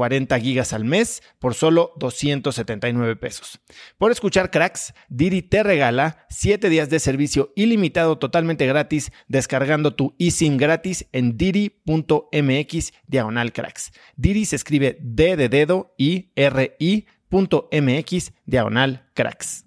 40 0.00 0.40
gigas 0.40 0.72
al 0.72 0.86
mes 0.86 1.22
por 1.38 1.52
solo 1.52 1.92
279 1.98 3.16
pesos. 3.16 3.60
Por 3.98 4.10
escuchar 4.10 4.50
cracks, 4.50 4.94
Didi 5.10 5.42
te 5.42 5.62
regala 5.62 6.24
7 6.30 6.70
días 6.70 6.88
de 6.88 7.00
servicio 7.00 7.52
ilimitado 7.54 8.16
totalmente 8.16 8.66
gratis 8.66 9.12
descargando 9.28 9.94
tu 9.94 10.16
eSIM 10.18 10.56
gratis 10.56 11.06
en 11.12 11.36
didi.mx 11.36 12.92
diagonal 13.08 13.52
cracks. 13.52 13.92
Didi 14.16 14.46
se 14.46 14.56
escribe 14.56 14.96
D 15.02 15.36
de 15.36 15.50
dedo 15.50 15.94
y 15.98 16.32
R 16.34 16.76
I.mx 16.78 18.32
diagonal 18.46 19.06
cracks. 19.12 19.66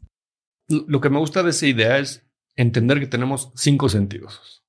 Lo 0.67 0.99
que 0.99 1.11
me 1.11 1.19
gusta 1.19 1.43
de 1.43 1.51
esa 1.51 1.67
idea 1.67 1.99
es 1.99 2.25
entender 2.55 2.99
que 2.99 3.05
tenemos 3.05 3.51
cinco 3.53 3.87
sentidos. 3.87 4.63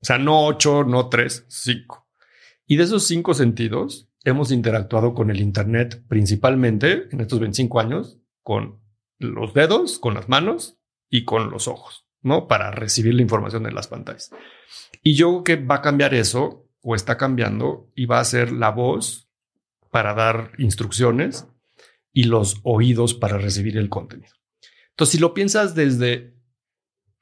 O 0.00 0.06
sea, 0.06 0.16
no 0.16 0.46
ocho, 0.46 0.84
no 0.84 1.10
tres, 1.10 1.44
cinco. 1.50 2.08
Y 2.66 2.76
de 2.76 2.84
esos 2.84 3.06
cinco 3.06 3.34
sentidos, 3.34 4.08
hemos 4.24 4.50
interactuado 4.50 5.14
con 5.14 5.30
el 5.30 5.40
Internet 5.40 6.02
principalmente 6.08 7.08
en 7.12 7.20
estos 7.20 7.38
25 7.38 7.80
años 7.80 8.18
con 8.42 8.80
los 9.18 9.54
dedos, 9.54 9.98
con 9.98 10.14
las 10.14 10.28
manos 10.28 10.78
y 11.08 11.24
con 11.24 11.50
los 11.50 11.68
ojos, 11.68 12.06
¿no? 12.22 12.48
Para 12.48 12.70
recibir 12.70 13.14
la 13.14 13.22
información 13.22 13.66
en 13.66 13.74
las 13.74 13.88
pantallas. 13.88 14.30
Y 15.02 15.14
yo 15.14 15.44
creo 15.44 15.58
que 15.58 15.64
va 15.64 15.76
a 15.76 15.82
cambiar 15.82 16.14
eso 16.14 16.68
o 16.82 16.94
está 16.94 17.16
cambiando 17.16 17.90
y 17.94 18.06
va 18.06 18.18
a 18.18 18.24
ser 18.24 18.52
la 18.52 18.70
voz 18.70 19.30
para 19.90 20.14
dar 20.14 20.52
instrucciones 20.58 21.46
y 22.12 22.24
los 22.24 22.60
oídos 22.62 23.14
para 23.14 23.38
recibir 23.38 23.76
el 23.76 23.88
contenido. 23.88 24.34
Entonces, 24.90 25.12
si 25.12 25.18
lo 25.18 25.34
piensas 25.34 25.74
desde, 25.74 26.36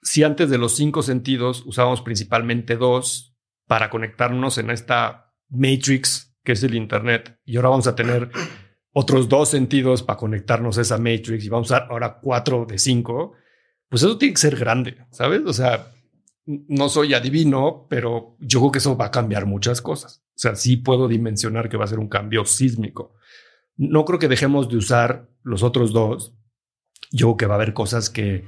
si 0.03 0.23
antes 0.23 0.51
de 0.51 0.59
los 0.59 0.77
cinco 0.77 1.03
sentidos 1.03 1.65
usábamos 1.67 2.03
principalmente 2.03 2.77
dos 2.77 3.37
para 3.67 3.91
conectarnos 3.91 4.59
en 4.59 4.71
esta 4.71 5.35
matrix 5.49 6.32
que 6.45 6.53
es 6.53 6.63
el 6.63 6.75
Internet, 6.75 7.39
y 7.45 7.57
ahora 7.57 7.71
vamos 7.71 7.87
a 7.87 7.95
tener 7.95 8.31
otros 8.93 9.29
dos 9.29 9.49
sentidos 9.49 10.03
para 10.03 10.19
conectarnos 10.19 10.77
a 10.79 10.83
esa 10.83 10.99
matrix 10.99 11.45
y 11.45 11.49
vamos 11.49 11.71
a 11.71 11.77
usar 11.77 11.89
ahora 11.91 12.19
cuatro 12.21 12.67
de 12.67 12.79
cinco, 12.79 13.35
pues 13.89 14.03
eso 14.03 14.19
tiene 14.19 14.35
que 14.35 14.41
ser 14.41 14.57
grande, 14.57 14.99
¿sabes? 15.11 15.43
O 15.47 15.53
sea, 15.53 15.93
no 16.47 16.89
soy 16.89 17.15
adivino, 17.15 17.87
pero 17.89 18.37
yo 18.41 18.61
creo 18.61 18.73
que 18.73 18.79
eso 18.79 18.97
va 18.97 19.07
a 19.07 19.11
cambiar 19.11 19.47
muchas 19.47 19.81
cosas. 19.81 20.25
O 20.35 20.39
sea, 20.39 20.57
sí 20.57 20.77
puedo 20.77 21.09
dimensionar 21.09 21.69
que 21.69 21.77
va 21.77 21.85
a 21.85 21.89
ser 21.89 21.99
un 21.99 22.09
cambio 22.09 22.45
sísmico. 22.45 23.15
No 23.77 24.05
creo 24.05 24.19
que 24.19 24.29
dejemos 24.29 24.69
de 24.69 24.77
usar 24.77 25.29
los 25.43 25.63
otros 25.63 25.93
dos. 25.93 26.35
Yo 27.11 27.27
creo 27.29 27.37
que 27.37 27.47
va 27.47 27.55
a 27.55 27.57
haber 27.57 27.75
cosas 27.75 28.11
que 28.11 28.45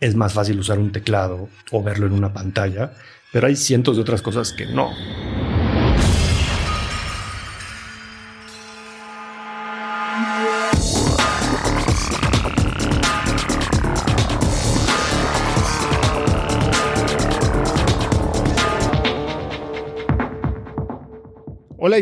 es 0.00 0.14
más 0.14 0.32
fácil 0.32 0.58
usar 0.58 0.78
un 0.78 0.92
teclado 0.92 1.48
o 1.70 1.82
verlo 1.82 2.06
en 2.06 2.12
una 2.12 2.32
pantalla, 2.32 2.94
pero 3.32 3.46
hay 3.46 3.56
cientos 3.56 3.96
de 3.96 4.02
otras 4.02 4.22
cosas 4.22 4.52
que 4.52 4.66
no. 4.66 4.90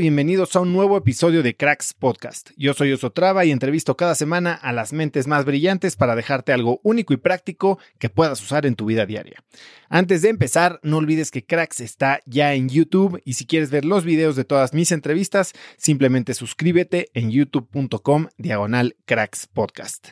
Bienvenidos 0.01 0.55
a 0.55 0.61
un 0.61 0.73
nuevo 0.73 0.97
episodio 0.97 1.43
de 1.43 1.57
Cracks 1.57 1.93
Podcast. 1.93 2.51
Yo 2.57 2.73
soy 2.73 2.93
Osotrava 2.93 3.45
y 3.45 3.51
entrevisto 3.51 3.97
cada 3.97 4.15
semana 4.15 4.55
a 4.55 4.73
las 4.73 4.93
mentes 4.93 5.27
más 5.27 5.45
brillantes 5.45 5.97
para 5.97 6.15
dejarte 6.15 6.53
algo 6.53 6.81
único 6.85 7.13
y 7.13 7.17
práctico 7.17 7.79
que 7.99 8.09
puedas 8.09 8.41
usar 8.41 8.65
en 8.65 8.77
tu 8.77 8.87
vida 8.87 9.07
diaria. 9.07 9.43
Antes 9.89 10.23
de 10.23 10.29
empezar, 10.29 10.79
no 10.83 10.99
olvides 10.99 11.31
que 11.31 11.45
Cracks 11.45 11.81
está 11.81 12.21
ya 12.27 12.55
en 12.55 12.69
YouTube 12.69 13.21
y 13.25 13.33
si 13.33 13.47
quieres 13.47 13.71
ver 13.71 13.85
los 13.85 14.05
videos 14.05 14.37
de 14.37 14.45
todas 14.45 14.73
mis 14.73 14.93
entrevistas, 14.93 15.53
simplemente 15.77 16.35
suscríbete 16.35 17.09
en 17.15 17.31
youtube.com 17.31 18.29
diagonal 18.37 18.97
Cracks 19.05 19.47
Podcast. 19.47 20.11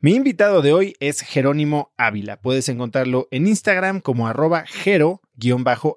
Mi 0.00 0.14
invitado 0.14 0.62
de 0.62 0.72
hoy 0.72 0.94
es 0.98 1.20
Jerónimo 1.20 1.92
Ávila. 1.98 2.40
Puedes 2.40 2.68
encontrarlo 2.68 3.28
en 3.30 3.46
Instagram 3.46 4.00
como 4.00 4.28
arroba 4.28 4.64
Jero 4.66 5.20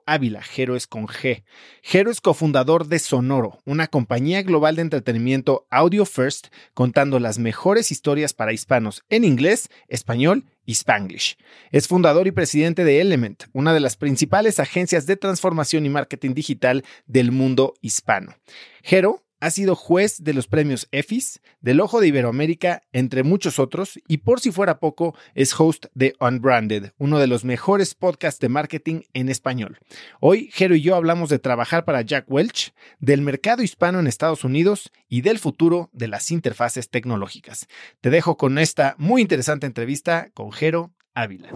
Ávila. 0.05 0.41
Jero 0.41 0.75
es 0.75 0.87
con 0.87 1.07
G. 1.07 1.43
Jero 1.81 2.11
es 2.11 2.21
cofundador 2.21 2.87
de 2.87 2.99
Sonoro, 2.99 3.59
una 3.65 3.87
compañía 3.87 4.41
global 4.43 4.75
de 4.75 4.83
entretenimiento 4.83 5.67
audio 5.69 6.05
first, 6.05 6.47
contando 6.73 7.19
las 7.19 7.39
mejores 7.39 7.91
historias 7.91 8.33
para 8.33 8.53
hispanos 8.53 9.03
en 9.09 9.23
inglés, 9.23 9.69
español 9.87 10.45
y 10.65 10.73
spanglish. 10.73 11.37
Es 11.71 11.87
fundador 11.87 12.27
y 12.27 12.31
presidente 12.31 12.83
de 12.83 13.01
Element, 13.01 13.45
una 13.53 13.73
de 13.73 13.79
las 13.79 13.95
principales 13.95 14.59
agencias 14.59 15.05
de 15.05 15.17
transformación 15.17 15.85
y 15.85 15.89
marketing 15.89 16.33
digital 16.33 16.83
del 17.07 17.31
mundo 17.31 17.73
hispano. 17.81 18.35
Jero 18.83 19.23
ha 19.39 19.51
sido 19.51 19.75
juez 19.75 20.23
de 20.23 20.33
los 20.33 20.47
premios 20.47 20.87
EFIS, 20.91 21.41
del 21.61 21.79
Ojo 21.79 22.01
de 22.01 22.07
Iberoamérica, 22.07 22.81
entre 22.91 23.23
muchos 23.23 23.59
otros, 23.59 23.99
y 24.07 24.17
por 24.17 24.39
si 24.39 24.51
fuera 24.51 24.79
poco, 24.79 25.15
es 25.33 25.57
host 25.57 25.85
de 25.93 26.15
Unbranded, 26.19 26.91
uno 26.97 27.19
de 27.19 27.27
los 27.27 27.45
mejores 27.45 27.95
podcasts 27.95 28.39
de 28.39 28.49
marketing 28.49 29.01
en 29.13 29.29
español. 29.29 29.79
Hoy, 30.19 30.49
Jero 30.53 30.75
y 30.75 30.81
yo 30.81 30.95
hablamos 30.95 31.29
de 31.29 31.39
trabajar 31.39 31.85
para 31.85 32.01
Jack 32.01 32.25
Welch, 32.27 32.73
del 32.99 33.21
mercado 33.21 33.63
hispano 33.63 33.99
en 33.99 34.07
Estados 34.07 34.43
Unidos 34.43 34.91
y 35.07 35.21
del 35.21 35.39
futuro 35.39 35.89
de 35.93 36.07
las 36.07 36.31
interfaces 36.31 36.89
tecnológicas. 36.89 37.67
Te 38.01 38.09
dejo 38.09 38.37
con 38.37 38.57
esta 38.57 38.95
muy 38.97 39.21
interesante 39.21 39.65
entrevista 39.65 40.29
con 40.33 40.51
Jero 40.51 40.91
Ávila. 41.13 41.49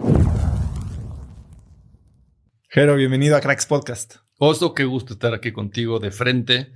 Jero, 2.68 2.96
bienvenido 2.96 3.36
a 3.36 3.40
Cracks 3.40 3.66
Podcast. 3.66 4.16
Oso, 4.36 4.74
qué 4.74 4.84
gusto 4.84 5.12
estar 5.12 5.32
aquí 5.32 5.52
contigo 5.52 6.00
de 6.00 6.10
frente 6.10 6.72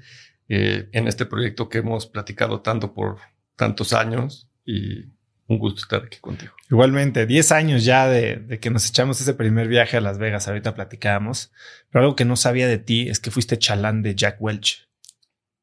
eh, 0.48 0.88
en 0.92 1.08
este 1.08 1.26
proyecto 1.26 1.68
que 1.68 1.78
hemos 1.78 2.06
platicado 2.06 2.60
tanto 2.60 2.94
por 2.94 3.18
tantos 3.56 3.92
años 3.92 4.48
y 4.64 5.04
un 5.48 5.58
gusto 5.58 5.80
estar 5.80 6.04
aquí 6.04 6.18
contigo. 6.20 6.52
Igualmente, 6.70 7.26
10 7.26 7.52
años 7.52 7.84
ya 7.84 8.06
de, 8.06 8.58
que 8.60 8.70
nos 8.70 8.88
echamos 8.88 9.20
ese 9.20 9.34
primer 9.34 9.66
viaje 9.66 9.96
a 9.96 10.00
Las 10.00 10.18
Vegas, 10.18 10.46
ahorita 10.46 10.74
platicábamos, 10.74 11.50
pero 11.90 12.04
algo 12.04 12.16
que 12.16 12.26
no 12.26 12.36
sabía 12.36 12.68
de 12.68 12.78
ti 12.78 13.08
es 13.08 13.18
que 13.18 13.30
fuiste 13.30 13.58
chalán 13.58 14.02
de 14.02 14.14
Jack 14.14 14.36
Welch. 14.40 14.88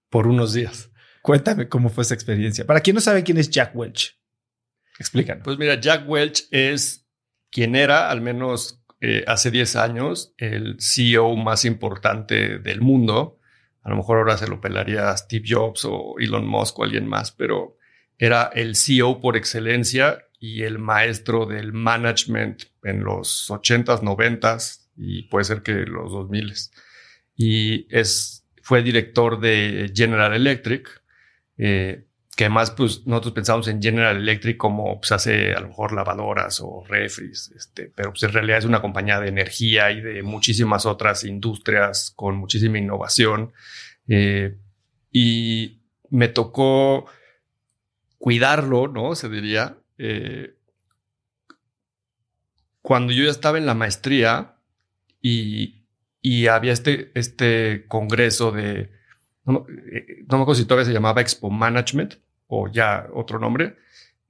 Por 0.10 0.28
unos 0.28 0.54
días. 0.54 0.90
Cuéntame 1.22 1.68
cómo 1.68 1.90
fue 1.90 2.04
esa 2.04 2.14
experiencia. 2.14 2.66
Para 2.66 2.82
quien 2.82 2.96
no 2.96 3.02
sabe 3.02 3.24
quién 3.24 3.38
es 3.38 3.50
Jack 3.50 3.76
Welch, 3.76 4.20
explícanos. 5.00 5.44
Pues 5.44 5.58
mira, 5.58 5.80
Jack 5.80 6.08
Welch 6.08 6.48
es 6.52 7.08
quien 7.52 7.76
era, 7.76 8.10
al 8.10 8.22
menos 8.22 8.84
eh, 9.02 9.24
hace 9.28 9.52
10 9.52 9.76
años 9.76 10.34
el 10.38 10.78
CEO 10.80 11.36
más 11.36 11.66
importante 11.66 12.60
del 12.60 12.82
mundo. 12.82 13.35
A 13.86 13.92
lo 13.92 13.98
mejor 13.98 14.18
ahora 14.18 14.36
se 14.36 14.48
lo 14.48 14.60
pelaría 14.60 15.16
Steve 15.16 15.46
Jobs 15.48 15.86
o 15.86 16.16
Elon 16.20 16.48
Musk 16.48 16.80
o 16.80 16.84
alguien 16.84 17.08
más, 17.08 17.32
pero 17.32 17.78
era 18.18 18.50
el 18.56 18.76
CEO 18.76 19.22
por 19.22 19.38
excelencia 19.38 20.26
y 20.40 20.64
el 20.64 20.80
maestro 20.80 21.46
del 21.46 21.72
management 21.72 22.64
en 22.84 23.04
los 23.04 23.48
80s, 23.48 24.02
90s 24.02 24.88
y 24.98 25.24
puede 25.24 25.46
ser 25.46 25.62
que 25.62 25.74
los 25.86 26.12
2000s. 26.12 26.72
Y 27.36 27.86
es, 27.96 28.48
fue 28.64 28.82
director 28.82 29.40
de 29.40 29.92
General 29.96 30.34
Electric. 30.34 30.90
Eh, 31.58 32.08
que 32.36 32.46
además 32.46 32.72
pues 32.72 33.08
nosotros 33.08 33.34
pensamos 33.34 33.68
en 33.68 33.82
General 33.82 34.18
Electric 34.18 34.58
como 34.58 35.00
pues 35.00 35.12
hace 35.14 35.54
a 35.54 35.60
lo 35.62 35.70
mejor 35.70 35.94
lavadoras 35.94 36.60
o 36.62 36.84
refris, 36.88 37.52
este, 37.56 37.92
pero 37.96 38.12
pues 38.12 38.24
en 38.24 38.34
realidad 38.34 38.58
es 38.58 38.66
una 38.66 38.82
compañía 38.82 39.20
de 39.20 39.30
energía 39.30 39.92
y 39.92 40.02
de 40.02 40.22
muchísimas 40.22 40.86
otras 40.86 41.24
industrias 41.24 42.12
con 42.16 42.36
muchísima 42.36 42.78
innovación. 42.78 43.54
Eh, 44.08 44.58
y 45.12 45.80
me 46.10 46.28
tocó 46.28 47.06
cuidarlo, 48.18 48.88
¿no? 48.88 49.16
Se 49.16 49.30
diría. 49.30 49.78
Eh, 49.98 50.56
cuando 52.82 53.14
yo 53.14 53.24
ya 53.24 53.32
estaba 53.32 53.58
en 53.58 53.66
la 53.66 53.74
maestría 53.74 54.58
y, 55.22 55.86
y 56.22 56.48
había 56.48 56.74
este, 56.74 57.12
este 57.16 57.86
congreso 57.88 58.52
de, 58.52 58.92
no, 59.46 59.66
eh, 59.92 60.24
no 60.28 60.38
me 60.38 60.44
acuerdo 60.44 60.56
si 60.56 60.66
todavía 60.66 60.86
se 60.86 60.94
llamaba 60.94 61.22
Expo 61.22 61.50
Management, 61.50 62.16
o 62.48 62.68
ya 62.68 63.08
otro 63.14 63.40
nombre, 63.40 63.76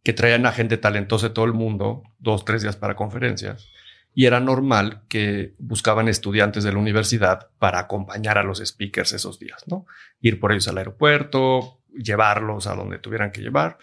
que 0.03 0.13
traían 0.13 0.45
a 0.45 0.51
gente 0.51 0.77
talentosa 0.77 1.29
de 1.29 1.33
todo 1.33 1.45
el 1.45 1.53
mundo, 1.53 2.03
dos, 2.19 2.45
tres 2.45 2.62
días 2.62 2.75
para 2.75 2.95
conferencias. 2.95 3.69
Y 4.13 4.25
era 4.25 4.39
normal 4.39 5.01
que 5.09 5.56
buscaban 5.57 6.07
estudiantes 6.07 6.63
de 6.63 6.71
la 6.71 6.77
universidad 6.77 7.50
para 7.59 7.79
acompañar 7.79 8.38
a 8.38 8.44
los 8.44 8.59
speakers 8.59 9.13
esos 9.13 9.39
días, 9.39 9.63
¿no? 9.67 9.85
Ir 10.21 10.39
por 10.39 10.51
ellos 10.51 10.67
al 10.67 10.77
aeropuerto, 10.77 11.81
llevarlos 11.91 12.67
a 12.67 12.75
donde 12.75 13.00
tuvieran 13.00 13.31
que 13.31 13.41
llevar. 13.41 13.77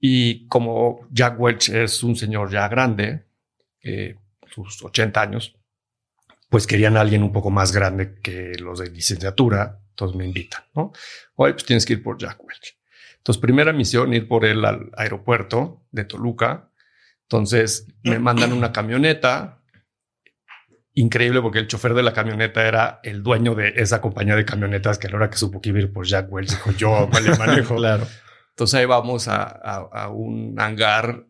Y 0.00 0.46
como 0.46 1.06
Jack 1.10 1.38
Welch 1.38 1.70
es 1.70 2.02
un 2.02 2.16
señor 2.16 2.50
ya 2.50 2.68
grande, 2.68 3.24
eh, 3.82 4.16
sus 4.46 4.82
80 4.82 5.20
años, 5.20 5.56
pues 6.48 6.66
querían 6.66 6.96
a 6.96 7.00
alguien 7.00 7.22
un 7.22 7.32
poco 7.32 7.50
más 7.50 7.72
grande 7.72 8.20
que 8.22 8.52
los 8.58 8.78
de 8.78 8.90
licenciatura, 8.90 9.80
entonces 9.90 10.16
me 10.16 10.24
invitan, 10.24 10.62
¿no? 10.74 10.92
Oye, 11.34 11.52
pues 11.52 11.64
tienes 11.64 11.84
que 11.84 11.94
ir 11.94 12.02
por 12.02 12.16
Jack 12.16 12.42
Welch. 12.42 12.77
Entonces, 13.18 13.40
primera 13.40 13.72
misión, 13.72 14.14
ir 14.14 14.26
por 14.28 14.44
él 14.44 14.64
al 14.64 14.90
aeropuerto 14.96 15.84
de 15.90 16.04
Toluca. 16.04 16.70
Entonces, 17.22 17.86
me 18.02 18.18
mandan 18.18 18.52
una 18.52 18.72
camioneta. 18.72 19.62
Increíble 20.94 21.42
porque 21.42 21.58
el 21.58 21.68
chofer 21.68 21.94
de 21.94 22.02
la 22.02 22.12
camioneta 22.12 22.66
era 22.66 23.00
el 23.02 23.22
dueño 23.22 23.54
de 23.54 23.74
esa 23.76 24.00
compañía 24.00 24.34
de 24.34 24.44
camionetas 24.44 24.98
que 24.98 25.06
a 25.06 25.10
la 25.10 25.16
hora 25.16 25.30
que 25.30 25.36
supo 25.36 25.60
que 25.60 25.68
iba 25.68 25.78
a 25.78 25.82
ir 25.82 25.92
por 25.92 26.06
Jack 26.06 26.32
Welch 26.32 26.50
dijo 26.50 26.72
yo 26.72 27.08
le 27.22 27.36
manejo. 27.38 27.76
claro. 27.76 28.06
Entonces 28.50 28.80
ahí 28.80 28.86
vamos 28.86 29.28
a, 29.28 29.44
a, 29.44 30.08
un 30.08 30.58
hangar 30.58 31.26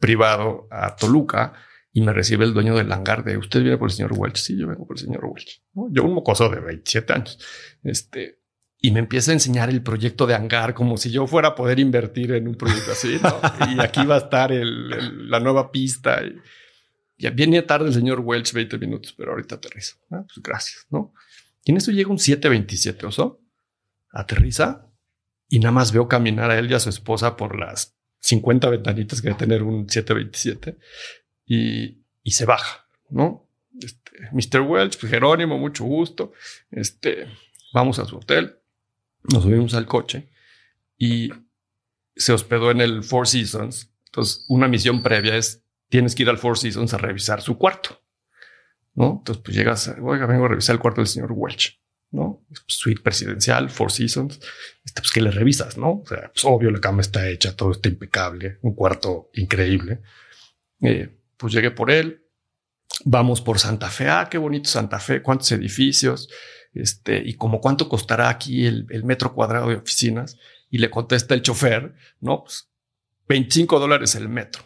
privado 0.00 0.66
a 0.72 0.96
Toluca 0.96 1.52
y 1.92 2.00
me 2.00 2.12
recibe 2.12 2.44
el 2.44 2.54
dueño 2.54 2.74
del 2.74 2.90
hangar 2.90 3.22
de 3.22 3.36
usted 3.36 3.62
viene 3.62 3.78
por 3.78 3.90
el 3.90 3.94
señor 3.94 4.12
Welch. 4.16 4.38
Sí, 4.38 4.58
yo 4.58 4.66
vengo 4.66 4.84
por 4.84 4.96
el 4.96 5.04
señor 5.04 5.24
Welch. 5.24 5.62
Yo 5.90 6.02
un 6.02 6.14
mocoso 6.14 6.48
de 6.48 6.58
27 6.58 7.12
años. 7.12 7.38
Este, 7.84 8.41
y 8.84 8.90
me 8.90 8.98
empieza 8.98 9.30
a 9.30 9.34
enseñar 9.34 9.70
el 9.70 9.80
proyecto 9.80 10.26
de 10.26 10.34
hangar 10.34 10.74
como 10.74 10.96
si 10.96 11.12
yo 11.12 11.28
fuera 11.28 11.48
a 11.50 11.54
poder 11.54 11.78
invertir 11.78 12.32
en 12.32 12.48
un 12.48 12.56
proyecto 12.56 12.90
así. 12.90 13.16
y 13.76 13.80
aquí 13.80 14.04
va 14.04 14.16
a 14.16 14.18
estar 14.18 14.50
la 14.52 15.38
nueva 15.38 15.70
pista. 15.70 16.20
Y, 16.24 16.34
ya 17.16 17.30
viene 17.30 17.62
tarde 17.62 17.86
el 17.86 17.94
señor 17.94 18.18
Welch 18.20 18.52
20 18.52 18.78
minutos, 18.78 19.14
pero 19.16 19.30
ahorita 19.30 19.54
aterriza. 19.54 19.94
Ah, 20.10 20.24
pues 20.26 20.42
gracias, 20.42 20.84
¿no? 20.90 21.14
Y 21.64 21.70
en 21.70 21.76
eso 21.76 21.92
llega 21.92 22.10
un 22.10 22.18
727 22.18 23.06
oso, 23.06 23.40
aterriza 24.10 24.88
y 25.48 25.60
nada 25.60 25.70
más 25.70 25.92
veo 25.92 26.08
caminar 26.08 26.50
a 26.50 26.58
él 26.58 26.68
y 26.68 26.74
a 26.74 26.80
su 26.80 26.88
esposa 26.88 27.36
por 27.36 27.56
las 27.56 27.96
50 28.18 28.68
ventanitas 28.68 29.22
que 29.22 29.28
debe 29.28 29.38
tener 29.38 29.62
un 29.62 29.88
727 29.88 30.76
y, 31.46 32.02
y 32.24 32.30
se 32.32 32.46
baja, 32.46 32.88
¿no? 33.10 33.48
Este, 33.80 34.10
Mr. 34.32 34.62
Welch, 34.62 34.98
pues 34.98 35.12
Jerónimo, 35.12 35.56
mucho 35.56 35.84
gusto. 35.84 36.32
Este, 36.72 37.28
vamos 37.72 38.00
a 38.00 38.06
su 38.06 38.16
hotel 38.16 38.58
nos 39.24 39.42
subimos 39.42 39.74
al 39.74 39.86
coche 39.86 40.28
y 40.98 41.30
se 42.14 42.32
hospedó 42.32 42.70
en 42.70 42.80
el 42.80 43.02
Four 43.02 43.26
Seasons. 43.26 43.90
Entonces, 44.06 44.44
una 44.48 44.68
misión 44.68 45.02
previa 45.02 45.36
es 45.36 45.64
tienes 45.88 46.14
que 46.14 46.22
ir 46.22 46.30
al 46.30 46.38
Four 46.38 46.58
Seasons 46.58 46.94
a 46.94 46.98
revisar 46.98 47.40
su 47.42 47.58
cuarto. 47.58 48.00
¿No? 48.94 49.18
Entonces, 49.18 49.42
pues 49.42 49.56
llegas, 49.56 49.94
oiga, 50.02 50.26
vengo 50.26 50.44
a 50.44 50.48
revisar 50.48 50.74
el 50.74 50.80
cuarto 50.80 51.00
del 51.00 51.08
señor 51.08 51.32
Welch. 51.32 51.80
¿no? 52.10 52.44
Suite 52.66 53.00
presidencial, 53.00 53.70
Four 53.70 53.90
Seasons. 53.90 54.38
Este, 54.84 55.00
pues 55.00 55.12
que 55.12 55.22
le 55.22 55.30
revisas, 55.30 55.78
¿no? 55.78 56.02
O 56.02 56.06
sea, 56.06 56.30
pues 56.32 56.44
obvio, 56.44 56.70
la 56.70 56.80
cama 56.80 57.00
está 57.00 57.26
hecha, 57.28 57.56
todo 57.56 57.72
está 57.72 57.88
impecable, 57.88 58.58
un 58.60 58.74
cuarto 58.74 59.30
increíble. 59.34 60.02
Eh, 60.82 61.18
pues 61.38 61.54
llegué 61.54 61.70
por 61.70 61.90
él. 61.90 62.26
Vamos 63.06 63.40
por 63.40 63.58
Santa 63.58 63.88
Fe. 63.88 64.08
Ah, 64.10 64.28
qué 64.30 64.36
bonito 64.36 64.68
Santa 64.68 64.98
Fe, 64.98 65.22
cuántos 65.22 65.50
edificios 65.52 66.28
este, 66.74 67.22
y 67.24 67.34
como 67.34 67.60
cuánto 67.60 67.88
costará 67.88 68.28
aquí 68.28 68.66
el, 68.66 68.86
metro 69.04 69.34
cuadrado 69.34 69.68
de 69.68 69.76
oficinas. 69.76 70.38
Y 70.70 70.78
le 70.78 70.88
contesta 70.88 71.34
el 71.34 71.42
chofer, 71.42 71.94
no, 72.20 72.44
pues 72.44 72.70
25 73.28 73.78
dólares 73.78 74.14
el 74.14 74.28
metro. 74.28 74.62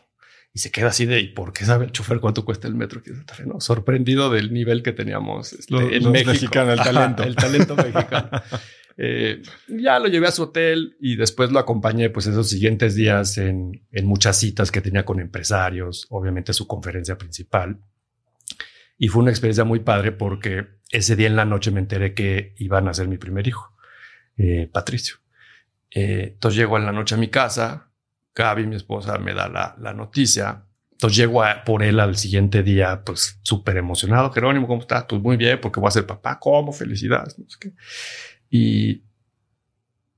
Y 0.52 0.60
se 0.60 0.70
queda 0.70 0.88
así 0.88 1.04
de, 1.04 1.20
¿y 1.20 1.28
por 1.28 1.52
qué 1.52 1.64
sabe 1.64 1.84
el 1.84 1.92
chofer 1.92 2.20
cuánto 2.20 2.44
cuesta 2.44 2.68
el 2.68 2.74
metro? 2.74 3.02
¿no? 3.44 3.60
Sorprendido 3.60 4.30
del 4.30 4.52
nivel 4.52 4.82
que 4.82 4.92
teníamos 4.92 5.52
este, 5.52 5.96
en 5.96 6.10
México. 6.12 6.60
el 6.60 6.78
talento. 6.78 7.24
el 7.24 7.36
talento 7.36 7.76
mexicano. 7.76 8.30
Eh, 8.98 9.42
ya 9.68 9.98
lo 9.98 10.08
llevé 10.08 10.26
a 10.26 10.30
su 10.30 10.44
hotel 10.44 10.96
y 10.98 11.16
después 11.16 11.52
lo 11.52 11.58
acompañé 11.58 12.08
pues 12.08 12.28
esos 12.28 12.48
siguientes 12.48 12.94
días 12.94 13.36
en, 13.36 13.86
en 13.92 14.06
muchas 14.06 14.38
citas 14.38 14.70
que 14.70 14.80
tenía 14.80 15.04
con 15.04 15.20
empresarios, 15.20 16.06
obviamente 16.08 16.54
su 16.54 16.66
conferencia 16.66 17.18
principal. 17.18 17.78
Y 18.98 19.08
fue 19.08 19.22
una 19.22 19.30
experiencia 19.30 19.64
muy 19.64 19.80
padre 19.80 20.12
porque 20.12 20.66
ese 20.90 21.16
día 21.16 21.26
en 21.26 21.36
la 21.36 21.44
noche 21.44 21.70
me 21.70 21.80
enteré 21.80 22.14
que 22.14 22.54
iban 22.58 22.88
a 22.88 22.94
ser 22.94 23.08
mi 23.08 23.18
primer 23.18 23.46
hijo, 23.46 23.74
eh, 24.36 24.68
Patricio. 24.72 25.16
Eh, 25.90 26.30
entonces 26.34 26.58
llego 26.58 26.76
en 26.78 26.86
la 26.86 26.92
noche 26.92 27.14
a 27.14 27.18
mi 27.18 27.28
casa, 27.28 27.90
Gaby, 28.34 28.66
mi 28.66 28.76
esposa, 28.76 29.18
me 29.18 29.34
da 29.34 29.48
la, 29.48 29.94
noticia. 29.94 30.64
Entonces 30.92 31.16
llego 31.16 31.42
por 31.64 31.82
él 31.82 32.00
al 32.00 32.16
siguiente 32.16 32.62
día, 32.62 33.02
pues 33.04 33.40
súper 33.42 33.76
emocionado. 33.76 34.30
Jerónimo, 34.32 34.66
¿cómo 34.66 34.82
estás? 34.82 35.04
Pues 35.08 35.20
muy 35.20 35.36
bien, 35.36 35.60
porque 35.60 35.80
voy 35.80 35.88
a 35.88 35.92
ser 35.92 36.06
papá. 36.06 36.38
¿Cómo? 36.38 36.72
Felicidades. 36.72 37.36
Y, 38.50 39.02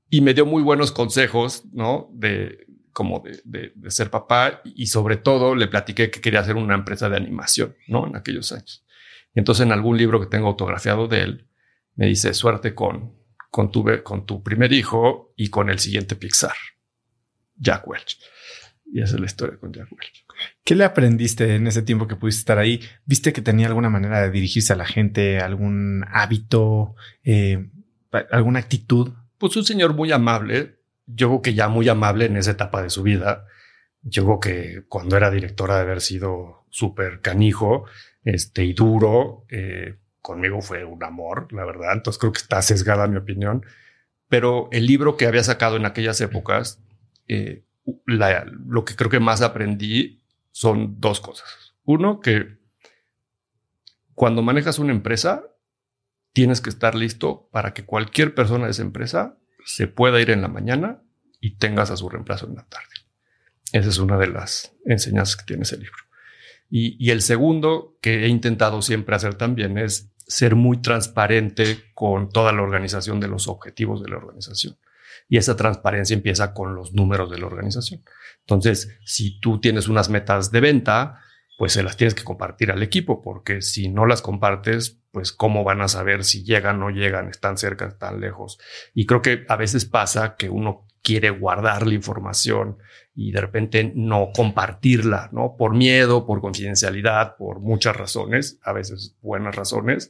y 0.09 0.21
me 0.21 0.33
dio 0.33 0.45
muy 0.45 0.63
buenos 0.63 0.91
consejos, 0.91 1.63
¿no? 1.71 2.09
De 2.13 2.65
como 2.99 3.21
de, 3.21 3.71
de, 3.73 3.91
ser 3.91 4.09
papá 4.09 4.61
y 4.65 4.87
sobre 4.87 5.15
todo 5.15 5.55
le 5.55 5.69
platiqué 5.69 6.11
que 6.11 6.19
quería 6.19 6.41
hacer 6.41 6.57
una 6.57 6.75
empresa 6.75 7.07
de 7.07 7.15
animación, 7.15 7.77
¿no? 7.87 8.05
En 8.05 8.17
aquellos 8.17 8.51
años. 8.51 8.85
Y 9.33 9.39
entonces 9.39 9.65
en 9.65 9.71
algún 9.71 9.95
libro 9.95 10.19
que 10.19 10.25
tengo 10.25 10.49
autografiado 10.49 11.07
de 11.07 11.21
él, 11.21 11.47
me 11.95 12.07
dice 12.07 12.33
suerte 12.33 12.75
con, 12.75 13.15
con, 13.49 13.71
tu, 13.71 13.85
con 14.03 14.25
tu 14.25 14.43
primer 14.43 14.73
hijo 14.73 15.33
y 15.37 15.47
con 15.47 15.69
el 15.69 15.79
siguiente 15.79 16.17
Pixar, 16.17 16.57
Jack 17.55 17.87
Welch. 17.87 18.19
Y 18.91 19.01
esa 19.01 19.15
es 19.15 19.21
la 19.21 19.27
historia 19.27 19.57
con 19.57 19.71
Jack 19.71 19.89
Welch. 19.93 20.25
¿Qué 20.65 20.75
le 20.75 20.83
aprendiste 20.83 21.55
en 21.55 21.67
ese 21.67 21.81
tiempo 21.83 22.05
que 22.05 22.17
pudiste 22.17 22.41
estar 22.41 22.57
ahí? 22.57 22.81
¿Viste 23.05 23.31
que 23.31 23.41
tenía 23.41 23.67
alguna 23.67 23.89
manera 23.89 24.23
de 24.23 24.29
dirigirse 24.29 24.73
a 24.73 24.75
la 24.75 24.85
gente, 24.85 25.39
algún 25.39 26.03
hábito, 26.11 26.95
eh, 27.23 27.69
alguna 28.29 28.59
actitud? 28.59 29.13
Pues 29.37 29.55
un 29.55 29.63
señor 29.63 29.93
muy 29.93 30.11
amable. 30.11 30.78
Yo 31.11 31.27
creo 31.27 31.41
que 31.41 31.53
ya 31.53 31.67
muy 31.67 31.89
amable 31.89 32.25
en 32.25 32.37
esa 32.37 32.51
etapa 32.51 32.81
de 32.81 32.89
su 32.89 33.03
vida. 33.03 33.45
Yo 34.01 34.23
creo 34.25 34.39
que 34.39 34.83
cuando 34.87 35.17
era 35.17 35.31
directora 35.31 35.75
de 35.75 35.81
haber 35.81 36.01
sido 36.01 36.65
súper 36.69 37.21
canijo, 37.21 37.85
este, 38.23 38.63
y 38.63 38.73
duro. 38.73 39.45
Eh, 39.49 39.97
conmigo 40.21 40.61
fue 40.61 40.85
un 40.85 41.03
amor, 41.03 41.51
la 41.51 41.65
verdad. 41.65 41.93
Entonces 41.93 42.19
creo 42.19 42.31
que 42.31 42.41
está 42.41 42.61
sesgada 42.61 43.07
mi 43.07 43.17
opinión. 43.17 43.65
Pero 44.27 44.69
el 44.71 44.85
libro 44.85 45.17
que 45.17 45.25
había 45.25 45.43
sacado 45.43 45.77
en 45.77 45.85
aquellas 45.85 46.21
épocas, 46.21 46.81
eh, 47.27 47.63
lo 48.05 48.85
que 48.85 48.95
creo 48.95 49.09
que 49.09 49.19
más 49.19 49.41
aprendí 49.41 50.21
son 50.51 50.99
dos 50.99 51.21
cosas. 51.21 51.73
Uno, 51.83 52.19
que 52.19 52.59
cuando 54.13 54.43
manejas 54.43 54.77
una 54.77 54.91
empresa, 54.91 55.43
tienes 56.33 56.61
que 56.61 56.69
estar 56.69 56.93
listo 56.93 57.49
para 57.51 57.73
que 57.73 57.85
cualquier 57.85 58.35
persona 58.35 58.65
de 58.65 58.71
esa 58.71 58.83
empresa 58.83 59.37
se 59.69 59.85
pueda 59.85 60.19
ir 60.19 60.31
en 60.31 60.41
la 60.41 60.47
mañana 60.47 61.03
y 61.39 61.57
tengas 61.57 61.91
a 61.91 61.97
su 61.97 62.09
reemplazo 62.09 62.47
en 62.47 62.55
la 62.55 62.63
tarde. 62.63 62.87
Esa 63.71 63.89
es 63.89 63.99
una 63.99 64.17
de 64.17 64.25
las 64.25 64.73
enseñanzas 64.83 65.35
que 65.35 65.45
tiene 65.45 65.61
ese 65.61 65.77
libro. 65.77 65.99
Y, 66.71 67.11
el 67.11 67.21
segundo 67.21 67.95
que 68.01 68.25
he 68.25 68.27
intentado 68.29 68.81
siempre 68.81 69.15
hacer 69.15 69.35
también 69.35 69.77
es 69.77 70.11
ser 70.25 70.55
muy 70.55 70.81
transparente 70.81 71.83
con 71.93 72.29
toda 72.29 72.51
la 72.51 72.63
organización 72.63 73.19
de 73.19 73.27
los 73.27 73.47
objetivos 73.47 74.01
de 74.01 74.09
la 74.09 74.17
organización. 74.17 74.75
Y 75.27 75.37
esa 75.37 75.55
transparencia 75.55 76.15
empieza 76.15 76.51
con 76.55 76.73
los 76.73 76.93
números 76.93 77.29
de 77.29 77.37
la 77.37 77.45
organización. 77.45 78.03
Entonces, 78.39 78.97
si 79.05 79.39
tú 79.39 79.61
tienes 79.61 79.87
unas 79.87 80.09
metas 80.09 80.51
de 80.51 80.61
venta, 80.61 81.21
pues 81.59 81.73
se 81.73 81.83
las 81.83 81.95
tienes 81.95 82.15
que 82.15 82.23
compartir 82.23 82.71
al 82.71 82.81
equipo, 82.81 83.21
porque 83.21 83.61
si 83.61 83.87
no 83.87 84.07
las 84.07 84.23
compartes, 84.23 84.98
pues 85.11 85.31
cómo 85.31 85.63
van 85.63 85.81
a 85.81 85.87
saber 85.87 86.23
si 86.23 86.43
llegan, 86.43 86.79
no 86.79 86.89
llegan, 86.89 87.29
están 87.29 87.57
cerca, 87.57 87.87
están 87.87 88.19
lejos. 88.19 88.59
Y 88.93 89.05
creo 89.05 89.21
que 89.21 89.45
a 89.47 89.55
veces 89.55 89.85
pasa 89.85 90.35
que 90.35 90.49
uno 90.49 90.85
quiere 91.01 91.29
guardar 91.29 91.87
la 91.87 91.93
información 91.93 92.77
y 93.15 93.31
de 93.31 93.41
repente 93.41 93.91
no 93.95 94.29
compartirla, 94.33 95.29
¿no? 95.31 95.55
Por 95.57 95.75
miedo, 95.75 96.25
por 96.25 96.41
confidencialidad, 96.41 97.35
por 97.37 97.59
muchas 97.59 97.95
razones, 97.95 98.59
a 98.63 98.73
veces 98.73 99.17
buenas 99.21 99.55
razones. 99.55 100.09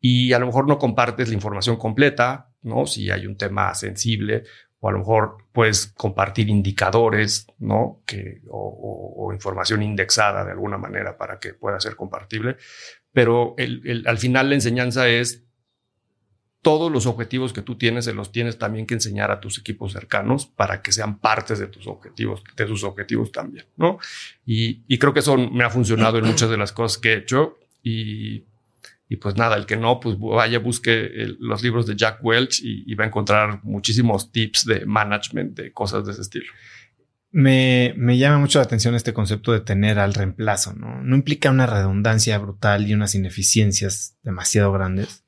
Y 0.00 0.32
a 0.32 0.38
lo 0.38 0.46
mejor 0.46 0.66
no 0.66 0.78
compartes 0.78 1.28
la 1.28 1.34
información 1.34 1.76
completa, 1.76 2.50
¿no? 2.62 2.86
Si 2.86 3.10
hay 3.10 3.26
un 3.26 3.36
tema 3.36 3.74
sensible 3.74 4.44
o 4.80 4.88
a 4.88 4.92
lo 4.92 4.98
mejor 4.98 5.36
puedes 5.52 5.88
compartir 5.88 6.48
indicadores, 6.48 7.46
¿no? 7.58 8.02
Que, 8.06 8.40
o, 8.48 9.30
información 9.32 9.82
indexada 9.82 10.44
de 10.44 10.50
alguna 10.50 10.76
manera 10.76 11.16
para 11.16 11.38
que 11.38 11.54
pueda 11.54 11.78
ser 11.78 11.94
compartible. 11.94 12.56
Pero 13.12 13.54
el, 13.58 14.04
al 14.06 14.18
final 14.18 14.48
la 14.50 14.54
enseñanza 14.54 15.08
es 15.08 15.44
todos 16.62 16.92
los 16.92 17.06
objetivos 17.06 17.52
que 17.52 17.62
tú 17.62 17.76
tienes, 17.76 18.04
se 18.04 18.12
los 18.12 18.32
tienes 18.32 18.58
también 18.58 18.86
que 18.86 18.94
enseñar 18.94 19.30
a 19.30 19.40
tus 19.40 19.58
equipos 19.58 19.92
cercanos 19.92 20.46
para 20.46 20.82
que 20.82 20.92
sean 20.92 21.18
partes 21.18 21.58
de 21.58 21.68
tus 21.68 21.86
objetivos, 21.86 22.42
de 22.54 22.66
tus 22.66 22.84
objetivos 22.84 23.32
también, 23.32 23.64
¿no? 23.76 23.98
Y, 24.44 24.82
y 24.86 24.98
creo 24.98 25.14
que 25.14 25.20
eso 25.20 25.36
me 25.38 25.64
ha 25.64 25.70
funcionado 25.70 26.18
en 26.18 26.26
muchas 26.26 26.50
de 26.50 26.58
las 26.58 26.72
cosas 26.72 26.98
que 26.98 27.14
he 27.14 27.16
hecho 27.16 27.58
y 27.82 28.44
y 29.12 29.16
pues 29.16 29.36
nada, 29.36 29.56
el 29.56 29.66
que 29.66 29.76
no, 29.76 29.98
pues 29.98 30.16
vaya, 30.20 30.60
busque 30.60 31.10
los 31.40 31.64
libros 31.64 31.84
de 31.84 31.96
Jack 31.96 32.20
Welch 32.22 32.60
y, 32.62 32.94
va 32.94 33.02
a 33.02 33.08
encontrar 33.08 33.58
muchísimos 33.64 34.30
tips 34.30 34.64
de 34.64 34.86
management, 34.86 35.58
de 35.58 35.72
cosas 35.72 36.06
de 36.06 36.12
ese 36.12 36.22
estilo. 36.22 36.52
Me, 37.32 37.94
me, 37.96 38.18
llama 38.18 38.38
mucho 38.38 38.58
la 38.58 38.64
atención 38.64 38.94
este 38.94 39.12
concepto 39.12 39.52
de 39.52 39.60
tener 39.60 40.00
al 40.00 40.14
reemplazo, 40.14 40.72
¿no? 40.72 41.00
No 41.02 41.14
implica 41.14 41.50
una 41.50 41.66
redundancia 41.66 42.36
brutal 42.38 42.88
y 42.88 42.94
unas 42.94 43.14
ineficiencias 43.14 44.16
demasiado 44.22 44.72
grandes. 44.72 45.24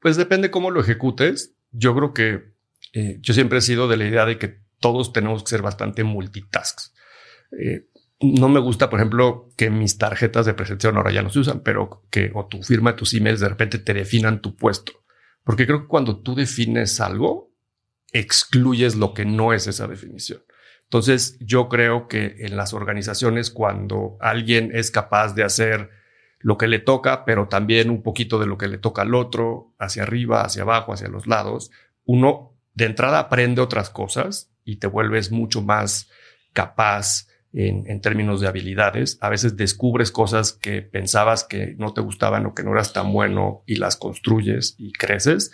Pues 0.00 0.16
depende 0.16 0.50
cómo 0.50 0.70
lo 0.70 0.80
ejecutes. 0.80 1.54
Yo 1.70 1.94
creo 1.94 2.12
que 2.12 2.52
eh, 2.92 3.18
yo 3.20 3.32
siempre 3.32 3.58
he 3.58 3.62
sido 3.62 3.86
de 3.86 3.96
la 3.96 4.06
idea 4.06 4.26
de 4.26 4.38
que 4.38 4.60
todos 4.80 5.12
tenemos 5.12 5.44
que 5.44 5.50
ser 5.50 5.62
bastante 5.62 6.02
multitasks. 6.02 6.92
Eh, 7.58 7.88
no 8.20 8.48
me 8.48 8.60
gusta, 8.60 8.90
por 8.90 9.00
ejemplo, 9.00 9.48
que 9.56 9.70
mis 9.70 9.98
tarjetas 9.98 10.46
de 10.46 10.54
presentación 10.54 10.96
ahora 10.96 11.12
ya 11.12 11.22
no 11.22 11.30
se 11.30 11.40
usan, 11.40 11.60
pero 11.60 12.04
que 12.10 12.30
o 12.34 12.46
tu 12.46 12.62
firma, 12.62 12.96
tus 12.96 13.14
emails 13.14 13.40
de 13.40 13.48
repente 13.48 13.78
te 13.78 13.94
definan 13.94 14.40
tu 14.40 14.56
puesto. 14.56 14.92
Porque 15.44 15.66
creo 15.66 15.82
que 15.82 15.88
cuando 15.88 16.20
tú 16.20 16.34
defines 16.34 17.00
algo, 17.00 17.52
excluyes 18.12 18.94
lo 18.94 19.14
que 19.14 19.24
no 19.24 19.52
es 19.52 19.66
esa 19.66 19.88
definición. 19.88 20.42
Entonces, 20.92 21.38
yo 21.40 21.70
creo 21.70 22.06
que 22.06 22.36
en 22.40 22.54
las 22.54 22.74
organizaciones, 22.74 23.50
cuando 23.50 24.18
alguien 24.20 24.72
es 24.74 24.90
capaz 24.90 25.34
de 25.34 25.42
hacer 25.42 25.88
lo 26.38 26.58
que 26.58 26.68
le 26.68 26.80
toca, 26.80 27.24
pero 27.24 27.48
también 27.48 27.88
un 27.88 28.02
poquito 28.02 28.38
de 28.38 28.44
lo 28.44 28.58
que 28.58 28.68
le 28.68 28.76
toca 28.76 29.00
al 29.00 29.14
otro, 29.14 29.72
hacia 29.78 30.02
arriba, 30.02 30.42
hacia 30.42 30.64
abajo, 30.64 30.92
hacia 30.92 31.08
los 31.08 31.26
lados, 31.26 31.70
uno 32.04 32.58
de 32.74 32.84
entrada 32.84 33.20
aprende 33.20 33.62
otras 33.62 33.88
cosas 33.88 34.50
y 34.66 34.76
te 34.76 34.86
vuelves 34.86 35.32
mucho 35.32 35.62
más 35.62 36.10
capaz 36.52 37.26
en, 37.54 38.02
términos 38.02 38.42
de 38.42 38.48
habilidades. 38.48 39.16
A 39.22 39.30
veces 39.30 39.56
descubres 39.56 40.10
cosas 40.10 40.52
que 40.52 40.82
pensabas 40.82 41.44
que 41.44 41.74
no 41.78 41.94
te 41.94 42.02
gustaban 42.02 42.44
o 42.44 42.54
que 42.54 42.64
no 42.64 42.72
eras 42.72 42.92
tan 42.92 43.14
bueno 43.14 43.62
y 43.66 43.76
las 43.76 43.96
construyes 43.96 44.74
y 44.76 44.92
creces. 44.92 45.52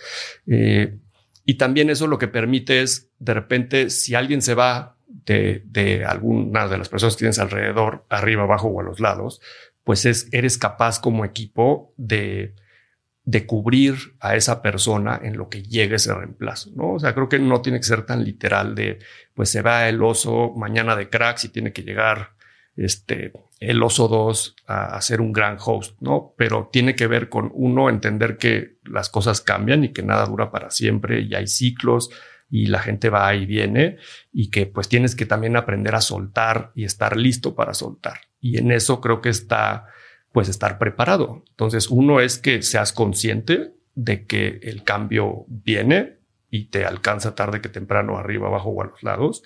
Eh, 0.49 0.99
y 1.45 1.55
también 1.55 1.91
eso 1.91 2.09
lo 2.09 2.19
que 2.19 2.27
permite 2.27 2.83
es, 2.83 3.13
de 3.21 3.35
repente, 3.35 3.91
si 3.91 4.17
alguien 4.17 4.43
se 4.43 4.55
va 4.55 4.98
de, 5.09 5.63
de 5.67 6.05
alguna 6.05 6.69
de 6.69 6.79
las 6.79 6.89
personas 6.89 7.17
que 7.17 7.21
tienes 7.21 7.39
alrededor, 7.39 8.05
arriba, 8.09 8.45
abajo 8.45 8.69
o 8.69 8.81
a 8.81 8.85
los 8.85 9.01
lados, 9.01 9.41
pues 9.85 10.05
es, 10.07 10.29
eres 10.33 10.59
capaz 10.59 11.01
como 11.01 11.25
equipo 11.25 11.93
de 11.97 12.55
de 13.29 13.45
cubrir 13.45 14.15
a 14.21 14.37
esa 14.37 14.63
persona 14.63 15.21
en 15.23 15.37
lo 15.37 15.51
que 15.51 15.63
llegue 15.63 15.97
ese 15.97 16.15
reemplazo, 16.15 16.71
¿no? 16.75 16.95
O 16.95 16.99
sea, 16.99 17.13
creo 17.13 17.29
que 17.29 17.39
no 17.39 17.61
tiene 17.61 17.79
que 17.79 17.85
ser 17.85 18.07
tan 18.07 18.25
literal 18.25 18.75
de, 18.75 19.01
pues 19.35 19.51
se 19.51 19.61
va 19.61 19.87
el 19.87 20.03
oso 20.03 20.55
mañana 20.57 20.97
de 20.97 21.11
cracks 21.11 21.45
y 21.45 21.51
tiene 21.51 21.75
que 21.75 21.83
llegar 21.83 22.31
este, 22.75 23.35
el 23.61 23.83
oso 23.83 24.09
2 24.09 24.57
a, 24.67 24.97
a, 24.97 25.03
ser 25.03 25.21
un 25.21 25.35
gran 25.35 25.59
host, 25.63 26.01
¿no? 26.01 26.33
Pero 26.39 26.71
tiene 26.73 26.97
que 26.97 27.07
ver 27.07 27.29
con 27.29 27.51
uno, 27.53 27.91
entender 27.91 28.39
que 28.39 28.79
las 28.85 29.11
cosas 29.11 29.43
cambian 29.43 29.85
y 29.85 29.93
que 29.93 30.03
nada 30.03 30.25
dura 30.25 30.51
para 30.51 30.71
siempre 30.71 31.21
y 31.21 31.35
hay 31.35 31.49
ciclos 31.49 32.09
y 32.51 32.67
la 32.67 32.81
gente 32.81 33.11
va 33.11 33.35
y 33.35 33.47
viene 33.47 33.99
y 34.33 34.51
que 34.51 34.67
pues 34.67 34.89
tienes 34.89 35.15
que 35.15 35.27
también 35.27 35.57
aprender 35.57 35.95
a 35.95 36.01
soltar 36.01 36.73
y 36.75 36.85
estar 36.85 37.17
listo 37.17 37.55
para 37.55 37.75
soltar. 37.75 38.21
Y 38.41 38.59
en 38.59 38.73
eso 38.73 39.01
creo 39.01 39.21
que 39.21 39.29
está 39.29 39.87
pues 40.33 40.49
estar 40.49 40.79
preparado. 40.79 41.43
Entonces, 41.51 41.89
uno 41.89 42.21
es 42.21 42.39
que 42.39 42.63
seas 42.63 42.93
consciente 42.93 43.73
de 43.95 44.27
que 44.27 44.61
el 44.63 44.85
cambio 44.85 45.45
viene 45.49 46.19
y 46.51 46.67
te 46.67 46.85
alcanza 46.85 47.35
tarde 47.35 47.61
que 47.61 47.69
temprano, 47.69 48.19
arriba, 48.19 48.49
abajo 48.49 48.71
o 48.71 48.83
a 48.83 48.87
los 48.87 49.03
lados, 49.03 49.43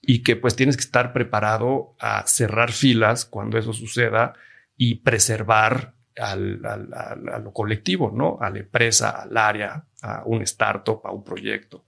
y 0.00 0.22
que 0.22 0.36
pues 0.36 0.56
tienes 0.56 0.76
que 0.76 0.82
estar 0.82 1.12
preparado 1.12 1.94
a 2.00 2.26
cerrar 2.26 2.72
filas 2.72 3.24
cuando 3.24 3.58
eso 3.58 3.72
suceda 3.72 4.34
y 4.76 4.96
preservar 4.96 5.94
al, 6.16 6.60
a 6.64 7.38
lo 7.38 7.52
colectivo, 7.52 8.10
¿no? 8.14 8.38
A 8.40 8.50
la 8.50 8.58
empresa, 8.58 9.10
al 9.10 9.36
área, 9.36 9.84
a 10.02 10.24
un 10.26 10.42
startup, 10.42 11.00
a 11.04 11.12
un 11.12 11.22
proyecto. 11.22 11.86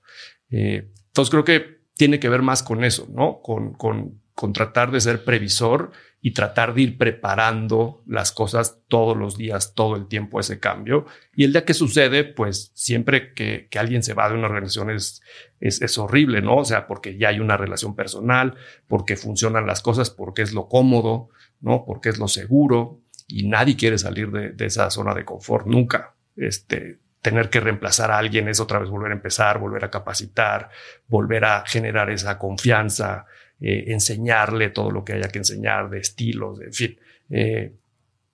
Eh, 0.57 0.89
entonces 1.09 1.31
creo 1.31 1.45
que 1.45 1.81
tiene 1.95 2.21
que 2.21 2.29
ver 2.29 2.43
más 2.43 2.63
con 2.63 2.85
eso, 2.85 3.09
¿no? 3.13 3.41
Con, 3.43 3.75
con, 3.75 4.23
tratar 4.53 4.91
de 4.91 5.01
ser 5.01 5.25
previsor 5.25 5.91
y 6.21 6.33
tratar 6.33 6.75
de 6.75 6.83
ir 6.83 6.99
preparando 6.99 8.03
las 8.07 8.31
cosas 8.31 8.83
todos 8.89 9.17
los 9.17 9.37
días, 9.37 9.75
todo 9.75 9.97
el 9.97 10.07
tiempo 10.07 10.39
ese 10.39 10.61
cambio. 10.61 11.07
Y 11.35 11.45
el 11.45 11.53
día 11.53 11.65
que 11.65 11.75
sucede, 11.75 12.25
pues 12.25 12.71
siempre 12.75 13.33
que, 13.33 13.69
alguien 13.77 14.03
se 14.03 14.15
va 14.15 14.29
de 14.29 14.35
una 14.35 14.49
relación 14.49 14.91
es, 14.91 15.23
es, 15.61 15.99
horrible, 15.99 16.41
¿no? 16.41 16.59
O 16.59 16.65
sea, 16.65 16.87
porque 16.87 17.17
ya 17.17 17.29
hay 17.29 17.41
una 17.41 17.57
relación 17.57 17.97
personal, 17.97 18.55
porque 18.87 19.17
funcionan 19.17 19.67
las 19.67 19.83
cosas, 19.83 20.11
porque 20.11 20.43
es 20.43 20.53
lo 20.53 20.69
cómodo, 20.69 21.31
¿no? 21.61 21.85
Porque 21.85 22.11
es 22.11 22.19
lo 22.19 22.29
seguro 22.29 23.01
y 23.27 23.49
nadie 23.49 23.77
quiere 23.77 23.99
salir 23.99 24.31
de 24.31 24.67
esa 24.67 24.91
zona 24.91 25.15
de 25.15 25.25
confort 25.25 25.67
nunca. 25.67 26.15
Este, 26.37 26.99
tener 27.25 27.49
que 27.49 27.59
reemplazar 27.59 28.11
a 28.11 28.19
alguien 28.19 28.49
es 28.49 28.61
otra 28.61 28.78
vez 28.78 28.90
volver 28.90 29.11
a 29.11 29.14
empezar, 29.14 29.59
volver 29.59 29.83
a 29.83 29.90
capacitar, 29.90 30.69
volver 31.09 31.47
a 31.47 31.64
generar 31.66 32.11
esa 32.11 32.38
confianza, 32.38 33.25
eh, 33.59 33.85
enseñarle 33.87 34.69
todo 34.69 34.90
lo 34.90 35.07
que 35.07 35.14
haya 35.14 35.28
que 35.28 35.38
enseñar 35.38 35.88
de 35.88 36.00
estilos, 36.00 36.61
en 36.61 36.73
fin. 36.75 36.99
Eh, 37.31 37.73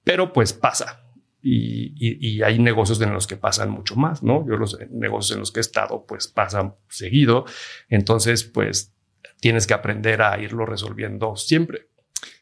pero 0.03 0.33
pues 0.33 0.53
pasa. 0.53 1.05
Y, 1.41 2.43
hay 2.43 2.59
negocios 2.59 3.01
en 3.01 3.15
los 3.15 3.29
que 3.29 3.37
pasan 3.37 3.71
mucho 3.71 3.95
más, 3.95 4.25
¿no? 4.25 4.45
Yo 4.47 4.57
los 4.57 4.77
negocios 4.91 5.37
en 5.37 5.41
los 5.41 5.53
que 5.53 5.61
he 5.61 5.63
estado, 5.63 6.05
pues 6.05 6.27
pasan 6.27 6.75
seguido. 6.89 7.45
Entonces, 7.89 8.43
pues 8.43 8.93
tienes 9.41 9.69
que 9.69 9.75
aprender 9.75 10.21
a 10.21 10.37
irlo 10.41 10.67
resolviendo 10.67 11.37
siempre. 11.37 11.87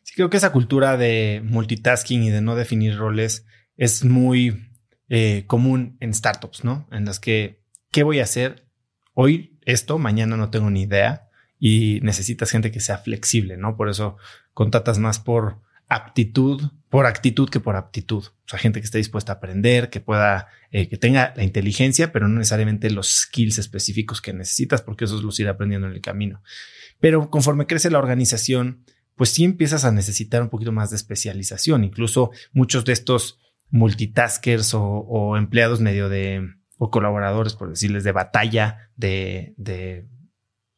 Sí, 0.03 0.15
creo 0.15 0.31
que 0.31 0.39
esa 0.39 0.51
cultura 0.51 0.97
de 0.97 1.43
multitasking 1.45 2.23
y 2.23 2.31
de 2.31 2.41
no 2.41 2.57
definir 2.57 2.97
roles 2.97 3.47
es 3.77 4.03
muy 4.03 4.68
eh, 5.09 5.45
común 5.47 5.97
en 6.01 6.13
startups, 6.13 6.65
¿no? 6.65 6.87
En 6.91 7.05
las 7.05 7.21
que, 7.21 7.63
¿qué 7.91 8.03
voy 8.03 8.21
a 8.21 8.25
hacer 8.25 8.67
hoy? 9.15 9.59
Esto, 9.65 9.99
mañana 9.99 10.37
no 10.37 10.51
tengo 10.51 10.71
ni 10.71 10.83
idea 10.83 11.29
y 11.59 12.01
necesitas 12.03 12.51
gente 12.51 12.71
que 12.71 12.81
sea 12.81 12.99
flexible, 12.99 13.57
¿no? 13.57 13.77
Por 13.77 13.89
eso 13.89 14.17
contratas 14.55 14.99
más 14.99 15.19
por 15.19 15.61
aptitud, 15.89 16.71
por 16.89 17.07
actitud 17.07 17.49
que 17.49 17.61
por 17.61 17.77
aptitud. 17.77 18.25
O 18.25 18.49
sea, 18.49 18.59
gente 18.59 18.81
que 18.81 18.85
esté 18.85 18.99
dispuesta 18.99 19.33
a 19.33 19.37
aprender, 19.37 19.91
que 19.91 20.01
pueda, 20.01 20.49
eh, 20.71 20.89
que 20.89 20.97
tenga 20.97 21.33
la 21.37 21.45
inteligencia, 21.45 22.13
pero 22.13 22.29
no 22.29 22.39
necesariamente 22.39 22.91
los 22.91 23.09
skills 23.09 23.59
específicos 23.59 24.21
que 24.21 24.33
necesitas, 24.33 24.83
porque 24.83 25.07
eso 25.07 25.21
los 25.21 25.41
irá 25.41 25.53
aprendiendo 25.53 25.87
en 25.87 25.95
el 25.95 26.01
camino. 26.01 26.43
Pero 27.01 27.31
conforme 27.31 27.67
crece 27.67 27.91
la 27.91 27.99
organización, 27.99 28.85
pues 29.17 29.31
sí 29.31 29.45
empiezas 29.45 29.85
a 29.85 29.93
necesitar 29.93 30.43
un 30.43 30.49
poquito 30.49 30.73
más 30.73 30.91
de 30.91 30.97
especialización. 30.97 31.85
Incluso 31.85 32.31
muchos 32.53 32.85
de 32.85 32.93
estos 32.93 33.39
multitaskers 33.71 34.75
o, 34.75 34.83
o 34.83 35.37
empleados 35.37 35.81
medio 35.81 36.09
de, 36.09 36.47
o 36.79 36.91
colaboradores, 36.91 37.55
por 37.55 37.69
decirles, 37.69 38.05
de 38.05 38.13
batalla, 38.13 38.91
de, 38.97 39.55
de 39.57 40.09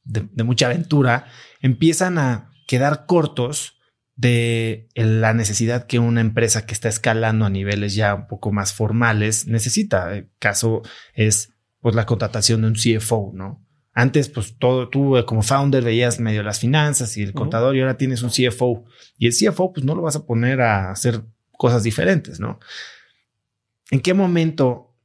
de, 0.04 0.44
mucha 0.44 0.66
aventura, 0.66 1.26
empiezan 1.60 2.18
a 2.18 2.50
quedar 2.66 3.06
cortos 3.06 3.76
de 4.16 4.88
la 4.94 5.32
necesidad 5.32 5.86
que 5.86 5.98
una 5.98 6.20
empresa 6.20 6.66
que 6.66 6.74
está 6.74 6.88
escalando 6.88 7.46
a 7.46 7.50
niveles 7.50 7.94
ya 7.94 8.14
un 8.14 8.26
poco 8.26 8.52
más 8.52 8.72
formales 8.72 9.46
necesita. 9.46 10.14
El 10.14 10.30
caso 10.38 10.82
es 11.14 11.54
pues 11.80 11.94
la 11.94 12.04
contratación 12.04 12.60
de 12.60 12.68
un 12.68 12.74
CFO, 12.74 13.32
¿no? 13.34 13.66
Antes, 13.92 14.28
pues 14.28 14.56
todo, 14.58 14.88
tú 14.88 15.16
eh, 15.16 15.24
como 15.24 15.42
founder 15.42 15.82
veías 15.82 16.20
medio 16.20 16.42
las 16.42 16.60
finanzas 16.60 17.16
y 17.16 17.22
el 17.22 17.32
contador 17.32 17.74
y 17.74 17.80
ahora 17.80 17.96
tienes 17.96 18.22
un 18.22 18.30
CFO 18.30 18.84
y 19.18 19.26
el 19.26 19.32
CFO 19.32 19.72
pues 19.72 19.84
no 19.84 19.94
lo 19.94 20.02
vas 20.02 20.16
a 20.16 20.26
poner 20.26 20.60
a 20.60 20.90
hacer 20.90 21.24
cosas 21.60 21.82
diferentes, 21.82 22.40
¿no? 22.40 22.58
¿En 23.90 24.00
qué 24.00 24.14
momento 24.14 24.96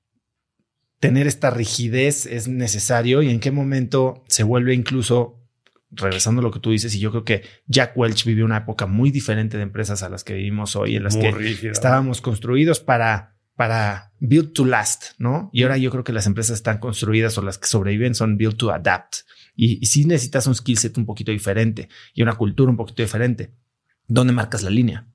tener 1.01 1.27
esta 1.27 1.49
rigidez 1.49 2.25
es 2.25 2.47
necesario 2.47 3.21
y 3.21 3.29
en 3.29 3.41
qué 3.41 3.51
momento 3.51 4.23
se 4.29 4.43
vuelve 4.43 4.73
incluso 4.73 5.45
regresando 5.91 6.39
a 6.39 6.43
lo 6.43 6.51
que 6.51 6.61
tú 6.61 6.71
dices, 6.71 6.95
y 6.95 6.99
yo 6.99 7.11
creo 7.11 7.25
que 7.25 7.43
Jack 7.67 7.97
Welch 7.97 8.23
vivió 8.23 8.45
una 8.45 8.59
época 8.59 8.85
muy 8.85 9.11
diferente 9.11 9.57
de 9.57 9.63
empresas 9.63 10.01
a 10.01 10.07
las 10.07 10.23
que 10.23 10.33
vivimos 10.33 10.77
hoy, 10.77 10.95
en 10.95 11.03
las 11.03 11.17
que 11.17 11.69
estábamos 11.69 12.21
construidos 12.21 12.79
para, 12.79 13.35
para 13.55 14.13
build 14.21 14.53
to 14.53 14.63
last, 14.63 15.07
¿no? 15.17 15.49
Y 15.51 15.63
ahora 15.63 15.77
yo 15.77 15.91
creo 15.91 16.05
que 16.05 16.13
las 16.13 16.25
empresas 16.25 16.55
están 16.55 16.77
construidas 16.77 17.37
o 17.37 17.41
las 17.41 17.57
que 17.57 17.67
sobreviven 17.67 18.15
son 18.15 18.37
build 18.37 18.55
to 18.55 18.71
adapt. 18.71 19.15
Y, 19.57 19.77
y 19.81 19.87
sí 19.87 20.05
necesitas 20.05 20.47
un 20.47 20.55
skill 20.55 20.77
set 20.77 20.97
un 20.97 21.05
poquito 21.05 21.33
diferente 21.33 21.89
y 22.13 22.21
una 22.21 22.35
cultura 22.35 22.71
un 22.71 22.77
poquito 22.77 23.03
diferente. 23.03 23.51
¿Dónde 24.07 24.31
marcas 24.31 24.63
la 24.63 24.69
línea? 24.69 25.05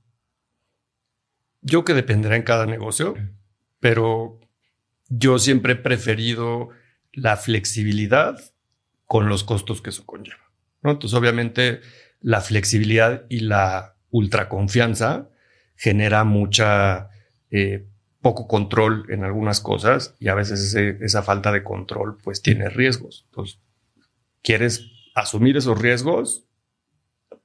Yo 1.63 1.85
que 1.85 1.95
dependerá 1.95 2.37
en 2.37 2.43
cada 2.43 2.67
negocio, 2.67 3.15
pero 3.81 4.41
yo 5.09 5.39
siempre 5.39 5.75
he 5.75 5.77
preferido 5.77 6.71
la 7.13 7.37
flexibilidad 7.37 8.39
con 9.05 9.29
los 9.29 9.45
costos 9.45 9.83
que 9.83 9.91
eso 9.91 10.07
conlleva. 10.07 10.51
Entonces, 10.83 11.19
obviamente, 11.19 11.81
la 12.21 12.41
flexibilidad 12.41 13.27
y 13.29 13.41
la 13.41 13.97
ultraconfianza 14.11 15.29
genera 15.77 16.25
mucha 16.25 17.11
eh, 17.51 17.87
poco 18.21 18.47
control 18.47 19.07
en 19.09 19.25
algunas 19.25 19.61
cosas 19.61 20.15
y 20.19 20.29
a 20.29 20.35
veces 20.35 20.75
esa 20.75 21.23
falta 21.23 21.53
de 21.53 21.65
control 21.65 22.19
pues 22.23 22.43
tiene 22.43 22.69
riesgos. 22.69 23.25
Entonces, 23.31 23.61
¿quieres 24.43 24.87
asumir 25.15 25.57
esos 25.57 25.81
riesgos 25.81 26.47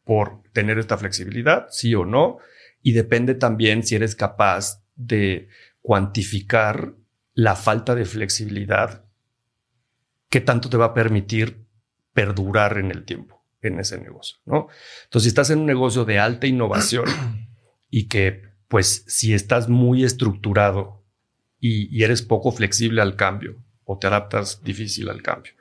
por 0.03 0.43
tener 0.51 0.77
esta 0.77 0.97
flexibilidad? 0.97 1.67
Sí 1.69 1.95
o 1.95 2.05
no. 2.05 2.37
Y 2.85 2.91
depende 2.91 3.33
también 3.33 3.81
si 3.81 3.95
eres 3.95 4.15
capaz 4.15 4.83
de 4.95 5.49
cuantificar 5.81 6.93
la 7.33 7.55
falta 7.55 7.95
de 7.95 8.05
flexibilidad 8.05 9.05
qué 10.29 10.39
tanto 10.39 10.69
te 10.69 10.77
va 10.77 10.85
a 10.85 10.93
permitir 10.93 11.65
perdurar 12.13 12.77
en 12.77 12.91
el 12.91 13.03
tiempo 13.03 13.43
en 13.63 13.79
ese 13.79 13.97
negocio, 13.97 14.37
¿no? 14.45 14.67
Entonces, 15.05 15.23
si 15.23 15.27
estás 15.29 15.49
en 15.49 15.61
un 15.61 15.65
negocio 15.65 16.05
de 16.05 16.19
alta 16.19 16.45
innovación 16.45 17.05
y 17.89 18.07
que, 18.07 18.43
pues, 18.67 19.03
si 19.07 19.33
estás 19.33 19.67
muy 19.67 20.03
estructurado 20.03 21.03
y, 21.59 22.03
eres 22.03 22.21
poco 22.21 22.51
flexible 22.51 23.01
al 23.01 23.15
cambio 23.15 23.63
o 23.83 23.97
te 23.97 24.05
adaptas 24.05 24.63
difícil 24.63 25.09
al 25.09 25.23
cambio, 25.23 25.53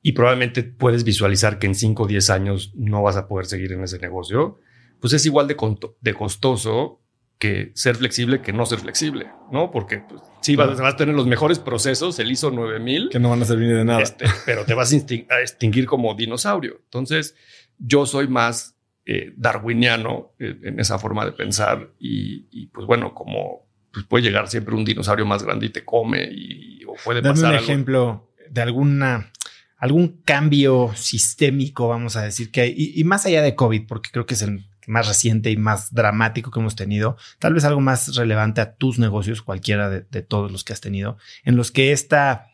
y 0.00 0.12
probablemente 0.12 0.62
puedes 0.62 1.04
visualizar 1.04 1.58
que 1.58 1.66
en 1.66 1.74
5 1.74 2.04
o 2.04 2.06
10 2.06 2.30
años 2.30 2.72
no 2.74 3.02
vas 3.02 3.16
a 3.16 3.28
poder 3.28 3.44
seguir 3.44 3.72
en 3.72 3.82
ese 3.82 3.98
negocio, 3.98 4.58
pues 5.00 5.12
es 5.12 5.26
igual 5.26 5.48
de, 5.48 5.56
de 6.00 6.14
costoso 6.14 7.00
que 7.38 7.72
ser 7.74 7.96
flexible 7.96 8.40
que 8.40 8.52
no 8.52 8.64
ser 8.64 8.78
flexible, 8.78 9.30
¿no? 9.50 9.70
Porque 9.70 9.98
pues, 10.08 10.22
sí, 10.40 10.56
vas, 10.56 10.80
a 10.80 10.96
tener 10.96 11.14
los 11.14 11.26
mejores 11.26 11.58
procesos, 11.58 12.18
el 12.18 12.30
ISO 12.30 12.50
9000. 12.50 13.10
Que 13.10 13.18
no 13.18 13.30
van 13.30 13.42
a 13.42 13.44
servir 13.44 13.74
de 13.74 13.84
nada. 13.84 14.00
Este, 14.00 14.26
pero 14.46 14.64
te 14.64 14.74
vas 14.74 14.92
a, 14.92 15.40
extinguir 15.40 15.86
como 15.86 16.14
dinosaurio. 16.14 16.80
Entonces, 16.84 17.34
yo 17.78 18.06
soy 18.06 18.28
más 18.28 18.76
eh, 19.04 19.32
darwiniano 19.36 20.32
en 20.38 20.80
esa 20.80 20.98
forma 20.98 21.24
de 21.24 21.32
pensar 21.32 21.90
y, 21.98 22.66
pues 22.68 22.86
bueno, 22.86 23.14
como 23.14 23.68
pues, 23.92 24.06
puede 24.06 24.24
llegar 24.24 24.48
siempre 24.48 24.74
un 24.74 24.84
dinosaurio 24.84 25.26
más 25.26 25.42
grande 25.42 25.66
y 25.66 25.70
te 25.70 25.84
come 25.84 26.26
y 26.30 26.82
o 26.84 26.94
puede 27.04 27.20
Dame 27.20 27.34
pasar 27.34 27.52
un 27.52 27.58
ejemplo 27.58 28.30
de 28.48 28.62
alguna 28.62 29.30
algún 29.76 30.22
cambio 30.24 30.92
sistémico, 30.94 31.88
vamos 31.88 32.16
a 32.16 32.22
decir 32.22 32.50
que 32.50 32.66
y, 32.68 32.98
y 32.98 33.04
más 33.04 33.26
allá 33.26 33.42
de 33.42 33.54
COVID, 33.54 33.86
porque 33.86 34.08
creo 34.10 34.24
que 34.24 34.32
es 34.32 34.40
el 34.40 34.64
más 34.86 35.08
reciente 35.08 35.50
y 35.50 35.56
más 35.56 35.92
dramático 35.92 36.50
que 36.50 36.60
hemos 36.60 36.76
tenido, 36.76 37.16
tal 37.38 37.54
vez 37.54 37.64
algo 37.64 37.80
más 37.80 38.16
relevante 38.16 38.60
a 38.60 38.74
tus 38.74 38.98
negocios, 38.98 39.42
cualquiera 39.42 39.90
de, 39.90 40.22
todos 40.22 40.50
los 40.50 40.64
que 40.64 40.72
has 40.72 40.80
tenido, 40.80 41.18
en 41.44 41.56
los 41.56 41.70
que 41.70 41.92
esta 41.92 42.48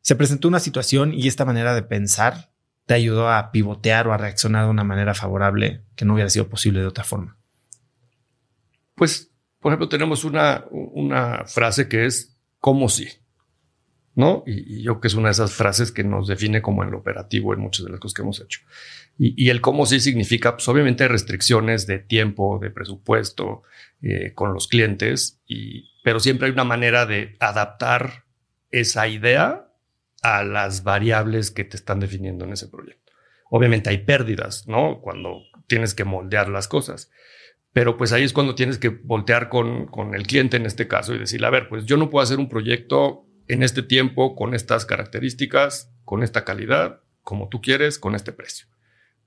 se 0.00 0.16
presentó 0.16 0.48
una 0.48 0.60
situación 0.60 1.12
y 1.12 1.28
esta 1.28 1.44
manera 1.44 1.74
de 1.74 1.82
pensar 1.82 2.50
te 2.86 2.94
ayudó 2.94 3.30
a 3.30 3.52
pivotear 3.52 4.08
o 4.08 4.12
a 4.12 4.16
reaccionar 4.16 4.64
de 4.64 4.70
una 4.70 4.84
manera 4.84 5.14
favorable 5.14 5.82
que 5.94 6.04
no 6.04 6.14
hubiera 6.14 6.30
sido 6.30 6.48
posible 6.48 6.80
de 6.80 6.86
otra 6.86 7.04
forma. 7.04 7.36
Pues, 8.94 9.30
por 9.60 9.72
ejemplo, 9.72 9.88
tenemos 9.88 10.24
una, 10.24 10.64
una 10.70 11.44
frase 11.44 11.88
que 11.88 12.06
es 12.06 12.38
como 12.58 12.88
si. 12.88 13.08
¿No? 14.18 14.42
Y, 14.46 14.82
yo 14.82 15.00
que 15.00 15.06
es 15.06 15.14
una 15.14 15.28
de 15.28 15.32
esas 15.32 15.52
frases 15.52 15.92
que 15.92 16.02
nos 16.02 16.26
define 16.26 16.60
como 16.60 16.82
en 16.82 16.90
lo 16.90 16.98
operativo 16.98 17.54
en 17.54 17.60
muchas 17.60 17.86
de 17.86 17.92
las 17.92 18.00
cosas 18.00 18.14
que 18.14 18.22
hemos 18.22 18.40
hecho. 18.40 18.60
Y, 19.16 19.48
el 19.48 19.60
cómo 19.60 19.86
sí 19.86 20.00
significa, 20.00 20.56
pues 20.56 20.68
obviamente 20.68 21.06
restricciones 21.06 21.86
de 21.86 22.00
tiempo, 22.00 22.58
de 22.60 22.70
presupuesto 22.70 23.62
eh, 24.02 24.32
con 24.34 24.52
los 24.52 24.66
clientes, 24.66 25.40
y, 25.46 25.90
pero 26.02 26.18
siempre 26.18 26.46
hay 26.48 26.52
una 26.52 26.64
manera 26.64 27.06
de 27.06 27.36
adaptar 27.38 28.24
esa 28.72 29.06
idea 29.06 29.68
a 30.22 30.42
las 30.42 30.82
variables 30.82 31.52
que 31.52 31.62
te 31.62 31.76
están 31.76 32.00
definiendo 32.00 32.44
en 32.44 32.54
ese 32.54 32.66
proyecto. 32.66 33.12
Obviamente 33.50 33.90
hay 33.90 33.98
pérdidas, 33.98 34.66
¿no? 34.66 35.00
Cuando 35.00 35.42
tienes 35.68 35.94
que 35.94 36.04
moldear 36.04 36.48
las 36.48 36.66
cosas. 36.66 37.12
Pero 37.72 37.96
pues 37.96 38.12
ahí 38.12 38.24
es 38.24 38.32
cuando 38.32 38.56
tienes 38.56 38.78
que 38.78 38.88
voltear 38.88 39.48
con, 39.48 39.86
con 39.86 40.16
el 40.16 40.26
cliente 40.26 40.56
en 40.56 40.66
este 40.66 40.88
caso 40.88 41.14
y 41.14 41.18
decirle, 41.18 41.46
a 41.46 41.50
ver, 41.50 41.68
pues 41.68 41.84
yo 41.84 41.96
no 41.96 42.10
puedo 42.10 42.24
hacer 42.24 42.38
un 42.38 42.48
proyecto 42.48 43.27
en 43.48 43.62
este 43.62 43.82
tiempo, 43.82 44.36
con 44.36 44.54
estas 44.54 44.86
características, 44.86 45.92
con 46.04 46.22
esta 46.22 46.44
calidad, 46.44 47.00
como 47.22 47.48
tú 47.48 47.60
quieres, 47.60 47.98
con 47.98 48.14
este 48.14 48.32
precio. 48.32 48.66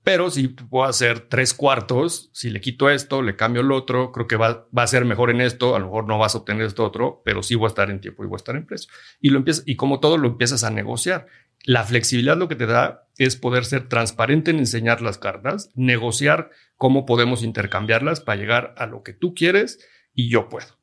Pero 0.04 0.30
si 0.30 0.48
puedo 0.48 0.84
hacer 0.84 1.20
tres 1.20 1.54
cuartos, 1.54 2.30
si 2.32 2.50
le 2.50 2.60
quito 2.60 2.90
esto, 2.90 3.22
le 3.22 3.36
cambio 3.36 3.62
el 3.62 3.70
otro, 3.70 4.10
creo 4.10 4.26
que 4.26 4.36
va, 4.36 4.66
a 4.74 4.86
ser 4.88 5.04
mejor 5.04 5.30
en 5.30 5.40
esto, 5.40 5.76
a 5.76 5.78
lo 5.78 5.86
mejor 5.86 6.08
no 6.08 6.18
vas 6.18 6.34
a 6.34 6.38
obtener 6.38 6.66
esto 6.66 6.84
otro, 6.84 7.22
pero 7.24 7.44
sí 7.44 7.54
voy 7.54 7.66
a 7.66 7.68
estar 7.68 7.88
en 7.88 8.00
tiempo 8.00 8.24
y 8.24 8.26
voy 8.26 8.34
a 8.34 8.38
estar 8.38 8.56
en 8.56 8.66
precio. 8.66 8.92
Y 9.20 9.30
lo 9.30 9.38
empiezas, 9.38 9.62
y 9.64 9.76
como 9.76 10.00
todo 10.00 10.18
lo 10.18 10.28
empiezas 10.28 10.64
a 10.64 10.70
negociar. 10.70 11.26
La 11.64 11.84
flexibilidad 11.84 12.36
lo 12.36 12.48
que 12.48 12.56
te 12.56 12.66
da 12.66 13.06
es 13.16 13.36
poder 13.36 13.64
ser 13.64 13.88
transparente 13.88 14.50
en 14.50 14.58
enseñar 14.58 15.00
las 15.02 15.18
cartas, 15.18 15.70
negociar 15.76 16.50
cómo 16.76 17.06
podemos 17.06 17.44
intercambiarlas 17.44 18.20
para 18.20 18.40
llegar 18.40 18.74
a 18.78 18.86
lo 18.86 19.04
que 19.04 19.12
tú 19.12 19.34
quieres 19.34 19.78
y 20.12 20.28
yo 20.28 20.48
puedo. 20.48 20.81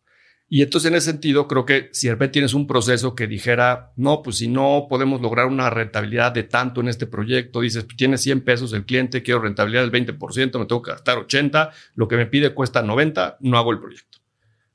Y 0.52 0.64
entonces 0.64 0.90
en 0.90 0.98
ese 0.98 1.12
sentido 1.12 1.48
creo 1.48 1.64
que 1.64 1.90
si 1.94 2.10
de 2.10 2.28
tienes 2.28 2.56
un 2.56 2.66
proceso 2.66 3.14
que 3.14 3.28
dijera, 3.28 3.94
no, 3.96 4.24
pues 4.24 4.38
si 4.38 4.48
no 4.48 4.88
podemos 4.90 5.22
lograr 5.22 5.46
una 5.46 5.70
rentabilidad 5.70 6.32
de 6.32 6.44
tanto 6.44 6.82
en 6.82 6.88
este 6.88 7.06
proyecto, 7.06 7.62
dices, 7.62 7.84
pues 7.84 7.96
tienes 7.96 8.22
100 8.22 8.42
pesos 8.42 8.74
el 8.74 8.84
cliente, 8.84 9.22
quiero 9.22 9.42
rentabilidad 9.42 9.88
del 9.88 9.92
20%, 9.92 10.60
me 10.60 10.66
tengo 10.66 10.82
que 10.82 10.92
gastar 10.92 11.20
80, 11.20 11.72
lo 11.94 12.08
que 12.08 12.18
me 12.18 12.26
pide 12.26 12.54
cuesta 12.56 12.82
90, 12.82 13.38
no 13.42 13.58
hago 13.60 13.72
el 13.72 13.80
proyecto. 13.80 14.18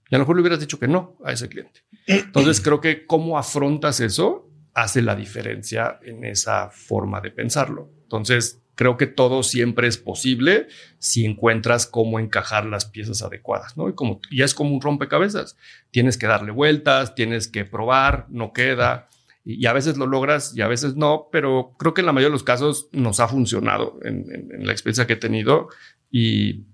Y 0.08 0.14
a 0.14 0.18
lo 0.18 0.22
mejor 0.22 0.36
le 0.36 0.42
hubieras 0.42 0.60
dicho 0.60 0.78
que 0.78 0.86
no 0.86 1.18
a 1.24 1.32
ese 1.32 1.48
cliente. 1.48 1.80
Entonces 2.06 2.60
creo 2.60 2.80
que 2.80 3.04
cómo 3.04 3.36
afrontas 3.36 3.98
eso 3.98 4.48
hace 4.74 5.02
la 5.02 5.16
diferencia 5.16 5.98
en 6.02 6.24
esa 6.24 6.70
forma 6.70 7.20
de 7.20 7.32
pensarlo. 7.32 7.90
Entonces 8.02 8.63
creo 8.74 8.96
que 8.96 9.06
todo 9.06 9.42
siempre 9.42 9.86
es 9.88 9.98
posible 9.98 10.68
si 10.98 11.24
encuentras 11.24 11.86
cómo 11.86 12.18
encajar 12.18 12.66
las 12.66 12.86
piezas 12.86 13.22
adecuadas, 13.22 13.76
¿no? 13.76 13.88
Y 13.88 13.94
como 13.94 14.20
ya 14.30 14.44
es 14.44 14.54
como 14.54 14.74
un 14.74 14.80
rompecabezas, 14.80 15.56
tienes 15.90 16.18
que 16.18 16.26
darle 16.26 16.52
vueltas, 16.52 17.14
tienes 17.14 17.48
que 17.48 17.64
probar, 17.64 18.26
no 18.28 18.52
queda, 18.52 19.08
y, 19.44 19.66
a 19.66 19.72
veces 19.72 19.96
lo 19.96 20.06
logras 20.06 20.56
y 20.56 20.62
a 20.62 20.68
veces 20.68 20.96
no, 20.96 21.28
pero 21.30 21.74
creo 21.78 21.94
que 21.94 22.00
en 22.00 22.06
la 22.06 22.12
mayoría 22.12 22.30
de 22.30 22.34
los 22.34 22.44
casos 22.44 22.88
nos 22.92 23.20
ha 23.20 23.28
funcionado 23.28 23.98
en, 24.02 24.48
la 24.64 24.72
experiencia 24.72 25.06
que 25.06 25.12
he 25.14 25.16
tenido 25.16 25.68
y, 26.10 26.64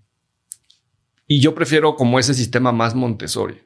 y 1.26 1.40
yo 1.40 1.54
prefiero 1.54 1.96
como 1.96 2.18
ese 2.18 2.34
sistema 2.34 2.72
más 2.72 2.94
Montessori. 2.94 3.60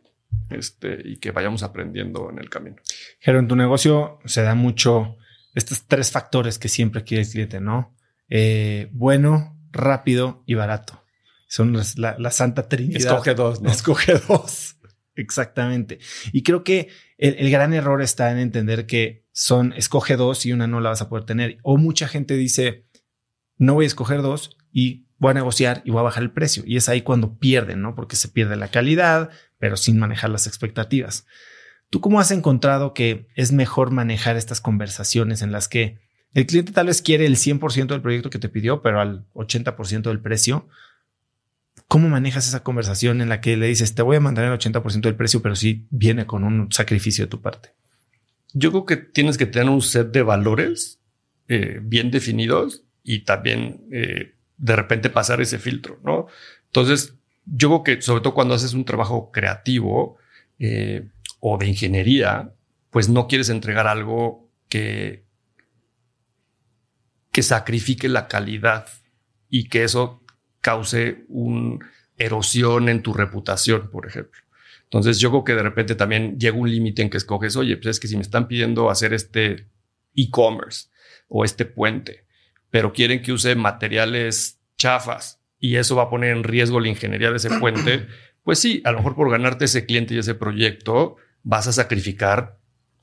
Este, 0.50 1.00
y 1.04 1.16
que 1.16 1.30
vayamos 1.30 1.62
aprendiendo 1.62 2.28
en 2.30 2.38
el 2.38 2.50
camino. 2.50 2.76
Pero 3.24 3.38
en 3.38 3.48
tu 3.48 3.56
negocio 3.56 4.18
se 4.24 4.42
da 4.42 4.54
mucho 4.54 5.16
estos 5.54 5.86
tres 5.86 6.10
factores 6.10 6.58
que 6.58 6.68
siempre 6.68 7.04
quiere 7.04 7.22
el 7.22 7.30
cliente, 7.30 7.60
¿no? 7.60 7.94
Eh, 8.28 8.88
bueno, 8.92 9.58
rápido 9.70 10.42
y 10.46 10.54
barato. 10.54 11.02
Son 11.46 11.72
la, 11.96 12.30
Santa 12.30 12.68
Trinidad. 12.68 13.00
Escoge 13.00 13.34
dos, 13.34 13.60
¿no? 13.60 13.70
Escoge 13.70 14.14
dos. 14.28 14.76
Exactamente. 15.14 16.00
Y 16.32 16.42
creo 16.42 16.64
que 16.64 16.88
el, 17.18 17.50
gran 17.50 17.72
error 17.72 18.02
está 18.02 18.32
en 18.32 18.38
entender 18.38 18.87
que 18.87 19.24
son 19.32 19.72
escoge 19.74 20.16
dos 20.16 20.46
y 20.46 20.52
una 20.52 20.66
no 20.66 20.80
la 20.80 20.90
vas 20.90 21.02
a 21.02 21.08
poder 21.08 21.24
tener. 21.24 21.58
O 21.62 21.76
mucha 21.76 22.08
gente 22.08 22.34
dice, 22.34 22.87
no 23.56 23.74
voy 23.74 23.84
a 23.84 23.87
escoger 23.87 24.22
dos 24.22 24.56
y 24.72 25.06
voy 25.18 25.30
a 25.30 25.34
negociar 25.34 25.82
y 25.84 25.90
voy 25.90 26.00
a 26.00 26.04
bajar 26.04 26.24
el 26.24 26.32
precio. 26.32 26.64
Y 26.66 26.76
es 26.76 26.88
ahí 26.88 27.02
cuando 27.02 27.38
pierden, 27.38 27.82
¿no? 27.82 27.94
Porque 27.94 28.16
se 28.16 28.28
pierde 28.28 28.56
la 28.56 28.68
calidad, 28.68 29.30
pero 29.58 29.76
sin 29.76 29.98
manejar 29.98 30.30
las 30.30 30.46
expectativas. 30.46 31.26
¿Tú 31.90 32.00
cómo 32.00 32.18
has 32.18 32.32
encontrado 32.32 32.92
que 32.94 33.28
es 33.37 33.52
mejor 33.52 33.92
manejar 33.92 34.37
estas 34.37 34.60
conversaciones 34.60 35.42
en 35.42 35.52
las 35.52 35.68
que 35.68 36.00
el 36.34 36.46
cliente 36.46 36.72
tal 36.72 36.88
vez 36.88 37.00
quiere 37.00 37.26
el 37.26 37.36
100% 37.36 37.86
del 37.86 38.02
proyecto 38.02 38.28
que 38.28 38.40
te 38.40 38.48
pidió, 38.48 38.82
pero 38.82 39.00
al 39.00 39.24
80% 39.34 40.02
del 40.02 40.20
precio. 40.20 40.68
¿Cómo 41.86 42.08
manejas 42.08 42.48
esa 42.48 42.64
conversación 42.64 43.20
en 43.20 43.28
la 43.28 43.40
que 43.40 43.56
le 43.56 43.68
dices, 43.68 43.94
te 43.94 44.02
voy 44.02 44.16
a 44.16 44.20
mandar 44.20 44.44
el 44.44 44.58
80% 44.58 45.00
del 45.00 45.14
precio, 45.14 45.42
pero 45.42 45.54
sí 45.54 45.86
viene 45.90 46.26
con 46.26 46.42
un 46.42 46.72
sacrificio 46.72 47.24
de 47.24 47.30
tu 47.30 47.40
parte? 47.40 47.70
Yo 48.52 48.70
creo 48.70 48.84
que 48.84 48.96
tienes 48.96 49.38
que 49.38 49.46
tener 49.46 49.68
un 49.68 49.80
set 49.80 50.10
de 50.10 50.22
valores 50.22 50.98
eh, 51.46 51.78
bien 51.82 52.10
definidos 52.10 52.82
y 53.04 53.20
también 53.20 53.84
eh, 53.92 54.34
de 54.56 54.76
repente 54.76 55.10
pasar 55.10 55.40
ese 55.40 55.58
filtro, 55.58 56.00
¿no? 56.04 56.26
Entonces, 56.66 57.14
yo 57.46 57.68
creo 57.68 57.84
que 57.84 58.02
sobre 58.02 58.22
todo 58.22 58.34
cuando 58.34 58.54
haces 58.54 58.72
un 58.72 58.84
trabajo 58.84 59.30
creativo 59.30 60.16
eh, 60.58 61.06
o 61.38 61.58
de 61.58 61.66
ingeniería, 61.66 62.50
pues 62.90 63.08
no 63.08 63.28
quieres 63.28 63.50
entregar 63.50 63.86
algo 63.86 64.48
que, 64.68 65.23
que 67.34 67.42
sacrifique 67.42 68.08
la 68.08 68.28
calidad 68.28 68.86
y 69.50 69.68
que 69.68 69.82
eso 69.82 70.22
cause 70.60 71.24
una 71.26 71.84
erosión 72.16 72.88
en 72.88 73.02
tu 73.02 73.12
reputación, 73.12 73.90
por 73.90 74.06
ejemplo. 74.06 74.40
Entonces 74.84 75.18
yo 75.18 75.30
creo 75.30 75.42
que 75.42 75.54
de 75.54 75.64
repente 75.64 75.96
también 75.96 76.38
llega 76.38 76.56
un 76.56 76.70
límite 76.70 77.02
en 77.02 77.10
que 77.10 77.16
escoges, 77.16 77.56
oye, 77.56 77.76
pues 77.76 77.96
es 77.96 78.00
que 78.00 78.06
si 78.06 78.14
me 78.14 78.22
están 78.22 78.46
pidiendo 78.46 78.88
hacer 78.88 79.12
este 79.12 79.66
e-commerce 80.14 80.90
o 81.26 81.44
este 81.44 81.64
puente, 81.64 82.24
pero 82.70 82.92
quieren 82.92 83.20
que 83.20 83.32
use 83.32 83.56
materiales 83.56 84.60
chafas 84.78 85.40
y 85.58 85.74
eso 85.74 85.96
va 85.96 86.04
a 86.04 86.10
poner 86.10 86.36
en 86.36 86.44
riesgo 86.44 86.78
la 86.78 86.86
ingeniería 86.86 87.30
de 87.30 87.38
ese 87.38 87.50
puente, 87.58 88.06
pues 88.44 88.60
sí, 88.60 88.80
a 88.84 88.92
lo 88.92 88.98
mejor 88.98 89.16
por 89.16 89.28
ganarte 89.28 89.64
ese 89.64 89.86
cliente 89.86 90.14
y 90.14 90.18
ese 90.18 90.36
proyecto 90.36 91.16
vas 91.42 91.66
a 91.66 91.72
sacrificar 91.72 92.60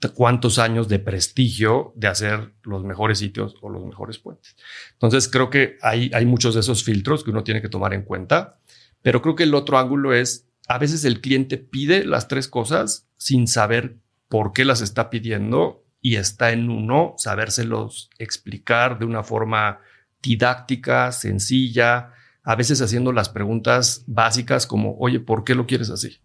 cuántos 0.09 0.59
años 0.59 0.87
de 0.87 0.99
prestigio 0.99 1.93
de 1.95 2.07
hacer 2.07 2.53
los 2.63 2.83
mejores 2.83 3.19
sitios 3.19 3.55
o 3.61 3.69
los 3.69 3.85
mejores 3.85 4.17
puentes. 4.17 4.55
Entonces 4.93 5.27
creo 5.27 5.49
que 5.49 5.77
hay, 5.81 6.11
hay 6.13 6.25
muchos 6.25 6.53
de 6.55 6.61
esos 6.61 6.83
filtros 6.83 7.23
que 7.23 7.29
uno 7.29 7.43
tiene 7.43 7.61
que 7.61 7.69
tomar 7.69 7.93
en 7.93 8.03
cuenta, 8.03 8.59
pero 9.01 9.21
creo 9.21 9.35
que 9.35 9.43
el 9.43 9.53
otro 9.53 9.77
ángulo 9.77 10.13
es, 10.13 10.47
a 10.67 10.77
veces 10.77 11.05
el 11.05 11.21
cliente 11.21 11.57
pide 11.57 12.05
las 12.05 12.27
tres 12.27 12.47
cosas 12.47 13.07
sin 13.17 13.47
saber 13.47 13.97
por 14.27 14.53
qué 14.53 14.65
las 14.65 14.81
está 14.81 15.09
pidiendo 15.09 15.83
y 16.01 16.15
está 16.15 16.51
en 16.51 16.69
uno 16.69 17.13
sabérselos 17.17 18.09
explicar 18.17 18.97
de 18.97 19.05
una 19.05 19.23
forma 19.23 19.79
didáctica, 20.21 21.11
sencilla, 21.11 22.11
a 22.43 22.55
veces 22.55 22.81
haciendo 22.81 23.11
las 23.11 23.29
preguntas 23.29 24.03
básicas 24.07 24.65
como, 24.65 24.97
oye, 24.97 25.19
¿por 25.19 25.43
qué 25.43 25.55
lo 25.55 25.67
quieres 25.67 25.89
así? 25.89 26.21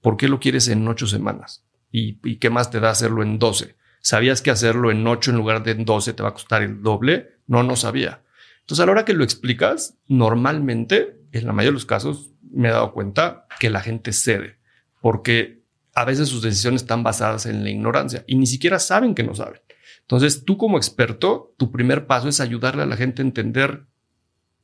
¿Por 0.00 0.16
qué 0.16 0.28
lo 0.28 0.40
quieres 0.40 0.68
en 0.68 0.86
ocho 0.88 1.06
semanas? 1.06 1.64
¿Y, 1.92 2.36
qué 2.36 2.50
más 2.50 2.70
te 2.70 2.80
da 2.80 2.90
hacerlo 2.90 3.22
en 3.22 3.38
12? 3.38 3.76
¿Sabías 4.00 4.42
que 4.42 4.50
hacerlo 4.50 4.90
en 4.90 5.06
8 5.06 5.32
en 5.32 5.36
lugar 5.36 5.62
de 5.62 5.72
en 5.72 5.84
12 5.84 6.12
te 6.14 6.22
va 6.22 6.30
a 6.30 6.34
costar 6.34 6.62
el 6.62 6.82
doble? 6.82 7.34
No, 7.46 7.62
no 7.62 7.76
sabía. 7.76 8.22
Entonces, 8.60 8.82
a 8.82 8.86
la 8.86 8.92
hora 8.92 9.04
que 9.04 9.14
lo 9.14 9.24
explicas, 9.24 9.98
normalmente, 10.06 11.20
en 11.32 11.46
la 11.46 11.52
mayoría 11.52 11.70
de 11.70 11.74
los 11.74 11.86
casos, 11.86 12.30
me 12.50 12.68
he 12.68 12.72
dado 12.72 12.92
cuenta 12.92 13.46
que 13.58 13.70
la 13.70 13.80
gente 13.80 14.12
cede, 14.12 14.58
porque 15.00 15.62
a 15.94 16.04
veces 16.04 16.28
sus 16.28 16.42
decisiones 16.42 16.82
están 16.82 17.02
basadas 17.02 17.46
en 17.46 17.64
la 17.64 17.70
ignorancia 17.70 18.24
y 18.26 18.36
ni 18.36 18.46
siquiera 18.46 18.78
saben 18.78 19.14
que 19.14 19.22
no 19.22 19.34
saben. 19.34 19.60
Entonces, 20.02 20.44
tú 20.44 20.56
como 20.56 20.76
experto, 20.76 21.54
tu 21.56 21.70
primer 21.70 22.06
paso 22.06 22.28
es 22.28 22.40
ayudarle 22.40 22.82
a 22.82 22.86
la 22.86 22.96
gente 22.96 23.22
a 23.22 23.24
entender 23.24 23.84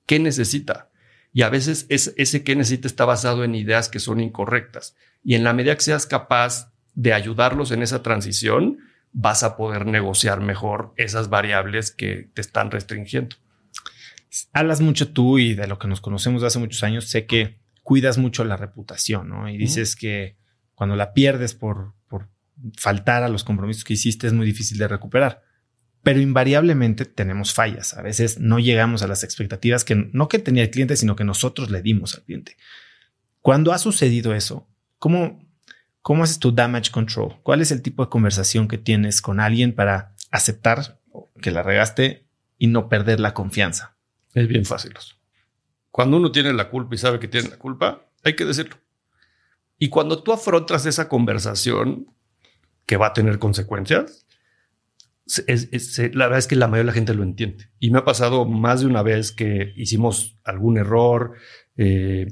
qué 0.07 0.19
necesita. 0.19 0.91
Y 1.33 1.43
a 1.43 1.51
veces 1.51 1.87
ese 1.89 2.45
qué 2.45 2.57
necesita 2.57 2.89
está 2.89 3.05
basado 3.05 3.45
en 3.45 3.55
ideas 3.55 3.89
que 3.89 4.01
son 4.01 4.21
incorrectas. 4.21 4.97
Y 5.23 5.35
en 5.35 5.45
la 5.45 5.53
medida 5.53 5.75
que 5.75 5.83
seas 5.83 6.07
capaz 6.07 6.73
de 6.97 7.13
ayudarlos 7.13 7.71
en 7.71 7.83
esa 7.83 8.03
transición, 8.03 8.79
vas 9.13 9.43
a 9.45 9.57
poder 9.57 9.87
negociar 9.87 10.41
mejor 10.41 10.93
esas 10.97 11.29
variables 11.29 11.93
que 11.93 12.29
te 12.35 12.41
están 12.41 12.71
restringiendo. 12.71 13.37
Hablas 14.53 14.81
mucho 14.81 15.13
tú 15.13 15.39
y 15.39 15.55
de 15.55 15.69
lo 15.69 15.79
que 15.79 15.89
nos 15.89 16.01
conocemos 16.01 16.41
de 16.41 16.49
hace 16.49 16.59
muchos 16.59 16.83
años, 16.83 17.09
sé 17.09 17.27
que 17.27 17.59
cuidas 17.83 18.19
mucho 18.19 18.45
la 18.45 18.57
reputación, 18.57 19.29
¿no? 19.29 19.49
Y 19.49 19.57
dices 19.57 19.95
que 19.95 20.37
cuando 20.75 20.97
la 20.97 21.13
pierdes 21.13 21.55
por, 21.55 21.95
por 22.09 22.29
faltar 22.77 23.23
a 23.23 23.29
los 23.29 23.45
compromisos 23.45 23.85
que 23.85 23.95
hiciste 23.95 24.27
es 24.27 24.33
muy 24.33 24.45
difícil 24.45 24.77
de 24.79 24.89
recuperar. 24.89 25.43
Pero 26.03 26.21
invariablemente 26.21 27.05
tenemos 27.05 27.55
fallas. 27.55 27.95
A 27.95 28.03
veces 28.03 28.39
no 28.41 28.59
llegamos 28.59 29.03
a 29.03 29.07
las 29.07 29.23
expectativas 29.23 29.85
que 29.85 29.95
no 30.13 30.29
que 30.29 30.39
tenía 30.39 30.63
el 30.63 30.71
cliente, 30.71 30.97
sino 30.97 31.15
que 31.15 31.25
nosotros 31.25 31.71
le 31.71 31.83
dimos 31.83 32.15
al 32.15 32.23
cliente. 32.23 32.57
Cuando 33.41 33.73
ha 33.73 33.79
sucedido 33.79 34.35
eso, 34.35 34.69
¿cómo, 34.99 35.46
¿Cómo 36.07 36.23
haces 36.23 36.39
tu 36.39 36.53
damage 36.53 36.93
control? 36.93 37.35
¿Cuál 37.43 37.63
es 37.63 37.73
el 37.73 37.83
tipo 37.83 38.05
de 38.05 38.09
conversación 38.09 38.69
que 38.69 38.79
tienes 38.79 39.21
con 39.21 39.41
alguien 39.41 39.75
para 39.75 40.15
aceptar 40.31 41.01
que 41.43 41.51
la 41.51 41.65
regaste 41.65 42.29
y 42.59 42.69
no 42.69 42.89
perder 42.89 43.19
la 43.19 43.35
confianza? 43.35 43.97
Es 44.33 44.47
bien 44.47 44.65
fácil. 44.65 44.95
Cuando 45.91 46.19
uno 46.19 46.31
tiene 46.31 46.53
la 46.53 46.71
culpa 46.71 46.95
y 46.95 46.99
sabe 46.99 47.19
que 47.19 47.27
tiene 47.27 47.49
la 47.49 47.59
culpa, 47.59 48.07
hay 48.23 48.37
que 48.37 48.45
decirlo. 48.45 48.77
Y 49.81 49.89
cuando 49.89 50.23
tú 50.23 50.33
afrontas 50.33 50.87
esa 50.87 51.09
conversación 51.09 52.07
que 52.87 52.97
va 52.97 53.09
a 53.09 53.13
tener 53.13 53.41
consecuencias, 53.41 54.29
la 56.13 56.27
verdad 56.27 56.39
es 56.39 56.47
que 56.47 56.55
la 56.55 56.69
mayoría 56.69 56.85
de 56.85 56.93
la 56.93 56.93
gente 56.93 57.15
lo 57.15 57.25
entiende. 57.25 57.71
Y 57.81 57.91
me 57.91 57.99
ha 57.99 58.05
pasado 58.05 58.45
más 58.45 58.79
de 58.79 58.87
una 58.87 59.03
vez 59.03 59.33
que 59.33 59.73
hicimos 59.75 60.39
algún 60.45 60.79
error, 60.79 61.33
eh, 61.77 62.29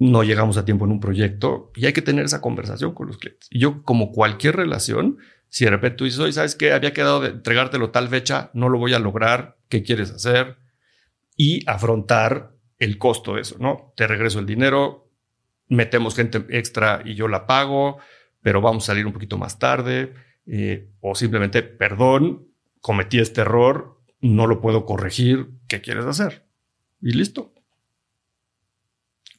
no 0.00 0.24
llegamos 0.24 0.56
a 0.56 0.64
tiempo 0.64 0.86
en 0.86 0.92
un 0.92 1.00
proyecto 1.00 1.70
y 1.76 1.84
hay 1.84 1.92
que 1.92 2.00
tener 2.00 2.24
esa 2.24 2.40
conversación 2.40 2.94
con 2.94 3.06
los 3.06 3.18
clientes. 3.18 3.48
Y 3.50 3.58
yo, 3.58 3.82
como 3.82 4.12
cualquier 4.12 4.56
relación, 4.56 5.18
si 5.50 5.66
de 5.66 5.72
repente 5.72 5.98
tú 5.98 6.04
dices, 6.04 6.18
oye, 6.18 6.32
¿sabes 6.32 6.56
qué? 6.56 6.72
Había 6.72 6.94
quedado 6.94 7.20
de 7.20 7.28
entregártelo 7.28 7.90
tal 7.90 8.08
fecha, 8.08 8.50
no 8.54 8.70
lo 8.70 8.78
voy 8.78 8.94
a 8.94 8.98
lograr, 8.98 9.58
¿qué 9.68 9.82
quieres 9.82 10.10
hacer? 10.10 10.56
Y 11.36 11.68
afrontar 11.68 12.56
el 12.78 12.96
costo 12.96 13.34
de 13.34 13.42
eso, 13.42 13.56
¿no? 13.60 13.92
Te 13.94 14.06
regreso 14.06 14.38
el 14.38 14.46
dinero, 14.46 15.12
metemos 15.68 16.16
gente 16.16 16.46
extra 16.48 17.02
y 17.04 17.14
yo 17.14 17.28
la 17.28 17.46
pago, 17.46 17.98
pero 18.40 18.62
vamos 18.62 18.84
a 18.84 18.86
salir 18.86 19.06
un 19.06 19.12
poquito 19.12 19.36
más 19.36 19.58
tarde, 19.58 20.14
eh, 20.46 20.88
o 21.00 21.14
simplemente, 21.14 21.62
perdón, 21.62 22.48
cometí 22.80 23.18
este 23.18 23.42
error, 23.42 24.00
no 24.22 24.46
lo 24.46 24.62
puedo 24.62 24.86
corregir, 24.86 25.50
¿qué 25.68 25.82
quieres 25.82 26.06
hacer? 26.06 26.46
Y 27.02 27.12
listo. 27.12 27.52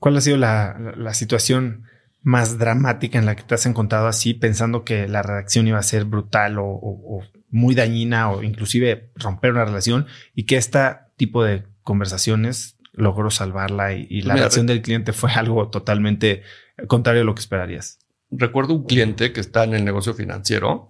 ¿Cuál 0.01 0.17
ha 0.17 0.21
sido 0.21 0.37
la, 0.37 1.13
situación 1.13 1.83
más 2.23 2.57
dramática 2.57 3.19
en 3.19 3.27
la 3.27 3.35
que 3.35 3.43
te 3.43 3.53
has 3.53 3.67
encontrado 3.67 4.07
así, 4.07 4.33
pensando 4.33 4.83
que 4.83 5.07
la 5.07 5.21
reacción 5.21 5.67
iba 5.67 5.77
a 5.77 5.83
ser 5.83 6.05
brutal 6.05 6.55
o, 6.57 7.21
muy 7.51 7.75
dañina 7.75 8.31
o 8.31 8.41
inclusive 8.41 9.11
romper 9.13 9.51
una 9.51 9.63
relación 9.63 10.07
y 10.33 10.47
que 10.47 10.57
este 10.57 10.79
tipo 11.17 11.43
de 11.43 11.67
conversaciones 11.83 12.79
logró 12.93 13.29
salvarla 13.29 13.93
y, 13.93 14.23
la 14.23 14.35
reacción 14.35 14.65
del 14.65 14.81
cliente 14.81 15.13
fue 15.13 15.33
algo 15.33 15.69
totalmente 15.69 16.41
contrario 16.87 17.21
a 17.21 17.25
lo 17.25 17.35
que 17.35 17.41
esperarías? 17.41 17.99
Recuerdo 18.31 18.73
un 18.73 18.85
cliente 18.85 19.31
que 19.33 19.39
está 19.39 19.65
en 19.65 19.75
el 19.75 19.85
negocio 19.85 20.15
financiero 20.15 20.89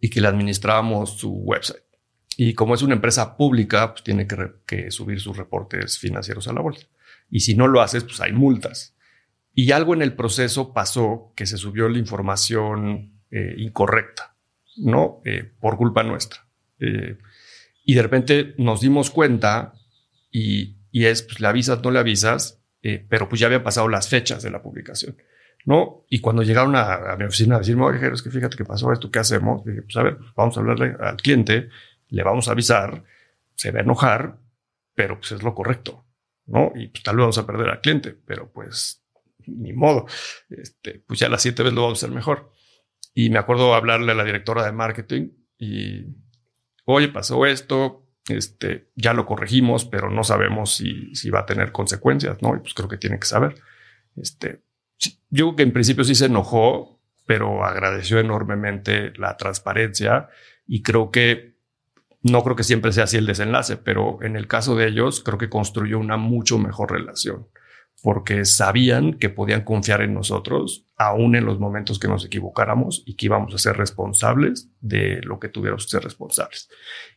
y 0.00 0.10
que 0.10 0.20
le 0.20 0.28
administrábamos 0.28 1.16
su 1.16 1.32
website. 1.32 1.82
Y 2.36 2.52
como 2.52 2.74
es 2.74 2.82
una 2.82 2.94
empresa 2.94 3.38
pública, 3.38 3.92
pues 3.92 4.04
tiene 4.04 4.26
que, 4.26 4.36
que 4.66 4.90
subir 4.90 5.18
sus 5.18 5.38
reportes 5.38 5.98
financieros 5.98 6.46
a 6.46 6.52
la 6.52 6.60
bolsa. 6.60 6.86
Y 7.30 7.40
si 7.40 7.54
no 7.54 7.68
lo 7.68 7.80
haces, 7.80 8.04
pues 8.04 8.20
hay 8.20 8.32
multas. 8.32 8.96
Y 9.54 9.72
algo 9.72 9.94
en 9.94 10.02
el 10.02 10.14
proceso 10.14 10.72
pasó 10.72 11.32
que 11.36 11.46
se 11.46 11.56
subió 11.56 11.88
la 11.88 11.98
información 11.98 13.20
eh, 13.30 13.54
incorrecta, 13.58 14.36
¿no? 14.76 15.20
Eh, 15.24 15.50
por 15.60 15.76
culpa 15.76 16.02
nuestra. 16.02 16.46
Eh, 16.78 17.18
y 17.84 17.94
de 17.94 18.02
repente 18.02 18.54
nos 18.58 18.80
dimos 18.80 19.10
cuenta 19.10 19.74
y, 20.30 20.76
y 20.90 21.06
es, 21.06 21.22
pues 21.22 21.40
le 21.40 21.48
avisas, 21.48 21.82
no 21.82 21.90
le 21.90 21.98
avisas, 21.98 22.62
pero 23.10 23.28
pues 23.28 23.38
ya 23.40 23.46
habían 23.46 23.62
pasado 23.62 23.88
las 23.88 24.08
fechas 24.08 24.42
de 24.42 24.50
la 24.50 24.62
publicación, 24.62 25.14
¿no? 25.66 26.06
Y 26.08 26.20
cuando 26.20 26.42
llegaron 26.42 26.74
a, 26.76 27.14
mi 27.18 27.24
oficina 27.24 27.56
a 27.56 27.58
decirme, 27.58 27.84
oye, 27.84 28.10
es 28.10 28.22
que 28.22 28.30
fíjate 28.30 28.56
que 28.56 28.64
pasó 28.64 28.90
esto, 28.90 29.10
¿qué 29.10 29.18
hacemos? 29.18 29.62
Dije, 29.66 29.82
pues 29.82 29.96
a 29.98 30.02
ver, 30.02 30.16
vamos 30.34 30.56
a 30.56 30.60
hablarle 30.60 30.96
al 30.98 31.18
cliente, 31.18 31.68
le 32.08 32.22
vamos 32.22 32.48
a 32.48 32.52
avisar, 32.52 33.04
se 33.54 33.70
va 33.70 33.80
a 33.80 33.82
enojar, 33.82 34.38
pero 34.94 35.18
pues 35.18 35.32
es 35.32 35.42
lo 35.42 35.54
correcto. 35.54 36.06
¿No? 36.46 36.72
Y 36.74 36.88
pues, 36.88 37.02
tal 37.02 37.16
vez 37.16 37.22
vamos 37.22 37.38
a 37.38 37.46
perder 37.46 37.68
al 37.68 37.80
cliente, 37.80 38.16
pero 38.26 38.50
pues 38.52 39.02
ni 39.46 39.72
modo. 39.72 40.06
Este, 40.48 41.02
pues 41.06 41.20
ya 41.20 41.28
las 41.28 41.42
siete 41.42 41.62
veces 41.62 41.74
lo 41.74 41.82
vamos 41.82 42.02
a 42.02 42.06
hacer 42.06 42.14
mejor. 42.14 42.52
Y 43.14 43.30
me 43.30 43.38
acuerdo 43.38 43.74
hablarle 43.74 44.12
a 44.12 44.14
la 44.14 44.24
directora 44.24 44.64
de 44.64 44.72
marketing 44.72 45.30
y, 45.58 46.06
oye, 46.84 47.08
pasó 47.08 47.44
esto, 47.46 48.06
este, 48.28 48.90
ya 48.94 49.12
lo 49.12 49.26
corregimos, 49.26 49.84
pero 49.84 50.10
no 50.10 50.24
sabemos 50.24 50.76
si, 50.76 51.14
si 51.14 51.30
va 51.30 51.40
a 51.40 51.46
tener 51.46 51.72
consecuencias, 51.72 52.40
¿no? 52.40 52.54
Y 52.54 52.60
pues 52.60 52.74
creo 52.74 52.88
que 52.88 52.96
tiene 52.96 53.18
que 53.18 53.26
saber. 53.26 53.56
Este, 54.16 54.62
yo 55.30 55.46
creo 55.46 55.56
que 55.56 55.62
en 55.64 55.72
principio 55.72 56.04
sí 56.04 56.14
se 56.14 56.26
enojó, 56.26 57.00
pero 57.26 57.64
agradeció 57.64 58.18
enormemente 58.18 59.12
la 59.16 59.36
transparencia 59.36 60.28
y 60.66 60.82
creo 60.82 61.10
que 61.10 61.56
no 62.22 62.42
creo 62.42 62.56
que 62.56 62.64
siempre 62.64 62.92
sea 62.92 63.04
así 63.04 63.16
el 63.16 63.26
desenlace, 63.26 63.76
pero 63.76 64.18
en 64.22 64.36
el 64.36 64.46
caso 64.46 64.76
de 64.76 64.88
ellos 64.88 65.22
creo 65.22 65.38
que 65.38 65.48
construyó 65.48 65.98
una 65.98 66.16
mucho 66.16 66.58
mejor 66.58 66.92
relación 66.92 67.46
porque 68.02 68.44
sabían 68.44 69.14
que 69.14 69.28
podían 69.28 69.62
confiar 69.62 70.00
en 70.02 70.14
nosotros, 70.14 70.86
aún 70.96 71.36
en 71.36 71.44
los 71.44 71.58
momentos 71.58 71.98
que 71.98 72.08
nos 72.08 72.24
equivocáramos 72.24 73.02
y 73.04 73.14
que 73.14 73.26
íbamos 73.26 73.54
a 73.54 73.58
ser 73.58 73.76
responsables 73.76 74.70
de 74.80 75.20
lo 75.22 75.38
que 75.38 75.48
tuviéramos 75.48 75.84
que 75.84 75.90
ser 75.90 76.04
responsables. 76.04 76.70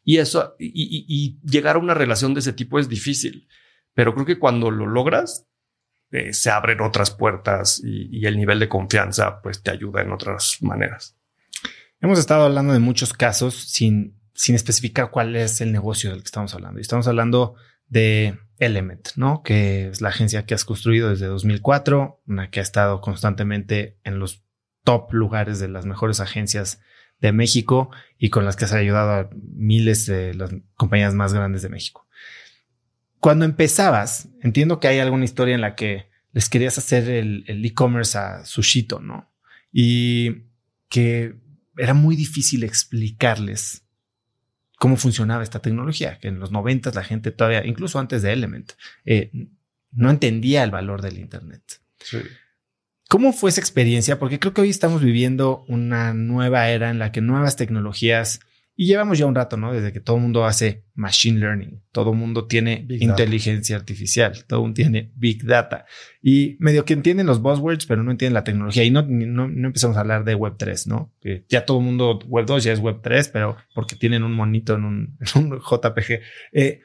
Y 0.03 0.17
eso, 0.17 0.55
y, 0.59 1.39
llegar 1.43 1.77
a 1.77 1.79
una 1.79 1.93
relación 1.93 2.33
de 2.33 2.41
ese 2.41 2.53
tipo 2.53 2.79
es 2.79 2.89
difícil, 2.89 3.47
pero 3.93 4.13
creo 4.13 4.25
que 4.25 4.39
cuando 4.39 4.71
lo 4.71 4.85
logras, 4.85 5.47
eh, 6.11 6.33
se 6.33 6.49
abren 6.49 6.81
otras 6.81 7.11
puertas 7.11 7.81
y, 7.83 8.19
y 8.19 8.25
el 8.25 8.37
nivel 8.37 8.59
de 8.59 8.69
confianza 8.69 9.41
pues 9.41 9.63
te 9.63 9.71
ayuda 9.71 10.01
en 10.01 10.11
otras 10.11 10.57
maneras. 10.61 11.17
Hemos 12.01 12.19
estado 12.19 12.43
hablando 12.43 12.73
de 12.73 12.79
muchos 12.79 13.13
casos 13.13 13.55
sin 13.55 14.19
sin 14.33 14.55
especificar 14.55 15.11
cuál 15.11 15.35
es 15.35 15.61
el 15.61 15.71
negocio 15.71 16.09
del 16.09 16.19
que 16.19 16.25
estamos 16.27 16.53
hablando. 16.53 16.79
Y 16.79 16.81
estamos 16.81 17.07
hablando 17.07 17.55
de 17.87 18.39
Element, 18.57 19.09
¿no? 19.15 19.43
Que 19.43 19.89
es 19.89 20.01
la 20.01 20.09
agencia 20.09 20.45
que 20.45 20.53
has 20.53 20.65
construido 20.65 21.09
desde 21.09 21.27
2004, 21.27 22.21
una 22.27 22.49
que 22.49 22.59
ha 22.59 22.63
estado 22.63 23.01
constantemente 23.01 23.97
en 24.03 24.19
los 24.19 24.43
top 24.83 25.13
lugares 25.13 25.59
de 25.59 25.69
las 25.69 25.85
mejores 25.85 26.19
agencias 26.19 26.81
de 27.19 27.31
México 27.31 27.89
y 28.17 28.29
con 28.29 28.45
las 28.45 28.55
que 28.55 28.65
has 28.65 28.73
ayudado 28.73 29.11
a 29.11 29.29
miles 29.31 30.05
de 30.05 30.33
las 30.33 30.51
compañías 30.75 31.13
más 31.13 31.33
grandes 31.33 31.61
de 31.61 31.69
México. 31.69 32.07
Cuando 33.19 33.45
empezabas, 33.45 34.27
entiendo 34.41 34.79
que 34.79 34.89
hay 34.89 34.99
alguna 34.99 35.23
historia 35.23 35.55
en 35.55 35.61
la 35.61 35.75
que 35.75 36.09
les 36.33 36.49
querías 36.49 36.77
hacer 36.77 37.09
el 37.09 37.63
e-commerce 37.63 38.17
a 38.17 38.45
Sushito, 38.45 38.99
¿no? 38.99 39.31
Y 39.71 40.47
que 40.89 41.35
era 41.77 41.93
muy 41.93 42.15
difícil 42.15 42.63
explicarles 42.63 43.82
cómo 44.83 44.97
funcionaba 44.97 45.43
esta 45.43 45.59
tecnología, 45.59 46.19
que 46.19 46.27
en 46.27 46.39
los 46.39 46.51
90 46.51 46.91
la 46.93 47.05
gente 47.05 47.31
todavía, 47.31 47.65
incluso 47.65 47.99
antes 47.99 48.21
de 48.21 48.33
Element, 48.33 48.73
eh, 49.05 49.31
no 49.93 50.09
entendía 50.09 50.61
el 50.61 50.71
valor 50.71 51.01
del 51.01 51.19
Internet. 51.19 51.79
Sí. 51.99 52.17
¿Cómo 53.07 53.31
fue 53.31 53.49
esa 53.49 53.61
experiencia? 53.61 54.19
Porque 54.19 54.39
creo 54.39 54.53
que 54.53 54.59
hoy 54.59 54.69
estamos 54.69 55.01
viviendo 55.01 55.63
una 55.69 56.13
nueva 56.13 56.67
era 56.67 56.89
en 56.89 56.99
la 56.99 57.13
que 57.13 57.21
nuevas 57.21 57.55
tecnologías, 57.55 58.41
y 58.75 58.87
llevamos 58.87 59.19
ya 59.19 59.27
un 59.27 59.35
rato, 59.35 59.55
¿no? 59.55 59.71
Desde 59.71 59.93
que 59.93 59.99
todo 59.99 60.15
el 60.15 60.23
mundo 60.23 60.45
hace 60.45 60.83
machine 60.95 61.39
learning, 61.39 61.83
todo 61.91 62.11
el 62.11 62.17
mundo 62.17 62.47
tiene 62.47 62.87
inteligencia 62.89 63.75
artificial, 63.75 64.45
todo 64.47 64.59
el 64.59 64.63
mundo 64.63 64.75
tiene 64.75 65.11
big 65.15 65.45
data. 65.45 65.85
Y 66.23 66.57
medio 66.59 66.83
que 66.83 66.93
entienden 66.93 67.27
los 67.27 67.39
buzzwords, 67.39 67.85
pero 67.85 68.01
no 68.01 68.09
entienden 68.09 68.33
la 68.33 68.43
tecnología. 68.43 68.83
Y 68.83 68.89
no, 68.89 69.03
no, 69.03 69.45
empezamos 69.67 69.95
a 69.95 69.99
hablar 69.99 70.23
de 70.23 70.33
Web 70.33 70.55
3, 70.57 70.87
¿no? 70.87 71.13
Que 71.21 71.45
ya 71.49 71.65
todo 71.65 71.77
el 71.79 71.85
mundo, 71.85 72.19
Web 72.27 72.47
2 72.47 72.63
ya 72.63 72.73
es 72.73 72.79
Web 72.79 73.01
3, 73.03 73.29
pero 73.29 73.57
porque 73.75 73.95
tienen 73.95 74.23
un 74.23 74.33
monito 74.33 74.73
en 74.73 74.85
un, 74.85 75.17
JPG. 75.21 76.21
Eh, 76.51 76.81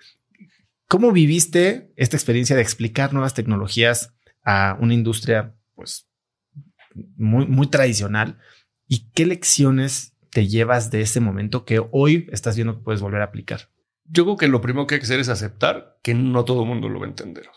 ¿Cómo 0.88 1.12
viviste 1.12 1.90
esta 1.96 2.16
experiencia 2.16 2.54
de 2.54 2.62
explicar 2.62 3.14
nuevas 3.14 3.32
tecnologías 3.32 4.14
a 4.44 4.76
una 4.80 4.94
industria, 4.94 5.54
pues, 5.74 6.06
muy, 7.16 7.46
muy 7.46 7.68
tradicional. 7.68 8.38
¿Y 8.86 9.10
qué 9.12 9.26
lecciones 9.26 10.14
te 10.30 10.46
llevas 10.46 10.90
de 10.90 11.00
ese 11.00 11.20
momento 11.20 11.64
que 11.64 11.82
hoy 11.90 12.28
estás 12.32 12.56
viendo 12.56 12.76
que 12.76 12.84
puedes 12.84 13.00
volver 13.00 13.20
a 13.20 13.26
aplicar? 13.26 13.70
Yo 14.04 14.24
creo 14.24 14.36
que 14.36 14.48
lo 14.48 14.60
primero 14.60 14.86
que 14.86 14.94
hay 14.94 15.00
que 15.00 15.04
hacer 15.04 15.20
es 15.20 15.28
aceptar 15.28 15.98
que 16.02 16.14
no 16.14 16.44
todo 16.44 16.62
el 16.62 16.68
mundo 16.68 16.88
lo 16.88 17.00
va 17.00 17.06
a 17.06 17.10
entender. 17.10 17.48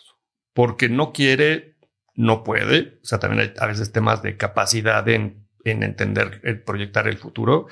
Porque 0.53 0.89
no 0.89 1.13
quiere, 1.13 1.77
no 2.13 2.43
puede. 2.43 2.99
O 3.01 3.05
sea, 3.05 3.19
también 3.19 3.41
hay 3.41 3.53
a 3.57 3.67
veces 3.67 3.91
temas 3.91 4.21
de 4.21 4.36
capacidad 4.36 5.07
en, 5.07 5.47
en 5.63 5.84
entender, 5.84 6.41
en 6.43 6.63
proyectar 6.63 7.07
el 7.07 7.17
futuro. 7.17 7.67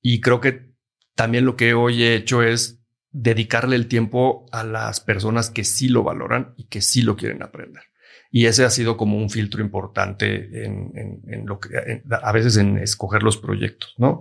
Y 0.00 0.20
creo 0.20 0.40
que 0.40 0.72
también 1.14 1.44
lo 1.44 1.56
que 1.56 1.74
hoy 1.74 2.02
he 2.02 2.14
hecho 2.14 2.42
es 2.42 2.78
dedicarle 3.10 3.76
el 3.76 3.88
tiempo 3.88 4.46
a 4.52 4.64
las 4.64 5.00
personas 5.00 5.50
que 5.50 5.64
sí 5.64 5.88
lo 5.88 6.02
valoran 6.02 6.54
y 6.56 6.66
que 6.68 6.80
sí 6.80 7.02
lo 7.02 7.16
quieren 7.16 7.42
aprender. 7.42 7.84
Y 8.30 8.46
ese 8.46 8.64
ha 8.64 8.70
sido 8.70 8.96
como 8.96 9.16
un 9.16 9.30
filtro 9.30 9.62
importante 9.62 10.64
en, 10.64 11.46
lo 11.46 11.58
que 11.60 12.02
a 12.10 12.32
veces 12.32 12.56
en 12.58 12.78
escoger 12.78 13.22
los 13.22 13.38
proyectos, 13.38 13.94
¿no? 13.96 14.20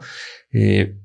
Eh, 0.52 0.98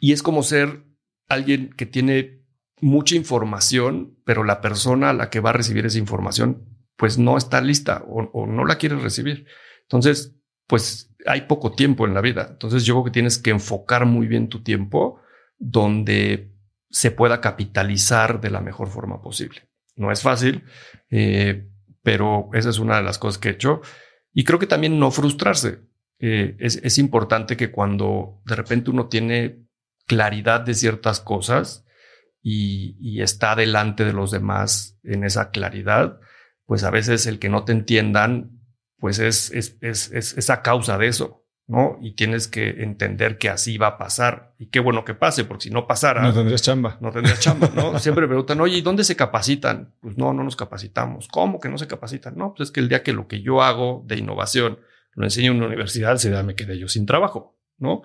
y 0.00 0.12
es 0.12 0.22
como 0.22 0.42
ser 0.42 0.84
alguien 1.28 1.70
que 1.76 1.86
tiene 1.86 2.42
mucha 2.80 3.14
información, 3.14 4.18
pero 4.24 4.44
la 4.44 4.60
persona 4.60 5.10
a 5.10 5.12
la 5.12 5.30
que 5.30 5.40
va 5.40 5.50
a 5.50 5.54
recibir 5.54 5.86
esa 5.86 5.98
información, 5.98 6.68
pues 6.96 7.18
no 7.18 7.36
está 7.36 7.60
lista 7.60 8.04
o, 8.06 8.46
no 8.46 8.64
la 8.64 8.78
quiere 8.78 8.96
recibir. 8.96 9.46
Entonces, 9.82 10.36
pues 10.66 11.14
hay 11.26 11.42
poco 11.42 11.72
tiempo 11.72 12.06
en 12.06 12.14
la 12.14 12.20
vida. 12.20 12.48
Entonces, 12.50 12.84
yo 12.84 12.94
creo 12.94 13.04
que 13.04 13.10
tienes 13.12 13.38
que 13.38 13.50
enfocar 13.50 14.06
muy 14.06 14.26
bien 14.26 14.48
tu 14.48 14.62
tiempo 14.62 15.20
donde 15.58 16.52
se 16.90 17.10
pueda 17.10 17.40
capitalizar 17.40 18.40
de 18.40 18.50
la 18.50 18.60
mejor 18.60 18.88
forma 18.88 19.22
posible. 19.22 19.68
No 19.96 20.10
es 20.10 20.22
fácil, 20.22 20.64
eh, 21.10 21.68
pero 22.02 22.50
esa 22.54 22.70
es 22.70 22.78
una 22.78 22.96
de 22.96 23.02
las 23.02 23.18
cosas 23.18 23.38
que 23.38 23.48
he 23.48 23.52
hecho. 23.52 23.80
Y 24.32 24.44
creo 24.44 24.58
que 24.58 24.66
también 24.66 24.98
no 24.98 25.10
frustrarse. 25.10 25.80
Eh, 26.18 26.56
es, 26.60 26.98
importante 26.98 27.56
que 27.56 27.72
cuando 27.72 28.40
de 28.44 28.54
repente 28.54 28.90
uno 28.90 29.08
tiene 29.08 29.66
claridad 30.06 30.60
de 30.60 30.74
ciertas 30.74 31.20
cosas 31.20 31.84
y, 32.40 33.20
está 33.20 33.56
delante 33.56 34.04
de 34.04 34.12
los 34.12 34.30
demás 34.30 34.98
en 35.02 35.24
esa 35.24 35.50
claridad, 35.50 36.20
pues 36.64 36.84
a 36.84 36.90
veces 36.90 37.26
el 37.26 37.38
que 37.38 37.48
no 37.48 37.64
te 37.64 37.72
entiendan, 37.72 38.60
pues 38.98 39.18
es, 39.18 39.50
es, 39.50 39.78
es, 39.80 40.12
es 40.12 40.50
a 40.50 40.62
causa 40.62 40.96
de 40.96 41.08
eso. 41.08 41.41
¿No? 41.66 41.98
Y 42.00 42.14
tienes 42.14 42.48
que 42.48 42.82
entender 42.82 43.38
que 43.38 43.48
así 43.48 43.78
va 43.78 43.88
a 43.88 43.98
pasar. 43.98 44.54
Y 44.58 44.66
qué 44.66 44.80
bueno 44.80 45.04
que 45.04 45.14
pase, 45.14 45.44
porque 45.44 45.64
si 45.64 45.70
no 45.70 45.86
pasara... 45.86 46.22
No 46.22 46.34
tendrías 46.34 46.62
chamba. 46.62 46.98
No 47.00 47.10
tendrías 47.10 47.40
chamba, 47.40 47.70
¿no? 47.74 47.98
Siempre 48.00 48.22
me 48.22 48.28
preguntan, 48.28 48.60
oye, 48.60 48.78
¿y 48.78 48.82
dónde 48.82 49.04
se 49.04 49.16
capacitan? 49.16 49.94
Pues 50.00 50.18
no, 50.18 50.32
no 50.32 50.44
nos 50.44 50.56
capacitamos. 50.56 51.28
¿Cómo 51.28 51.60
que 51.60 51.68
no 51.68 51.78
se 51.78 51.86
capacitan? 51.86 52.36
No, 52.36 52.54
pues 52.54 52.68
es 52.68 52.72
que 52.72 52.80
el 52.80 52.88
día 52.88 53.02
que 53.02 53.12
lo 53.12 53.28
que 53.28 53.42
yo 53.42 53.62
hago 53.62 54.02
de 54.06 54.18
innovación 54.18 54.78
lo 55.14 55.24
enseño 55.24 55.52
en 55.52 55.58
una 55.58 55.66
universidad, 55.66 56.16
se 56.16 56.30
da 56.30 56.42
me 56.42 56.54
quedé 56.54 56.78
yo 56.78 56.88
sin 56.88 57.06
trabajo, 57.06 57.58
¿no? 57.78 58.02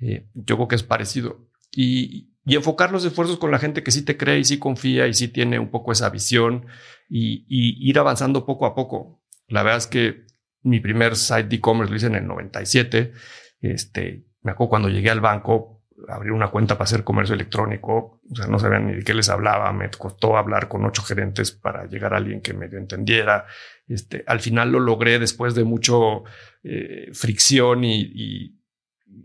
Eh, 0.00 0.28
yo 0.34 0.56
creo 0.56 0.68
que 0.68 0.76
es 0.76 0.82
parecido. 0.82 1.48
Y, 1.70 2.30
y, 2.44 2.56
enfocar 2.56 2.92
los 2.92 3.04
esfuerzos 3.04 3.38
con 3.38 3.50
la 3.50 3.58
gente 3.58 3.82
que 3.82 3.90
sí 3.90 4.02
te 4.02 4.16
cree 4.16 4.38
y 4.38 4.44
sí 4.44 4.58
confía 4.58 5.06
y 5.06 5.14
sí 5.14 5.28
tiene 5.28 5.58
un 5.58 5.70
poco 5.70 5.92
esa 5.92 6.08
visión 6.08 6.66
y, 7.08 7.44
y 7.48 7.88
ir 7.88 7.98
avanzando 7.98 8.46
poco 8.46 8.66
a 8.66 8.74
poco. 8.74 9.22
La 9.48 9.62
verdad 9.62 9.78
es 9.78 9.86
que 9.86 10.24
mi 10.66 10.80
primer 10.80 11.16
site 11.16 11.44
de 11.44 11.56
e-commerce 11.56 11.90
lo 11.90 11.96
hice 11.96 12.06
en 12.06 12.16
el 12.16 12.26
97. 12.26 13.12
Este, 13.60 14.26
me 14.42 14.52
acuerdo 14.52 14.70
cuando 14.70 14.88
llegué 14.88 15.10
al 15.10 15.20
banco, 15.20 15.84
abrí 16.08 16.30
una 16.30 16.48
cuenta 16.48 16.74
para 16.74 16.84
hacer 16.84 17.04
comercio 17.04 17.34
electrónico. 17.34 18.20
O 18.30 18.34
sea, 18.34 18.46
no 18.46 18.58
sabían 18.58 18.88
ni 18.88 18.94
de 18.94 19.02
qué 19.02 19.14
les 19.14 19.28
hablaba. 19.28 19.72
Me 19.72 19.88
costó 19.90 20.36
hablar 20.36 20.68
con 20.68 20.84
ocho 20.84 21.02
gerentes 21.02 21.52
para 21.52 21.86
llegar 21.86 22.14
a 22.14 22.16
alguien 22.18 22.40
que 22.40 22.52
medio 22.52 22.78
entendiera. 22.78 23.46
Este, 23.86 24.24
al 24.26 24.40
final 24.40 24.72
lo 24.72 24.80
logré 24.80 25.18
después 25.18 25.54
de 25.54 25.64
mucho 25.64 26.24
eh, 26.62 27.10
fricción 27.12 27.84
y, 27.84 28.00
y, 28.00 28.60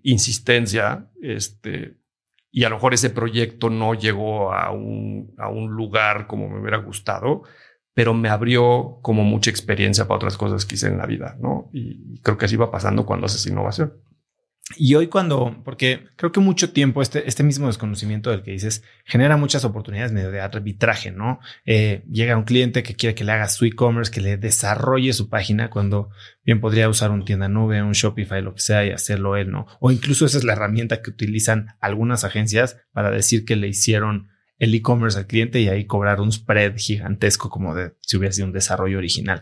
insistencia. 0.03 1.09
Este, 1.21 1.97
y 2.51 2.65
a 2.65 2.69
lo 2.69 2.75
mejor 2.75 2.93
ese 2.93 3.09
proyecto 3.09 3.69
no 3.69 3.93
llegó 3.93 4.53
a 4.53 4.71
un, 4.71 5.33
a 5.37 5.49
un 5.49 5.71
lugar 5.71 6.27
como 6.27 6.49
me 6.49 6.59
hubiera 6.59 6.77
gustado, 6.77 7.43
pero 7.93 8.13
me 8.13 8.29
abrió 8.29 8.99
como 9.01 9.23
mucha 9.23 9.49
experiencia 9.49 10.07
para 10.07 10.17
otras 10.17 10.37
cosas 10.37 10.65
que 10.65 10.75
hice 10.75 10.87
en 10.87 10.97
la 10.97 11.05
vida, 11.05 11.37
¿no? 11.39 11.69
Y 11.73 12.19
creo 12.21 12.37
que 12.37 12.45
así 12.45 12.55
va 12.55 12.71
pasando 12.71 13.05
cuando 13.05 13.25
haces 13.25 13.45
innovación. 13.47 13.93
Y 14.77 14.95
hoy 14.95 15.07
cuando, 15.07 15.61
porque 15.63 16.05
creo 16.15 16.31
que 16.31 16.39
mucho 16.39 16.71
tiempo 16.71 17.01
este, 17.01 17.27
este 17.27 17.43
mismo 17.43 17.67
desconocimiento 17.67 18.29
del 18.29 18.43
que 18.43 18.51
dices 18.51 18.83
genera 19.05 19.37
muchas 19.37 19.65
oportunidades 19.65 20.11
medio 20.11 20.31
de 20.31 20.39
arbitraje, 20.39 21.11
¿no? 21.11 21.39
Eh, 21.65 22.03
llega 22.09 22.37
un 22.37 22.43
cliente 22.43 22.83
que 22.83 22.95
quiere 22.95 23.15
que 23.15 23.23
le 23.23 23.31
haga 23.31 23.49
su 23.49 23.65
e-commerce, 23.65 24.11
que 24.11 24.21
le 24.21 24.37
desarrolle 24.37 25.13
su 25.13 25.29
página 25.29 25.69
cuando 25.69 26.09
bien 26.45 26.61
podría 26.61 26.89
usar 26.89 27.11
un 27.11 27.25
tienda 27.25 27.49
nube, 27.49 27.81
un 27.81 27.93
Shopify, 27.93 28.41
lo 28.41 28.53
que 28.53 28.61
sea 28.61 28.85
y 28.85 28.91
hacerlo 28.91 29.35
él, 29.35 29.51
¿no? 29.51 29.65
O 29.79 29.91
incluso 29.91 30.25
esa 30.25 30.37
es 30.37 30.43
la 30.43 30.53
herramienta 30.53 31.01
que 31.01 31.09
utilizan 31.09 31.75
algunas 31.79 32.23
agencias 32.23 32.77
para 32.93 33.11
decir 33.11 33.45
que 33.45 33.55
le 33.55 33.67
hicieron 33.67 34.29
el 34.61 34.75
e-commerce 34.75 35.17
al 35.17 35.25
cliente 35.25 35.59
y 35.59 35.69
ahí 35.69 35.85
cobrar 35.85 36.21
un 36.21 36.31
spread 36.31 36.77
gigantesco 36.77 37.49
como 37.49 37.73
de 37.73 37.95
si 37.99 38.15
hubiera 38.15 38.31
sido 38.31 38.45
un 38.45 38.53
desarrollo 38.53 38.99
original. 38.99 39.41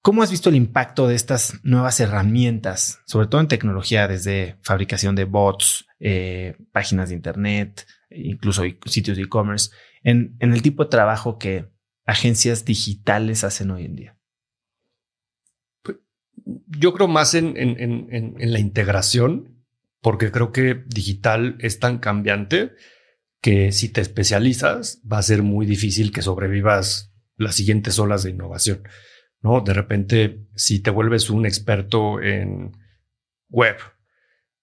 ¿Cómo 0.00 0.22
has 0.22 0.30
visto 0.30 0.48
el 0.48 0.56
impacto 0.56 1.06
de 1.06 1.14
estas 1.14 1.62
nuevas 1.62 2.00
herramientas, 2.00 3.02
sobre 3.04 3.26
todo 3.26 3.42
en 3.42 3.48
tecnología, 3.48 4.08
desde 4.08 4.56
fabricación 4.62 5.14
de 5.14 5.24
bots, 5.24 5.84
eh, 5.98 6.56
páginas 6.72 7.10
de 7.10 7.16
Internet, 7.16 7.86
incluso 8.08 8.62
sitios 8.86 9.18
de 9.18 9.24
e-commerce, 9.24 9.70
en, 10.02 10.38
el 10.40 10.62
tipo 10.62 10.84
de 10.84 10.90
trabajo 10.90 11.36
que 11.38 11.68
agencias 12.06 12.64
digitales 12.64 13.44
hacen 13.44 13.70
hoy 13.72 13.84
en 13.84 13.94
día? 13.94 14.18
Pues, 15.82 15.98
yo 16.66 16.94
creo 16.94 17.08
más 17.08 17.34
en, 17.34 17.58
en 17.58 18.52
la 18.52 18.58
integración, 18.58 19.66
porque 20.00 20.32
creo 20.32 20.50
que 20.50 20.82
digital 20.86 21.58
es 21.60 21.78
tan 21.78 21.98
cambiante 21.98 22.72
que 23.40 23.72
si 23.72 23.88
te 23.88 24.00
especializas 24.00 25.00
va 25.10 25.18
a 25.18 25.22
ser 25.22 25.42
muy 25.42 25.66
difícil 25.66 26.12
que 26.12 26.22
sobrevivas 26.22 27.14
las 27.36 27.54
siguientes 27.54 27.98
olas 27.98 28.22
de 28.22 28.30
innovación. 28.30 28.82
¿no? 29.40 29.60
De 29.60 29.72
repente, 29.72 30.46
si 30.54 30.80
te 30.80 30.90
vuelves 30.90 31.30
un 31.30 31.46
experto 31.46 32.20
en 32.20 32.72
web, 33.48 33.76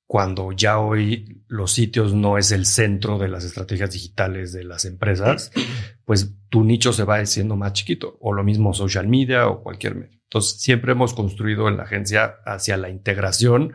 cuando 0.06 0.52
ya 0.54 0.80
hoy 0.80 1.44
los 1.48 1.74
sitios 1.74 2.14
no 2.14 2.38
es 2.38 2.52
el 2.52 2.66
centro 2.66 3.18
de 3.18 3.28
las 3.28 3.44
estrategias 3.44 3.92
digitales 3.92 4.54
de 4.54 4.64
las 4.64 4.86
empresas, 4.86 5.52
pues 6.06 6.34
tu 6.50 6.64
nicho 6.64 6.94
se 6.94 7.04
va 7.04 7.18
haciendo 7.18 7.56
más 7.56 7.74
chiquito, 7.74 8.18
o 8.22 8.34
lo 8.34 8.44
mismo 8.44 8.74
social 8.74 9.08
media 9.08 9.48
o 9.48 9.64
cualquier 9.64 9.96
medio. 9.96 10.20
Entonces, 10.24 10.62
siempre 10.62 10.92
hemos 10.92 11.14
construido 11.14 11.68
en 11.68 11.78
la 11.78 11.84
agencia 11.84 12.36
hacia 12.46 12.78
la 12.78 12.90
integración 12.90 13.74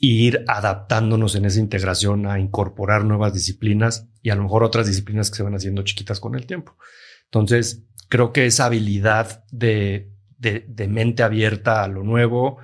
ir 0.00 0.44
adaptándonos 0.48 1.34
en 1.36 1.44
esa 1.44 1.60
integración 1.60 2.26
a 2.26 2.38
incorporar 2.38 3.04
nuevas 3.04 3.32
disciplinas 3.32 4.08
y 4.22 4.30
a 4.30 4.34
lo 4.34 4.42
mejor 4.42 4.64
otras 4.64 4.86
disciplinas 4.86 5.30
que 5.30 5.36
se 5.36 5.42
van 5.42 5.54
haciendo 5.54 5.82
chiquitas 5.82 6.20
con 6.20 6.34
el 6.34 6.46
tiempo. 6.46 6.76
Entonces, 7.26 7.86
creo 8.08 8.32
que 8.32 8.46
esa 8.46 8.66
habilidad 8.66 9.44
de, 9.50 10.12
de, 10.38 10.88
mente 10.88 11.22
abierta 11.22 11.82
a 11.82 11.88
lo 11.88 12.02
nuevo, 12.02 12.58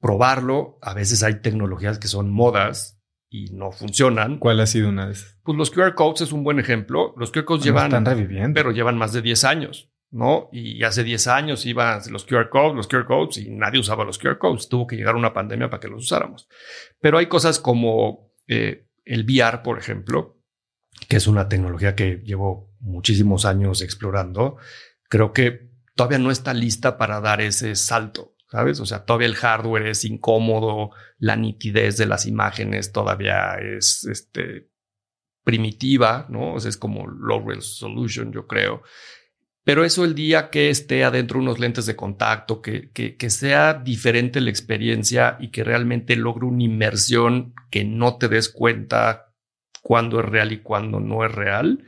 probarlo, 0.00 0.78
a 0.82 0.94
veces 0.94 1.22
hay 1.22 1.40
tecnologías 1.40 1.98
que 1.98 2.08
son 2.08 2.30
modas 2.30 3.00
y 3.28 3.46
no 3.52 3.72
funcionan. 3.72 4.38
¿Cuál 4.38 4.60
ha 4.60 4.66
sido 4.66 4.88
una 4.88 5.06
de 5.06 5.12
esas? 5.12 5.38
Pues 5.42 5.58
los 5.58 5.70
QR 5.70 5.94
codes 5.94 6.22
es 6.22 6.32
un 6.32 6.44
buen 6.44 6.58
ejemplo. 6.58 7.14
Los 7.16 7.32
QR 7.32 7.44
codes 7.44 7.64
llevan, 7.64 7.86
están 7.86 8.04
reviviendo. 8.04 8.54
pero 8.54 8.70
llevan 8.70 8.96
más 8.96 9.12
de 9.12 9.22
10 9.22 9.44
años. 9.44 9.90
¿No? 10.16 10.48
Y 10.50 10.82
hace 10.82 11.04
10 11.04 11.26
años 11.26 11.66
iban 11.66 12.00
los 12.10 12.24
QR 12.24 12.48
codes, 12.48 12.74
los 12.74 12.88
QR 12.88 13.04
codes 13.04 13.36
y 13.36 13.50
nadie 13.50 13.80
usaba 13.80 14.02
los 14.02 14.18
QR 14.18 14.38
codes. 14.38 14.66
Tuvo 14.66 14.86
que 14.86 14.96
llegar 14.96 15.14
una 15.14 15.34
pandemia 15.34 15.68
para 15.68 15.78
que 15.78 15.88
los 15.88 16.04
usáramos. 16.04 16.48
Pero 17.00 17.18
hay 17.18 17.26
cosas 17.26 17.60
como 17.60 18.32
eh, 18.48 18.88
el 19.04 19.24
VR, 19.24 19.62
por 19.62 19.78
ejemplo, 19.78 20.40
que 21.06 21.18
es 21.18 21.26
una 21.26 21.50
tecnología 21.50 21.94
que 21.94 22.22
llevo 22.24 22.74
muchísimos 22.80 23.44
años 23.44 23.82
explorando. 23.82 24.56
Creo 25.10 25.34
que 25.34 25.68
todavía 25.94 26.18
no 26.18 26.30
está 26.30 26.54
lista 26.54 26.96
para 26.96 27.20
dar 27.20 27.42
ese 27.42 27.76
salto. 27.76 28.32
¿Sabes? 28.48 28.78
O 28.80 28.86
sea, 28.86 29.04
todavía 29.04 29.26
el 29.26 29.34
hardware 29.34 29.88
es 29.88 30.04
incómodo, 30.04 30.92
la 31.18 31.34
nitidez 31.34 31.96
de 31.96 32.06
las 32.06 32.26
imágenes 32.26 32.92
todavía 32.92 33.56
es 33.56 34.04
este, 34.04 34.70
primitiva, 35.42 36.26
¿no? 36.28 36.56
Es 36.56 36.76
como 36.76 37.06
low 37.06 37.48
resolution, 37.48 38.32
yo 38.32 38.46
creo. 38.46 38.82
Pero 39.66 39.84
eso 39.84 40.04
el 40.04 40.14
día 40.14 40.48
que 40.48 40.70
esté 40.70 41.02
adentro 41.02 41.40
unos 41.40 41.58
lentes 41.58 41.86
de 41.86 41.96
contacto, 41.96 42.62
que, 42.62 42.92
que, 42.92 43.30
sea 43.30 43.74
diferente 43.74 44.40
la 44.40 44.50
experiencia 44.50 45.36
y 45.40 45.48
que 45.48 45.64
realmente 45.64 46.14
logre 46.14 46.46
una 46.46 46.62
inmersión 46.62 47.52
que 47.68 47.82
no 47.82 48.16
te 48.16 48.28
des 48.28 48.48
cuenta 48.48 49.34
cuándo 49.82 50.20
es 50.20 50.26
real 50.26 50.52
y 50.52 50.58
cuándo 50.58 51.00
no 51.00 51.24
es 51.24 51.32
real, 51.32 51.82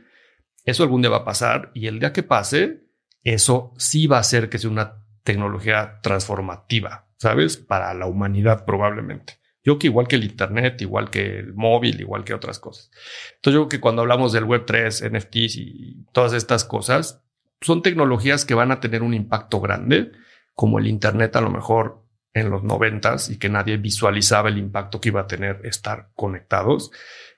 eso 0.65 0.83
algún 0.83 1.01
día 1.01 1.09
va 1.09 1.19
a 1.19 1.23
pasar 1.23 1.71
y 1.73 1.87
el 1.87 2.01
día 2.01 2.11
que 2.11 2.21
pase, 2.21 2.83
eso 3.23 3.73
sí 3.77 4.07
va 4.07 4.17
a 4.17 4.21
hacer 4.21 4.49
que 4.49 4.57
sea 4.57 4.71
una 4.71 5.05
tecnología 5.23 6.01
transformativa, 6.03 7.07
¿sabes? 7.15 7.55
Para 7.55 7.93
la 7.93 8.07
humanidad 8.07 8.65
probablemente. 8.65 9.39
Yo 9.63 9.79
que 9.79 9.87
igual 9.87 10.09
que 10.09 10.17
el 10.17 10.25
Internet, 10.25 10.81
igual 10.81 11.09
que 11.09 11.39
el 11.39 11.53
móvil, 11.53 12.01
igual 12.01 12.25
que 12.25 12.33
otras 12.33 12.59
cosas. 12.59 12.91
Entonces 13.35 13.57
yo 13.57 13.69
que 13.69 13.79
cuando 13.79 14.01
hablamos 14.01 14.33
del 14.33 14.43
Web3, 14.43 15.17
NFTs 15.17 15.55
y 15.55 16.05
todas 16.11 16.33
estas 16.33 16.65
cosas, 16.65 17.23
son 17.61 17.81
tecnologías 17.81 18.45
que 18.45 18.53
van 18.53 18.71
a 18.71 18.79
tener 18.79 19.03
un 19.03 19.13
impacto 19.13 19.59
grande, 19.59 20.11
como 20.53 20.79
el 20.79 20.87
Internet 20.87 21.35
a 21.35 21.41
lo 21.41 21.49
mejor 21.49 22.03
en 22.33 22.49
los 22.49 22.63
noventas 22.63 23.29
y 23.29 23.37
que 23.37 23.49
nadie 23.49 23.77
visualizaba 23.77 24.49
el 24.49 24.57
impacto 24.57 25.01
que 25.01 25.09
iba 25.09 25.21
a 25.21 25.27
tener 25.27 25.61
estar 25.63 26.09
conectados. 26.15 26.91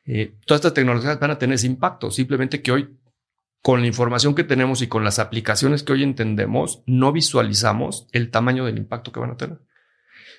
Eh, 0.06 0.36
todas 0.46 0.60
estas 0.60 0.74
tecnologías 0.74 1.20
van 1.20 1.32
a 1.32 1.38
tener 1.38 1.56
ese 1.56 1.68
impacto, 1.68 2.12
simplemente 2.12 2.62
que 2.62 2.72
hoy 2.72 2.98
con 3.62 3.82
la 3.82 3.88
información 3.88 4.34
que 4.34 4.44
tenemos 4.44 4.82
y 4.82 4.88
con 4.88 5.04
las 5.04 5.20
aplicaciones 5.20 5.84
que 5.84 5.94
hoy 5.94 6.04
entendemos, 6.04 6.84
no 6.88 7.12
visualizamos 7.12 8.08
el 8.12 8.32
tamaño 8.32 8.66
del 8.66 8.78
impacto 8.78 9.12
que 9.12 9.20
van 9.20 9.32
a 9.32 9.38
tener. 9.38 9.60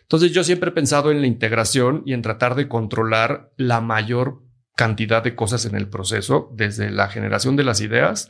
Entonces 0.02 0.32
yo 0.32 0.42
siempre 0.42 0.70
he 0.70 0.74
pensado 0.74 1.12
en 1.12 1.20
la 1.20 1.28
integración 1.28 2.02
y 2.04 2.14
en 2.14 2.22
tratar 2.22 2.56
de 2.56 2.68
controlar 2.68 3.52
la 3.56 3.80
mayor 3.80 4.42
cantidad 4.74 5.22
de 5.22 5.36
cosas 5.36 5.64
en 5.66 5.76
el 5.76 5.88
proceso, 5.88 6.50
desde 6.52 6.90
la 6.90 7.08
generación 7.08 7.54
de 7.54 7.62
las 7.62 7.80
ideas, 7.80 8.28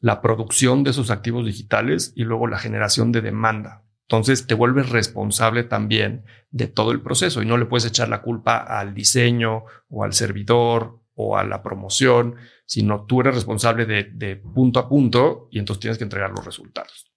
la 0.00 0.20
producción 0.20 0.84
de 0.84 0.90
esos 0.90 1.10
activos 1.10 1.46
digitales 1.46 2.12
y 2.14 2.24
luego 2.24 2.46
la 2.46 2.58
generación 2.58 3.12
de 3.12 3.22
demanda. 3.22 3.84
Entonces 4.08 4.46
te 4.46 4.54
vuelves 4.54 4.90
responsable 4.90 5.64
también 5.64 6.24
de 6.50 6.68
todo 6.68 6.92
el 6.92 7.00
proceso 7.00 7.42
y 7.42 7.46
no 7.46 7.56
le 7.56 7.66
puedes 7.66 7.86
echar 7.86 8.08
la 8.08 8.22
culpa 8.22 8.58
al 8.58 8.94
diseño 8.94 9.64
o 9.88 10.04
al 10.04 10.12
servidor 10.12 11.00
o 11.14 11.36
a 11.36 11.44
la 11.44 11.62
promoción, 11.62 12.36
sino 12.66 13.04
tú 13.06 13.20
eres 13.20 13.34
responsable 13.34 13.84
de, 13.86 14.36
punto 14.36 14.78
a 14.78 14.88
punto 14.88 15.48
y 15.50 15.58
entonces 15.58 15.80
tienes 15.80 15.98
que 15.98 16.04
entregar 16.04 16.30
los 16.30 16.44
resultados. 16.44 17.10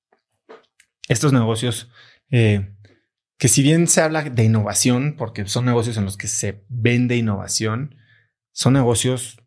Estos 1.08 1.32
negocios, 1.32 1.92
eh, 2.32 2.76
que 3.38 3.50
si 3.50 3.62
bien 3.62 3.88
se 3.88 4.02
habla 4.02 4.24
de 4.24 4.44
innovación, 4.44 5.16
porque 5.18 5.46
son 5.48 5.66
negocios 5.66 5.98
en 5.98 6.06
los 6.06 6.18
que 6.18 6.28
se 6.28 6.64
vende 6.70 7.18
innovación, 7.18 7.96
son 8.52 8.74
negocios 8.74 9.38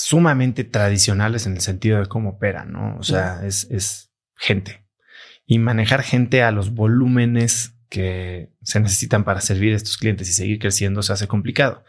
sumamente 0.00 0.64
tradicionales 0.64 1.46
en 1.46 1.54
el 1.54 1.60
sentido 1.60 1.98
de 1.98 2.06
cómo 2.06 2.30
operan, 2.30 2.72
¿no? 2.72 2.96
O 2.98 3.02
sea, 3.02 3.40
es, 3.44 3.68
es 3.70 4.12
gente. 4.36 4.86
Y 5.46 5.58
manejar 5.58 6.02
gente 6.02 6.42
a 6.42 6.50
los 6.50 6.74
volúmenes 6.74 7.74
que 7.88 8.52
se 8.62 8.80
necesitan 8.80 9.24
para 9.24 9.40
servir 9.40 9.72
a 9.72 9.76
estos 9.76 9.96
clientes 9.96 10.28
y 10.28 10.32
seguir 10.32 10.58
creciendo 10.58 11.02
se 11.02 11.12
hace 11.12 11.26
complicado. 11.26 11.84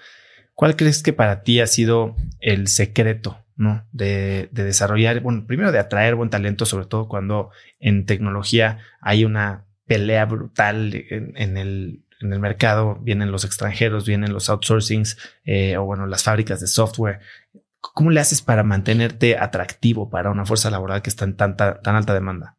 ¿Cuál 0.53 0.75
crees 0.75 1.03
que 1.03 1.13
para 1.13 1.43
ti 1.43 1.59
ha 1.59 1.67
sido 1.67 2.15
el 2.39 2.67
secreto 2.67 3.41
¿no? 3.61 3.87
De, 3.91 4.49
desarrollar, 4.51 5.19
bueno, 5.21 5.45
primero 5.45 5.71
de 5.71 5.79
atraer 5.79 6.15
buen 6.15 6.31
talento, 6.31 6.65
sobre 6.65 6.87
todo 6.87 7.07
cuando 7.07 7.51
en 7.79 8.05
tecnología 8.07 8.79
hay 9.01 9.23
una 9.23 9.65
pelea 9.85 10.25
brutal 10.25 10.91
en, 11.09 11.57
el, 11.57 12.03
en 12.21 12.33
el 12.33 12.39
mercado, 12.39 12.97
vienen 13.01 13.31
los 13.31 13.45
extranjeros, 13.45 14.07
vienen 14.07 14.33
los 14.33 14.49
outsourcings 14.49 15.17
eh, 15.45 15.77
o 15.77 15.85
bueno, 15.85 16.07
las 16.07 16.23
fábricas 16.23 16.59
de 16.59 16.67
software. 16.67 17.19
¿Cómo 17.81 18.11
le 18.11 18.19
haces 18.19 18.41
para 18.41 18.63
mantenerte 18.63 19.37
atractivo 19.37 20.09
para 20.09 20.31
una 20.31 20.45
fuerza 20.45 20.69
laboral 20.69 21.01
que 21.01 21.09
está 21.09 21.25
en 21.25 21.35
tanta, 21.35 21.81
tan 21.81 21.95
alta 21.95 22.13
demanda? 22.13 22.57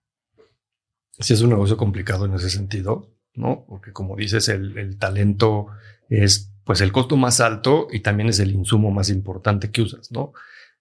Sí, 1.19 1.35
es 1.35 1.43
un 1.43 1.51
negocio 1.51 1.77
complicado 1.77 2.27
en 2.27 2.35
ese 2.35 2.51
sentido, 2.51 3.15
¿no? 3.35 3.65
Porque 3.69 3.93
como 3.93 4.17
dices, 4.17 4.49
el, 4.49 4.77
el 4.77 4.99
talento 4.99 5.69
es 6.09 6.53
pues 6.65 6.81
el 6.81 6.93
costo 6.93 7.17
más 7.17 7.41
alto 7.41 7.89
y 7.91 8.01
también 8.01 8.29
es 8.29 8.39
el 8.39 8.53
insumo 8.53 8.91
más 8.91 9.09
importante 9.09 9.71
que 9.71 9.83
usas, 9.83 10.13
¿no? 10.13 10.33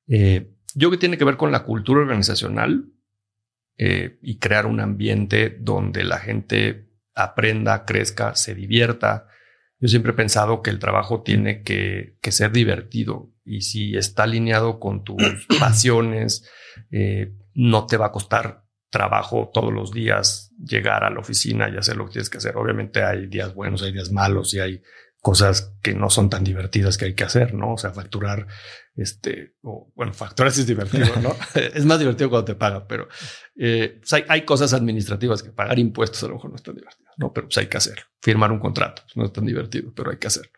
Eh, 0.07 0.51
yo 0.75 0.91
que 0.91 0.97
tiene 0.97 1.17
que 1.17 1.25
ver 1.25 1.37
con 1.37 1.51
la 1.51 1.63
cultura 1.63 2.01
organizacional 2.01 2.85
eh, 3.77 4.19
y 4.21 4.37
crear 4.37 4.65
un 4.65 4.79
ambiente 4.79 5.57
donde 5.59 6.03
la 6.03 6.19
gente 6.19 6.89
aprenda, 7.13 7.85
crezca, 7.85 8.35
se 8.35 8.55
divierta. 8.55 9.27
Yo 9.79 9.87
siempre 9.87 10.11
he 10.11 10.15
pensado 10.15 10.61
que 10.61 10.69
el 10.69 10.79
trabajo 10.79 11.23
tiene 11.23 11.63
que, 11.63 12.17
ser 12.29 12.51
divertido 12.51 13.30
y 13.43 13.61
si 13.61 13.95
está 13.95 14.23
alineado 14.23 14.79
con 14.79 15.03
tus 15.03 15.17
pasiones, 15.59 16.49
eh, 16.91 17.33
no 17.53 17.85
te 17.85 17.97
va 17.97 18.07
a 18.07 18.11
costar 18.11 18.63
trabajo 18.89 19.49
todos 19.53 19.73
los 19.73 19.91
días 19.91 20.51
llegar 20.57 21.03
a 21.03 21.09
la 21.09 21.19
oficina 21.19 21.69
y 21.69 21.77
hacer 21.77 21.95
lo 21.95 22.05
que 22.05 22.13
tienes 22.13 22.29
que 22.29 22.37
hacer. 22.37 22.57
Obviamente 22.57 23.03
hay 23.03 23.27
días 23.27 23.53
buenos, 23.55 23.81
hay 23.81 23.93
días 23.93 24.11
malos 24.11 24.53
y 24.53 24.59
hay 24.59 24.81
cosas 25.21 25.75
que 25.81 25.93
no 25.93 26.09
son 26.09 26.29
tan 26.29 26.43
divertidas 26.43 26.97
que 26.97 27.05
hay 27.05 27.13
que 27.13 27.23
hacer, 27.23 27.53
¿no? 27.53 27.73
O 27.73 27.77
sea, 27.77 27.91
facturar, 27.91 28.47
este, 28.95 29.55
o 29.61 29.91
bueno, 29.95 30.13
facturar 30.13 30.51
sí 30.51 30.61
es 30.61 30.67
divertido, 30.67 31.07
¿no? 31.21 31.35
es 31.55 31.85
más 31.85 31.99
divertido 31.99 32.29
cuando 32.29 32.45
te 32.45 32.55
pagan, 32.55 32.85
pero 32.87 33.07
eh, 33.55 33.97
pues 33.99 34.11
hay, 34.13 34.25
hay, 34.27 34.41
cosas 34.41 34.73
administrativas 34.73 35.43
que 35.43 35.51
pagar 35.51 35.77
impuestos 35.77 36.23
a 36.23 36.27
lo 36.27 36.33
mejor 36.35 36.49
no 36.49 36.55
es 36.55 36.63
tan 36.63 36.75
divertido, 36.75 37.11
¿no? 37.17 37.31
Pero 37.31 37.47
pues 37.47 37.57
hay 37.59 37.67
que 37.67 37.77
hacerlo. 37.77 38.03
Firmar 38.19 38.51
un 38.51 38.59
contrato 38.59 39.03
pues 39.03 39.15
no 39.15 39.25
es 39.25 39.31
tan 39.31 39.45
divertido, 39.45 39.93
pero 39.95 40.09
hay 40.09 40.17
que 40.17 40.27
hacerlo. 40.27 40.51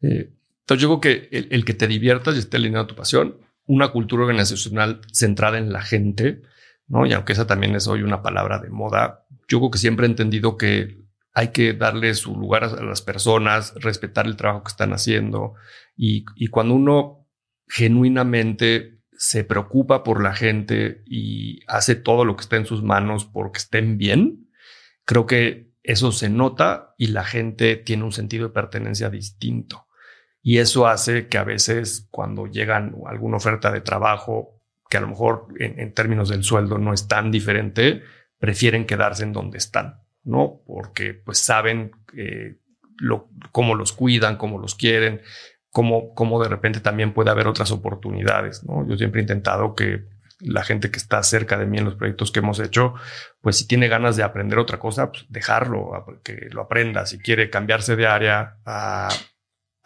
Eh, 0.00 0.32
entonces 0.66 0.82
yo 0.82 0.98
creo 0.98 1.00
que 1.00 1.46
el, 1.48 1.64
que 1.64 1.74
te 1.74 1.86
diviertas 1.86 2.34
y 2.34 2.40
esté 2.40 2.56
alineado 2.56 2.86
a 2.86 2.88
tu 2.88 2.96
pasión, 2.96 3.38
una 3.66 3.92
cultura 3.92 4.24
organizacional 4.24 5.00
centrada 5.12 5.58
en 5.58 5.72
la 5.72 5.80
gente, 5.80 6.42
¿no? 6.88 7.06
Y 7.06 7.12
aunque 7.12 7.34
esa 7.34 7.46
también 7.46 7.76
es 7.76 7.86
hoy 7.86 8.02
una 8.02 8.20
palabra 8.20 8.58
de 8.58 8.68
moda, 8.68 9.26
yo 9.46 9.60
creo 9.60 9.70
que 9.70 9.78
siempre 9.78 10.06
he 10.06 10.10
entendido 10.10 10.56
que 10.56 11.06
hay 11.32 11.52
que 11.52 11.72
darle 11.72 12.14
su 12.14 12.34
lugar 12.36 12.64
a 12.64 12.82
las 12.82 13.00
personas, 13.00 13.74
respetar 13.76 14.26
el 14.26 14.34
trabajo 14.34 14.64
que 14.64 14.70
están 14.70 14.92
haciendo. 14.92 15.54
Y, 15.96 16.24
cuando 16.48 16.74
uno 16.74 17.28
genuinamente 17.68 19.02
se 19.12 19.44
preocupa 19.44 20.02
por 20.02 20.20
la 20.20 20.34
gente 20.34 21.04
y 21.06 21.60
hace 21.68 21.94
todo 21.94 22.24
lo 22.24 22.34
que 22.34 22.42
está 22.42 22.56
en 22.56 22.66
sus 22.66 22.82
manos 22.82 23.24
porque 23.24 23.58
estén 23.58 23.98
bien, 23.98 24.50
creo 25.04 25.26
que 25.26 25.70
eso 25.84 26.10
se 26.10 26.28
nota 26.28 26.92
y 26.98 27.08
la 27.08 27.22
gente 27.22 27.76
tiene 27.76 28.02
un 28.02 28.12
sentido 28.12 28.48
de 28.48 28.54
pertenencia 28.54 29.10
distinto. 29.10 29.85
Y 30.46 30.58
eso 30.58 30.86
hace 30.86 31.26
que 31.26 31.38
a 31.38 31.42
veces 31.42 32.06
cuando 32.12 32.46
llegan 32.46 32.94
alguna 33.08 33.38
oferta 33.38 33.72
de 33.72 33.80
trabajo, 33.80 34.60
que 34.88 34.96
a 34.96 35.00
lo 35.00 35.08
mejor 35.08 35.48
en, 35.58 35.92
términos 35.92 36.28
del 36.28 36.44
sueldo 36.44 36.78
no 36.78 36.94
es 36.94 37.08
tan 37.08 37.32
diferente, 37.32 38.04
prefieren 38.38 38.86
quedarse 38.86 39.24
en 39.24 39.32
donde 39.32 39.58
están. 39.58 40.02
¿no? 40.22 40.60
Porque 40.64 41.14
pues 41.14 41.38
saben 41.38 41.90
eh, 42.16 42.58
lo, 42.96 43.28
cómo 43.50 43.74
los 43.74 43.92
cuidan, 43.92 44.36
cómo 44.36 44.60
los 44.60 44.76
quieren, 44.76 45.20
cómo, 45.70 46.14
cómo 46.14 46.40
de 46.40 46.48
repente 46.48 46.78
también 46.78 47.12
puede 47.12 47.30
haber 47.30 47.48
otras 47.48 47.72
oportunidades, 47.72 48.62
¿no? 48.62 48.88
Yo 48.88 48.96
siempre 48.96 49.20
he 49.20 49.24
intentado 49.24 49.74
que 49.74 50.04
la 50.38 50.62
gente 50.62 50.92
que 50.92 50.98
está 50.98 51.24
cerca 51.24 51.58
de 51.58 51.66
mí 51.66 51.78
en 51.78 51.86
los 51.86 51.96
proyectos 51.96 52.30
que 52.30 52.38
hemos 52.38 52.60
hecho, 52.60 52.94
pues 53.40 53.58
si 53.58 53.66
tiene 53.66 53.88
ganas 53.88 54.14
de 54.14 54.22
aprender 54.22 54.60
otra 54.60 54.78
cosa, 54.78 55.10
pues 55.10 55.26
dejarlo, 55.28 55.90
que 56.22 56.46
lo 56.52 56.62
aprenda. 56.62 57.04
Si 57.04 57.18
quiere 57.18 57.50
cambiarse 57.50 57.96
de 57.96 58.06
área 58.06 58.58
a, 58.64 59.08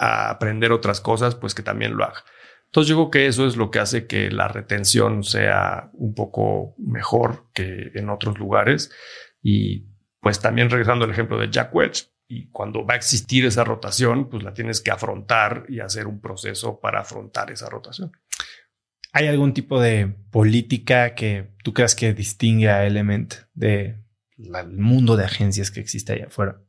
a 0.00 0.30
aprender 0.30 0.72
otras 0.72 1.00
cosas, 1.00 1.34
pues 1.36 1.54
que 1.54 1.62
también 1.62 1.96
lo 1.96 2.04
haga. 2.04 2.24
Entonces 2.66 2.88
yo 2.88 2.96
creo 2.96 3.10
que 3.10 3.26
eso 3.26 3.46
es 3.46 3.56
lo 3.56 3.70
que 3.70 3.80
hace 3.80 4.06
que 4.06 4.30
la 4.30 4.48
retención 4.48 5.22
sea 5.22 5.90
un 5.92 6.14
poco 6.14 6.74
mejor 6.78 7.50
que 7.52 7.90
en 7.94 8.08
otros 8.10 8.38
lugares 8.38 8.90
y 9.42 9.86
pues 10.20 10.40
también 10.40 10.70
regresando 10.70 11.04
al 11.04 11.10
ejemplo 11.10 11.38
de 11.38 11.50
Jack 11.50 11.74
Welch, 11.74 12.10
y 12.28 12.48
cuando 12.50 12.86
va 12.86 12.94
a 12.94 12.96
existir 12.96 13.44
esa 13.44 13.64
rotación, 13.64 14.28
pues 14.30 14.44
la 14.44 14.54
tienes 14.54 14.80
que 14.80 14.92
afrontar 14.92 15.64
y 15.68 15.80
hacer 15.80 16.06
un 16.06 16.20
proceso 16.20 16.78
para 16.78 17.00
afrontar 17.00 17.50
esa 17.50 17.68
rotación. 17.68 18.12
¿Hay 19.12 19.26
algún 19.26 19.52
tipo 19.52 19.80
de 19.80 20.14
política 20.30 21.16
que 21.16 21.50
tú 21.64 21.74
creas 21.74 21.96
que 21.96 22.14
distingue 22.14 22.70
a 22.70 22.86
Element 22.86 23.34
del 23.52 23.96
mundo 24.76 25.16
de 25.16 25.24
agencias 25.24 25.72
que 25.72 25.80
existe 25.80 26.12
allá 26.12 26.26
afuera? 26.26 26.60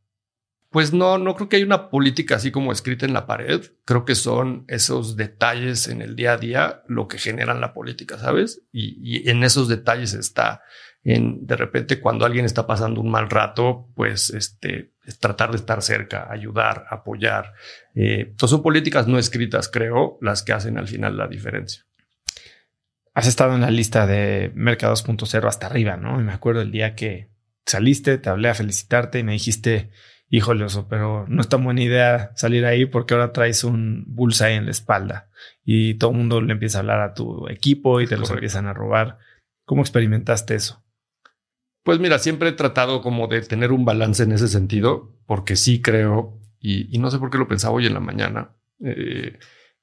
Pues 0.71 0.93
no, 0.93 1.17
no 1.17 1.35
creo 1.35 1.49
que 1.49 1.57
haya 1.57 1.65
una 1.65 1.89
política 1.89 2.37
así 2.37 2.49
como 2.49 2.71
escrita 2.71 3.05
en 3.05 3.11
la 3.11 3.27
pared. 3.27 3.61
Creo 3.83 4.05
que 4.05 4.15
son 4.15 4.63
esos 4.69 5.17
detalles 5.17 5.89
en 5.89 6.01
el 6.01 6.15
día 6.15 6.31
a 6.31 6.37
día 6.37 6.83
lo 6.87 7.09
que 7.09 7.17
generan 7.17 7.59
la 7.59 7.73
política, 7.73 8.17
¿sabes? 8.17 8.63
Y, 8.71 9.29
en 9.29 9.43
esos 9.43 9.67
detalles 9.67 10.13
está 10.13 10.61
en 11.03 11.45
de 11.45 11.57
repente 11.57 11.99
cuando 11.99 12.25
alguien 12.25 12.45
está 12.45 12.67
pasando 12.67 13.01
un 13.01 13.11
mal 13.11 13.29
rato, 13.29 13.89
pues 13.95 14.29
este, 14.29 14.93
es 15.05 15.19
tratar 15.19 15.51
de 15.51 15.57
estar 15.57 15.81
cerca, 15.81 16.31
ayudar, 16.31 16.85
apoyar. 16.89 17.51
Eh, 17.93 18.33
son 18.37 18.63
políticas 18.63 19.07
no 19.07 19.19
escritas, 19.19 19.67
creo, 19.67 20.17
las 20.21 20.41
que 20.41 20.53
hacen 20.53 20.77
al 20.77 20.87
final 20.87 21.17
la 21.17 21.27
diferencia. 21.27 21.83
Has 23.13 23.27
estado 23.27 23.55
en 23.55 23.61
la 23.61 23.71
lista 23.71 24.07
de 24.07 24.53
Mercado 24.55 24.93
2.0 24.93 25.45
hasta 25.49 25.67
arriba, 25.67 25.97
¿no? 25.97 26.21
Y 26.21 26.23
me 26.23 26.31
acuerdo 26.31 26.61
el 26.61 26.71
día 26.71 26.95
que 26.95 27.29
saliste, 27.65 28.17
te 28.17 28.29
hablé 28.29 28.47
a 28.47 28.53
felicitarte 28.53 29.19
y 29.19 29.23
me 29.23 29.33
dijiste, 29.33 29.91
híjole, 30.31 30.63
oso, 30.63 30.87
pero 30.87 31.25
no 31.27 31.41
es 31.41 31.49
tan 31.49 31.63
buena 31.63 31.83
idea 31.83 32.31
salir 32.35 32.65
ahí 32.65 32.85
porque 32.85 33.13
ahora 33.13 33.33
traes 33.33 33.63
un 33.63 34.05
bullseye 34.07 34.55
en 34.55 34.65
la 34.65 34.71
espalda 34.71 35.29
y 35.63 35.95
todo 35.95 36.11
el 36.11 36.17
mundo 36.17 36.41
le 36.41 36.53
empieza 36.53 36.79
a 36.79 36.81
hablar 36.81 37.01
a 37.01 37.13
tu 37.13 37.47
equipo 37.49 38.01
y 38.01 38.07
te 38.07 38.17
los 38.17 38.31
empiezan 38.31 38.65
a 38.65 38.73
robar. 38.73 39.19
¿Cómo 39.65 39.81
experimentaste 39.81 40.55
eso? 40.55 40.83
Pues 41.83 41.99
mira, 41.99 42.17
siempre 42.17 42.49
he 42.49 42.53
tratado 42.53 43.01
como 43.01 43.27
de 43.27 43.41
tener 43.41 43.71
un 43.71 43.85
balance 43.85 44.23
en 44.23 44.31
ese 44.31 44.47
sentido, 44.47 45.17
porque 45.25 45.55
sí 45.55 45.81
creo, 45.81 46.39
y, 46.59 46.97
no 46.99 47.11
sé 47.11 47.19
por 47.19 47.29
qué 47.29 47.37
lo 47.37 47.47
pensaba 47.47 47.75
hoy 47.75 47.87
en 47.87 47.93
la 47.93 47.99
mañana, 47.99 48.55
eh, 48.83 49.37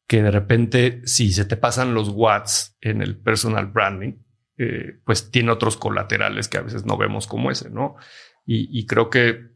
que 0.07 0.23
de 0.23 0.31
repente 0.31 1.03
si 1.05 1.33
se 1.33 1.45
te 1.45 1.57
pasan 1.57 1.93
los 1.93 2.09
watts 2.09 2.77
en 2.81 3.03
el 3.03 3.19
personal 3.19 3.67
branding, 3.67 4.15
eh, 4.57 5.01
pues 5.05 5.31
tiene 5.31 5.51
otros 5.51 5.77
colaterales 5.77 6.49
que 6.49 6.59
a 6.59 6.63
veces 6.63 6.87
no 6.87 6.97
vemos 6.97 7.27
como 7.27 7.51
ese, 7.51 7.69
¿no? 7.69 7.97
Y, 8.51 8.87
creo 8.87 9.11
que, 9.11 9.51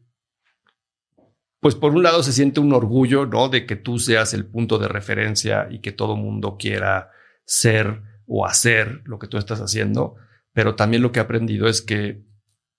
pues 1.63 1.73
por 1.73 1.95
un 1.95 2.03
lado 2.03 2.21
se 2.21 2.33
siente 2.33 2.59
un 2.59 2.73
orgullo, 2.73 3.25
¿no? 3.25 3.49
De 3.49 3.65
que 3.65 3.75
tú 3.75 3.97
seas 3.97 4.35
el 4.35 4.45
punto 4.45 4.77
de 4.77 4.87
referencia 4.87 5.67
y 5.71 5.79
que 5.79 5.91
todo 5.91 6.15
mundo 6.15 6.57
quiera 6.59 7.09
ser 7.45 8.03
o 8.27 8.45
hacer 8.45 9.01
lo 9.05 9.17
que 9.17 9.27
tú 9.27 9.37
estás 9.37 9.59
haciendo, 9.59 10.15
pero 10.51 10.75
también 10.75 11.01
lo 11.01 11.11
que 11.11 11.19
he 11.19 11.23
aprendido 11.23 11.67
es 11.67 11.81
que 11.81 12.21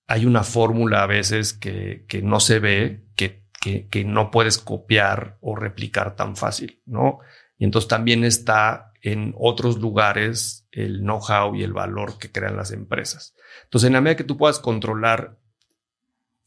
hay 0.07 0.25
una 0.25 0.43
fórmula 0.43 1.03
a 1.03 1.07
veces 1.07 1.53
que, 1.53 2.05
que 2.07 2.21
no 2.21 2.39
se 2.39 2.59
ve, 2.59 3.03
que, 3.15 3.43
que, 3.59 3.87
que, 3.87 4.05
no 4.05 4.31
puedes 4.31 4.59
copiar 4.59 5.37
o 5.41 5.55
replicar 5.55 6.15
tan 6.15 6.35
fácil, 6.35 6.81
¿no? 6.85 7.19
Y 7.57 7.65
entonces 7.65 7.87
también 7.87 8.23
está 8.23 8.91
en 9.01 9.33
otros 9.37 9.79
lugares 9.79 10.67
el 10.71 11.01
know-how 11.01 11.55
y 11.55 11.63
el 11.63 11.73
valor 11.73 12.17
que 12.19 12.31
crean 12.31 12.55
las 12.55 12.71
empresas. 12.71 13.35
Entonces, 13.63 13.87
en 13.87 13.93
la 13.93 14.01
medida 14.01 14.17
que 14.17 14.23
tú 14.23 14.37
puedas 14.37 14.59
controlar 14.59 15.39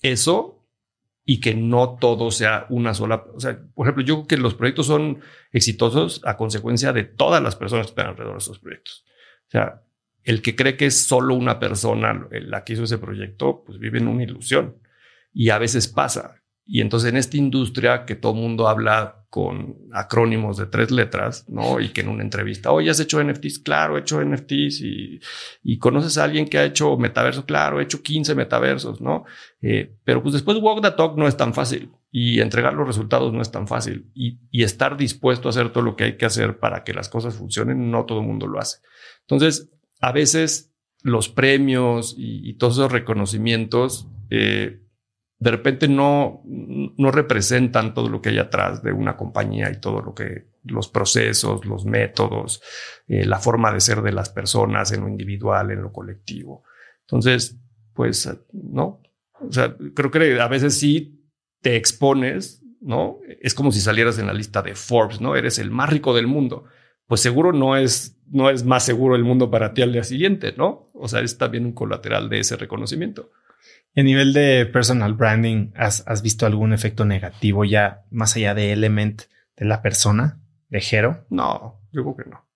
eso 0.02 0.57
y 1.30 1.40
que 1.40 1.54
no 1.54 1.98
todo 2.00 2.30
sea 2.30 2.64
una 2.70 2.94
sola, 2.94 3.26
o 3.34 3.38
sea, 3.38 3.60
por 3.74 3.86
ejemplo, 3.86 4.02
yo 4.02 4.14
creo 4.14 4.26
que 4.28 4.36
los 4.38 4.54
proyectos 4.54 4.86
son 4.86 5.20
exitosos 5.52 6.22
a 6.24 6.38
consecuencia 6.38 6.94
de 6.94 7.04
todas 7.04 7.42
las 7.42 7.54
personas 7.54 7.84
que 7.84 7.90
están 7.90 8.06
alrededor 8.06 8.36
de 8.36 8.38
esos 8.38 8.58
proyectos. 8.58 9.04
O 9.46 9.50
sea, 9.50 9.82
el 10.22 10.40
que 10.40 10.56
cree 10.56 10.78
que 10.78 10.86
es 10.86 11.06
solo 11.06 11.34
una 11.34 11.58
persona 11.58 12.26
la 12.30 12.64
que 12.64 12.72
hizo 12.72 12.84
ese 12.84 12.96
proyecto, 12.96 13.62
pues 13.66 13.78
vive 13.78 13.98
en 13.98 14.08
una 14.08 14.22
ilusión. 14.22 14.78
Y 15.34 15.50
a 15.50 15.58
veces 15.58 15.86
pasa. 15.88 16.42
Y 16.70 16.82
entonces 16.82 17.08
en 17.08 17.16
esta 17.16 17.38
industria 17.38 18.04
que 18.04 18.14
todo 18.14 18.32
el 18.32 18.40
mundo 18.40 18.68
habla 18.68 19.24
con 19.30 19.78
acrónimos 19.92 20.58
de 20.58 20.66
tres 20.66 20.90
letras, 20.90 21.48
¿no? 21.48 21.80
Y 21.80 21.88
que 21.88 22.02
en 22.02 22.08
una 22.08 22.22
entrevista, 22.22 22.72
oye, 22.72 22.90
¿has 22.90 23.00
hecho 23.00 23.24
NFTs? 23.24 23.60
Claro, 23.60 23.96
he 23.96 24.00
hecho 24.00 24.22
NFTs. 24.22 24.82
Y, 24.82 25.18
y 25.62 25.78
conoces 25.78 26.18
a 26.18 26.24
alguien 26.24 26.46
que 26.46 26.58
ha 26.58 26.64
hecho 26.64 26.98
metaverso? 26.98 27.46
Claro, 27.46 27.80
he 27.80 27.84
hecho 27.84 28.02
15 28.02 28.34
metaversos, 28.34 29.00
¿no? 29.00 29.24
Eh, 29.62 29.96
pero 30.04 30.22
pues 30.22 30.34
después 30.34 30.58
walk 30.58 30.82
the 30.82 30.90
talk 30.90 31.16
no 31.16 31.26
es 31.26 31.38
tan 31.38 31.54
fácil 31.54 31.90
y 32.10 32.40
entregar 32.40 32.74
los 32.74 32.86
resultados 32.86 33.32
no 33.32 33.40
es 33.40 33.50
tan 33.50 33.66
fácil. 33.66 34.10
Y, 34.14 34.38
y 34.50 34.62
estar 34.62 34.98
dispuesto 34.98 35.48
a 35.48 35.50
hacer 35.50 35.70
todo 35.70 35.82
lo 35.82 35.96
que 35.96 36.04
hay 36.04 36.16
que 36.18 36.26
hacer 36.26 36.58
para 36.58 36.84
que 36.84 36.92
las 36.92 37.08
cosas 37.08 37.34
funcionen, 37.34 37.90
no 37.90 38.04
todo 38.04 38.20
el 38.20 38.26
mundo 38.26 38.46
lo 38.46 38.58
hace. 38.58 38.80
Entonces, 39.22 39.70
a 40.00 40.12
veces 40.12 40.68
los 41.02 41.28
premios 41.28 42.14
y, 42.18 42.54
todos 42.54 42.74
esos 42.74 42.92
reconocimientos 42.92 44.08
eh, 44.30 44.82
de 45.38 45.50
repente 45.50 45.88
no, 45.88 46.42
no 46.44 47.10
representan 47.10 47.94
todo 47.94 48.08
lo 48.08 48.20
que 48.20 48.30
hay 48.30 48.38
atrás 48.38 48.82
de 48.82 48.92
una 48.92 49.16
compañía 49.16 49.70
y 49.70 49.80
todo 49.80 50.00
lo 50.00 50.14
que 50.14 50.48
los 50.64 50.88
procesos, 50.88 51.64
los 51.64 51.84
métodos, 51.84 52.60
eh, 53.06 53.24
la 53.24 53.38
forma 53.38 53.72
de 53.72 53.80
ser 53.80 54.02
de 54.02 54.12
las 54.12 54.30
personas 54.30 54.92
en 54.92 55.02
lo 55.02 55.08
individual, 55.08 55.70
en 55.70 55.82
lo 55.82 55.92
colectivo. 55.92 56.64
Entonces, 57.02 57.58
pues, 57.94 58.28
no, 58.52 59.00
o 59.40 59.52
sea, 59.52 59.76
creo 59.94 60.10
que 60.10 60.40
a 60.40 60.48
veces 60.48 60.78
sí 60.78 61.24
te 61.60 61.76
expones, 61.76 62.62
¿no? 62.80 63.18
Es 63.40 63.54
como 63.54 63.72
si 63.72 63.80
salieras 63.80 64.18
en 64.18 64.26
la 64.26 64.34
lista 64.34 64.62
de 64.62 64.74
Forbes, 64.74 65.20
¿no? 65.20 65.36
Eres 65.36 65.58
el 65.58 65.70
más 65.70 65.90
rico 65.90 66.14
del 66.14 66.26
mundo 66.26 66.64
pues 67.08 67.22
seguro 67.22 67.52
no 67.52 67.76
es, 67.76 68.20
no 68.30 68.50
es 68.50 68.64
más 68.64 68.84
seguro 68.84 69.16
el 69.16 69.24
mundo 69.24 69.50
para 69.50 69.72
ti 69.72 69.82
al 69.82 69.92
día 69.92 70.04
siguiente, 70.04 70.54
¿no? 70.56 70.90
O 70.92 71.08
sea, 71.08 71.20
es 71.20 71.38
también 71.38 71.64
un 71.64 71.72
colateral 71.72 72.28
de 72.28 72.40
ese 72.40 72.56
reconocimiento. 72.56 73.32
Y 73.94 74.00
a 74.00 74.04
nivel 74.04 74.32
de 74.32 74.66
personal 74.66 75.14
branding, 75.14 75.72
¿has, 75.74 76.22
visto 76.22 76.46
algún 76.46 76.72
efecto 76.72 77.04
negativo 77.04 77.64
ya 77.64 78.04
más 78.10 78.36
allá 78.36 78.54
de 78.54 78.72
Element 78.72 79.22
de 79.56 79.64
la 79.64 79.82
persona, 79.82 80.40
de 80.68 80.80
Jero? 80.80 81.26
No, 81.30 81.80
yo 81.92 82.02
creo 82.02 82.16
que 82.16 82.30
no. 82.30 82.48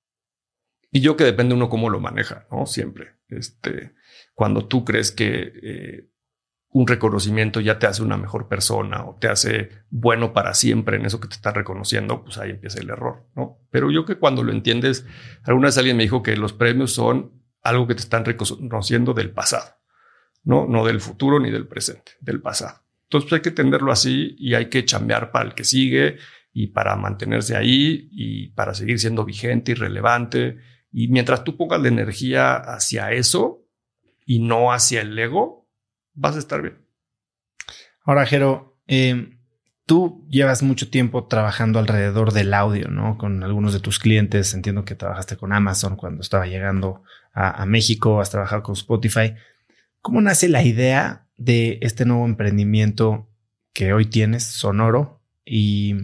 Y 0.91 1.01
yo 1.01 1.17
que 1.17 1.25
depende 1.25 1.55
uno 1.55 1.69
cómo 1.69 1.89
lo 1.89 2.01
maneja, 2.01 2.47
¿no? 2.51 2.67
Siempre. 2.67 3.17
Este, 3.29 3.95
cuando 4.35 4.67
tú 4.67 4.85
crees 4.85 5.11
que 5.11 5.53
eh, 5.63 6.13
un 6.73 6.87
reconocimiento 6.87 7.61
ya 7.61 7.79
te 7.79 7.87
hace 7.87 8.03
una 8.03 8.17
mejor 8.17 8.49
persona 8.49 9.05
o 9.05 9.17
te 9.17 9.29
hace 9.29 9.71
bueno 9.91 10.33
para 10.33 10.55
siempre 10.55 10.97
en 10.97 11.05
eso 11.05 11.21
que 11.21 11.29
te 11.29 11.35
está 11.35 11.53
reconociendo, 11.53 12.25
pues 12.25 12.39
ahí 12.39 12.51
empieza 12.51 12.81
el 12.81 12.91
error, 12.91 13.29
¿no? 13.37 13.59
Pero 13.71 13.91
yo 13.91 14.07
que 14.07 14.17
cuando 14.17 14.43
lo 14.43 14.53
entiendes, 14.53 15.07
alguna 15.45 15.69
vez 15.69 15.79
alguien 15.79 15.97
me 15.97 16.03
dijo 16.03 16.23
que 16.23 16.37
los 16.37 16.55
premios 16.55 16.93
son 16.93 17.43
algo 17.63 17.87
que 17.87 17.95
te 17.95 18.01
están 18.01 18.25
reconociendo 18.25 19.13
del 19.13 19.31
pasado, 19.31 19.77
¿no? 20.45 20.67
No 20.67 20.85
del 20.85 21.01
futuro 21.01 21.39
ni 21.41 21.51
del 21.51 21.67
presente, 21.67 22.13
del 22.21 22.41
pasado. 22.41 22.81
Entonces 23.05 23.29
pues, 23.29 23.39
hay 23.39 23.43
que 23.43 23.49
entenderlo 23.51 23.93
así 23.93 24.35
y 24.39 24.55
hay 24.55 24.67
que 24.67 24.85
chambear 24.85 25.31
para 25.31 25.47
el 25.47 25.55
que 25.55 25.65
sigue 25.65 26.17
y 26.53 26.69
para 26.69 26.97
mantenerse 26.97 27.57
ahí 27.57 28.09
y 28.11 28.49
para 28.49 28.75
seguir 28.75 28.99
siendo 28.99 29.25
vigente 29.25 29.73
y 29.73 29.75
relevante. 29.75 30.59
Y 30.91 31.09
mientras 31.09 31.45
tú 31.45 31.57
pongas 31.57 31.81
la 31.81 31.89
energía 31.89 32.55
hacia 32.55 33.13
eso 33.13 33.67
y 34.27 34.41
no 34.41 34.73
hacia 34.73 35.01
el 35.01 35.19
ego, 35.19 35.69
vas 36.15 36.37
a 36.37 36.39
estar 36.39 36.63
bien. 36.63 36.79
Ahora, 38.05 38.27
Jero, 38.27 38.79
em, 38.87 39.39
tú 39.87 40.27
llevas 40.29 40.63
mucho 40.63 40.91
tiempo 40.91 41.27
trabajando 41.27 41.79
alrededor 41.79 42.33
del 42.33 42.53
audio, 42.55 42.89
¿no? 42.89 43.17
Con 43.17 43.43
algunos 43.43 43.73
de 43.73 43.81
tus 43.81 43.99
clientes. 43.99 44.55
Entiendo 44.55 44.85
que 44.85 44.95
trabajaste 44.95 45.37
con 45.37 45.53
Amazon 45.53 45.97
cuando 45.97 46.23
estaba 46.23 46.47
llegando 46.47 47.03
a, 47.35 47.65
México, 47.65 48.21
has 48.21 48.31
trabajado 48.31 48.63
con 48.63 48.75
Spotify. 48.75 49.35
¿Cómo 50.03 50.21
nace 50.21 50.49
la 50.49 50.65
idea 50.65 51.29
de 51.37 51.79
este 51.81 52.05
nuevo 52.05 52.27
emprendimiento 52.27 53.31
que 53.73 53.93
hoy 53.93 54.07
tienes, 54.07 54.43
Sonoro? 54.43 55.23
¿Y, 55.45 55.95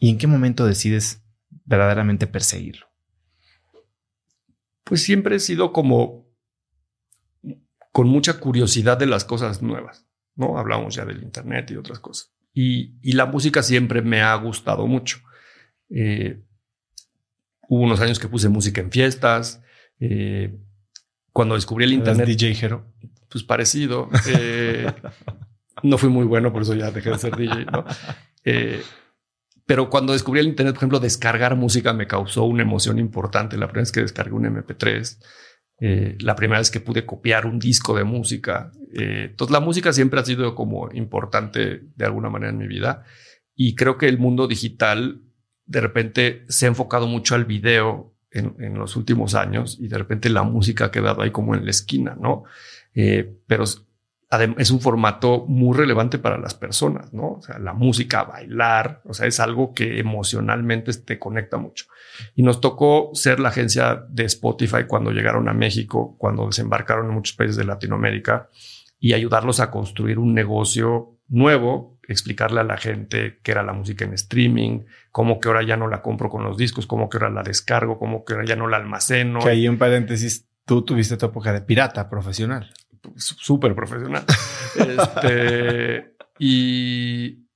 y 0.00 0.10
en 0.10 0.18
qué 0.18 0.26
momento 0.26 0.66
decides 0.66 1.22
verdaderamente 1.64 2.26
perseguirlo? 2.26 2.86
Pues 4.84 5.02
siempre 5.02 5.36
he 5.36 5.40
sido 5.40 5.72
como 5.72 6.26
con 7.92 8.08
mucha 8.08 8.40
curiosidad 8.40 8.96
de 8.96 9.06
las 9.06 9.24
cosas 9.24 9.60
nuevas, 9.60 10.06
¿no? 10.34 10.58
Hablamos 10.58 10.94
ya 10.94 11.04
del 11.04 11.22
Internet 11.22 11.70
y 11.70 11.76
otras 11.76 12.00
cosas. 12.00 12.32
Y, 12.54 13.12
la 13.12 13.26
música 13.26 13.62
siempre 13.62 14.02
me 14.02 14.22
ha 14.22 14.34
gustado 14.36 14.86
mucho. 14.86 15.18
Eh, 15.90 16.42
hubo 17.68 17.82
unos 17.82 18.00
años 18.00 18.18
que 18.18 18.28
puse 18.28 18.48
música 18.48 18.80
en 18.80 18.90
fiestas. 18.90 19.62
Eh, 20.00 20.58
cuando 21.32 21.54
descubrí 21.54 21.84
el 21.84 21.92
Internet... 21.92 22.26
DJ 22.26 22.56
Hero? 22.60 22.86
Pues 23.28 23.44
parecido. 23.44 24.08
Eh, 24.28 24.90
no 25.82 25.98
fui 25.98 26.08
muy 26.08 26.24
bueno, 26.24 26.52
por 26.52 26.62
eso 26.62 26.74
ya 26.74 26.90
dejé 26.90 27.10
de 27.10 27.18
ser 27.18 27.36
DJ, 27.36 27.64
¿no? 27.66 27.84
pero 29.64 29.88
cuando 29.88 30.12
descubrí 30.12 30.40
el 30.40 30.48
Internet, 30.48 30.74
por 30.74 30.80
ejemplo, 30.80 31.00
descargar 31.00 31.56
música 31.56 31.92
me 31.92 32.06
causó 32.06 32.44
una 32.44 32.62
emoción 32.62 32.98
importante. 32.98 33.56
La 33.56 33.66
primera 33.66 33.82
vez 33.82 33.92
que 33.92 34.00
descargué 34.00 34.32
un 34.32 34.44
MP3 34.44 35.18
eh, 35.84 36.16
la 36.20 36.36
primera 36.36 36.60
vez 36.60 36.70
que 36.70 36.78
pude 36.78 37.04
copiar 37.04 37.44
un 37.44 37.58
disco 37.58 37.96
de 37.96 38.04
música. 38.04 38.70
Eh, 38.94 39.30
entonces 39.30 39.52
la 39.52 39.58
música 39.58 39.92
siempre 39.92 40.20
ha 40.20 40.24
sido 40.24 40.54
como 40.54 40.88
importante 40.92 41.82
de 41.96 42.04
alguna 42.04 42.30
manera 42.30 42.52
en 42.52 42.58
mi 42.58 42.68
vida 42.68 43.02
y 43.56 43.74
creo 43.74 43.98
que 43.98 44.06
el 44.06 44.16
mundo 44.16 44.46
digital 44.46 45.22
de 45.64 45.80
repente 45.80 46.44
se 46.48 46.66
ha 46.66 46.68
enfocado 46.68 47.08
mucho 47.08 47.34
al 47.34 47.46
video 47.46 48.11
en, 48.32 48.74
los 48.74 48.96
últimos 48.96 49.34
años 49.34 49.78
y 49.80 49.88
de 49.88 49.98
repente 49.98 50.28
la 50.30 50.42
música 50.42 50.86
ha 50.86 50.90
quedado 50.90 51.22
ahí 51.22 51.30
como 51.30 51.54
en 51.54 51.64
la 51.64 51.70
esquina, 51.70 52.16
¿no? 52.18 52.44
Eh, 52.94 53.38
pero 53.46 53.64
es 54.56 54.70
un 54.70 54.80
formato 54.80 55.44
muy 55.46 55.76
relevante 55.76 56.18
para 56.18 56.38
las 56.38 56.54
personas, 56.54 57.12
¿no? 57.12 57.32
O 57.34 57.42
sea, 57.42 57.58
la 57.58 57.74
música, 57.74 58.24
bailar, 58.24 59.02
o 59.04 59.12
sea, 59.12 59.26
es 59.26 59.38
algo 59.40 59.74
que 59.74 59.98
emocionalmente 59.98 60.92
te 60.94 61.18
conecta 61.18 61.58
mucho. 61.58 61.84
Y 62.34 62.42
nos 62.42 62.60
tocó 62.60 63.10
ser 63.12 63.40
la 63.40 63.50
agencia 63.50 64.06
de 64.08 64.24
Spotify 64.24 64.84
cuando 64.88 65.10
llegaron 65.10 65.48
a 65.48 65.52
México, 65.52 66.16
cuando 66.18 66.46
desembarcaron 66.46 67.06
en 67.08 67.14
muchos 67.14 67.36
países 67.36 67.56
de 67.56 67.64
Latinoamérica 67.64 68.48
y 68.98 69.12
ayudarlos 69.12 69.60
a 69.60 69.70
construir 69.70 70.18
un 70.18 70.32
negocio 70.32 71.18
nuevo, 71.28 71.91
explicarle 72.08 72.60
a 72.60 72.64
la 72.64 72.76
gente 72.76 73.38
qué 73.42 73.52
era 73.52 73.62
la 73.62 73.72
música 73.72 74.04
en 74.04 74.12
streaming, 74.14 74.80
cómo 75.10 75.40
que 75.40 75.48
ahora 75.48 75.62
ya 75.62 75.76
no 75.76 75.88
la 75.88 76.02
compro 76.02 76.28
con 76.28 76.44
los 76.44 76.56
discos, 76.56 76.86
cómo 76.86 77.08
que 77.08 77.18
ahora 77.18 77.30
la 77.30 77.42
descargo, 77.42 77.98
cómo 77.98 78.24
que 78.24 78.34
ahora 78.34 78.46
ya 78.46 78.56
no 78.56 78.68
la 78.68 78.76
almaceno. 78.76 79.40
Que 79.40 79.50
ahí 79.50 79.66
en 79.66 79.78
paréntesis, 79.78 80.48
tú 80.64 80.82
tuviste 80.84 81.16
tu 81.16 81.26
época 81.26 81.52
de 81.52 81.60
pirata 81.62 82.08
profesional. 82.08 82.72
súper 83.16 83.74
profesional. 83.74 84.24
Este, 84.74 86.14
y, 86.38 87.46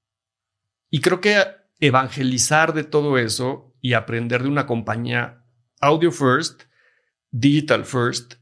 y 0.91 1.01
creo 1.01 1.19
que 1.19 1.43
evangelizar 1.81 2.75
de 2.75 2.85
todo 2.85 3.17
eso 3.17 3.75
y 3.81 3.95
aprender 3.95 4.43
de 4.43 4.49
una 4.49 4.67
compañía 4.67 5.47
audio 5.81 6.13
first, 6.13 6.65
digital 7.31 7.85
first, 7.85 8.35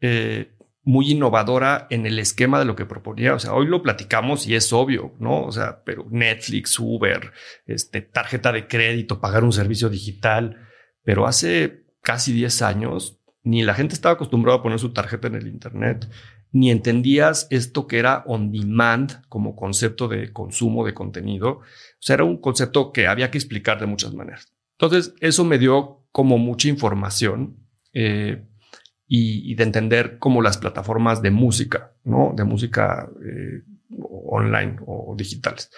eh, 0.00 0.54
muy 0.90 1.12
innovadora 1.12 1.86
en 1.88 2.04
el 2.04 2.18
esquema 2.18 2.58
de 2.58 2.64
lo 2.64 2.74
que 2.74 2.84
proponía. 2.84 3.34
O 3.34 3.38
sea, 3.38 3.54
hoy 3.54 3.66
lo 3.66 3.80
platicamos 3.80 4.48
y 4.48 4.56
es 4.56 4.72
obvio, 4.72 5.14
¿no? 5.20 5.44
O 5.44 5.52
sea, 5.52 5.84
pero 5.84 6.04
Netflix, 6.10 6.78
Uber, 6.80 7.32
este, 7.66 8.02
tarjeta 8.02 8.50
de 8.50 8.66
crédito, 8.66 9.20
pagar 9.20 9.44
un 9.44 9.52
servicio 9.52 9.88
digital. 9.88 10.68
Pero 11.04 11.28
hace 11.28 11.84
casi 12.02 12.32
10 12.32 12.62
años, 12.62 13.20
ni 13.44 13.62
la 13.62 13.74
gente 13.74 13.94
estaba 13.94 14.14
acostumbrada 14.14 14.58
a 14.58 14.62
poner 14.62 14.80
su 14.80 14.92
tarjeta 14.92 15.28
en 15.28 15.36
el 15.36 15.46
Internet, 15.46 16.08
ni 16.50 16.72
entendías 16.72 17.46
esto 17.50 17.86
que 17.86 18.00
era 18.00 18.24
on 18.26 18.50
demand 18.50 19.24
como 19.28 19.54
concepto 19.54 20.08
de 20.08 20.32
consumo 20.32 20.84
de 20.84 20.92
contenido. 20.92 21.50
O 21.50 21.62
sea, 22.00 22.14
era 22.14 22.24
un 22.24 22.40
concepto 22.40 22.90
que 22.90 23.06
había 23.06 23.30
que 23.30 23.38
explicar 23.38 23.78
de 23.78 23.86
muchas 23.86 24.12
maneras. 24.12 24.52
Entonces, 24.72 25.14
eso 25.20 25.44
me 25.44 25.58
dio 25.58 26.04
como 26.10 26.36
mucha 26.36 26.68
información. 26.68 27.58
Eh, 27.92 28.44
y, 29.12 29.56
de 29.56 29.64
entender 29.64 30.20
como 30.20 30.40
las 30.40 30.56
plataformas 30.56 31.20
de 31.20 31.32
música, 31.32 31.96
¿no? 32.04 32.32
De 32.36 32.44
música 32.44 33.10
eh, 33.20 33.64
online 33.98 34.76
o 34.86 35.16
digitales. 35.18 35.68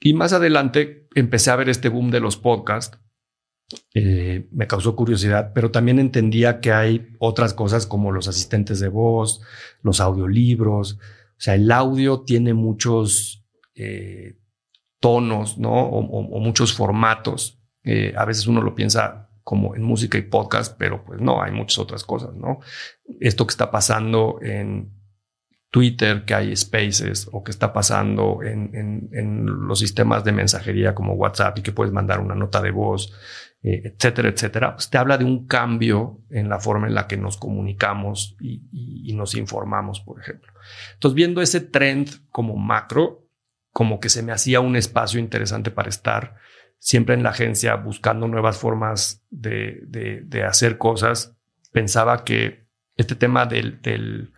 Y 0.00 0.14
más 0.14 0.32
adelante 0.32 1.06
empecé 1.14 1.52
a 1.52 1.56
ver 1.56 1.68
este 1.68 1.88
boom 1.88 2.10
de 2.10 2.18
los 2.18 2.36
podcasts. 2.36 2.98
Eh, 3.94 4.48
me 4.50 4.66
causó 4.66 4.96
curiosidad, 4.96 5.52
pero 5.54 5.70
también 5.70 6.00
entendía 6.00 6.58
que 6.58 6.72
hay 6.72 7.06
otras 7.20 7.54
cosas 7.54 7.86
como 7.86 8.10
los 8.10 8.26
asistentes 8.26 8.80
de 8.80 8.88
voz, 8.88 9.42
los 9.82 10.00
audiolibros. 10.00 10.94
O 10.94 11.38
sea, 11.38 11.54
el 11.54 11.70
audio 11.70 12.22
tiene 12.22 12.52
muchos 12.52 13.46
eh, 13.76 14.40
tonos, 14.98 15.56
¿no? 15.56 15.72
O, 15.72 16.40
muchos 16.40 16.72
formatos. 16.72 17.62
a 18.16 18.24
veces 18.24 18.48
uno 18.48 18.60
lo 18.60 18.74
piensa 18.74 19.25
como 19.46 19.76
en 19.76 19.82
música 19.84 20.18
y 20.18 20.22
podcast, 20.22 20.76
pero 20.76 21.04
pues 21.04 21.20
no, 21.20 21.40
hay 21.40 21.52
muchas 21.52 21.78
otras 21.78 22.02
cosas, 22.02 22.34
¿no? 22.34 22.58
Esto 23.20 23.46
que 23.46 23.52
está 23.52 23.70
pasando 23.70 24.40
en 24.42 24.90
Twitter, 25.70 26.24
que 26.24 26.34
hay 26.34 26.56
spaces, 26.56 27.28
o 27.30 27.44
que 27.44 27.52
está 27.52 27.72
pasando 27.72 28.40
en, 28.42 29.46
los 29.68 29.78
sistemas 29.78 30.24
de 30.24 30.32
mensajería 30.32 30.96
como 30.96 31.14
WhatsApp 31.14 31.60
y 31.60 31.62
que 31.62 31.70
puedes 31.70 31.92
mandar 31.92 32.18
una 32.18 32.34
nota 32.34 32.60
de 32.60 32.72
voz, 32.72 33.14
eh, 33.62 33.82
etcétera, 33.84 34.30
etcétera, 34.30 34.74
pues 34.74 34.90
te 34.90 34.98
habla 34.98 35.16
de 35.16 35.24
un 35.24 35.46
cambio 35.46 36.22
en 36.28 36.48
la 36.48 36.58
forma 36.58 36.88
en 36.88 36.94
la 36.94 37.06
que 37.06 37.16
nos 37.16 37.36
comunicamos 37.36 38.36
y 38.40 39.12
nos 39.14 39.36
informamos, 39.36 40.00
por 40.00 40.20
ejemplo. 40.20 40.52
Entonces, 40.94 41.14
viendo 41.14 41.40
ese 41.40 41.60
trend 41.60 42.08
como 42.30 42.56
macro, 42.56 43.28
como 43.70 44.00
que 44.00 44.08
se 44.08 44.24
me 44.24 44.32
hacía 44.32 44.58
un 44.58 44.74
espacio 44.74 45.20
interesante 45.20 45.70
para 45.70 45.88
estar 45.88 46.34
siempre 46.78 47.14
en 47.14 47.22
la 47.22 47.30
agencia 47.30 47.74
buscando 47.76 48.28
nuevas 48.28 48.58
formas 48.58 49.24
de, 49.30 49.80
de, 49.86 50.44
hacer 50.44 50.78
cosas, 50.78 51.36
pensaba 51.72 52.24
que 52.24 52.66
este 52.96 53.14
tema 53.14 53.46
del, 53.46 53.80
del, 53.82 54.32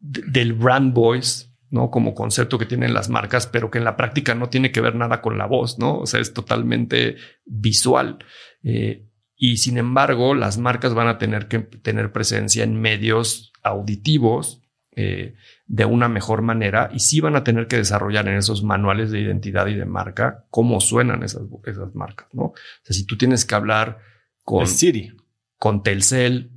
del 0.00 0.52
brand 0.52 0.92
voice, 0.92 1.46
¿no? 1.70 1.90
Como 1.90 2.14
concepto 2.14 2.58
que 2.58 2.66
tienen 2.66 2.94
las 2.94 3.08
marcas, 3.08 3.46
pero 3.46 3.70
que 3.70 3.78
en 3.78 3.84
la 3.84 3.96
práctica 3.96 4.34
no 4.34 4.48
tiene 4.48 4.72
que 4.72 4.80
ver 4.80 4.96
nada 4.96 5.20
con 5.22 5.38
la 5.38 5.46
voz, 5.46 5.78
¿no? 5.78 5.98
O 5.98 6.06
sea, 6.06 6.20
es 6.20 6.34
totalmente 6.34 7.16
visual. 7.44 8.18
Eh, 8.62 9.06
y 9.36 9.58
sin 9.58 9.78
embargo, 9.78 10.34
las 10.34 10.58
marcas 10.58 10.94
van 10.94 11.08
a 11.08 11.18
tener 11.18 11.48
que 11.48 11.60
tener 11.60 12.12
presencia 12.12 12.64
en 12.64 12.80
medios 12.80 13.52
auditivos 13.62 14.62
eh, 14.96 15.34
de 15.72 15.84
una 15.84 16.08
mejor 16.08 16.42
manera 16.42 16.90
y 16.92 16.98
sí 16.98 17.20
van 17.20 17.36
a 17.36 17.44
tener 17.44 17.68
que 17.68 17.76
desarrollar 17.76 18.26
en 18.26 18.34
esos 18.34 18.64
manuales 18.64 19.12
de 19.12 19.20
identidad 19.20 19.68
y 19.68 19.76
de 19.76 19.84
marca 19.84 20.44
cómo 20.50 20.80
suenan 20.80 21.22
esas, 21.22 21.42
esas 21.64 21.94
marcas, 21.94 22.26
¿no? 22.32 22.42
O 22.46 22.54
sea, 22.82 22.92
si 22.92 23.06
tú 23.06 23.16
tienes 23.16 23.44
que 23.44 23.54
hablar 23.54 24.00
con 24.42 24.66
Siri, 24.66 25.16
con 25.60 25.84
Telcel 25.84 26.50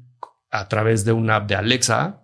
a 0.49 0.67
través 0.67 1.05
de 1.05 1.11
una 1.11 1.35
app 1.35 1.47
de 1.47 1.53
Alexa, 1.53 2.23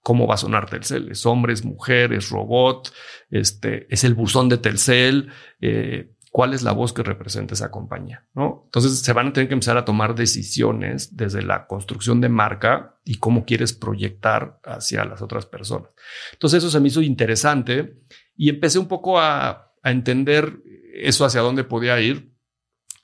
¿cómo 0.00 0.28
va 0.28 0.34
a 0.34 0.38
sonar 0.38 0.70
Telcel? 0.70 1.10
¿Es 1.10 1.26
hombres, 1.26 1.64
mujeres, 1.64 2.28
robot? 2.30 2.92
Este, 3.30 3.92
¿Es 3.92 4.04
el 4.04 4.14
buzón 4.14 4.48
de 4.48 4.58
Telcel? 4.58 5.32
Eh, 5.60 6.12
cuál 6.30 6.54
es 6.54 6.62
la 6.62 6.72
voz 6.72 6.92
que 6.92 7.02
representa 7.02 7.54
esa 7.54 7.70
compañía, 7.70 8.26
¿no? 8.34 8.62
Entonces 8.66 8.98
se 9.00 9.12
van 9.12 9.28
a 9.28 9.32
tener 9.32 9.48
que 9.48 9.54
empezar 9.54 9.76
a 9.76 9.84
tomar 9.84 10.14
decisiones 10.14 11.16
desde 11.16 11.42
la 11.42 11.66
construcción 11.66 12.20
de 12.20 12.28
marca 12.28 12.98
y 13.04 13.16
cómo 13.16 13.44
quieres 13.44 13.72
proyectar 13.72 14.60
hacia 14.64 15.04
las 15.04 15.22
otras 15.22 15.46
personas. 15.46 15.90
Entonces 16.32 16.58
eso 16.58 16.70
se 16.70 16.80
me 16.80 16.88
hizo 16.88 17.02
interesante 17.02 17.98
y 18.36 18.50
empecé 18.50 18.78
un 18.78 18.88
poco 18.88 19.18
a, 19.18 19.64
entender 19.84 20.60
eso 20.92 21.24
hacia 21.24 21.40
dónde 21.40 21.64
podía 21.64 21.98
ir 21.98 22.34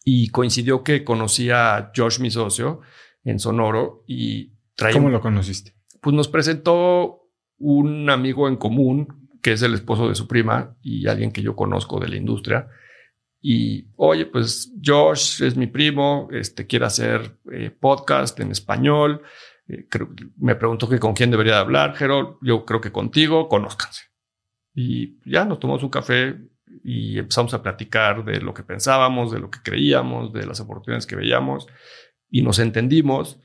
y 0.05 0.29
coincidió 0.29 0.83
que 0.83 1.03
conocí 1.03 1.49
a 1.49 1.93
Josh, 1.97 2.21
mi 2.21 2.31
socio, 2.31 2.81
en 3.23 3.39
Sonoro 3.39 4.05
y 4.07 4.53
traía... 4.75 4.95
¿Cómo 4.95 5.09
lo 5.09 5.23
conociste? 5.23 5.75
Pues 6.03 6.15
nos 6.15 6.29
presentó 6.29 7.31
un 7.57 8.11
amigo 8.11 8.49
en 8.49 8.57
común 8.57 9.31
que 9.41 9.53
es 9.53 9.63
el 9.63 9.73
esposo 9.73 10.09
de 10.09 10.15
su 10.15 10.27
prima 10.27 10.77
y 10.83 11.07
alguien 11.07 11.33
que 11.33 11.41
yo 11.41 11.57
conozco 11.57 11.99
de 12.01 12.09
la 12.09 12.17
industria 12.17 12.69
y 13.47 13.89
oye, 13.97 14.25
pues 14.25 14.73
Josh 14.83 15.43
es 15.43 15.55
mi 15.55 15.67
primo, 15.67 16.31
este 16.33 16.67
quiere 16.67 16.87
hacer 16.87 17.37
eh, 17.53 17.69
podcast 17.69 18.41
en 18.41 18.51
español. 18.51 19.21
Eh, 19.69 19.87
me 20.39 20.55
preguntó 20.55 20.89
que 20.89 20.99
con 20.99 21.13
quién 21.13 21.31
debería 21.31 21.59
hablar, 21.59 21.95
Gerald. 21.95 22.39
Yo 22.41 22.65
creo 22.65 22.81
que 22.81 22.91
contigo, 22.91 23.47
conózcanse. 23.47 24.05
Y 24.75 25.19
ya 25.31 25.45
nos 25.45 25.61
tomamos 25.61 25.83
un 25.83 25.91
café 25.91 26.39
y 26.83 27.19
empezamos 27.19 27.53
a 27.53 27.63
platicar 27.63 28.25
de 28.25 28.41
lo 28.41 28.55
que 28.55 28.63
pensábamos, 28.63 29.31
de 29.31 29.41
lo 29.41 29.51
que 29.51 29.59
creíamos, 29.63 30.33
de 30.33 30.47
las 30.47 30.61
oportunidades 30.61 31.05
que 31.05 31.17
veíamos 31.17 31.67
y 32.31 32.41
nos 32.41 32.59
entendimos. 32.59 33.43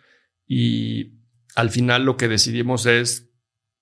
Y 0.47 1.11
al 1.55 1.71
final 1.71 2.05
lo 2.05 2.15
que 2.15 2.29
decidimos 2.29 2.85
es, 2.85 3.33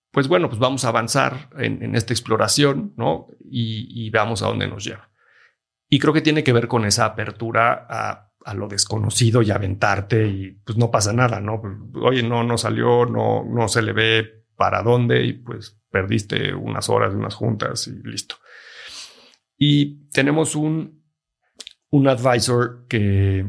pues 0.10 0.28
bueno, 0.28 0.50
pues 0.50 0.58
vamos 0.58 0.84
a 0.84 0.88
avanzar 0.88 1.52
en, 1.60 1.94
esta 1.94 2.12
exploración, 2.12 2.96
¿no? 2.98 3.28
Y, 3.40 3.88
y 4.04 4.10
veamos 4.10 4.42
a 4.42 4.48
dónde 4.48 4.68
nos 4.68 4.84
lleva. 4.84 5.07
Y 5.90 6.00
creo 6.00 6.14
que 6.14 6.22
tiene 6.22 6.44
que 6.44 6.54
ver 6.54 6.68
con 6.68 6.86
esa 6.86 7.06
apertura 7.06 7.86
a, 7.90 8.24
lo 8.54 8.70
desconocido 8.70 9.42
y 9.42 9.52
aventarte 9.52 10.26
y 10.26 10.52
pues 10.64 10.78
no 10.78 10.90
pasa 10.90 11.12
nada, 11.12 11.42
¿no? 11.42 11.62
Oye, 12.02 12.24
no, 12.24 12.46
no 12.46 12.58
salió, 12.58 13.06
no, 13.06 13.44
no 13.44 13.68
se 13.68 13.82
le 13.82 13.92
ve 13.92 14.46
para 14.56 14.82
dónde 14.84 15.26
y 15.26 15.34
pues 15.34 15.78
perdiste 15.92 16.54
unas 16.54 16.88
horas 16.88 17.14
unas 17.14 17.36
juntas 17.36 17.88
y 17.88 18.08
listo. 18.08 18.38
Y 19.58 20.08
tenemos 20.12 20.56
un, 20.56 21.04
un 21.90 22.08
advisor 22.08 22.86
que 22.88 23.46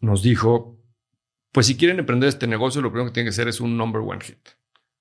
nos 0.00 0.22
dijo, 0.22 0.78
pues 1.52 1.66
si 1.66 1.76
quieren 1.76 1.98
emprender 1.98 2.28
este 2.28 2.46
negocio, 2.46 2.82
lo 2.82 2.90
primero 2.90 3.10
que 3.10 3.14
tienen 3.14 3.30
que 3.30 3.34
hacer 3.34 3.48
es 3.48 3.60
un 3.60 3.78
number 3.78 4.02
one 4.02 4.20
hit. 4.22 4.48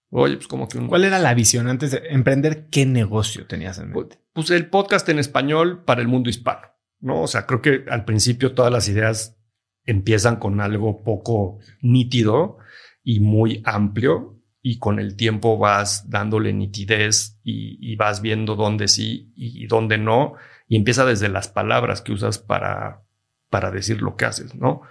Oye, 0.10 0.36
pues 0.36 0.48
como 0.48 0.68
que 0.68 0.78
un... 0.78 0.88
¿Cuál 0.88 1.06
era 1.06 1.18
la 1.18 1.34
visión 1.34 1.68
antes 1.68 1.92
de 1.92 2.04
emprender? 2.10 2.68
¿Qué 2.70 2.86
negocio 2.86 3.48
tenías 3.48 3.80
en 3.80 3.92
mente? 3.92 4.20
Pues 4.32 4.52
el 4.52 4.70
podcast 4.70 5.10
en 5.10 5.18
español 5.18 5.84
para 5.84 6.02
el 6.02 6.08
mundo 6.08 6.30
hispano. 6.30 6.73
¿No? 7.04 7.22
O 7.22 7.28
sea, 7.28 7.46
creo 7.46 7.62
que 7.62 7.86
al 7.90 8.06
principio 8.06 8.54
todas 8.54 8.72
las 8.72 8.90
ideas 8.90 9.38
empiezan 9.86 10.38
con 10.38 10.62
algo 10.62 11.04
poco 11.04 11.60
nítido 11.82 12.58
y 13.04 13.20
muy 13.20 13.62
amplio 13.66 14.40
y 14.62 14.80
con 14.80 14.98
el 14.98 15.16
tiempo 15.16 15.58
vas 15.58 16.10
dándole 16.10 16.54
nitidez 16.54 17.40
y, 17.44 17.96
vas 17.98 18.22
viendo 18.22 18.56
dónde 18.56 18.88
sí 18.88 19.32
y 19.36 19.68
dónde 19.68 19.98
no 19.98 20.36
y 20.68 20.78
empieza 20.78 21.06
desde 21.06 21.30
las 21.30 21.50
palabras 21.50 22.02
que 22.02 22.14
usas 22.14 22.40
para, 22.40 23.04
para 23.50 23.70
decir 23.70 24.02
lo 24.02 24.16
que 24.16 24.26
haces, 24.26 24.56
¿no? 24.56 24.82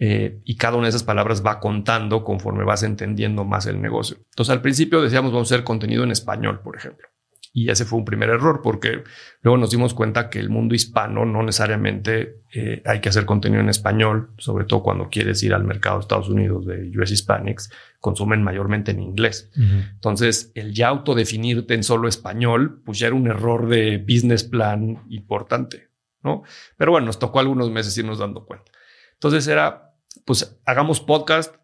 Eh, 0.00 0.40
y 0.44 0.56
cada 0.56 0.76
una 0.76 0.86
de 0.86 0.90
esas 0.90 1.04
palabras 1.04 1.44
va 1.44 1.60
contando 1.60 2.24
conforme 2.24 2.64
vas 2.64 2.82
entendiendo 2.82 3.44
más 3.44 3.66
el 3.66 3.80
negocio. 3.80 4.16
Entonces 4.30 4.52
al 4.52 4.62
principio 4.62 5.02
decíamos 5.02 5.32
vamos 5.32 5.50
a 5.50 5.54
hacer 5.54 5.64
contenido 5.64 6.02
en 6.02 6.10
español, 6.10 6.60
por 6.60 6.76
ejemplo. 6.76 7.06
Y 7.54 7.70
ese 7.70 7.84
fue 7.84 7.98
un 7.98 8.06
primer 8.06 8.30
error 8.30 8.60
porque 8.62 9.04
luego 9.42 9.58
nos 9.58 9.70
dimos 9.70 9.92
cuenta 9.92 10.30
que 10.30 10.38
el 10.38 10.48
mundo 10.48 10.74
hispano 10.74 11.26
no 11.26 11.42
necesariamente 11.42 12.40
eh, 12.54 12.82
hay 12.86 13.00
que 13.00 13.10
hacer 13.10 13.26
contenido 13.26 13.60
en 13.60 13.68
español, 13.68 14.30
sobre 14.38 14.64
todo 14.64 14.82
cuando 14.82 15.10
quieres 15.10 15.42
ir 15.42 15.52
al 15.52 15.64
mercado 15.64 15.96
de 15.96 16.00
Estados 16.00 16.30
Unidos 16.30 16.64
de 16.66 16.90
US 16.98 17.10
Hispanics, 17.10 17.70
consumen 18.00 18.42
mayormente 18.42 18.92
en 18.92 19.00
inglés. 19.00 19.50
Entonces, 19.54 20.50
el 20.54 20.72
ya 20.72 20.88
autodefinirte 20.88 21.74
en 21.74 21.84
solo 21.84 22.08
español, 22.08 22.80
pues 22.86 22.98
ya 22.98 23.08
era 23.08 23.16
un 23.16 23.26
error 23.26 23.68
de 23.68 23.98
business 23.98 24.44
plan 24.44 25.04
importante, 25.10 25.90
¿no? 26.22 26.44
Pero 26.78 26.92
bueno, 26.92 27.06
nos 27.06 27.18
tocó 27.18 27.38
algunos 27.38 27.70
meses 27.70 27.96
irnos 27.98 28.18
dando 28.18 28.46
cuenta. 28.46 28.72
Entonces 29.12 29.46
era, 29.46 29.94
pues 30.24 30.58
hagamos 30.64 31.00
podcast 31.00 31.54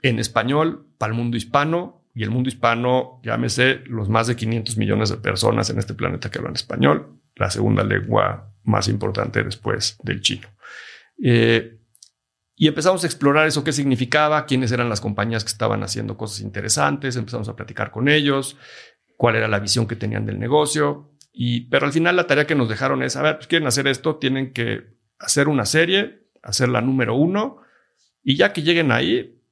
en 0.00 0.18
español 0.20 0.86
para 0.96 1.12
el 1.12 1.18
mundo 1.18 1.36
hispano, 1.36 2.03
y 2.14 2.22
el 2.22 2.30
mundo 2.30 2.48
hispano, 2.48 3.20
llámese 3.24 3.80
los 3.86 4.08
más 4.08 4.28
de 4.28 4.36
500 4.36 4.76
millones 4.76 5.10
de 5.10 5.16
personas 5.16 5.68
en 5.70 5.78
este 5.78 5.94
planeta 5.94 6.30
que 6.30 6.38
hablan 6.38 6.54
español, 6.54 7.20
la 7.34 7.50
segunda 7.50 7.82
lengua 7.82 8.54
más 8.62 8.86
importante 8.86 9.42
después 9.42 9.98
del 10.02 10.20
chino. 10.20 10.48
Eh, 11.22 11.80
y 12.54 12.68
empezamos 12.68 13.02
a 13.02 13.08
explorar 13.08 13.48
eso, 13.48 13.64
qué 13.64 13.72
significaba, 13.72 14.46
quiénes 14.46 14.70
eran 14.70 14.88
las 14.88 15.00
compañías 15.00 15.42
que 15.42 15.50
estaban 15.50 15.82
haciendo 15.82 16.16
cosas 16.16 16.40
interesantes, 16.40 17.16
empezamos 17.16 17.48
a 17.48 17.56
platicar 17.56 17.90
con 17.90 18.08
ellos, 18.08 18.56
cuál 19.16 19.34
era 19.34 19.48
la 19.48 19.58
visión 19.58 19.88
que 19.88 19.96
tenían 19.96 20.24
del 20.24 20.38
negocio. 20.38 21.10
Y, 21.32 21.62
pero 21.62 21.86
al 21.86 21.92
final 21.92 22.14
la 22.14 22.28
tarea 22.28 22.46
que 22.46 22.54
nos 22.54 22.68
dejaron 22.68 23.02
es, 23.02 23.16
a 23.16 23.22
ver, 23.22 23.36
pues 23.36 23.48
quieren 23.48 23.66
hacer 23.66 23.88
esto, 23.88 24.16
tienen 24.16 24.52
que 24.52 24.94
hacer 25.18 25.48
una 25.48 25.66
serie, 25.66 26.28
hacer 26.44 26.68
la 26.68 26.80
número 26.80 27.16
uno, 27.16 27.60
y 28.22 28.36
ya 28.36 28.52
que 28.52 28.62
lleguen 28.62 28.92
ahí, 28.92 29.42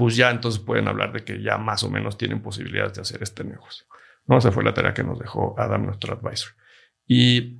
pues 0.00 0.16
ya 0.16 0.30
entonces 0.30 0.62
pueden 0.62 0.88
hablar 0.88 1.12
de 1.12 1.24
que 1.24 1.42
ya 1.42 1.58
más 1.58 1.82
o 1.82 1.90
menos 1.90 2.16
tienen 2.16 2.40
posibilidades 2.40 2.94
de 2.94 3.02
hacer 3.02 3.22
este 3.22 3.44
negocio. 3.44 3.84
¿no? 4.26 4.38
Esa 4.38 4.50
fue 4.50 4.64
la 4.64 4.72
tarea 4.72 4.94
que 4.94 5.04
nos 5.04 5.18
dejó 5.18 5.54
Adam, 5.58 5.84
nuestro 5.84 6.14
advisor. 6.14 6.52
Y 7.06 7.58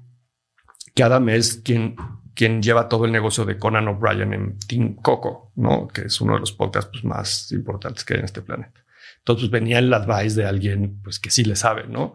que 0.95 1.03
Adam 1.03 1.29
es 1.29 1.61
quien 1.63 1.97
quien 2.35 2.63
lleva 2.63 2.89
todo 2.89 3.05
el 3.05 3.13
negocio 3.13 3.45
de 3.45 3.59
Conan 3.59 3.89
O'Brien 3.89 4.33
en 4.33 4.59
Team 4.61 4.95
Coco, 4.95 5.53
¿no? 5.57 5.87
Que 5.87 6.07
es 6.07 6.19
uno 6.23 6.33
de 6.33 6.41
los 6.41 6.53
podcasts 6.53 6.91
pues, 6.91 7.05
más 7.05 7.53
importantes 7.53 8.07
que 8.07 8.15
hay 8.15 8.21
en 8.21 8.25
este 8.25 8.41
planeta. 8.41 8.83
Entonces 9.19 9.51
pues, 9.51 9.61
venía 9.61 9.81
el 9.81 9.93
advice 9.93 10.41
de 10.41 10.47
alguien 10.47 11.03
pues, 11.03 11.21
que 11.21 11.29
sí 11.29 11.45
le 11.45 11.57
sabe, 11.57 11.89
¿no? 11.89 12.15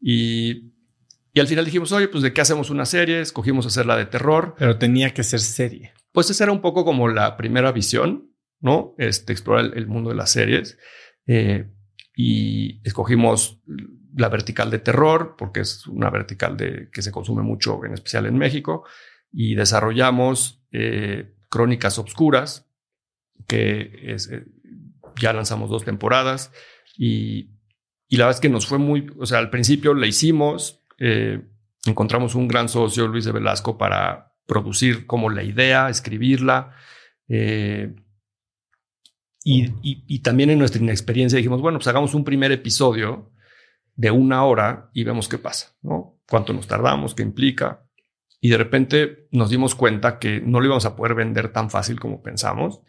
Y, 0.00 0.74
y 1.32 1.40
al 1.40 1.48
final 1.48 1.64
dijimos, 1.64 1.90
oye, 1.90 2.06
pues 2.06 2.22
de 2.22 2.32
qué 2.32 2.42
hacemos 2.42 2.70
una 2.70 2.86
serie, 2.86 3.20
escogimos 3.20 3.66
hacerla 3.66 3.96
de 3.96 4.06
terror. 4.06 4.54
Pero 4.56 4.78
tenía 4.78 5.12
que 5.12 5.24
ser 5.24 5.40
serie. 5.40 5.94
Pues 6.12 6.30
esa 6.30 6.44
era 6.44 6.52
un 6.52 6.60
poco 6.60 6.84
como 6.84 7.08
la 7.08 7.36
primera 7.36 7.72
visión, 7.72 8.33
¿no? 8.60 8.94
Este, 8.98 9.32
explorar 9.32 9.72
el, 9.76 9.86
mundo 9.86 10.10
de 10.10 10.16
las 10.16 10.30
series. 10.30 10.78
Eh, 11.26 11.70
y 12.16 12.80
escogimos 12.86 13.60
la 14.16 14.28
vertical 14.28 14.70
de 14.70 14.78
terror, 14.78 15.34
porque 15.36 15.60
es 15.60 15.86
una 15.86 16.10
vertical 16.10 16.56
de, 16.56 16.88
que 16.92 17.02
se 17.02 17.10
consume 17.10 17.42
mucho, 17.42 17.84
en 17.84 17.92
especial 17.92 18.26
en 18.26 18.38
México 18.38 18.84
y 19.34 19.56
desarrollamos 19.56 20.64
eh, 20.70 21.34
Crónicas 21.48 21.98
Obscuras, 21.98 22.70
que 23.48 23.90
es, 24.04 24.30
eh, 24.30 24.44
ya 25.20 25.32
lanzamos 25.32 25.70
dos 25.70 25.84
temporadas 25.84 26.52
y, 26.96 27.50
y, 28.08 28.16
la 28.16 28.26
verdad 28.26 28.36
es 28.36 28.40
que 28.40 28.48
nos 28.48 28.66
fue 28.66 28.78
muy, 28.78 29.10
o 29.18 29.26
sea, 29.26 29.38
al 29.38 29.50
principio 29.50 29.92
la 29.94 30.06
hicimos, 30.06 30.80
eh, 30.98 31.42
encontramos 31.84 32.36
un 32.36 32.46
gran 32.46 32.68
socio, 32.68 33.08
Luis 33.08 33.24
de 33.24 33.32
Velasco, 33.32 33.76
para 33.76 34.32
producir 34.46 35.06
como 35.06 35.30
la 35.30 35.42
idea, 35.42 35.88
escribirla. 35.88 36.76
Y, 39.44 40.18
también 40.20 40.50
en 40.50 40.58
nuestra 40.58 40.82
inexperiencia 40.82 41.36
dijimos, 41.36 41.60
bueno, 41.60 41.78
pues 41.78 41.86
hagamos 41.86 42.14
un 42.14 42.24
primer 42.24 42.50
episodio 42.50 43.30
de 43.94 44.10
una 44.10 44.44
hora 44.44 44.90
y 44.94 45.04
vemos 45.04 45.28
qué 45.28 45.38
pasa, 45.38 45.76
¿no? 45.82 46.18
¿Cuánto 46.28 46.52
nos 46.52 46.66
tardamos? 46.66 47.14
¿Qué 47.14 47.22
implica? 47.22 47.84
y 48.44 48.50
de 48.50 48.58
repente 48.58 49.26
nos 49.30 49.48
dimos 49.48 49.74
cuenta 49.74 50.18
que 50.18 50.42
no 50.42 50.60
lo 50.60 50.66
íbamos 50.66 50.84
a 50.84 50.94
poder 50.96 51.14
vender 51.14 51.48
tan 51.48 51.70
fácil 51.70 51.98
como 51.98 52.22
pensamos, 52.22 52.82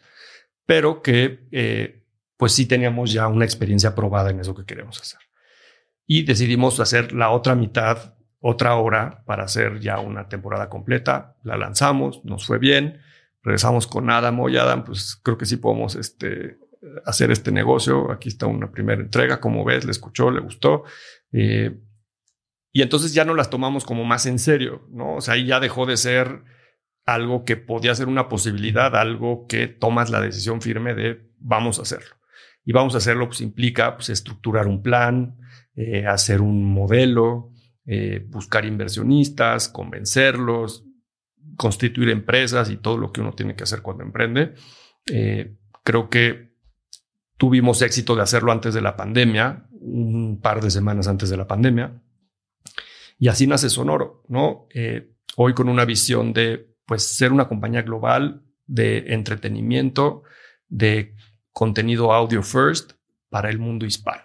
pero 0.66 1.00
que 1.00 1.48
eh, 1.50 2.04
pues 2.36 2.52
sí 2.52 2.66
teníamos 2.66 3.10
ya 3.10 3.26
una 3.26 3.46
experiencia 3.46 3.94
probada 3.94 4.28
en 4.28 4.40
eso 4.40 4.54
que 4.54 4.66
queremos 4.66 5.00
hacer. 5.00 5.20
Y 6.06 6.24
decidimos 6.24 6.78
hacer 6.78 7.14
la 7.14 7.30
otra 7.30 7.54
mitad, 7.54 8.16
otra 8.38 8.74
hora, 8.74 9.22
para 9.24 9.44
hacer 9.44 9.80
ya 9.80 9.98
una 9.98 10.28
temporada 10.28 10.68
completa. 10.68 11.36
La 11.42 11.56
lanzamos, 11.56 12.22
nos 12.22 12.44
fue 12.44 12.58
bien, 12.58 13.00
regresamos 13.46 13.86
con 13.86 14.10
Adam. 14.10 14.40
Oye, 14.40 14.58
Adam, 14.58 14.84
pues 14.84 15.20
creo 15.22 15.38
que 15.38 15.46
sí 15.46 15.56
podemos 15.56 15.94
este, 15.94 16.58
hacer 17.04 17.30
este 17.30 17.52
negocio. 17.52 18.10
Aquí 18.10 18.28
está 18.28 18.46
una 18.46 18.72
primera 18.72 19.00
entrega, 19.00 19.40
como 19.40 19.64
ves, 19.64 19.84
le 19.84 19.92
escuchó, 19.92 20.32
le 20.32 20.40
gustó. 20.40 20.82
Eh, 21.30 21.78
y 22.72 22.82
entonces 22.82 23.14
ya 23.14 23.24
no 23.24 23.34
las 23.34 23.48
tomamos 23.48 23.84
como 23.84 24.04
más 24.04 24.26
en 24.26 24.40
serio, 24.40 24.88
¿no? 24.90 25.14
O 25.14 25.20
sea, 25.20 25.34
ahí 25.34 25.46
ya 25.46 25.60
dejó 25.60 25.86
de 25.86 25.96
ser 25.96 26.42
algo 27.06 27.44
que 27.44 27.56
podía 27.56 27.94
ser 27.94 28.08
una 28.08 28.28
posibilidad, 28.28 28.96
algo 28.96 29.46
que 29.46 29.68
tomas 29.68 30.10
la 30.10 30.20
decisión 30.20 30.60
firme 30.60 30.94
de 30.94 31.30
vamos 31.38 31.78
a 31.78 31.82
hacerlo. 31.82 32.16
Y 32.64 32.72
vamos 32.72 32.96
a 32.96 32.98
hacerlo, 32.98 33.28
pues 33.28 33.42
implica 33.42 33.94
pues, 33.94 34.08
estructurar 34.08 34.66
un 34.66 34.82
plan, 34.82 35.36
eh, 35.76 36.04
hacer 36.04 36.40
un 36.40 36.64
modelo, 36.64 37.52
eh, 37.86 38.26
buscar 38.28 38.64
inversionistas, 38.64 39.68
convencerlos, 39.68 40.85
constituir 41.56 42.10
empresas 42.10 42.70
y 42.70 42.76
todo 42.76 42.98
lo 42.98 43.12
que 43.12 43.20
uno 43.20 43.32
tiene 43.34 43.56
que 43.56 43.64
hacer 43.64 43.82
cuando 43.82 44.04
emprende. 44.04 44.54
Eh, 45.06 45.56
creo 45.82 46.08
que 46.08 46.52
tuvimos 47.36 47.82
éxito 47.82 48.16
de 48.16 48.22
hacerlo 48.22 48.52
antes 48.52 48.74
de 48.74 48.80
la 48.80 48.96
pandemia, 48.96 49.66
un 49.72 50.40
par 50.40 50.60
de 50.62 50.70
semanas 50.70 51.08
antes 51.08 51.30
de 51.30 51.36
la 51.36 51.46
pandemia. 51.46 52.00
Y 53.18 53.28
así 53.28 53.46
nace 53.46 53.70
Sonoro, 53.70 54.24
¿no? 54.28 54.66
Eh, 54.74 55.12
hoy 55.36 55.54
con 55.54 55.68
una 55.68 55.84
visión 55.84 56.32
de, 56.32 56.74
pues, 56.86 57.16
ser 57.16 57.32
una 57.32 57.48
compañía 57.48 57.82
global 57.82 58.42
de 58.66 59.14
entretenimiento, 59.14 60.22
de 60.68 61.14
contenido 61.52 62.12
audio 62.12 62.42
first 62.42 62.92
para 63.30 63.48
el 63.48 63.58
mundo 63.58 63.86
hispano. 63.86 64.24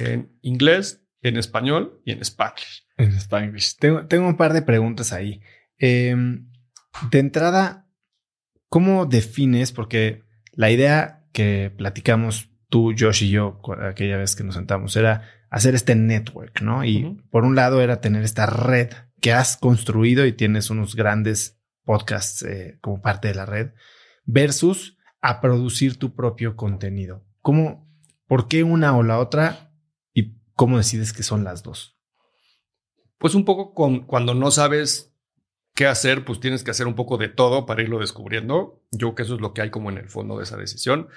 En 0.00 0.36
inglés, 0.42 1.04
en 1.22 1.36
español 1.36 2.00
y 2.04 2.12
en 2.12 2.20
español. 2.20 2.66
En 2.96 3.10
español. 3.10 3.56
Tengo, 3.78 4.06
tengo 4.06 4.26
un 4.26 4.36
par 4.36 4.52
de 4.52 4.62
preguntas 4.62 5.12
ahí. 5.12 5.40
Em, 5.78 6.48
de 7.10 7.18
entrada, 7.18 7.88
¿cómo 8.68 9.06
defines? 9.06 9.72
Porque 9.72 10.22
la 10.52 10.70
idea 10.70 11.26
que 11.32 11.72
platicamos 11.76 12.50
tú, 12.68 12.94
Josh 12.98 13.24
y 13.24 13.30
yo 13.30 13.60
aquella 13.82 14.16
vez 14.16 14.36
que 14.36 14.44
nos 14.44 14.54
sentamos 14.54 14.96
era 14.96 15.28
hacer 15.50 15.74
este 15.74 15.94
network, 15.94 16.60
¿no? 16.62 16.84
Y 16.84 17.22
por 17.30 17.44
un 17.44 17.54
lado 17.54 17.80
era 17.80 18.00
tener 18.00 18.24
esta 18.24 18.46
red 18.46 18.90
que 19.20 19.32
has 19.32 19.56
construido 19.56 20.26
y 20.26 20.32
tienes 20.32 20.70
unos 20.70 20.96
grandes 20.96 21.60
podcasts 21.84 22.42
eh, 22.42 22.78
como 22.80 23.00
parte 23.00 23.28
de 23.28 23.34
la 23.34 23.46
red, 23.46 23.70
versus 24.24 24.96
a 25.20 25.40
producir 25.40 25.98
tu 25.98 26.14
propio 26.14 26.56
contenido. 26.56 27.24
¿Cómo, 27.40 27.88
por 28.26 28.48
qué 28.48 28.64
una 28.64 28.96
o 28.96 29.02
la 29.02 29.18
otra 29.18 29.72
y 30.12 30.36
cómo 30.54 30.78
decides 30.78 31.12
que 31.12 31.22
son 31.22 31.44
las 31.44 31.62
dos? 31.62 31.96
Pues 33.18 33.34
un 33.34 33.44
poco 33.44 33.72
con, 33.74 34.00
cuando 34.00 34.34
no 34.34 34.50
sabes 34.50 35.13
qué 35.74 35.86
hacer, 35.86 36.24
pues 36.24 36.40
tienes 36.40 36.62
que 36.62 36.70
hacer 36.70 36.86
un 36.86 36.94
poco 36.94 37.16
de 37.18 37.28
todo 37.28 37.66
para 37.66 37.82
irlo 37.82 37.98
descubriendo. 37.98 38.82
Yo 38.92 39.08
creo 39.08 39.14
que 39.14 39.22
eso 39.24 39.34
es 39.34 39.40
lo 39.40 39.52
que 39.52 39.62
hay 39.62 39.70
como 39.70 39.90
en 39.90 39.98
el 39.98 40.08
fondo 40.08 40.38
de 40.38 40.44
esa 40.44 40.56
decisión. 40.56 41.08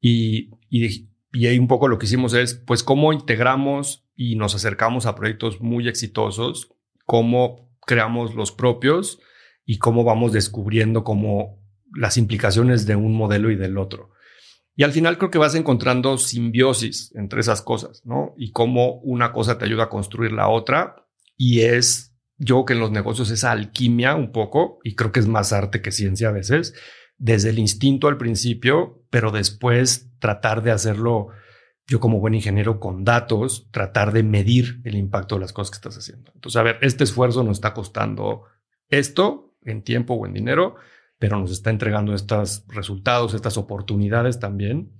Y, 0.00 0.50
y, 0.70 1.08
y 1.32 1.46
ahí 1.46 1.58
un 1.58 1.68
poco 1.68 1.88
lo 1.88 1.98
que 1.98 2.06
hicimos 2.06 2.32
es, 2.34 2.54
pues, 2.54 2.82
cómo 2.82 3.12
integramos 3.12 4.06
y 4.16 4.36
nos 4.36 4.54
acercamos 4.54 5.06
a 5.06 5.14
proyectos 5.16 5.60
muy 5.60 5.88
exitosos, 5.88 6.72
cómo 7.04 7.76
creamos 7.86 8.34
los 8.34 8.52
propios 8.52 9.20
y 9.66 9.78
cómo 9.78 10.04
vamos 10.04 10.32
descubriendo 10.32 11.04
como 11.04 11.58
las 11.92 12.16
implicaciones 12.16 12.86
de 12.86 12.96
un 12.96 13.14
modelo 13.14 13.50
y 13.50 13.56
del 13.56 13.78
otro. 13.78 14.10
Y 14.76 14.82
al 14.82 14.92
final 14.92 15.18
creo 15.18 15.30
que 15.30 15.38
vas 15.38 15.54
encontrando 15.54 16.18
simbiosis 16.18 17.12
entre 17.14 17.40
esas 17.40 17.62
cosas, 17.62 18.02
¿no? 18.04 18.34
Y 18.36 18.50
cómo 18.50 19.00
una 19.00 19.32
cosa 19.32 19.56
te 19.56 19.64
ayuda 19.64 19.84
a 19.84 19.88
construir 19.88 20.32
la 20.32 20.48
otra. 20.48 21.06
Y 21.36 21.60
es, 21.60 22.13
yo 22.36 22.64
que 22.64 22.72
en 22.72 22.80
los 22.80 22.90
negocios 22.90 23.30
esa 23.30 23.52
alquimia 23.52 24.14
un 24.14 24.32
poco, 24.32 24.78
y 24.84 24.94
creo 24.94 25.12
que 25.12 25.20
es 25.20 25.28
más 25.28 25.52
arte 25.52 25.82
que 25.82 25.92
ciencia 25.92 26.28
a 26.28 26.32
veces, 26.32 26.74
desde 27.16 27.50
el 27.50 27.58
instinto 27.58 28.08
al 28.08 28.18
principio, 28.18 29.04
pero 29.10 29.30
después 29.30 30.10
tratar 30.18 30.62
de 30.62 30.72
hacerlo 30.72 31.28
yo 31.86 32.00
como 32.00 32.18
buen 32.18 32.34
ingeniero 32.34 32.80
con 32.80 33.04
datos, 33.04 33.68
tratar 33.70 34.12
de 34.12 34.22
medir 34.22 34.80
el 34.84 34.96
impacto 34.96 35.34
de 35.34 35.42
las 35.42 35.52
cosas 35.52 35.70
que 35.70 35.76
estás 35.76 35.98
haciendo. 35.98 36.32
Entonces, 36.34 36.56
a 36.56 36.62
ver, 36.62 36.78
este 36.80 37.04
esfuerzo 37.04 37.44
nos 37.44 37.58
está 37.58 37.74
costando 37.74 38.44
esto 38.88 39.54
en 39.62 39.82
tiempo 39.82 40.14
o 40.14 40.26
en 40.26 40.32
dinero, 40.32 40.76
pero 41.18 41.38
nos 41.38 41.50
está 41.50 41.70
entregando 41.70 42.14
estos 42.14 42.64
resultados, 42.68 43.34
estas 43.34 43.58
oportunidades 43.58 44.40
también. 44.40 44.92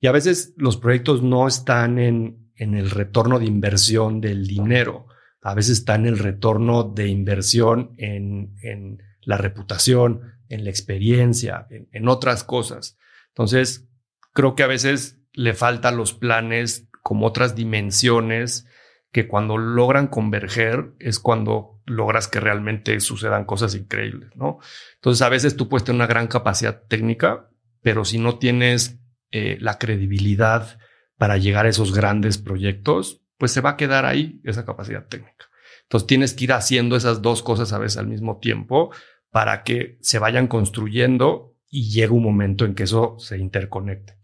Y 0.00 0.08
a 0.08 0.12
veces 0.12 0.54
los 0.56 0.76
proyectos 0.76 1.22
no 1.22 1.46
están 1.46 1.98
en, 1.98 2.50
en 2.56 2.74
el 2.74 2.90
retorno 2.90 3.38
de 3.38 3.46
inversión 3.46 4.20
del 4.20 4.46
dinero, 4.46 5.06
a 5.42 5.54
veces 5.54 5.78
están 5.78 6.06
en 6.06 6.14
el 6.14 6.18
retorno 6.18 6.82
de 6.84 7.08
inversión 7.08 7.94
en, 7.96 8.56
en 8.62 9.02
la 9.22 9.36
reputación, 9.36 10.38
en 10.48 10.64
la 10.64 10.70
experiencia, 10.70 11.66
en, 11.70 12.08
otras 12.08 12.44
cosas. 12.44 12.96
Entonces, 13.28 13.88
creo 14.32 14.54
que 14.54 14.62
a 14.62 14.68
veces 14.68 15.20
le 15.32 15.54
faltan 15.54 15.96
los 15.96 16.14
planes 16.14 16.88
como 17.02 17.26
otras 17.26 17.54
dimensiones 17.54 18.66
que 19.12 19.28
cuando 19.28 19.56
logran 19.56 20.08
converger 20.08 20.92
es 20.98 21.18
cuando 21.18 21.80
logras 21.86 22.28
que 22.28 22.40
realmente 22.40 23.00
sucedan 23.00 23.44
cosas 23.44 23.74
increíbles, 23.74 24.30
¿no? 24.34 24.58
Entonces, 24.96 25.22
a 25.22 25.28
veces 25.28 25.56
tú 25.56 25.68
puedes 25.68 25.84
tener 25.84 25.96
una 25.96 26.06
gran 26.06 26.26
capacidad 26.26 26.82
técnica, 26.88 27.50
pero 27.82 28.04
si 28.04 28.18
no 28.18 28.38
tienes 28.38 28.98
eh, 29.30 29.56
la 29.60 29.78
credibilidad 29.78 30.78
para 31.16 31.36
llegar 31.36 31.66
a 31.66 31.70
esos 31.70 31.94
grandes 31.94 32.38
proyectos, 32.38 33.22
pues 33.38 33.52
se 33.52 33.60
va 33.60 33.70
a 33.70 33.76
quedar 33.76 34.04
ahí 34.04 34.40
esa 34.44 34.64
capacidad 34.64 35.06
técnica. 35.06 35.46
Entonces 35.84 36.06
tienes 36.06 36.34
que 36.34 36.44
ir 36.44 36.52
haciendo 36.52 36.96
esas 36.96 37.22
dos 37.22 37.42
cosas 37.42 37.72
a 37.72 37.78
veces 37.78 37.96
al 37.96 38.08
mismo 38.08 38.38
tiempo 38.38 38.90
para 39.30 39.62
que 39.62 39.98
se 40.02 40.18
vayan 40.18 40.46
construyendo 40.46 41.54
y 41.70 41.90
llegue 41.90 42.12
un 42.12 42.22
momento 42.22 42.64
en 42.64 42.74
que 42.74 42.82
eso 42.82 43.16
se 43.18 43.38
interconecte. 43.38 44.18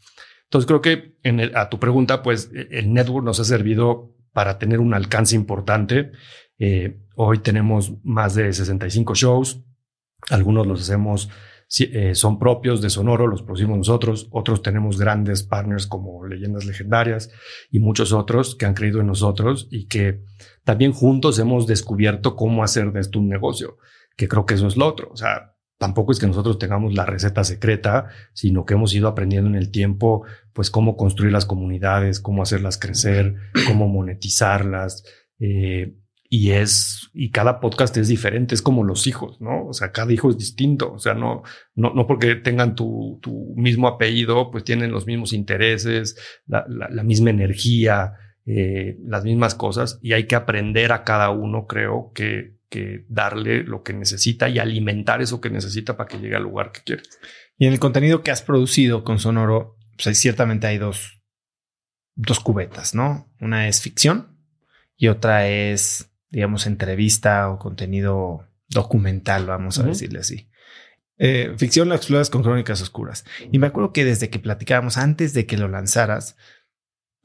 Entonces 0.44 0.66
creo 0.66 0.82
que 0.82 1.16
a 1.54 1.68
tu 1.68 1.78
pregunta, 1.78 2.22
pues 2.22 2.50
e, 2.54 2.68
el 2.78 2.92
network 2.92 3.24
nos 3.24 3.40
ha 3.40 3.44
servido 3.44 4.14
para 4.32 4.58
tener 4.58 4.80
un 4.80 4.94
alcance 4.94 5.34
importante. 5.36 6.12
Eh, 6.58 6.98
hoy 7.16 7.38
tenemos 7.38 7.94
más 8.02 8.34
de 8.34 8.52
65 8.52 9.14
shows. 9.14 9.64
Algunos 10.30 10.66
los 10.66 10.82
hacemos 10.82 11.30
eh, 11.78 12.14
son 12.14 12.38
propios 12.38 12.80
de 12.82 12.90
Sonoro, 12.90 13.26
los 13.26 13.42
producimos 13.42 13.78
nosotros, 13.78 14.28
otros 14.30 14.62
tenemos 14.62 14.98
grandes 14.98 15.42
partners 15.42 15.86
como 15.86 16.26
Leyendas 16.26 16.66
Legendarias 16.66 17.30
y 17.70 17.80
muchos 17.80 18.12
otros 18.12 18.54
que 18.54 18.66
han 18.66 18.74
creído 18.74 19.00
en 19.00 19.06
nosotros 19.06 19.68
y 19.70 19.86
que 19.86 20.22
también 20.64 20.92
juntos 20.92 21.38
hemos 21.38 21.66
descubierto 21.66 22.36
cómo 22.36 22.62
hacer 22.62 22.92
de 22.92 23.00
esto 23.00 23.18
un 23.18 23.28
negocio, 23.28 23.78
que 24.16 24.28
creo 24.28 24.46
que 24.46 24.54
eso 24.54 24.66
es 24.66 24.76
lo 24.76 24.86
otro. 24.86 25.08
O 25.10 25.16
sea, 25.16 25.54
tampoco 25.78 26.12
es 26.12 26.18
que 26.18 26.26
nosotros 26.26 26.58
tengamos 26.58 26.94
la 26.94 27.06
receta 27.06 27.44
secreta, 27.44 28.06
sino 28.32 28.64
que 28.64 28.74
hemos 28.74 28.94
ido 28.94 29.08
aprendiendo 29.08 29.48
en 29.50 29.56
el 29.56 29.70
tiempo, 29.70 30.24
pues 30.52 30.70
cómo 30.70 30.96
construir 30.96 31.32
las 31.32 31.46
comunidades, 31.46 32.20
cómo 32.20 32.42
hacerlas 32.42 32.78
crecer, 32.78 33.34
cómo 33.66 33.88
monetizarlas. 33.88 35.04
Eh, 35.38 35.96
y 36.36 36.50
es, 36.50 37.10
y 37.14 37.30
cada 37.30 37.60
podcast 37.60 37.96
es 37.96 38.08
diferente, 38.08 38.56
es 38.56 38.62
como 38.62 38.82
los 38.82 39.06
hijos, 39.06 39.40
¿no? 39.40 39.68
O 39.68 39.72
sea, 39.72 39.92
cada 39.92 40.12
hijo 40.12 40.30
es 40.30 40.36
distinto, 40.36 40.92
o 40.92 40.98
sea, 40.98 41.14
no, 41.14 41.44
no, 41.76 41.94
no 41.94 42.08
porque 42.08 42.34
tengan 42.34 42.74
tu, 42.74 43.20
tu 43.22 43.54
mismo 43.56 43.86
apellido, 43.86 44.50
pues 44.50 44.64
tienen 44.64 44.90
los 44.90 45.06
mismos 45.06 45.32
intereses, 45.32 46.16
la, 46.48 46.66
la, 46.66 47.04
misma 47.04 47.30
energía, 47.30 48.14
eh, 48.46 48.96
las 49.04 49.22
mismas 49.22 49.54
cosas, 49.54 50.00
y 50.02 50.12
hay 50.12 50.26
que 50.26 50.34
aprender 50.34 50.90
a 50.90 51.04
cada 51.04 51.30
uno, 51.30 51.68
creo, 51.68 52.10
que, 52.12 52.56
que 52.68 53.04
darle 53.08 53.62
lo 53.62 53.84
que 53.84 53.92
necesita 53.92 54.48
y 54.48 54.58
alimentar 54.58 55.22
eso 55.22 55.40
que 55.40 55.50
necesita 55.50 55.96
para 55.96 56.08
que 56.08 56.18
llegue 56.18 56.34
al 56.34 56.42
lugar 56.42 56.72
que 56.72 56.80
quiere. 56.82 57.04
Y 57.58 57.66
en 57.66 57.74
el 57.74 57.78
contenido 57.78 58.24
que 58.24 58.32
has 58.32 58.42
producido 58.42 59.04
con 59.04 59.20
Sonoro, 59.20 59.76
pues 60.02 60.18
ciertamente 60.18 60.66
hay 60.66 60.78
dos, 60.78 61.22
dos 62.16 62.40
cubetas, 62.40 62.92
¿no? 62.92 63.32
Una 63.38 63.68
es 63.68 63.80
ficción 63.80 64.36
y 64.96 65.06
otra 65.06 65.46
es 65.46 66.10
digamos, 66.34 66.66
entrevista 66.66 67.48
o 67.48 67.60
contenido 67.60 68.48
documental, 68.68 69.46
vamos 69.46 69.78
a 69.78 69.84
decirle 69.84 70.18
así. 70.18 70.50
Eh, 71.16 71.54
ficción 71.56 71.88
la 71.88 71.94
exploras 71.94 72.28
con 72.28 72.42
crónicas 72.42 72.82
oscuras. 72.82 73.24
Y 73.52 73.60
me 73.60 73.68
acuerdo 73.68 73.92
que 73.92 74.04
desde 74.04 74.30
que 74.30 74.40
platicábamos, 74.40 74.98
antes 74.98 75.32
de 75.32 75.46
que 75.46 75.56
lo 75.56 75.68
lanzaras, 75.68 76.36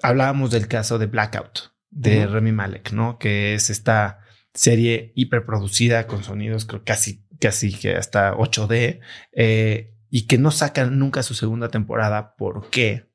hablábamos 0.03 0.51
del 0.51 0.67
caso 0.67 0.99
de 0.99 1.07
Blackout 1.07 1.71
de 1.89 2.27
Remy 2.27 2.51
Malek, 2.51 2.91
¿no? 2.91 3.17
Que 3.17 3.55
es 3.55 3.71
esta 3.71 4.19
serie 4.53 5.11
hiperproducida 5.15 6.05
con 6.05 6.23
sonidos, 6.23 6.65
creo 6.65 6.83
casi, 6.83 7.25
casi 7.39 7.73
que 7.73 7.95
hasta 7.95 8.35
8D, 8.35 8.99
eh, 9.33 9.95
y 10.11 10.27
que 10.27 10.37
no 10.37 10.51
sacan 10.51 10.99
nunca 10.99 11.23
su 11.23 11.33
segunda 11.33 11.69
temporada. 11.69 12.35
¿Por 12.35 12.69
qué? 12.69 13.09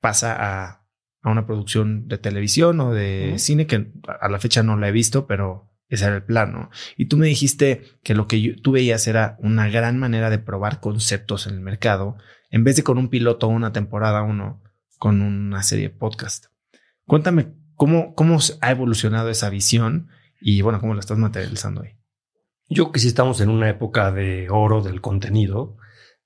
Pasa 0.00 0.36
a 0.38 0.87
a 1.22 1.30
una 1.30 1.46
producción 1.46 2.08
de 2.08 2.18
televisión 2.18 2.80
o 2.80 2.92
de 2.92 3.34
cine 3.38 3.66
que 3.66 3.90
a 4.20 4.28
la 4.28 4.38
fecha 4.38 4.62
no 4.62 4.76
la 4.76 4.88
he 4.88 4.92
visto, 4.92 5.26
pero 5.26 5.68
ese 5.88 6.04
era 6.04 6.16
el 6.16 6.22
plan, 6.22 6.68
Y 6.96 7.06
tú 7.06 7.16
me 7.16 7.26
dijiste 7.26 7.82
que 8.02 8.14
lo 8.14 8.26
que 8.26 8.56
tú 8.62 8.72
veías 8.72 9.06
era 9.06 9.36
una 9.40 9.68
gran 9.68 9.98
manera 9.98 10.28
de 10.28 10.38
probar 10.38 10.80
conceptos 10.80 11.46
en 11.46 11.54
el 11.54 11.60
mercado, 11.60 12.16
en 12.50 12.62
vez 12.62 12.76
de 12.76 12.82
con 12.82 12.98
un 12.98 13.08
piloto 13.08 13.46
o 13.46 13.50
una 13.50 13.72
temporada 13.72 14.22
uno, 14.22 14.62
con 14.98 15.22
una 15.22 15.62
serie 15.62 15.88
de 15.88 15.94
podcast. 15.94 16.46
Cuéntame 17.06 17.54
cómo, 17.74 18.14
cómo 18.14 18.38
ha 18.60 18.70
evolucionado 18.70 19.30
esa 19.30 19.48
visión 19.48 20.08
y 20.40 20.60
bueno, 20.60 20.78
cómo 20.78 20.94
la 20.94 21.00
estás 21.00 21.18
materializando 21.18 21.80
hoy. 21.80 21.96
Yo 22.68 22.84
creo 22.84 22.92
que 22.92 23.00
sí 23.00 23.08
estamos 23.08 23.40
en 23.40 23.48
una 23.48 23.70
época 23.70 24.12
de 24.12 24.48
oro 24.50 24.82
del 24.82 25.00
contenido 25.00 25.78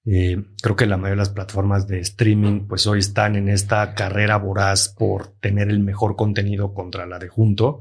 eh, 0.05 0.37
creo 0.61 0.75
que 0.75 0.87
la 0.87 0.97
mayoría 0.97 1.13
de 1.13 1.29
las 1.29 1.31
plataformas 1.31 1.87
de 1.87 2.01
streaming 2.01 2.67
pues 2.67 2.87
hoy 2.87 2.99
están 2.99 3.37
en 3.37 3.49
esta 3.49 3.95
carrera 3.95 4.37
voraz 4.37 4.89
por 4.89 5.29
tener 5.39 5.69
el 5.69 5.81
mejor 5.81 6.17
contenido 6.17 6.75
contra 6.75 7.07
la 7.07 7.19
de 7.19 7.29
junto. 7.29 7.81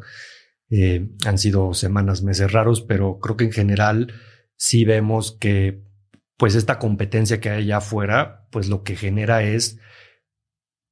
Eh, 0.70 1.10
han 1.26 1.38
sido 1.38 1.74
semanas, 1.74 2.22
meses 2.22 2.52
raros, 2.52 2.82
pero 2.82 3.20
creo 3.20 3.38
que 3.38 3.46
en 3.46 3.52
general 3.52 4.14
sí 4.56 4.86
vemos 4.86 5.38
que 5.40 5.84
pues 6.38 6.56
esta 6.56 6.80
competencia 6.80 7.40
que 7.40 7.50
hay 7.50 7.64
allá 7.64 7.78
afuera, 7.78 8.48
pues 8.52 8.68
lo 8.68 8.84
que 8.84 8.96
genera 8.96 9.44
es 9.44 9.80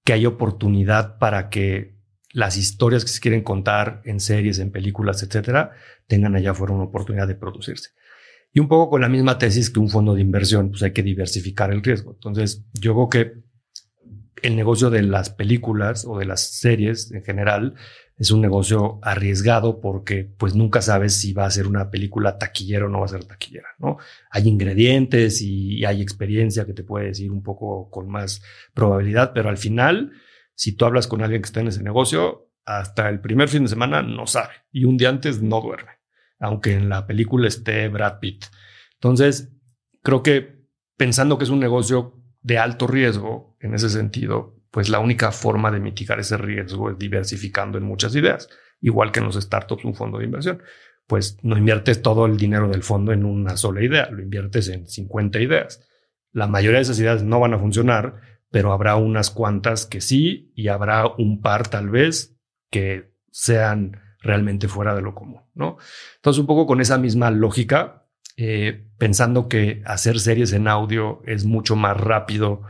que 0.06 0.14
hay 0.14 0.26
oportunidad 0.26 1.18
para 1.18 1.50
que 1.50 1.98
las 2.32 2.58
historias 2.58 3.04
que 3.04 3.12
se 3.12 3.20
quieren 3.20 3.44
contar 3.44 4.02
en 4.06 4.20
series, 4.20 4.60
en 4.60 4.72
películas, 4.72 5.24
etcétera, 5.24 5.72
tengan 6.08 6.36
allá 6.36 6.52
afuera 6.52 6.74
una 6.74 6.84
oportunidad 6.86 7.28
de 7.28 7.36
producirse. 7.36 7.92
Y 8.52 8.60
un 8.60 8.68
poco 8.68 8.89
con 8.89 9.02
la 9.02 9.10
misma 9.10 9.38
tesis 9.38 9.70
que 9.70 9.80
un 9.80 9.89
fondo 9.89 10.16
de 10.16 10.22
inversión, 10.22 10.72
pues 10.72 10.82
hay 10.84 10.91
que 10.91 11.04
diversificar 11.04 11.72
el 11.72 11.84
riesgo. 11.84 12.14
Entonces, 12.14 12.66
yo 12.74 12.93
creo 12.93 13.10
que 13.10 13.50
el 14.41 14.56
negocio 14.56 14.89
de 14.89 15.04
las 15.04 15.30
películas 15.30 16.06
o 16.06 16.18
de 16.18 16.26
las 16.26 16.41
series 16.41 17.12
en 17.12 17.24
general 17.24 17.76
es 18.18 18.32
un 18.32 18.41
negocio 18.41 19.00
arriesgado 19.02 19.80
porque 19.80 20.26
pues 20.26 20.54
nunca 20.54 20.82
sabes 20.82 21.16
si 21.16 21.32
va 21.32 21.45
a 21.45 21.52
ser 21.52 21.68
una 21.68 21.89
película 21.89 22.38
taquillera 22.38 22.86
o 22.86 22.89
no 22.89 23.00
va 23.00 23.06
a 23.06 23.10
ser 23.10 23.24
taquillera, 23.24 23.70
¿no? 23.80 23.97
Hay 24.30 24.47
ingredientes 24.47 25.41
y 25.41 25.86
hay 25.86 26.02
experiencia 26.02 26.66
que 26.66 26.74
te 26.74 26.84
puede 26.84 27.08
decir 27.08 27.32
un 27.32 27.41
poco 27.41 27.89
con 27.89 28.10
más 28.10 28.41
probabilidad, 28.74 29.32
pero 29.34 29.50
al 29.50 29.58
final, 29.58 30.12
si 30.54 30.74
tú 30.74 30.86
hablas 30.86 31.08
con 31.08 31.22
alguien 31.22 31.41
que 31.41 31.47
está 31.47 31.62
en 31.62 31.70
ese 31.70 31.82
negocio, 31.82 32.50
hasta 32.66 33.08
el 33.10 33.22
primer 33.22 33.47
fin 33.47 33.64
de 33.64 33.70
semana 33.70 34.02
no 34.02 34.28
sabe 34.28 34.54
y 34.72 34.84
un 34.84 34.97
día 34.97 35.10
antes 35.10 35.41
no 35.41 35.62
duerme 35.62 35.99
aunque 36.40 36.74
en 36.74 36.90
la 36.90 37.06
película 37.06 37.48
esté 37.48 37.88
Brad 37.90 38.20
Pitt. 38.20 38.46
Entonces, 38.96 39.52
creo 40.02 40.24
que 40.24 40.66
pensando 40.98 41.38
que 41.38 41.44
es 41.44 41.50
un 41.50 41.60
negocio 41.60 42.22
de 42.42 42.58
alto 42.58 42.88
riesgo 42.88 43.58
en 43.60 43.74
ese 43.74 43.90
sentido, 43.90 44.56
pues 44.72 44.90
la 44.90 45.00
única 45.00 45.32
forma 45.32 45.72
de 45.72 45.80
mitigar 45.80 46.20
ese 46.20 46.38
riesgo 46.38 46.92
es 46.92 46.98
diversificando 46.98 47.78
en 47.78 47.84
muchas 47.84 48.16
ideas, 48.16 48.50
igual 48.82 49.12
que 49.12 49.20
en 49.20 49.26
los 49.26 49.36
startups 49.36 49.86
un 49.86 49.96
fondo 49.96 50.20
de 50.20 50.26
inversión. 50.26 50.62
Pues 51.08 51.38
no 51.42 51.58
inviertes 51.58 52.02
todo 52.02 52.26
el 52.26 52.38
dinero 52.38 52.68
del 52.70 52.84
fondo 52.84 53.12
en 53.12 53.26
una 53.26 53.58
sola 53.58 53.84
idea, 53.84 54.10
lo 54.12 54.22
inviertes 54.22 54.70
en 54.70 54.88
50 54.88 55.40
ideas. 55.40 55.88
La 56.32 56.48
mayoría 56.48 56.78
de 56.78 56.84
esas 56.84 57.00
ideas 57.00 57.24
no 57.24 57.40
van 57.40 57.56
a 57.56 57.60
funcionar, 57.60 58.22
pero 58.52 58.72
habrá 58.72 58.96
unas 58.96 59.32
cuantas 59.32 59.86
que 59.86 60.02
sí 60.02 60.52
y 60.56 60.68
habrá 60.68 61.08
un 61.08 61.42
par 61.42 61.68
tal 61.68 61.90
vez 61.90 62.38
que 62.70 63.16
sean 63.32 64.00
realmente 64.22 64.67
fuera 64.67 64.95
de 64.95 65.01
lo 65.01 65.15
común, 65.15 65.41
¿no? 65.53 65.78
Entonces, 66.17 66.39
un 66.39 66.47
poco 66.47 66.65
con 66.65 66.82
esa 66.82 66.97
misma 66.97 67.32
lógica, 67.32 68.05
eh, 68.38 68.88
pensando 68.97 69.47
que 69.47 69.82
hacer 69.86 70.20
series 70.20 70.53
en 70.53 70.67
audio 70.67 71.22
es 71.26 71.45
mucho 71.45 71.76
más 71.76 71.97
rápido 71.97 72.61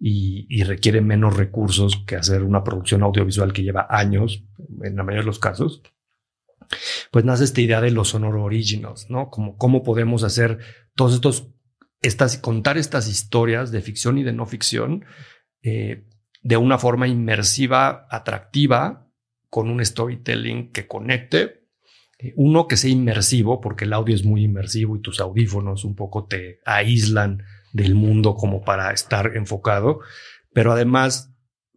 y, 0.00 0.62
requiere 0.62 1.00
menos 1.00 1.36
recursos 1.36 2.04
que 2.06 2.16
hacer 2.16 2.42
una 2.42 2.62
producción 2.62 3.02
audiovisual 3.02 3.52
que 3.52 3.62
lleva 3.62 3.86
años, 3.90 4.44
en 4.82 4.96
la 4.96 5.02
mayoría 5.02 5.22
de 5.22 5.26
los 5.26 5.38
casos, 5.38 5.82
pues 7.10 7.24
nace 7.24 7.44
esta 7.44 7.60
idea 7.60 7.80
de 7.80 7.90
los 7.90 8.08
sonoro 8.08 8.44
originals, 8.44 9.10
¿no? 9.10 9.30
Como 9.30 9.56
cómo 9.56 9.82
podemos 9.82 10.22
hacer 10.22 10.58
todos 10.94 11.14
estos, 11.14 11.48
estas, 12.00 12.38
contar 12.38 12.78
estas 12.78 13.08
historias 13.08 13.72
de 13.72 13.80
ficción 13.80 14.18
y 14.18 14.22
de 14.22 14.32
no 14.32 14.46
ficción 14.46 15.04
eh, 15.62 16.06
de 16.42 16.56
una 16.56 16.78
forma 16.78 17.08
inmersiva, 17.08 18.06
atractiva, 18.10 19.07
con 19.48 19.70
un 19.70 19.84
storytelling 19.84 20.72
que 20.72 20.86
conecte. 20.86 21.66
Eh, 22.18 22.34
uno 22.36 22.66
que 22.66 22.76
sea 22.76 22.90
inmersivo, 22.90 23.60
porque 23.60 23.84
el 23.84 23.92
audio 23.92 24.14
es 24.14 24.24
muy 24.24 24.44
inmersivo 24.44 24.96
y 24.96 25.00
tus 25.00 25.20
audífonos 25.20 25.84
un 25.84 25.94
poco 25.94 26.26
te 26.26 26.60
aíslan 26.64 27.42
del 27.72 27.94
mundo 27.94 28.34
como 28.34 28.62
para 28.62 28.92
estar 28.92 29.36
enfocado. 29.36 30.00
Pero 30.52 30.72
además, 30.72 31.32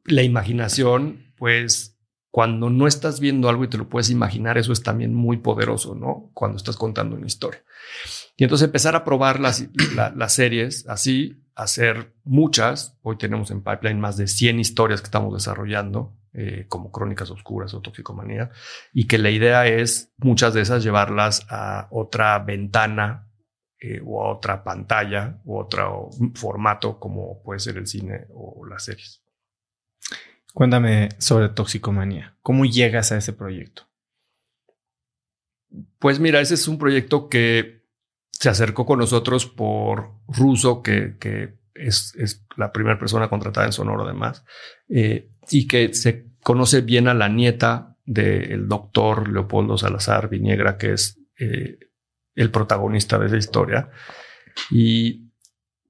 la 0.05 0.23
imaginación, 0.23 1.33
pues 1.37 1.99
cuando 2.31 2.69
no 2.69 2.87
estás 2.87 3.19
viendo 3.19 3.49
algo 3.49 3.65
y 3.65 3.67
te 3.67 3.77
lo 3.77 3.89
puedes 3.89 4.09
imaginar, 4.09 4.57
eso 4.57 4.71
es 4.71 4.81
también 4.81 5.13
muy 5.13 5.37
poderoso, 5.37 5.95
¿no? 5.95 6.31
Cuando 6.33 6.57
estás 6.57 6.77
contando 6.77 7.17
una 7.17 7.27
historia. 7.27 7.63
Y 8.37 8.45
entonces 8.45 8.65
empezar 8.65 8.95
a 8.95 9.03
probar 9.03 9.41
las, 9.41 9.67
las 10.15 10.33
series 10.33 10.87
así, 10.87 11.40
hacer 11.55 12.13
muchas. 12.23 12.97
Hoy 13.01 13.17
tenemos 13.17 13.51
en 13.51 13.63
pipeline 13.63 13.99
más 13.99 14.17
de 14.17 14.27
100 14.27 14.59
historias 14.59 15.01
que 15.01 15.05
estamos 15.05 15.33
desarrollando 15.33 16.17
eh, 16.33 16.65
como 16.69 16.91
Crónicas 16.91 17.29
Oscuras 17.29 17.73
o 17.73 17.81
Toxicomanía, 17.81 18.51
y 18.93 19.05
que 19.05 19.17
la 19.17 19.29
idea 19.29 19.67
es 19.67 20.13
muchas 20.15 20.53
de 20.53 20.61
esas 20.61 20.81
llevarlas 20.81 21.45
a 21.49 21.89
otra 21.91 22.39
ventana 22.39 23.29
eh, 23.79 23.99
o 24.05 24.23
a 24.23 24.31
otra 24.31 24.63
pantalla 24.63 25.41
o 25.45 25.59
otro 25.59 26.09
formato 26.35 26.99
como 26.99 27.43
puede 27.43 27.59
ser 27.59 27.77
el 27.77 27.87
cine 27.87 28.27
o 28.33 28.65
las 28.65 28.85
series. 28.85 29.21
Cuéntame 30.53 31.09
sobre 31.17 31.49
Toxicomanía. 31.49 32.37
¿Cómo 32.41 32.63
llegas 32.63 33.11
a 33.11 33.17
ese 33.17 33.33
proyecto? 33.33 33.89
Pues 35.99 36.19
mira, 36.19 36.39
ese 36.41 36.53
es 36.53 36.67
un 36.67 36.77
proyecto 36.77 37.27
que 37.29 37.80
se 38.41 38.49
acercó 38.49 38.87
con 38.87 38.97
nosotros 38.97 39.45
por 39.45 40.13
Russo, 40.27 40.81
que, 40.81 41.15
es, 41.75 42.15
es, 42.17 42.43
la 42.57 42.71
primera 42.71 42.97
persona 42.97 43.29
contratada 43.29 43.67
en 43.67 43.71
Sonoro 43.71 44.03
además, 44.03 44.43
eh, 44.89 45.29
y 45.51 45.67
que 45.67 45.93
se 45.93 46.25
conoce 46.41 46.81
bien 46.81 47.07
a 47.07 47.13
la 47.13 47.29
nieta 47.29 47.97
del 48.03 48.67
doctor 48.67 49.29
Leopoldo 49.29 49.77
Salazar 49.77 50.27
Viniegra, 50.27 50.79
que 50.79 50.93
es 50.93 51.19
eh, 51.37 51.77
el 52.33 52.49
protagonista 52.49 53.19
de 53.19 53.27
esa 53.27 53.37
historia. 53.37 53.91
Y 54.71 55.29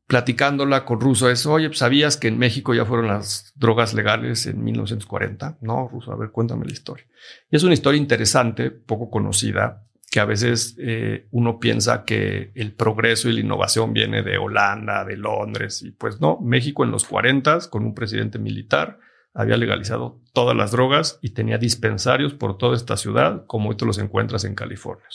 platicándola 0.05 0.83
con 0.83 0.99
Russo 0.99 1.29
es, 1.29 1.45
oye, 1.45 1.69
pues, 1.69 1.79
¿sabías 1.79 2.17
que 2.17 2.27
en 2.27 2.37
México 2.37 2.73
ya 2.73 2.83
fueron 2.83 3.07
las 3.07 3.53
drogas 3.55 3.93
legales 3.93 4.45
en 4.45 4.61
1940? 4.61 5.59
No, 5.61 5.87
Russo, 5.87 6.11
a 6.11 6.17
ver, 6.17 6.31
cuéntame 6.31 6.65
la 6.65 6.73
historia. 6.73 7.05
Y 7.49 7.55
es 7.55 7.63
una 7.63 7.75
historia 7.75 7.97
interesante, 7.97 8.71
poco 8.71 9.09
conocida, 9.09 9.87
que 10.11 10.19
a 10.19 10.25
veces 10.25 10.75
eh, 10.77 11.25
uno 11.31 11.57
piensa 11.57 12.03
que 12.03 12.51
el 12.53 12.73
progreso 12.73 13.29
y 13.29 13.33
la 13.33 13.39
innovación 13.39 13.93
viene 13.93 14.21
de 14.23 14.37
Holanda, 14.37 15.05
de 15.05 15.15
Londres, 15.15 15.81
y 15.83 15.91
pues 15.91 16.19
no, 16.19 16.37
México 16.41 16.83
en 16.83 16.91
los 16.91 17.05
40 17.05 17.69
con 17.69 17.85
un 17.85 17.95
presidente 17.95 18.37
militar 18.37 18.99
había 19.33 19.55
legalizado 19.55 20.21
todas 20.33 20.53
las 20.53 20.71
drogas 20.71 21.17
y 21.21 21.29
tenía 21.29 21.57
dispensarios 21.57 22.33
por 22.33 22.57
toda 22.57 22.75
esta 22.75 22.97
ciudad, 22.97 23.45
como 23.47 23.69
hoy 23.69 23.77
te 23.77 23.85
los 23.85 23.99
encuentras 23.99 24.43
en 24.43 24.53
California. 24.53 25.05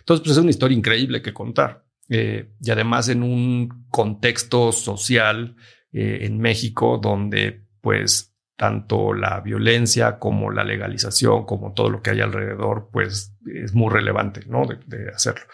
Entonces, 0.00 0.24
pues 0.24 0.38
es 0.38 0.42
una 0.42 0.50
historia 0.50 0.78
increíble 0.78 1.20
que 1.20 1.34
contar. 1.34 1.84
Eh, 2.08 2.52
y 2.58 2.70
además 2.70 3.10
en 3.10 3.22
un 3.22 3.86
contexto 3.90 4.72
social 4.72 5.56
eh, 5.92 6.20
en 6.22 6.38
México 6.38 6.98
donde 6.98 7.66
pues 7.82 8.31
tanto 8.62 9.12
la 9.12 9.40
violencia 9.40 10.20
como 10.20 10.52
la 10.52 10.62
legalización, 10.62 11.46
como 11.46 11.72
todo 11.72 11.90
lo 11.90 12.00
que 12.00 12.10
hay 12.10 12.20
alrededor, 12.20 12.90
pues 12.92 13.36
es 13.44 13.74
muy 13.74 13.92
relevante, 13.92 14.42
¿no? 14.46 14.68
De, 14.86 15.08
hacerlo. 15.12 15.46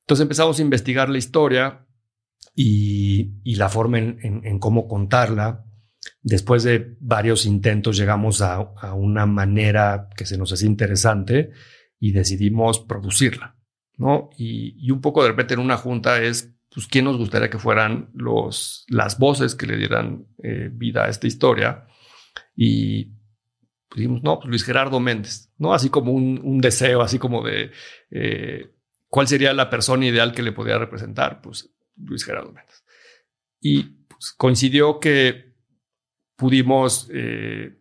Entonces 0.00 0.22
empezamos 0.22 0.58
a 0.58 0.62
investigar 0.62 1.08
la 1.08 1.16
historia 1.16 1.86
y, 2.54 3.54
la 3.54 3.70
forma 3.70 4.00
en, 4.00 4.58
cómo 4.58 4.86
contarla. 4.86 5.64
Después 6.20 6.62
de 6.62 6.94
varios 7.00 7.46
intentos 7.46 7.96
llegamos 7.96 8.42
a, 8.42 8.74
una 8.92 9.24
manera 9.24 10.10
que 10.14 10.26
se 10.26 10.36
nos 10.36 10.52
hacía 10.52 10.68
interesante 10.68 11.52
y 11.98 12.12
decidimos 12.12 12.80
producirla, 12.80 13.56
¿no? 13.96 14.28
Y, 14.36 14.90
un 14.90 15.00
poco 15.00 15.22
de 15.22 15.30
repente 15.30 15.54
en 15.54 15.60
una 15.60 15.78
junta 15.78 16.20
es, 16.20 16.54
pues, 16.70 16.86
¿quién 16.86 17.06
nos 17.06 17.16
gustaría 17.16 17.48
que 17.48 17.58
fueran 17.58 18.10
los, 18.12 18.84
las 18.88 19.18
voces 19.18 19.54
que 19.54 19.64
le 19.64 19.78
dieran 19.78 20.26
eh, 20.42 20.68
vida 20.70 21.06
a 21.06 21.08
esta 21.08 21.26
historia? 21.26 21.86
Y 22.56 23.04
pues, 23.88 23.98
dijimos, 23.98 24.22
no, 24.22 24.38
pues 24.38 24.48
Luis 24.48 24.64
Gerardo 24.64 24.98
Méndez, 24.98 25.52
¿no? 25.58 25.74
Así 25.74 25.90
como 25.90 26.12
un, 26.12 26.60
deseo, 26.60 27.02
así 27.02 27.18
como 27.18 27.44
de 27.44 27.70
eh, 28.10 28.72
cuál 29.08 29.28
sería 29.28 29.52
la 29.52 29.70
persona 29.70 30.06
ideal 30.06 30.32
que 30.32 30.42
le 30.42 30.52
podía 30.52 30.78
representar, 30.78 31.40
pues 31.42 31.70
Luis 31.96 32.24
Gerardo 32.24 32.50
Méndez. 32.52 32.84
Y 33.60 33.82
pues, 34.08 34.32
coincidió 34.32 34.98
que 34.98 35.54
pudimos 36.36 37.08
eh, 37.12 37.78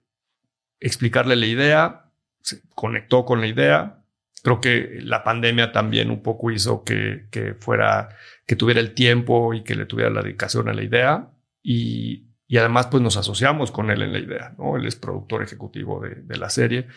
explicarle 0.79 1.35
la 1.35 1.45
idea, 1.45 2.11
se 2.41 2.61
conectó 2.75 3.25
con 3.25 3.41
la 3.41 3.47
idea. 3.47 4.03
Creo 4.43 4.61
que 4.61 4.99
la 5.01 5.23
pandemia 5.23 5.71
también 5.71 6.11
un 6.11 6.21
poco 6.21 6.51
hizo 6.51 6.83
que, 6.83 7.27
que 7.31 7.55
fuera, 7.55 8.09
que 8.45 8.55
tuviera 8.55 8.79
el 8.79 8.93
tiempo 8.93 9.53
y 9.55 9.63
que 9.63 9.73
le 9.73 9.85
tuviera 9.85 10.11
la 10.11 10.21
dedicación 10.21 10.69
a 10.69 10.73
la 10.73 10.83
idea. 10.83 11.31
Y 11.63 12.24
y 12.47 12.57
además 12.57 12.87
pues 12.87 13.01
nos 13.01 13.17
asociamos 13.17 13.71
con 13.71 13.89
él 13.89 14.01
en 14.01 14.13
la 14.13 14.19
idea, 14.19 14.55
¿no? 14.57 14.77
Él 14.77 14.85
es 14.85 14.95
productor 14.95 15.43
ejecutivo 15.43 16.01
de, 16.01 16.37
la 16.37 16.49
serie 16.49 16.87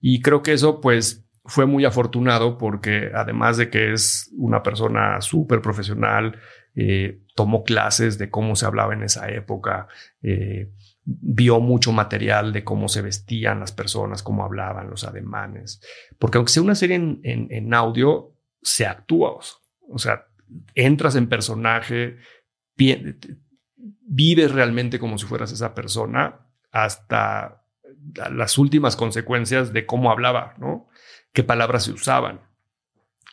y 0.00 0.20
creo 0.22 0.42
que 0.42 0.52
eso 0.52 0.80
pues 0.80 1.24
fue 1.44 1.66
muy 1.66 1.84
afortunado 1.84 2.58
porque 2.58 3.10
además 3.14 3.56
de 3.56 3.70
que 3.70 3.92
es 3.92 4.30
una 4.36 4.62
persona 4.62 5.20
súper 5.20 5.62
profesional, 5.62 6.38
eh, 6.74 7.22
tomó 7.34 7.64
clases 7.64 8.18
de 8.18 8.30
cómo 8.30 8.54
se 8.56 8.66
hablaba 8.66 8.92
en 8.92 9.02
esa 9.02 9.28
época, 9.30 9.88
eh, 10.22 10.70
vio 11.04 11.60
mucho 11.60 11.92
material 11.92 12.52
de 12.52 12.64
cómo 12.64 12.88
se 12.88 13.00
vestían 13.00 13.60
las 13.60 13.72
personas, 13.72 14.22
cómo 14.22 14.44
hablaban, 14.44 14.90
los 14.90 15.04
ademanes, 15.04 15.80
porque 16.18 16.38
aunque 16.38 16.52
sea 16.52 16.62
una 16.62 16.74
serie 16.74 16.96
en, 16.96 17.20
en 17.22 17.74
audio, 17.74 18.34
se 18.62 18.86
actúa, 18.86 19.38
o 19.88 19.98
sea, 19.98 20.26
entras 20.74 21.16
en 21.16 21.28
personaje, 21.28 22.18
vives 23.78 24.52
realmente 24.52 24.98
como 24.98 25.18
si 25.18 25.26
fueras 25.26 25.52
esa 25.52 25.74
persona 25.74 26.40
hasta 26.70 27.62
las 28.30 28.58
últimas 28.58 28.96
consecuencias 28.96 29.72
de 29.72 29.86
cómo 29.86 30.10
hablaba, 30.10 30.54
¿no? 30.58 30.88
Qué 31.32 31.44
palabras 31.44 31.84
se 31.84 31.92
usaban. 31.92 32.40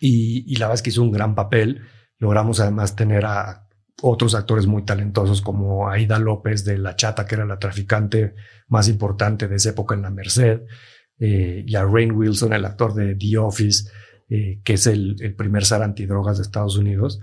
Y, 0.01 0.55
la 0.57 0.67
verdad 0.67 0.75
es 0.75 0.81
que 0.81 0.89
hizo 0.89 1.01
un 1.01 1.11
gran 1.11 1.35
papel. 1.35 1.81
Logramos 2.17 2.59
además 2.59 2.95
tener 2.95 3.25
a 3.25 3.67
otros 4.01 4.35
actores 4.35 4.67
muy 4.67 4.83
talentosos 4.83 5.41
como 5.41 5.89
Aida 5.89 6.19
López 6.19 6.65
de 6.65 6.77
La 6.77 6.95
Chata, 6.95 7.25
que 7.25 7.35
era 7.35 7.45
la 7.45 7.59
traficante 7.59 8.35
más 8.67 8.89
importante 8.89 9.47
de 9.47 9.55
esa 9.55 9.69
época 9.69 9.95
en 9.95 10.01
la 10.01 10.09
Merced, 10.09 10.61
eh, 11.19 11.63
y 11.65 11.75
a 11.75 11.85
Rain 11.85 12.11
Wilson, 12.11 12.53
el 12.53 12.65
actor 12.65 12.93
de 12.93 13.15
The 13.15 13.37
Office, 13.37 13.89
eh, 14.29 14.59
que 14.63 14.73
es 14.73 14.87
el, 14.87 15.15
el 15.21 15.35
primer 15.35 15.63
zar 15.63 15.81
antidrogas 15.81 16.37
de 16.37 16.43
Estados 16.43 16.77
Unidos. 16.77 17.21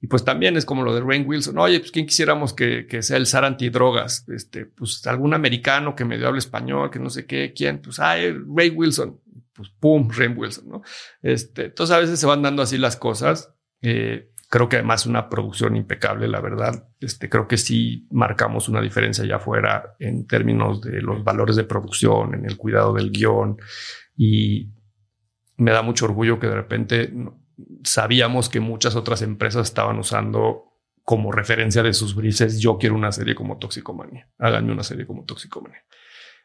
Y 0.00 0.06
pues 0.06 0.24
también 0.24 0.56
es 0.56 0.64
como 0.64 0.82
lo 0.82 0.94
de 0.94 1.00
Rain 1.00 1.24
Wilson. 1.26 1.58
Oye, 1.58 1.80
pues 1.80 1.90
quién 1.90 2.06
quisiéramos 2.06 2.52
que, 2.52 2.86
sea 3.02 3.16
el 3.16 3.26
zar 3.26 3.44
antidrogas. 3.44 4.28
Este, 4.28 4.66
pues 4.66 5.06
algún 5.06 5.34
americano 5.34 5.94
que 5.94 6.04
medio 6.04 6.28
hable 6.28 6.38
español, 6.38 6.90
que 6.90 6.98
no 6.98 7.10
sé 7.10 7.26
qué, 7.26 7.52
quién. 7.54 7.80
Pues, 7.80 7.98
ay, 7.98 8.36
Ray 8.54 8.70
Wilson. 8.70 9.20
Pues 9.52 9.70
pum, 9.78 10.08
Rain 10.10 10.36
Wilson, 10.36 10.68
¿no? 10.68 10.82
Este, 11.22 11.66
entonces 11.66 11.94
a 11.94 12.00
veces 12.00 12.18
se 12.18 12.26
van 12.26 12.42
dando 12.42 12.62
así 12.62 12.76
las 12.76 12.96
cosas. 12.96 13.54
Eh, 13.82 14.30
creo 14.48 14.68
que 14.68 14.76
además 14.76 15.06
una 15.06 15.28
producción 15.28 15.76
impecable, 15.76 16.28
la 16.28 16.40
verdad. 16.40 16.88
Este, 17.00 17.28
creo 17.28 17.46
que 17.46 17.56
sí 17.56 18.06
marcamos 18.10 18.68
una 18.68 18.80
diferencia 18.80 19.24
allá 19.24 19.36
afuera 19.36 19.96
en 19.98 20.26
términos 20.26 20.80
de 20.80 21.00
los 21.02 21.22
valores 21.22 21.56
de 21.56 21.64
producción, 21.64 22.34
en 22.34 22.44
el 22.44 22.56
cuidado 22.56 22.94
del 22.94 23.10
guion. 23.10 23.56
Y 24.16 24.70
me 25.56 25.70
da 25.70 25.82
mucho 25.82 26.04
orgullo 26.04 26.38
que 26.38 26.46
de 26.46 26.54
repente 26.54 27.12
sabíamos 27.84 28.48
que 28.48 28.60
muchas 28.60 28.96
otras 28.96 29.22
empresas 29.22 29.66
estaban 29.66 29.98
usando 29.98 30.72
como 31.02 31.32
referencia 31.32 31.82
de 31.82 31.92
sus 31.92 32.14
brises, 32.14 32.60
yo 32.60 32.78
quiero 32.78 32.94
una 32.94 33.12
serie 33.12 33.34
como 33.34 33.58
Toxicomania, 33.58 34.28
háganme 34.38 34.72
una 34.72 34.82
serie 34.82 35.06
como 35.06 35.24
Toxicomania. 35.24 35.84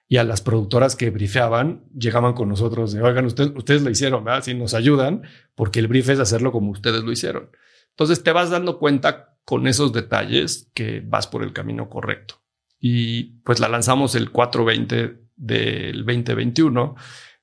Y 0.08 0.18
a 0.18 0.24
las 0.24 0.42
productoras 0.42 0.96
que 0.96 1.12
brifeaban, 1.12 1.86
llegaban 1.98 2.34
con 2.34 2.50
nosotros 2.50 2.92
de, 2.92 3.02
oigan, 3.02 3.26
ustedes, 3.26 3.52
ustedes 3.56 3.84
lo 3.84 3.92
hicieron, 3.92 4.24
¿verdad? 4.24 4.44
Si 4.44 4.56
nos 4.56 4.74
ayudan, 4.74 5.22
porque 5.56 5.80
el 5.80 5.88
brief 5.88 6.10
es 6.10 6.20
hacerlo 6.20 6.52
como 6.52 6.72
ustedes 6.72 7.04
lo 7.04 7.12
hicieron. 7.12 7.52
Entonces 7.92 8.24
te 8.24 8.32
vas 8.32 8.50
dando 8.50 8.80
cuenta 8.80 9.38
con 9.46 9.68
esos 9.68 9.94
detalles 9.94 10.72
que 10.74 11.02
vas 11.06 11.28
por 11.28 11.44
el 11.44 11.54
camino 11.54 11.90
correcto. 11.90 12.42
Y 12.80 13.42
pues 13.44 13.60
la 13.60 13.68
lanzamos 13.68 14.16
el 14.16 14.32
420 14.32 15.20
del 15.36 16.06
2021. 16.06 16.96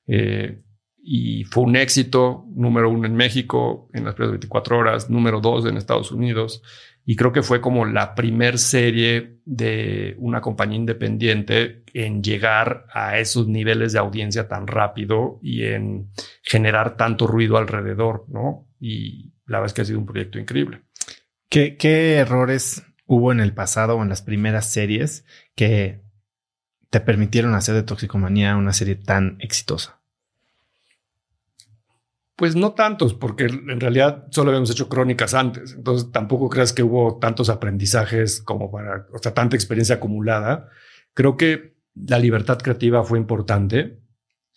Eh, 0.07 0.63
y 1.09 1.45
fue 1.45 1.63
un 1.63 1.77
éxito, 1.77 2.43
número 2.53 2.89
uno 2.89 3.07
en 3.07 3.15
México 3.15 3.89
en 3.93 4.03
las 4.03 4.13
primeras 4.13 4.33
24 4.33 4.77
horas, 4.77 5.09
número 5.09 5.39
dos 5.39 5.65
en 5.65 5.77
Estados 5.77 6.11
Unidos. 6.11 6.61
Y 7.05 7.15
creo 7.15 7.31
que 7.31 7.43
fue 7.43 7.61
como 7.61 7.85
la 7.85 8.13
primer 8.13 8.57
serie 8.57 9.39
de 9.45 10.17
una 10.19 10.41
compañía 10.41 10.75
independiente 10.75 11.83
en 11.93 12.21
llegar 12.21 12.87
a 12.93 13.19
esos 13.19 13.47
niveles 13.47 13.93
de 13.93 13.99
audiencia 13.99 14.49
tan 14.49 14.67
rápido 14.67 15.39
y 15.41 15.63
en 15.63 16.11
generar 16.43 16.97
tanto 16.97 17.25
ruido 17.25 17.55
alrededor, 17.55 18.25
¿no? 18.27 18.67
Y 18.77 19.31
la 19.45 19.59
verdad 19.59 19.67
es 19.67 19.73
que 19.73 19.81
ha 19.83 19.85
sido 19.85 19.99
un 19.99 20.07
proyecto 20.07 20.39
increíble. 20.39 20.81
¿Qué, 21.49 21.77
qué 21.77 22.15
errores 22.15 22.83
hubo 23.05 23.31
en 23.31 23.39
el 23.39 23.53
pasado 23.53 23.95
o 23.95 24.03
en 24.03 24.09
las 24.09 24.23
primeras 24.23 24.69
series 24.69 25.23
que 25.55 26.01
te 26.89 26.99
permitieron 26.99 27.55
hacer 27.55 27.75
de 27.75 27.83
Toxicomanía 27.83 28.57
una 28.57 28.73
serie 28.73 28.95
tan 28.95 29.37
exitosa? 29.39 29.96
Pues 32.37 32.55
no 32.55 32.73
tantos, 32.73 33.15
porque 33.15 33.45
en 33.45 33.79
realidad 33.79 34.27
solo 34.29 34.51
habíamos 34.51 34.69
hecho 34.69 34.87
crónicas 34.87 35.33
antes. 35.33 35.73
Entonces 35.73 36.11
tampoco 36.11 36.49
creas 36.49 36.71
que 36.71 36.83
hubo 36.83 37.17
tantos 37.17 37.49
aprendizajes 37.49 38.41
como 38.41 38.69
para, 38.69 39.07
o 39.11 39.17
sea, 39.17 39.33
tanta 39.33 39.55
experiencia 39.55 39.95
acumulada. 39.95 40.69
Creo 41.15 41.35
que 41.35 41.77
la 41.95 42.19
libertad 42.19 42.59
creativa 42.59 43.03
fue 43.03 43.17
importante. 43.17 43.99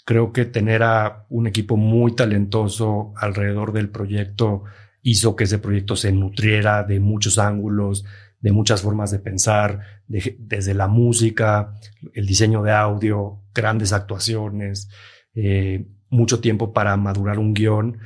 Creo 0.04 0.30
que 0.30 0.44
tener 0.44 0.82
a 0.82 1.24
un 1.30 1.46
equipo 1.46 1.78
muy 1.78 2.14
talentoso 2.14 3.14
alrededor 3.16 3.72
del 3.72 3.88
proyecto 3.88 4.64
hizo 5.00 5.34
que 5.34 5.44
ese 5.44 5.58
proyecto 5.58 5.96
se 5.96 6.12
nutriera 6.12 6.84
de 6.84 7.00
muchos 7.00 7.38
ángulos, 7.38 8.04
de 8.40 8.52
muchas 8.52 8.82
formas 8.82 9.10
de 9.10 9.20
pensar, 9.20 9.80
desde 10.06 10.74
la 10.74 10.86
música, 10.86 11.74
el 12.12 12.26
diseño 12.26 12.62
de 12.62 12.72
audio, 12.72 13.40
grandes 13.54 13.94
actuaciones. 13.94 14.90
Eh, 15.34 15.86
mucho 16.10 16.40
tiempo 16.40 16.72
para 16.72 16.96
madurar 16.96 17.38
un 17.38 17.54
guion. 17.54 17.98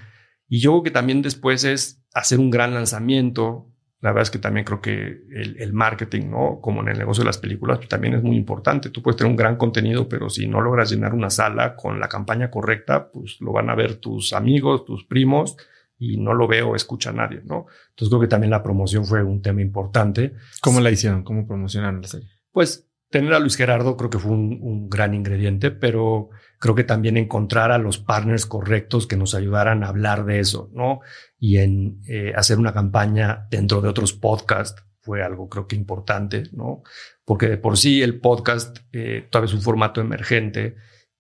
Y 0.49 0.61
yo 0.61 0.73
creo 0.73 0.83
que 0.85 0.91
también 0.91 1.23
después 1.23 1.65
es 1.65 2.03
hacer 2.13 2.39
un 2.39 2.51
gran 2.51 2.75
lanzamiento. 2.75 3.71
La 4.01 4.11
verdad 4.11 4.23
es 4.23 4.31
que 4.31 4.39
también 4.39 4.65
creo 4.65 4.81
que 4.81 5.23
el, 5.33 5.73
marketing, 5.73 6.31
¿no? 6.31 6.61
Como 6.61 6.83
en 6.83 6.89
el 6.89 6.99
negocio 6.99 7.23
de 7.23 7.27
las 7.27 7.39
películas, 7.39 7.79
pues, 7.79 7.89
también 7.89 8.15
es 8.15 8.23
muy 8.23 8.37
importante. 8.37 8.91
Tú 8.91 9.03
puedes 9.03 9.17
tener 9.17 9.31
un 9.31 9.37
gran 9.37 9.57
contenido, 9.57 10.09
pero 10.09 10.29
si 10.29 10.47
no 10.47 10.61
logras 10.61 10.91
llenar 10.91 11.15
una 11.15 11.31
sala 11.31 11.75
con 11.75 11.99
la 11.99 12.09
campaña 12.09 12.51
correcta, 12.51 13.11
pues 13.11 13.41
lo 13.41 13.53
van 13.53 13.71
a 13.71 13.75
ver 13.75 13.97
tus 13.97 14.35
amigos, 14.35 14.85
tus 14.85 15.05
primos, 15.05 15.57
y 15.99 16.19
no 16.19 16.35
lo 16.35 16.47
veo 16.47 16.75
escucha 16.75 17.13
nadie, 17.13 17.41
¿no? 17.45 17.67
Entonces 17.91 18.09
creo 18.09 18.21
que 18.21 18.29
también 18.29 18.51
la 18.51 18.63
promoción 18.63 19.05
fue 19.05 19.23
un 19.23 19.41
tema 19.41 19.63
importante. 19.63 20.35
¿Cómo 20.61 20.81
la 20.81 20.91
hicieron? 20.91 21.23
¿Cómo 21.23 21.47
promocionaron 21.47 22.03
la 22.03 22.09
serie? 22.09 22.29
Pues 22.53 22.89
tener 23.11 23.33
a 23.33 23.39
Luis 23.39 23.57
Gerardo 23.57 23.97
creo 23.97 24.11
que 24.11 24.19
fue 24.19 24.33
un, 24.33 24.89
gran 24.89 25.15
ingrediente, 25.15 25.71
pero 25.71 26.31
creo 26.65 26.75
que 26.75 26.85
también 26.85 27.19
encontrar 27.19 27.73
a 27.73 27.77
los 27.77 27.99
partners 27.99 28.47
correctos 28.47 29.07
que 29.07 29.19
nos 29.19 29.35
ayudaran 29.35 29.85
a 29.85 29.89
hablar 29.89 30.25
de 30.25 30.41
eso, 30.41 30.71
¿no? 30.73 31.01
Y 31.39 31.59
en 31.59 32.01
eh, 32.09 32.33
hacer 32.35 32.59
una 32.59 32.73
campaña 32.73 33.47
dentro 33.51 33.83
de 33.83 33.91
otros 33.91 34.15
podcasts 34.15 34.83
fue 35.03 35.23
algo 35.23 35.51
creo 35.51 35.67
que 35.67 35.77
importante, 35.77 36.45
¿no? 36.53 36.83
Porque 37.27 37.49
de 37.49 37.59
por 37.59 37.77
sí 37.77 38.01
el 38.01 38.19
podcast 38.19 38.79
eh, 38.93 39.29
todavía 39.31 39.51
es 39.51 39.55
un 39.55 39.61
formato 39.61 40.01
emergente 40.01 40.77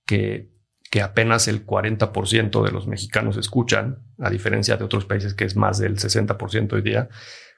que, 0.06 0.50
que 0.90 1.02
apenas 1.02 1.46
el 1.46 1.66
40% 1.66 2.64
de 2.64 2.72
los 2.72 2.86
mexicanos 2.86 3.36
escuchan, 3.36 3.98
a 4.20 4.30
diferencia 4.30 4.78
de 4.78 4.84
otros 4.84 5.04
países 5.04 5.34
que 5.34 5.44
es 5.44 5.56
más 5.56 5.78
del 5.78 5.98
60% 5.98 6.72
hoy 6.72 6.80
día, 6.80 7.10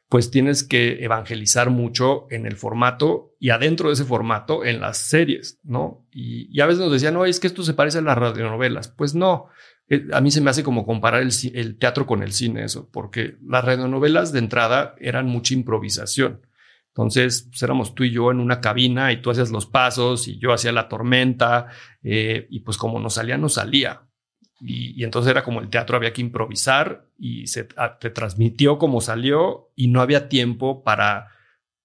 pues 0.09 0.31
tienes 0.31 0.63
que 0.63 1.05
evangelizar 1.05 1.71
mucho 1.71 2.27
en 2.31 2.47
el 2.47 2.57
formato 2.57 3.35
y 3.41 3.51
adentro 3.51 3.89
de 3.89 3.95
ese 3.95 4.05
formato 4.05 4.65
en 4.65 4.81
las 4.81 4.99
series, 4.99 5.59
¿no? 5.65 6.07
Y, 6.13 6.61
a 6.61 6.67
veces 6.67 6.81
nos 6.81 6.93
decían, 6.93 7.15
no, 7.15 7.25
es 7.25 7.41
que 7.41 7.49
esto 7.49 7.63
se 7.63 7.75
parece 7.75 7.99
a 7.99 8.03
las 8.03 8.17
radionovelas. 8.17 8.89
Pues 8.89 9.15
no, 9.15 9.47
eh, 9.89 10.07
a 10.13 10.21
mí 10.21 10.31
se 10.31 10.41
me 10.41 10.51
hace 10.51 10.63
como 10.63 10.87
comparar 10.87 11.23
el, 11.23 11.79
teatro 11.79 12.07
con 12.07 12.23
el 12.23 12.33
cine 12.33 12.65
eso, 12.65 12.89
porque 12.93 13.37
las 13.43 13.65
radionovelas 13.65 14.33
de 14.33 14.39
entrada 14.39 14.95
eran 15.01 15.27
mucha 15.27 15.55
improvisación. 15.55 16.47
Entonces, 16.89 17.49
pues 17.51 17.63
éramos 17.63 17.95
tú 17.95 18.05
y 18.05 18.11
yo 18.11 18.31
en 18.31 18.41
una 18.41 18.61
cabina 18.61 19.13
y 19.13 19.21
tú 19.21 19.31
hacías 19.31 19.51
los 19.51 19.67
pasos 19.67 20.29
y 20.29 20.39
yo 20.39 20.53
hacía 20.53 20.73
la 20.73 20.89
tormenta 20.89 21.67
eh, 22.03 22.47
y 22.49 22.61
pues 22.61 22.79
como 22.79 23.01
nos 23.01 23.15
salía, 23.15 23.37
nos 23.37 23.55
salía. 23.55 24.06
Y, 24.61 25.05
entonces 25.05 25.31
era 25.31 25.45
como 25.45 25.61
el 25.61 25.69
teatro, 25.69 25.97
había 25.97 26.13
que 26.13 26.23
improvisar 26.23 27.07
y 27.19 27.47
se 27.47 27.65
transmitió 27.65 28.79
como 28.79 29.01
salió 29.01 29.71
y 29.77 29.89
no 29.89 30.01
había 30.01 30.29
tiempo 30.29 30.83
para 30.83 31.29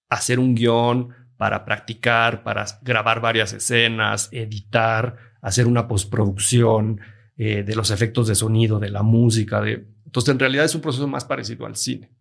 hacer 0.09 0.39
un 0.39 0.55
guion, 0.55 1.09
para 1.37 1.65
practicar, 1.65 2.43
para 2.43 2.65
grabar 2.81 3.19
varias 3.19 3.51
escenas, 3.53 4.29
editar, 4.31 5.17
hacer 5.41 5.65
una 5.65 5.87
postproducción 5.87 7.01
eh, 7.35 7.63
de 7.63 7.75
los 7.75 7.89
efectos 7.89 8.27
de 8.27 8.35
sonido, 8.35 8.77
de 8.77 8.91
la 8.91 9.01
música. 9.01 9.59
De... 9.61 9.87
Entonces, 10.05 10.31
en 10.31 10.39
realidad 10.39 10.65
es 10.65 10.75
un 10.75 10.81
proceso 10.81 11.07
más 11.07 11.25
parecido 11.25 11.65
al 11.65 11.75
cine. 11.75 12.11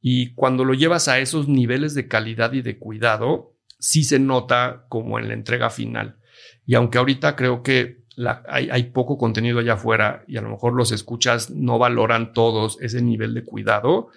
Y 0.00 0.32
cuando 0.34 0.64
lo 0.64 0.72
llevas 0.72 1.08
a 1.08 1.18
esos 1.18 1.48
niveles 1.48 1.94
de 1.94 2.08
calidad 2.08 2.54
y 2.54 2.62
de 2.62 2.78
cuidado, 2.78 3.58
sí 3.78 4.04
se 4.04 4.18
nota 4.18 4.86
como 4.88 5.18
en 5.18 5.28
la 5.28 5.34
entrega 5.34 5.68
final. 5.68 6.16
Y 6.64 6.74
aunque 6.74 6.98
ahorita 6.98 7.36
creo 7.36 7.62
que 7.62 8.01
hay, 8.48 8.82
poco 8.84 9.18
contenido 9.18 9.58
allá 9.58 9.74
afuera 9.74 10.24
y 10.26 10.36
a 10.36 10.42
lo 10.42 10.50
mejor 10.50 10.74
los 10.74 10.92
escuchas 10.92 11.50
no 11.50 11.78
valoran 11.78 12.32
todos 12.32 12.78
ese 12.80 13.02
nivel 13.02 13.34
de 13.34 13.44
cuidado, 13.44 14.08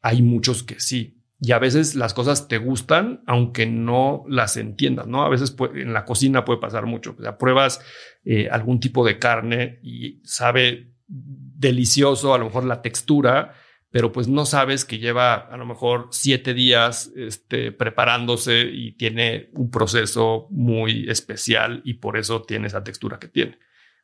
hay 0.00 0.22
muchos 0.22 0.62
que 0.62 0.80
sí. 0.80 1.14
Y 1.40 1.52
a 1.52 1.58
veces 1.58 1.94
las 1.94 2.14
cosas 2.14 2.48
te 2.48 2.58
gustan, 2.58 3.22
aunque 3.26 3.66
no 3.66 4.24
las 4.28 4.56
entiendas, 4.56 5.06
¿no? 5.06 5.22
A 5.22 5.28
veces 5.28 5.54
en 5.74 5.92
la 5.92 6.04
cocina 6.04 6.44
puede 6.44 6.60
pasar 6.60 6.86
mucho. 6.86 7.14
O 7.16 7.22
sea, 7.22 7.38
pruebas 7.38 7.80
eh, 8.24 8.48
algún 8.50 8.80
tipo 8.80 9.06
de 9.06 9.18
carne 9.20 9.78
y 9.82 10.20
sabe 10.24 10.92
delicioso, 11.06 12.34
a 12.34 12.38
lo 12.38 12.46
mejor 12.46 12.64
la 12.64 12.82
textura, 12.82 13.54
pero 13.90 14.12
pues 14.12 14.28
no 14.28 14.44
sabes 14.44 14.84
que 14.84 14.98
lleva 14.98 15.34
a 15.34 15.56
lo 15.56 15.64
mejor 15.64 16.08
siete 16.10 16.52
días 16.52 17.10
este, 17.16 17.72
preparándose 17.72 18.60
y 18.60 18.92
tiene 18.92 19.48
un 19.54 19.70
proceso 19.70 20.46
muy 20.50 21.08
especial 21.08 21.80
y 21.84 21.94
por 21.94 22.18
eso 22.18 22.42
tiene 22.42 22.66
esa 22.66 22.84
textura 22.84 23.18
que 23.18 23.28
tiene. 23.28 23.58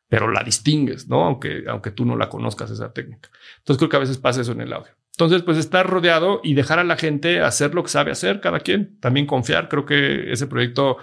Pero 0.07 0.31
la 0.31 0.43
distingues, 0.43 1.07
¿no? 1.07 1.23
Aunque, 1.23 1.65
aunque 1.67 1.91
tú 1.91 2.05
no 2.05 2.15
la 2.15 2.29
conozcas 2.29 2.71
esa 2.71 2.93
técnica. 2.93 3.29
Entonces 3.59 3.77
creo 3.77 3.89
que 3.89 3.97
a 3.97 4.01
veces 4.01 4.17
pasa 4.17 4.41
eso 4.41 4.51
en 4.53 4.61
el 4.61 4.73
audio. 4.73 4.91
Entonces, 5.11 5.43
pues 5.43 5.57
estar 5.57 5.87
rodeado 5.87 6.41
y 6.43 6.55
dejar 6.55 6.77
a 6.79 6.83
la 6.83 6.97
gente 6.97 7.39
hacer 7.39 7.73
lo 7.73 7.83
que 7.83 7.89
sabe 7.89 8.11
hacer, 8.11 8.41
cada 8.41 8.59
quien. 8.59 8.99
También 8.99 9.25
confiar. 9.25 9.69
Creo 9.69 9.85
que 9.85 10.31
ese 10.31 10.45
proyecto 10.45 10.97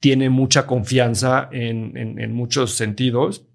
tiene 0.00 0.28
mucha 0.28 0.66
confianza 0.66 1.48
en, 1.50 1.96
en, 1.96 2.20
en 2.20 2.34
muchos 2.34 2.72
sentidos 2.74 3.46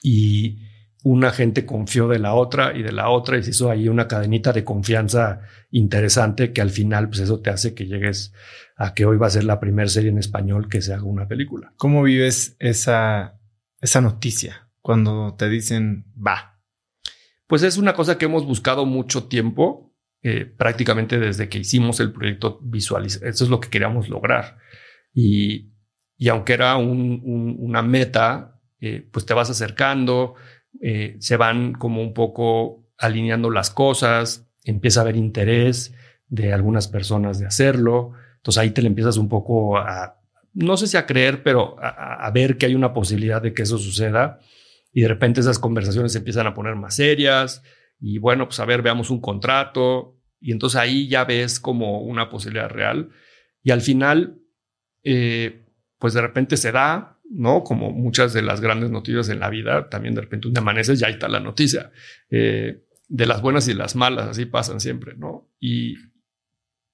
y, 0.00 0.58
una 1.04 1.32
gente 1.32 1.66
confió 1.66 2.08
de 2.08 2.18
la 2.18 2.32
otra 2.32 2.74
y 2.74 2.82
de 2.82 2.90
la 2.90 3.10
otra 3.10 3.36
y 3.36 3.42
se 3.42 3.50
hizo 3.50 3.70
ahí 3.70 3.88
una 3.90 4.08
cadenita 4.08 4.54
de 4.54 4.64
confianza 4.64 5.42
interesante 5.70 6.54
que 6.54 6.62
al 6.62 6.70
final 6.70 7.08
pues 7.08 7.20
eso 7.20 7.40
te 7.40 7.50
hace 7.50 7.74
que 7.74 7.84
llegues 7.84 8.32
a 8.76 8.94
que 8.94 9.04
hoy 9.04 9.18
va 9.18 9.26
a 9.26 9.30
ser 9.30 9.44
la 9.44 9.60
primera 9.60 9.86
serie 9.86 10.08
en 10.08 10.16
español 10.16 10.66
que 10.66 10.80
se 10.80 10.94
haga 10.94 11.04
una 11.04 11.28
película. 11.28 11.74
¿Cómo 11.76 12.02
vives 12.02 12.56
esa, 12.58 13.38
esa 13.82 14.00
noticia 14.00 14.70
cuando 14.80 15.34
te 15.38 15.50
dicen 15.50 16.06
va? 16.16 16.58
Pues 17.46 17.62
es 17.64 17.76
una 17.76 17.92
cosa 17.92 18.16
que 18.16 18.24
hemos 18.24 18.46
buscado 18.46 18.86
mucho 18.86 19.24
tiempo, 19.24 19.94
eh, 20.22 20.46
prácticamente 20.46 21.20
desde 21.20 21.50
que 21.50 21.58
hicimos 21.58 22.00
el 22.00 22.12
proyecto 22.12 22.58
visualizar. 22.62 23.28
Eso 23.28 23.44
es 23.44 23.50
lo 23.50 23.60
que 23.60 23.68
queríamos 23.68 24.08
lograr. 24.08 24.56
Y, 25.12 25.74
y 26.16 26.28
aunque 26.30 26.54
era 26.54 26.76
una 26.78 27.82
meta, 27.82 28.54
eh, 28.80 29.08
pues 29.10 29.24
te 29.24 29.34
vas 29.34 29.48
acercando, 29.48 30.34
eh, 30.86 31.16
se 31.18 31.38
van 31.38 31.72
como 31.72 32.02
un 32.02 32.12
poco 32.12 32.84
alineando 32.98 33.48
las 33.48 33.70
cosas, 33.70 34.46
empieza 34.64 35.00
a 35.00 35.04
haber 35.04 35.16
interés 35.16 35.94
de 36.28 36.52
algunas 36.52 36.88
personas 36.88 37.38
de 37.38 37.46
hacerlo. 37.46 38.12
Entonces 38.36 38.60
ahí 38.60 38.70
te 38.70 38.82
le 38.82 38.88
empiezas 38.88 39.16
un 39.16 39.30
poco 39.30 39.78
a, 39.78 40.20
no 40.52 40.76
sé 40.76 40.86
si 40.86 40.98
a 40.98 41.06
creer, 41.06 41.42
pero 41.42 41.76
a, 41.80 42.30
ver 42.34 42.58
que 42.58 42.66
hay 42.66 42.74
una 42.74 42.92
posibilidad 42.92 43.40
de 43.40 43.54
que 43.54 43.62
eso 43.62 43.78
suceda. 43.78 44.40
Y 44.92 45.00
de 45.00 45.08
repente 45.08 45.40
esas 45.40 45.58
conversaciones 45.58 46.12
se 46.12 46.18
empiezan 46.18 46.46
a 46.46 46.52
poner 46.52 46.76
más 46.76 46.96
serias. 46.96 47.62
Y 47.98 48.18
bueno, 48.18 48.46
pues 48.46 48.60
a 48.60 48.66
ver, 48.66 48.82
veamos 48.82 49.08
un 49.08 49.22
contrato. 49.22 50.18
Y 50.38 50.52
entonces 50.52 50.78
ahí 50.78 51.08
ya 51.08 51.24
ves 51.24 51.60
como 51.60 52.02
una 52.02 52.28
posibilidad 52.28 52.68
real. 52.68 53.08
Y 53.62 53.70
al 53.70 53.80
final, 53.80 54.38
eh, 55.02 55.64
pues 55.98 56.12
de 56.12 56.20
repente 56.20 56.58
se 56.58 56.72
da, 56.72 57.13
¿no? 57.34 57.64
Como 57.64 57.90
muchas 57.90 58.32
de 58.32 58.42
las 58.42 58.60
grandes 58.60 58.90
noticias 58.90 59.28
en 59.28 59.40
la 59.40 59.50
vida, 59.50 59.88
también 59.88 60.14
de 60.14 60.22
repente 60.22 60.48
un 60.48 60.56
amaneces 60.56 60.98
ya 60.98 61.08
está 61.08 61.28
la 61.28 61.40
noticia. 61.40 61.90
Eh, 62.30 62.82
de 63.08 63.26
las 63.26 63.42
buenas 63.42 63.68
y 63.68 63.74
las 63.74 63.96
malas, 63.96 64.28
así 64.28 64.46
pasan 64.46 64.80
siempre, 64.80 65.14
¿no? 65.16 65.50
Y 65.60 65.96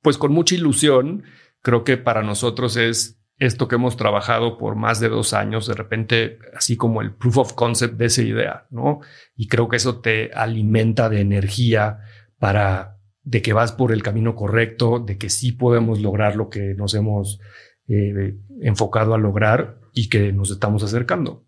pues 0.03 0.18
con 0.18 0.32
mucha 0.32 0.55
ilusión, 0.55 1.24
creo 1.62 1.84
que 1.84 1.97
para 1.97 2.22
nosotros 2.22 2.76
es 2.76 3.20
esto 3.36 3.68
que 3.68 3.76
hemos 3.76 3.97
trabajado 3.97 4.59
por 4.59 4.76
más 4.76 5.01
de 5.01 5.09
dos 5.09 5.32
años, 5.32 5.66
de 5.66 5.74
repente, 5.74 6.38
así 6.55 6.76
como 6.76 7.01
el 7.01 7.14
proof 7.14 7.38
of 7.38 7.53
concept 7.55 7.95
de 7.95 8.07
esa 8.07 8.22
idea, 8.22 8.66
¿no? 8.70 9.01
Y 9.34 9.49
creo 9.49 9.68
que 9.68 9.76
eso 9.76 10.01
te 10.01 10.30
alimenta 10.32 11.09
de 11.09 11.20
energía 11.20 12.01
para 12.38 12.99
de 13.22 13.43
que 13.43 13.53
vas 13.53 13.72
por 13.72 13.93
el 13.93 14.03
camino 14.03 14.34
correcto, 14.34 14.99
de 14.99 15.16
que 15.16 15.30
sí 15.30 15.53
podemos 15.53 16.01
lograr 16.01 16.36
lo 16.36 16.49
que 16.51 16.74
nos 16.74 16.95
hemos 16.95 17.41
eh, 17.88 18.36
enfocado 18.61 19.14
a 19.14 19.18
lograr 19.18 19.78
y 19.94 20.08
que 20.08 20.32
nos 20.32 20.50
estamos 20.50 20.82
acercando. 20.82 21.46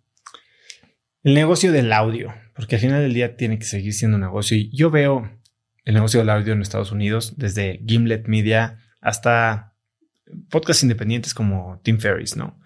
El 1.22 1.34
negocio 1.34 1.70
del 1.72 1.92
audio, 1.92 2.34
porque 2.54 2.76
al 2.76 2.80
final 2.80 3.02
del 3.02 3.14
día 3.14 3.36
tiene 3.36 3.58
que 3.58 3.64
seguir 3.64 3.92
siendo 3.92 4.16
un 4.16 4.22
negocio. 4.22 4.56
Y 4.56 4.74
yo 4.74 4.90
veo 4.90 5.30
el 5.84 5.94
negocio 5.94 6.20
del 6.20 6.30
audio 6.30 6.52
en 6.52 6.62
Estados 6.62 6.92
Unidos, 6.92 7.34
desde 7.36 7.80
Gimlet 7.86 8.26
Media 8.26 8.78
hasta 9.00 9.74
podcasts 10.50 10.82
independientes 10.82 11.34
como 11.34 11.80
Tim 11.82 11.98
Ferriss, 11.98 12.36
¿no? 12.36 12.58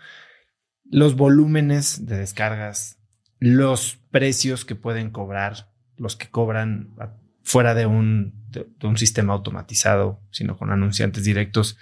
Los 0.85 1.17
volúmenes 1.17 2.07
de 2.07 2.19
descargas, 2.19 2.99
los 3.39 3.99
precios 4.11 4.65
que 4.65 4.75
pueden 4.75 5.11
cobrar, 5.11 5.73
los 5.97 6.17
que 6.17 6.29
cobran 6.29 6.95
fuera 7.43 7.75
de 7.75 7.87
un, 7.87 8.49
de 8.51 8.87
un 8.87 8.97
sistema 8.97 9.33
automatizado, 9.35 10.21
sino 10.31 10.57
con 10.57 10.71
anunciantes 10.71 11.25
directos 11.25 11.77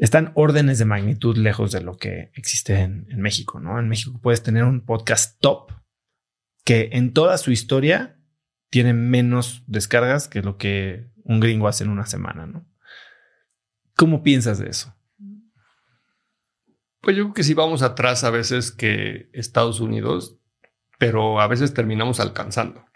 están 0.00 0.32
órdenes 0.34 0.78
de 0.78 0.86
magnitud 0.86 1.36
lejos 1.36 1.72
de 1.72 1.82
lo 1.82 1.98
que 1.98 2.32
existe 2.34 2.80
en, 2.80 3.06
México, 3.20 3.60
¿no? 3.60 3.78
En 3.78 3.88
México 3.88 4.18
puedes 4.20 4.42
tener 4.42 4.64
un 4.64 4.84
podcast 4.84 5.38
top 5.40 5.72
que 6.64 6.88
en 6.92 7.12
toda 7.12 7.36
su 7.36 7.52
historia 7.52 8.18
tiene 8.70 8.94
menos 8.94 9.62
descargas 9.66 10.26
que 10.26 10.40
lo 10.40 10.56
que 10.56 11.10
un 11.22 11.38
gringo 11.38 11.68
hace 11.68 11.84
en 11.84 11.90
una 11.90 12.06
semana, 12.06 12.46
¿no? 12.46 12.66
¿Cómo 13.94 14.22
piensas 14.22 14.58
de 14.58 14.70
eso? 14.70 14.96
Pues 17.02 17.14
yo 17.14 17.24
creo 17.24 17.34
que 17.34 17.42
sí 17.42 17.52
vamos 17.52 17.82
atrás 17.82 18.24
a 18.24 18.30
veces 18.30 18.72
que 18.72 19.28
Estados 19.34 19.80
Unidos, 19.80 20.38
pero 20.98 21.42
a 21.42 21.46
veces 21.46 21.74
terminamos 21.74 22.20
alcanzando 22.20 22.89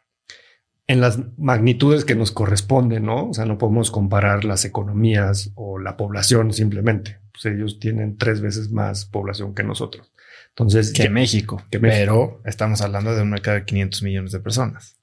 en 0.87 1.01
las 1.01 1.19
magnitudes 1.39 2.05
que 2.05 2.15
nos 2.15 2.31
corresponden, 2.31 3.07
¿no? 3.07 3.31
O 3.31 3.35
sea, 3.35 3.47
no 3.47 3.59
podemos 3.59 3.91
comparar 3.91 4.45
las 4.45 4.65
economías 4.65 5.53
o 5.55 5.79
la 5.79 5.97
población 5.97 6.53
simplemente. 6.53 7.21
Pues 7.33 7.47
ellos 7.47 7.79
tienen 7.81 8.17
tres 8.19 8.41
veces 8.41 8.71
más 8.71 9.07
población 9.07 9.55
que 9.55 9.63
nosotros. 9.63 10.13
Entonces, 10.51 10.93
que 10.93 11.09
México, 11.09 11.63
que 11.71 11.81
pero 11.81 12.41
estamos 12.45 12.81
hablando 12.81 13.15
de 13.15 13.23
un 13.23 13.31
mercado 13.31 13.57
de 13.57 13.65
500 13.65 14.03
millones 14.03 14.33
de 14.33 14.41
personas. 14.41 14.97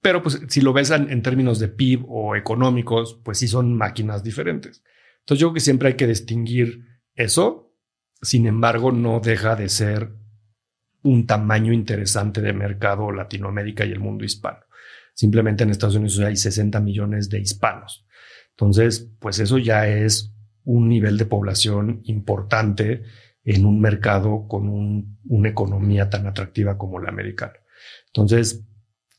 Pero 0.00 0.22
pues 0.22 0.40
si 0.48 0.60
lo 0.60 0.72
ves 0.72 0.90
en, 0.90 1.22
términos 1.22 1.58
de 1.58 1.68
PIB 1.68 2.04
o 2.08 2.34
económicos, 2.34 3.20
pues 3.24 3.38
sí 3.38 3.48
son 3.48 3.76
máquinas 3.76 4.22
diferentes. 4.22 4.82
Entonces 5.20 5.40
yo 5.40 5.48
creo 5.48 5.54
que 5.54 5.60
siempre 5.60 5.88
hay 5.88 5.94
que 5.94 6.06
distinguir 6.06 6.84
eso. 7.14 7.72
Sin 8.20 8.46
embargo, 8.46 8.92
no 8.92 9.20
deja 9.20 9.56
de 9.56 9.68
ser 9.68 10.12
un 11.04 11.26
tamaño 11.26 11.72
interesante 11.72 12.40
de 12.40 12.52
mercado 12.52 13.12
Latinoamérica 13.12 13.84
y 13.84 13.92
el 13.92 14.00
mundo 14.00 14.24
hispano. 14.24 14.58
Simplemente 15.14 15.62
en 15.62 15.70
Estados 15.70 15.94
Unidos 15.94 16.18
hay 16.20 16.36
60 16.36 16.80
millones 16.80 17.28
de 17.28 17.38
hispanos. 17.38 18.04
Entonces, 18.50 19.10
pues 19.20 19.38
eso 19.38 19.58
ya 19.58 19.86
es 19.86 20.34
un 20.64 20.88
nivel 20.88 21.18
de 21.18 21.26
población 21.26 22.00
importante 22.04 23.02
en 23.44 23.66
un 23.66 23.80
mercado 23.80 24.48
con 24.48 25.16
una 25.28 25.48
economía 25.48 26.08
tan 26.08 26.26
atractiva 26.26 26.78
como 26.78 26.98
la 26.98 27.10
americana. 27.10 27.54
Entonces, 28.06 28.64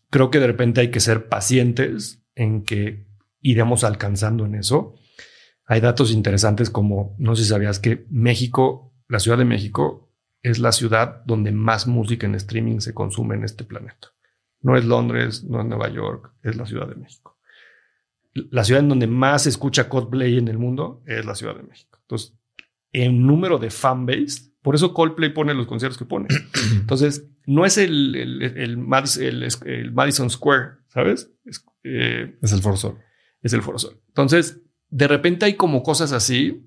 creo 0.10 0.32
que 0.32 0.40
de 0.40 0.48
repente 0.48 0.82
hay 0.82 0.90
que 0.90 1.00
ser 1.00 1.30
pacientes 1.30 2.24
en 2.34 2.64
que 2.64 3.06
iremos 3.42 3.84
alcanzando 3.84 4.46
en 4.46 4.56
eso. 4.56 4.96
Hay 5.66 5.82
datos 5.82 6.12
interesantes 6.12 6.72
como, 6.72 7.16
no 7.20 7.36
sé 7.36 7.44
si 7.44 7.50
sabías 7.50 7.80
que 7.80 8.06
México, 8.10 8.94
la 9.08 9.20
Ciudad 9.20 9.38
de 9.38 9.46
México, 9.46 10.05
es 10.46 10.60
la 10.60 10.72
ciudad 10.72 11.24
donde 11.26 11.52
más 11.52 11.88
música 11.88 12.28
en 12.28 12.36
streaming 12.36 12.80
se 12.80 12.94
consume 12.94 13.34
en 13.34 13.44
este 13.44 13.64
planeta. 13.64 14.14
No 14.62 14.78
es 14.78 14.86
Londres, 14.86 15.44
no 15.44 15.60
es 15.60 15.66
Nueva 15.66 15.90
York, 15.90 16.34
es 16.44 16.56
la 16.56 16.68
Ciudad 16.68 16.88
de 16.88 16.96
México. 16.96 17.40
La 18.34 18.64
ciudad 18.64 18.84
en 18.84 18.90
donde 18.90 19.08
más 19.08 19.44
se 19.44 19.50
escucha 19.50 19.90
Coldplay 19.90 20.38
en 20.38 20.48
el 20.48 20.60
mundo 20.60 21.02
es 21.08 21.26
la 21.26 21.34
Ciudad 21.34 21.56
de 21.56 21.64
México. 21.64 21.98
Entonces, 22.02 22.38
en 22.92 23.26
número 23.26 23.58
de 23.58 23.72
fanbase, 23.72 24.52
por 24.62 24.76
eso 24.76 24.94
Coldplay 24.94 25.34
pone 25.34 25.56
los 25.56 25.66
conciertos 25.66 25.98
que 25.98 26.06
pone. 26.06 26.28
Entonces, 26.74 27.28
no 27.48 27.66
es 27.66 27.80
el, 27.80 28.16
el, 28.16 28.78
Madison, 28.78 30.30
Square, 30.30 30.74
¿sabes? 30.90 31.32
Es, 31.44 31.66
eh, 31.84 32.38
es 32.40 32.52
el 32.52 32.62
Foro 32.62 32.78
Sol. 32.78 33.00
Es 33.42 33.54
el 33.54 33.64
Foro 33.64 33.80
Sol. 33.80 34.00
Entonces, 34.10 34.62
de 34.90 35.08
repente 35.08 35.46
hay 35.46 35.56
como 35.56 35.82
cosas 35.82 36.12
así 36.12 36.65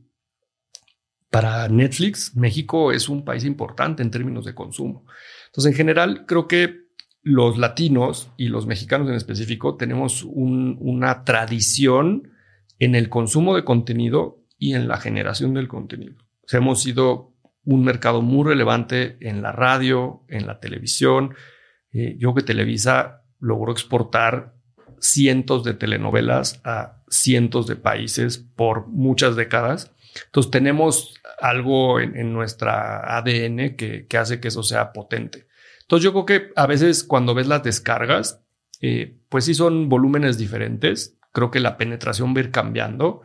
para 1.30 1.68
Netflix, 1.68 2.34
México 2.36 2.92
es 2.92 3.08
un 3.08 3.24
país 3.24 3.44
importante 3.44 4.02
en 4.02 4.10
términos 4.10 4.44
de 4.44 4.54
consumo. 4.54 5.04
Entonces, 5.46 5.72
en 5.72 5.76
general, 5.76 6.24
creo 6.26 6.48
que 6.48 6.88
los 7.22 7.58
latinos 7.58 8.30
y 8.36 8.48
los 8.48 8.66
mexicanos 8.66 9.08
en 9.08 9.14
específico 9.14 9.76
tenemos 9.76 10.24
una 10.24 11.24
tradición 11.24 12.32
en 12.78 12.94
el 12.94 13.08
consumo 13.08 13.54
de 13.54 13.64
contenido 13.64 14.44
y 14.56 14.74
en 14.74 14.88
la 14.88 14.98
generación 14.98 15.54
del 15.54 15.68
contenido. 15.68 16.14
O 16.18 16.48
sea, 16.48 16.58
hemos 16.58 16.82
sido 16.82 17.34
un 17.64 17.84
mercado 17.84 18.22
muy 18.22 18.46
relevante 18.46 19.18
en 19.20 19.42
la 19.42 19.52
radio, 19.52 20.24
en 20.28 20.46
la 20.46 20.58
televisión. 20.58 21.34
Eh, 21.92 22.16
yo 22.18 22.34
que 22.34 22.42
Televisa 22.42 23.24
logró 23.40 23.72
exportar 23.72 24.54
cientos 25.00 25.64
de 25.64 25.74
telenovelas 25.74 26.60
a 26.64 27.02
cientos 27.08 27.66
de 27.66 27.76
países 27.76 28.38
por 28.38 28.88
muchas 28.88 29.36
décadas. 29.36 29.92
Entonces 30.26 30.50
tenemos 30.50 31.14
algo 31.40 32.00
en, 32.00 32.32
nuestra 32.32 33.16
ADN 33.16 33.76
que, 33.76 34.06
hace 34.18 34.40
que 34.40 34.48
eso 34.48 34.62
sea 34.62 34.92
potente. 34.92 35.46
Entonces 35.82 36.04
yo 36.04 36.12
creo 36.12 36.26
que 36.26 36.52
a 36.56 36.66
veces 36.66 37.04
cuando 37.04 37.34
ves 37.34 37.46
las 37.46 37.62
descargas, 37.62 38.42
eh, 38.80 39.16
pues 39.28 39.44
sí 39.44 39.54
son 39.54 39.88
volúmenes 39.88 40.38
diferentes. 40.38 41.18
Creo 41.32 41.50
que 41.50 41.60
la 41.60 41.76
penetración 41.76 42.34
va 42.34 42.38
a 42.38 42.44
ir 42.44 42.50
cambiando, 42.50 43.22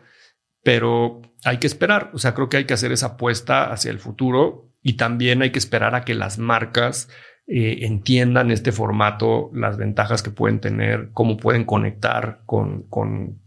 pero 0.64 1.22
hay 1.44 1.58
que 1.58 1.68
esperar. 1.68 2.12
O 2.14 2.18
sea, 2.18 2.34
creo 2.34 2.50
que 2.50 2.58
hay 2.58 2.66
que 2.66 2.74
hacer 2.74 2.92
esa 2.92 3.08
apuesta 3.08 3.72
hacia 3.72 3.92
el 3.92 4.00
futuro 4.00 4.70
y 4.82 4.94
también 4.94 5.42
hay 5.42 5.52
que 5.52 5.60
esperar 5.60 5.96
a 5.96 6.04
que 6.06 6.14
las 6.14 6.38
marcas 6.38 7.10
eh, 7.46 7.80
entiendan 7.82 8.52
este 8.52 8.72
formato, 8.72 9.52
las 9.54 9.78
ventajas 9.78 10.24
que 10.24 10.32
pueden 10.32 10.60
tener, 10.60 11.10
cómo 11.12 11.36
pueden 11.36 11.66
conectar 11.66 12.42
con, 12.46 12.84
con 12.84 13.43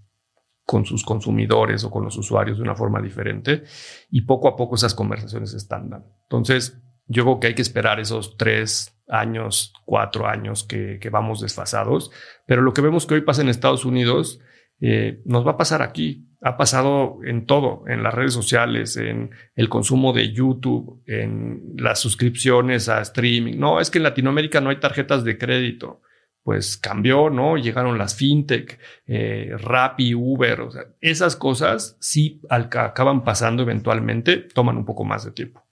con 0.67 0.85
sus 0.85 1.05
consumidores 1.05 1.85
o 1.85 1.91
con 1.91 2.05
los 2.05 2.19
usuarios 2.19 2.59
de 2.59 2.64
una 2.64 2.75
forma 2.75 3.01
diferente 3.01 3.62
y 4.11 4.23
poco 4.23 4.49
a 4.49 4.57
poco 4.57 4.75
esas 4.75 4.95
conversaciones 4.95 5.55
están 5.55 5.89
dando. 5.89 6.09
Entonces, 6.25 6.83
yo 7.07 7.23
creo 7.23 7.41
que 7.41 7.47
hay 7.47 7.55
que 7.55 7.62
esperar 7.62 8.01
esos 8.01 8.37
tres 8.37 9.01
años, 9.09 9.73
cuatro 9.85 10.27
años 10.27 10.64
que, 10.64 10.99
vamos 11.11 11.41
desfasados, 11.41 12.11
pero 12.47 12.62
lo 12.62 12.75
que 12.75 12.83
vemos 12.83 13.07
que 13.07 13.14
hoy 13.14 13.21
pasa 13.21 13.43
en 13.43 13.49
Estados 13.49 13.85
Unidos 13.85 14.41
eh, 14.81 15.23
nos 15.25 15.47
va 15.47 15.53
a 15.53 15.57
pasar 15.57 15.83
aquí. 15.83 16.27
Ha 16.43 16.57
pasado 16.57 17.21
en 17.25 17.47
todo, 17.47 17.85
en 17.87 18.03
las 18.03 18.12
redes 18.12 18.35
sociales, 18.35 18.97
en 18.97 19.31
el 19.55 19.69
consumo 19.69 20.12
de 20.12 20.33
YouTube, 20.33 21.03
en 21.07 21.75
las 21.77 22.01
suscripciones 22.01 22.89
a 22.89 23.01
streaming. 23.01 23.57
No, 23.57 23.81
es 23.81 23.91
que 23.91 23.99
en 23.99 24.05
Latinoamérica 24.05 24.61
no 24.61 24.71
hay 24.71 24.81
tarjetas 24.81 25.23
de 25.23 25.39
crédito 25.39 26.03
pues 26.47 26.76
cambió, 26.76 27.28
¿no? 27.28 27.57
Llegaron 27.57 27.99
las 27.99 28.14
fintech, 28.14 28.78
eh, 29.09 29.51
Rappi, 29.59 30.14
Uber, 30.14 30.61
o 30.61 30.70
sea, 30.70 30.84
esas 31.01 31.34
cosas 31.34 31.97
sí 31.99 32.40
acaban 32.49 33.24
pasando 33.24 33.64
eventualmente, 33.64 34.36
toman 34.36 34.76
un 34.76 34.84
poco 34.84 35.03
más 35.05 35.24
de 35.24 35.32
tiempo. 35.32 35.66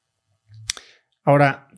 Ahora, 1.22 1.68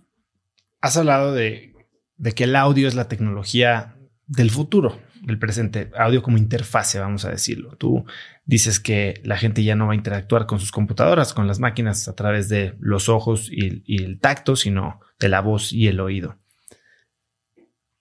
has 0.81 0.97
hablado 0.97 1.35
de, 1.35 1.75
de 2.17 2.33
que 2.33 2.45
el 2.45 2.57
audio 2.57 2.89
es 2.89 2.95
la 2.95 3.07
tecnología 3.07 3.99
del 4.27 4.51
futuro, 4.51 4.99
del 5.21 5.39
presente, 5.39 5.91
audio 5.95 6.23
como 6.23 6.39
interfase, 6.39 6.99
vamos 6.99 7.27
a 7.27 7.31
decirlo. 7.31 7.77
Tú 7.77 8.07
dices 8.47 8.81
que 8.81 9.21
la 9.25 9.37
gente 9.37 9.63
ya 9.63 9.77
no 9.77 9.89
va 9.89 9.93
a 9.93 9.97
interactuar 9.97 10.47
con 10.47 10.59
sus 10.59 10.73
computadoras, 10.73 11.35
con 11.35 11.47
las 11.47 11.61
máquinas 11.61 12.09
a 12.09 12.15
través 12.15 12.49
de 12.49 12.75
los 12.81 13.11
ojos 13.11 13.51
y, 13.53 13.83
y 13.85 14.05
el 14.05 14.21
tacto, 14.21 14.57
sino 14.57 15.01
de 15.21 15.29
la 15.29 15.43
voz 15.43 15.71
y 15.71 15.87
el 15.89 16.01
oído. 16.01 16.39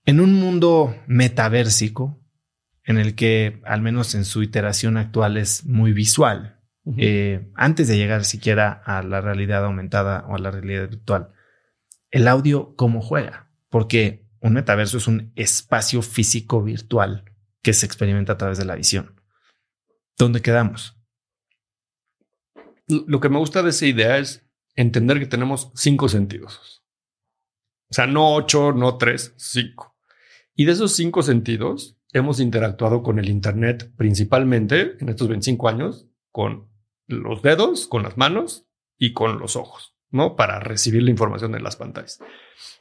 En 0.06 0.20
un 0.20 0.34
mundo 0.34 0.96
metaversico, 1.08 2.22
en 2.84 2.98
el 2.98 3.16
que 3.16 3.62
al 3.66 3.82
menos 3.82 4.14
en 4.14 4.24
su 4.24 4.44
iteración 4.44 4.98
actual 4.98 5.38
es 5.38 5.66
muy 5.66 5.94
visual, 5.94 6.62
eh, 6.98 7.52
antes 7.56 7.88
de 7.88 7.98
llegar 7.98 8.26
siquiera 8.26 8.72
a 8.86 9.02
la 9.02 9.20
realidad 9.20 9.66
aumentada 9.66 10.24
o 10.28 10.36
a 10.36 10.40
la 10.40 10.52
realidad 10.52 10.88
virtual, 10.88 11.32
el 12.12 12.28
audio 12.28 12.76
cómo 12.76 13.02
juega, 13.02 13.50
porque 13.70 14.28
un 14.40 14.54
metaverso 14.54 15.00
es 15.00 15.08
un 15.08 15.32
espacio 15.36 16.04
físico 16.04 16.62
virtual 16.62 17.26
que 17.64 17.74
se 17.74 17.88
experimenta 17.88 18.34
a 18.34 18.38
través 18.38 18.60
de 18.60 18.66
la 18.66 18.76
visión. 18.76 19.20
¿Dónde 20.16 20.44
quedamos? 20.44 20.96
Lo 22.88 23.20
que 23.20 23.30
me 23.30 23.40
gusta 23.40 23.64
de 23.64 23.72
esa 23.72 23.88
idea 23.88 24.20
es 24.20 24.48
entender 24.76 25.18
que 25.18 25.26
tenemos 25.26 25.72
cinco 25.74 26.08
sentidos. 26.08 26.84
O 27.90 27.94
sea, 27.96 28.06
no 28.06 28.36
ocho, 28.36 28.72
no 28.72 29.00
tres, 29.00 29.34
cinco. 29.38 29.95
Y 30.56 30.66
de 30.66 30.72
esos 30.72 30.96
cinco 30.96 31.22
sentidos, 31.22 31.98
hemos 32.14 32.40
interactuado 32.40 33.04
con 33.04 33.20
el 33.20 33.30
Internet 33.30 33.92
principalmente 33.98 34.96
en 35.00 35.10
estos 35.10 35.28
25 35.28 35.68
años 35.68 36.08
con 36.32 36.70
los 37.08 37.42
dedos, 37.42 37.88
con 37.88 38.04
las 38.04 38.18
manos 38.18 38.66
y 38.98 39.12
con 39.12 39.38
los 39.38 39.58
ojos, 39.58 39.96
¿no? 40.12 40.38
Para 40.38 40.62
recibir 40.62 41.04
la 41.04 41.12
información 41.12 41.52
de 41.52 41.60
las 41.60 41.76
pantallas. 41.76 42.20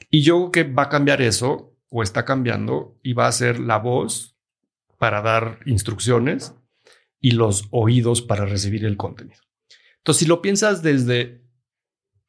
Y 0.08 0.22
yo 0.22 0.50
creo 0.50 0.66
que 0.66 0.72
va 0.72 0.84
a 0.84 0.88
cambiar 0.88 1.20
eso, 1.20 1.76
o 1.90 2.02
está 2.04 2.24
cambiando, 2.24 2.96
y 3.02 3.12
va 3.12 3.26
a 3.26 3.32
ser 3.32 3.58
la 3.58 3.78
voz 3.78 4.36
para 4.98 5.20
dar 5.20 5.58
instrucciones 5.66 6.54
y 7.20 7.32
los 7.32 7.66
oídos 7.72 8.22
para 8.22 8.46
recibir 8.46 8.84
el 8.84 8.96
contenido. 8.96 9.40
Entonces, 9.98 10.20
si 10.20 10.26
lo 10.26 10.42
piensas 10.42 10.82
desde, 10.82 11.44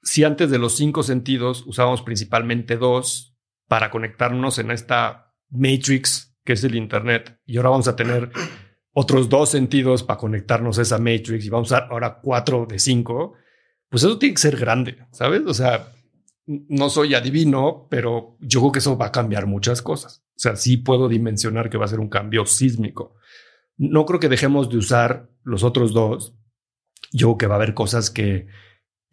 si 0.01 0.23
antes 0.23 0.49
de 0.49 0.57
los 0.57 0.75
cinco 0.75 1.03
sentidos 1.03 1.63
usábamos 1.67 2.01
principalmente 2.01 2.77
dos 2.77 3.37
para 3.67 3.91
conectarnos 3.91 4.57
en 4.57 4.71
esta 4.71 5.24
Matrix, 5.49 6.35
que 6.43 6.53
es 6.53 6.63
el 6.63 6.75
Internet, 6.75 7.39
y 7.45 7.57
ahora 7.57 7.69
vamos 7.69 7.87
a 7.87 7.95
tener 7.95 8.31
otros 8.93 9.27
dos 9.29 9.49
sentidos 9.49 10.03
para 10.03 10.17
conectarnos 10.17 10.79
a 10.79 10.81
esa 10.83 10.97
Matrix 10.97 11.45
y 11.45 11.49
vamos 11.49 11.71
a 11.71 11.79
ahora 11.79 12.19
cuatro 12.21 12.65
de 12.65 12.79
cinco, 12.79 13.33
pues 13.89 14.03
eso 14.03 14.17
tiene 14.17 14.35
que 14.35 14.41
ser 14.41 14.57
grande, 14.57 15.05
¿sabes? 15.11 15.41
O 15.45 15.53
sea, 15.53 15.91
no 16.45 16.89
soy 16.89 17.13
adivino, 17.13 17.87
pero 17.89 18.37
yo 18.39 18.59
creo 18.61 18.71
que 18.71 18.79
eso 18.79 18.97
va 18.97 19.07
a 19.07 19.11
cambiar 19.11 19.47
muchas 19.47 19.81
cosas. 19.81 20.23
O 20.29 20.39
sea, 20.39 20.55
sí 20.55 20.77
puedo 20.77 21.09
dimensionar 21.09 21.69
que 21.69 21.77
va 21.77 21.85
a 21.85 21.89
ser 21.89 21.99
un 21.99 22.09
cambio 22.09 22.45
sísmico. 22.45 23.15
No 23.77 24.05
creo 24.05 24.19
que 24.19 24.29
dejemos 24.29 24.69
de 24.69 24.77
usar 24.77 25.29
los 25.43 25.63
otros 25.63 25.93
dos. 25.93 26.35
Yo 27.11 27.27
creo 27.27 27.37
que 27.37 27.47
va 27.47 27.55
a 27.55 27.57
haber 27.57 27.73
cosas 27.73 28.09
que 28.09 28.47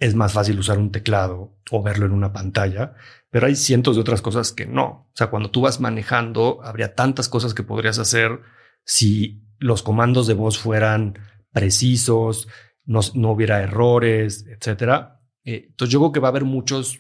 es 0.03 0.16
más 0.16 0.32
fácil 0.32 0.59
usar 0.59 0.78
un 0.78 0.90
teclado 0.90 1.57
o 1.70 1.80
verlo 1.80 2.07
en 2.07 2.12
una 2.12 2.32
pantalla, 2.32 2.94
pero 3.30 3.46
hay 3.46 3.55
cientos 3.55 3.94
de 3.94 4.00
otras 4.00 4.20
cosas 4.20 4.50
que 4.50 4.66
no. 4.66 4.84
O 4.84 5.12
sea, 5.14 5.28
cuando 5.28 5.53
tú 5.53 5.61
vas 5.61 5.80
manejando, 5.80 6.61
habría 6.64 6.96
tantas 6.96 7.28
cosas 7.28 7.55
que 7.55 7.62
podrías 7.62 8.00
hacer 8.00 8.40
si 8.84 9.45
los 9.61 9.84
comandos 9.84 10.26
de 10.26 10.34
voz 10.34 10.58
fueran 10.58 11.20
precisos, 11.53 12.49
no, 12.84 13.00
hubiera 13.30 13.62
errores, 13.62 14.45
etcétera. 14.49 15.20
Eh, 15.45 15.66
entonces 15.68 15.92
yo 15.92 16.00
creo 16.00 16.12
que 16.12 16.20
va 16.20 16.29
a 16.29 16.30
haber 16.30 16.45
muchas 16.45 16.99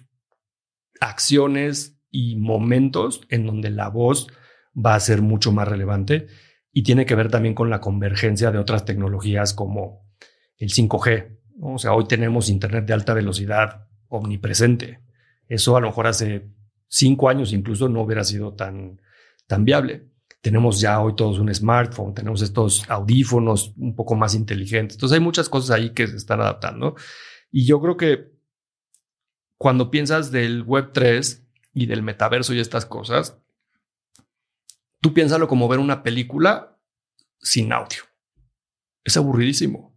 acciones 1.00 1.98
y 2.08 2.36
momentos 2.36 3.22
en 3.30 3.46
donde 3.46 3.70
la 3.70 3.88
voz 3.88 4.28
va 4.74 4.94
a 4.94 5.00
ser 5.00 5.22
mucho 5.22 5.50
más 5.50 5.66
relevante 5.66 6.28
y 6.72 6.84
tiene 6.84 7.04
que 7.04 7.16
ver 7.16 7.32
también 7.32 7.56
con 7.56 7.68
la 7.68 7.80
convergencia 7.80 8.52
de 8.52 8.58
otras 8.58 8.84
tecnologías 8.84 9.54
como 9.54 10.08
el 10.56 10.70
5G. 10.70 11.41
O 11.64 11.78
sea, 11.78 11.92
hoy 11.92 12.06
tenemos 12.06 12.48
Internet 12.48 12.86
de 12.86 12.92
alta 12.92 13.14
velocidad 13.14 13.86
omnipresente. 14.08 15.00
Eso 15.46 15.76
a 15.76 15.80
lo 15.80 15.86
mejor 15.86 16.08
hace 16.08 16.50
cinco 16.88 17.28
años 17.28 17.52
incluso 17.52 17.88
no 17.88 18.02
hubiera 18.02 18.24
sido 18.24 18.54
tan, 18.54 19.00
tan 19.46 19.64
viable. 19.64 20.08
Tenemos 20.40 20.80
ya 20.80 21.00
hoy 21.00 21.14
todos 21.14 21.38
un 21.38 21.54
smartphone, 21.54 22.14
tenemos 22.14 22.42
estos 22.42 22.90
audífonos 22.90 23.74
un 23.76 23.94
poco 23.94 24.16
más 24.16 24.34
inteligentes. 24.34 24.96
Entonces 24.96 25.14
hay 25.14 25.22
muchas 25.22 25.48
cosas 25.48 25.70
ahí 25.76 25.90
que 25.90 26.08
se 26.08 26.16
están 26.16 26.40
adaptando. 26.40 26.96
Y 27.52 27.64
yo 27.64 27.80
creo 27.80 27.96
que 27.96 28.32
cuando 29.56 29.88
piensas 29.88 30.32
del 30.32 30.64
Web 30.64 30.90
3 30.92 31.46
y 31.74 31.86
del 31.86 32.02
metaverso 32.02 32.54
y 32.54 32.58
estas 32.58 32.86
cosas, 32.86 33.38
tú 35.00 35.14
piénsalo 35.14 35.46
como 35.46 35.68
ver 35.68 35.78
una 35.78 36.02
película 36.02 36.76
sin 37.40 37.72
audio. 37.72 38.02
Es 39.04 39.16
aburridísimo. 39.16 39.91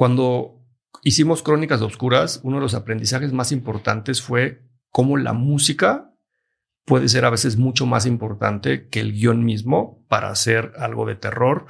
Cuando 0.00 0.64
hicimos 1.02 1.42
Crónicas 1.42 1.82
Oscuras, 1.82 2.40
uno 2.42 2.56
de 2.56 2.62
los 2.62 2.72
aprendizajes 2.72 3.34
más 3.34 3.52
importantes 3.52 4.22
fue 4.22 4.62
cómo 4.88 5.18
la 5.18 5.34
música 5.34 6.14
puede 6.86 7.06
ser 7.10 7.26
a 7.26 7.30
veces 7.30 7.58
mucho 7.58 7.84
más 7.84 8.06
importante 8.06 8.88
que 8.88 9.00
el 9.00 9.12
guion 9.12 9.44
mismo 9.44 10.02
para 10.08 10.30
hacer 10.30 10.72
algo 10.78 11.04
de 11.04 11.16
terror, 11.16 11.66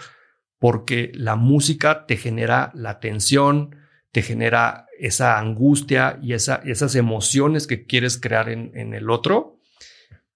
porque 0.61 1.11
la 1.12 1.35
música 1.35 2.07
te 2.07 2.16
genera 2.16 2.70
la 2.73 3.01
tensión, 3.01 3.74
te 4.12 4.23
genera 4.23 4.86
esa 4.97 5.36
angustia 5.40 6.16
y 6.23 6.35
esa, 6.35 6.62
esas 6.65 6.94
emociones 6.94 7.66
que 7.66 7.85
quieres 7.85 8.16
crear 8.16 8.48
en, 8.48 8.70
en, 8.77 8.94
el 8.94 9.11
otro, 9.11 9.59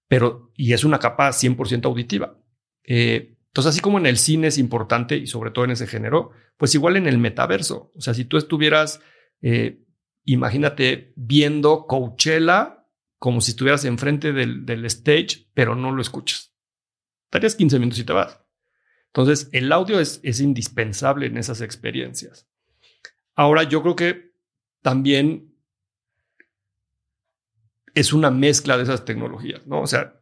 pero 0.09 0.51
y 0.57 0.73
es 0.73 0.83
una 0.83 0.99
capa 0.99 1.29
100% 1.29 1.85
auditiva. 1.85 2.41
Eh, 2.83 3.34
entonces, 3.55 3.71
así 3.71 3.81
como 3.81 3.99
en 3.99 4.07
el 4.07 4.19
cine 4.19 4.49
es 4.49 4.59
importante 4.59 5.17
y 5.17 5.29
sobre 5.29 5.53
todo 5.53 5.65
en 5.65 5.71
ese 5.71 5.87
género, 5.87 6.33
pues 6.57 6.75
igual 6.75 6.97
en 6.97 7.07
el 7.07 7.19
metaverso. 7.19 7.93
O 7.95 8.01
sea, 8.01 8.13
si 8.13 8.25
tú 8.25 8.37
estuvieras, 8.37 9.01
eh, 9.43 9.81
imagínate 10.25 11.13
viendo 11.15 11.87
Coachella 11.87 12.85
como 13.21 13.41
si 13.41 13.53
estuvieras 13.53 13.85
enfrente 13.85 14.33
del, 14.33 14.67
del 14.67 14.85
stage, 14.87 15.49
pero 15.55 15.77
no 15.77 15.93
lo 15.93 16.03
escuchas. 16.03 16.53
Estarías 17.27 17.55
15 17.55 17.79
minutos 17.79 18.01
y 18.01 18.05
te 18.05 18.13
vas. 18.13 18.41
Entonces, 19.07 19.49
el 19.53 19.71
audio 19.71 20.01
es, 20.01 20.19
es 20.25 20.41
indispensable 20.41 21.27
en 21.27 21.39
esas 21.39 21.61
experiencias. 21.61 22.49
Ahora, 23.37 23.63
yo 23.63 23.83
creo 23.83 23.95
que 23.95 24.33
también 24.83 25.55
es 27.95 28.13
una 28.13 28.33
mezcla 28.33 28.77
de 28.77 28.83
esas 28.83 29.05
tecnologías, 29.05 29.65
¿no? 29.65 29.81
O 29.81 29.87
sea, 29.87 30.21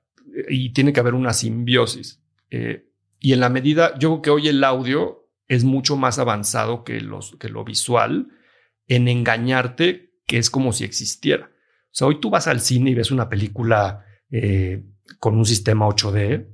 y 0.51 0.75
tiene 0.75 0.93
que 0.93 1.01
haber 1.01 1.15
una 1.15 1.33
simbiosis. 1.33 2.23
Eh, 2.51 2.91
y 3.23 3.32
en 3.32 3.40
la 3.40 3.49
medida, 3.49 3.97
yo 4.01 4.09
creo 4.09 4.23
que 4.23 4.31
hoy 4.31 4.49
el 4.49 4.65
audio 4.65 5.31
es 5.47 5.62
mucho 5.62 5.97
más 5.97 6.19
avanzado 6.19 6.82
que, 6.82 7.01
los, 7.01 7.36
que 7.39 7.49
lo 7.49 7.62
visual 7.65 8.32
en 8.89 9.07
engañarte 9.07 10.16
que 10.27 10.39
es 10.39 10.51
como 10.51 10.73
si 10.73 10.82
existiera. 10.82 11.53
O 11.55 11.94
sea, 11.94 12.09
hoy 12.09 12.20
tú 12.20 12.31
vas 12.31 12.49
al 12.49 12.61
cine 12.61 12.90
y 12.90 12.94
ves 12.94 13.12
una 13.12 13.28
película 13.28 14.05
eh, 14.28 14.82
con 15.20 15.39
un 15.39 15.47
sistema 15.47 15.86
8D 15.86 16.49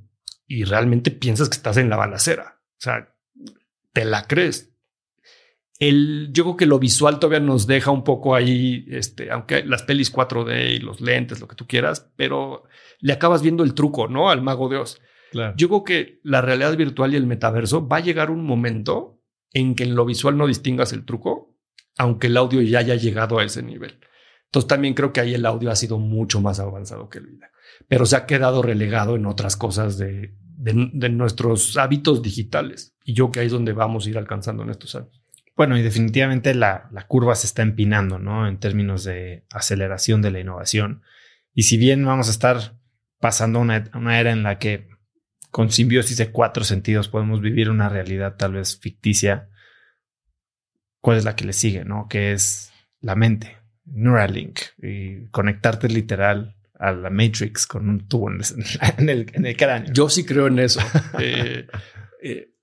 y 0.45 0.63
realmente 0.63 1.09
piensas 1.09 1.49
que 1.49 1.57
estás 1.57 1.77
en 1.77 1.89
la 1.89 1.95
balacera. 1.95 2.61
O 2.77 2.81
sea, 2.81 3.15
te 3.91 4.05
la 4.05 4.27
crees. 4.27 4.71
El, 5.79 6.29
yo 6.33 6.43
creo 6.43 6.57
que 6.57 6.65
lo 6.67 6.77
visual 6.77 7.17
todavía 7.17 7.39
nos 7.39 7.65
deja 7.65 7.89
un 7.89 8.03
poco 8.03 8.35
ahí, 8.35 8.85
este, 8.89 9.31
aunque 9.31 9.63
las 9.63 9.81
pelis 9.81 10.13
4D 10.13 10.75
y 10.75 10.79
los 10.79 11.01
lentes, 11.01 11.39
lo 11.39 11.47
que 11.47 11.55
tú 11.55 11.65
quieras, 11.65 12.11
pero 12.15 12.65
le 12.99 13.13
acabas 13.13 13.41
viendo 13.41 13.63
el 13.63 13.73
truco, 13.73 14.07
¿no? 14.07 14.29
Al 14.29 14.43
mago 14.43 14.69
de 14.69 14.77
Oz. 15.33 15.53
Yo 15.55 15.67
creo 15.67 15.83
que 15.83 16.19
la 16.23 16.41
realidad 16.41 16.75
virtual 16.77 17.13
y 17.13 17.17
el 17.17 17.27
metaverso 17.27 17.87
va 17.87 17.97
a 17.97 18.01
llegar 18.01 18.31
un 18.31 18.43
momento 18.43 19.21
en 19.53 19.75
que 19.75 19.83
en 19.83 19.95
lo 19.95 20.05
visual 20.05 20.37
no 20.37 20.47
distingas 20.47 20.93
el 20.93 21.05
truco, 21.05 21.57
aunque 21.97 22.27
el 22.27 22.37
audio 22.37 22.61
ya 22.61 22.79
haya 22.79 22.95
llegado 22.95 23.39
a 23.39 23.43
ese 23.43 23.63
nivel. 23.63 23.99
Entonces 24.45 24.67
también 24.67 24.93
creo 24.93 25.13
que 25.13 25.21
ahí 25.21 25.33
el 25.33 25.45
audio 25.45 25.69
ha 25.71 25.75
sido 25.75 25.99
mucho 25.99 26.41
más 26.41 26.59
avanzado 26.59 27.09
que 27.09 27.19
el 27.19 27.27
video 27.27 27.49
pero 27.87 28.05
se 28.05 28.15
ha 28.15 28.25
quedado 28.25 28.61
relegado 28.61 29.15
en 29.15 29.25
otras 29.25 29.55
cosas 29.55 29.97
de, 29.97 30.35
de, 30.57 31.09
nuestros 31.09 31.77
hábitos 31.77 32.21
digitales. 32.21 32.95
Y 33.03 33.13
yo 33.13 33.31
que 33.31 33.39
ahí 33.39 33.47
es 33.47 33.51
donde 33.51 33.73
vamos 33.73 34.05
a 34.05 34.09
ir 34.09 34.17
alcanzando 34.17 34.63
en 34.63 34.69
estos 34.69 34.95
años. 34.95 35.21
Bueno, 35.55 35.77
y 35.77 35.81
definitivamente 35.81 36.53
la, 36.53 36.87
la, 36.91 37.07
curva 37.07 37.35
se 37.35 37.47
está 37.47 37.61
empinando, 37.61 38.17
¿no? 38.17 38.47
En 38.47 38.59
términos 38.59 39.03
de 39.03 39.45
aceleración 39.51 40.21
de 40.21 40.31
la 40.31 40.39
innovación. 40.39 41.01
Y 41.53 41.63
si 41.63 41.77
bien 41.77 42.05
vamos 42.05 42.27
a 42.27 42.31
estar 42.31 42.77
pasando 43.19 43.59
una, 43.59 43.89
una 43.93 44.19
era 44.19 44.31
en 44.31 44.43
la 44.43 44.57
que 44.57 44.87
con 45.51 45.71
simbiosis 45.71 46.17
de 46.17 46.31
cuatro 46.31 46.63
sentidos 46.63 47.07
podemos 47.07 47.41
vivir 47.41 47.69
una 47.69 47.89
realidad 47.89 48.35
tal 48.37 48.53
vez 48.53 48.79
ficticia, 48.79 49.49
¿cuál 51.01 51.17
es 51.17 51.23
la 51.23 51.35
que 51.35 51.45
le 51.45 51.53
sigue, 51.53 51.85
no? 51.85 52.07
Que 52.09 52.33
es 52.33 52.71
la 53.01 53.15
mente, 53.15 53.57
Neuralink, 53.85 54.59
y 54.77 55.27
conectarte 55.27 55.87
literal 55.89 56.55
a 56.79 56.91
la 56.91 57.09
Matrix 57.09 57.67
con 57.67 57.89
un 57.89 58.07
tubo 58.07 58.29
en 58.29 58.41
el, 59.09 59.29
en 59.33 59.45
el, 59.45 59.57
cráneo. 59.57 59.91
Yo 59.93 60.09
sí 60.09 60.25
creo 60.25 60.47
en 60.47 60.59
eso. 60.59 60.79
eh, 61.19 61.67
eh, 62.21 62.53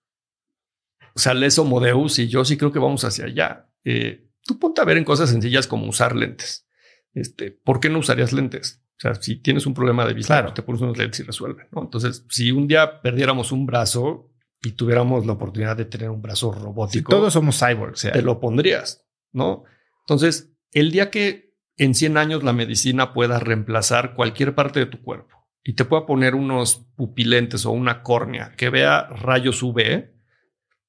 o 1.14 1.18
sea, 1.18 1.34
leso 1.34 1.64
modeus 1.64 2.18
y 2.18 2.28
yo 2.28 2.44
sí 2.44 2.56
creo 2.56 2.72
que 2.72 2.78
vamos 2.78 3.04
hacia 3.04 3.24
allá. 3.26 3.70
Eh, 3.84 4.28
tú 4.42 4.58
ponte 4.58 4.80
a 4.80 4.84
ver 4.84 4.96
en 4.96 5.04
cosas 5.04 5.30
sencillas 5.30 5.66
como 5.66 5.86
usar 5.86 6.14
lentes. 6.14 6.68
Este, 7.14 7.50
¿Por 7.50 7.80
qué 7.80 7.88
no 7.88 7.98
usarías 7.98 8.32
lentes? 8.32 8.82
O 8.96 9.00
sea, 9.00 9.14
si 9.14 9.36
tienes 9.36 9.66
un 9.66 9.74
problema 9.74 10.06
de 10.06 10.14
vista, 10.14 10.42
pues 10.42 10.54
te 10.54 10.62
pones 10.62 10.80
unos 10.80 10.96
lentes 10.96 11.20
y 11.20 11.22
resuelve. 11.22 11.68
¿no? 11.72 11.82
Entonces, 11.82 12.24
si 12.30 12.50
un 12.50 12.66
día 12.66 13.02
perdiéramos 13.02 13.52
un 13.52 13.66
brazo 13.66 14.30
y 14.62 14.72
tuviéramos 14.72 15.26
la 15.26 15.34
oportunidad 15.34 15.76
de 15.76 15.84
tener 15.84 16.08
un 16.08 16.22
brazo 16.22 16.50
robótico, 16.50 17.10
todos 17.10 17.32
somos 17.32 17.58
cyborgs, 17.58 18.02
te 18.10 18.22
lo 18.22 18.40
pondrías, 18.40 19.06
¿no? 19.32 19.64
Entonces, 20.00 20.52
el 20.72 20.92
día 20.92 21.10
que 21.10 21.54
en 21.76 21.94
100 21.94 22.16
años 22.16 22.42
la 22.42 22.52
medicina 22.52 23.12
pueda 23.12 23.38
reemplazar 23.38 24.14
cualquier 24.14 24.54
parte 24.54 24.80
de 24.80 24.86
tu 24.86 25.02
cuerpo 25.02 25.36
y 25.62 25.74
te 25.74 25.84
pueda 25.84 26.06
poner 26.06 26.34
unos 26.34 26.86
pupilentes 26.96 27.66
o 27.66 27.72
una 27.72 28.02
córnea 28.02 28.52
que 28.56 28.70
vea 28.70 29.08
rayos 29.08 29.62
UV, 29.62 30.10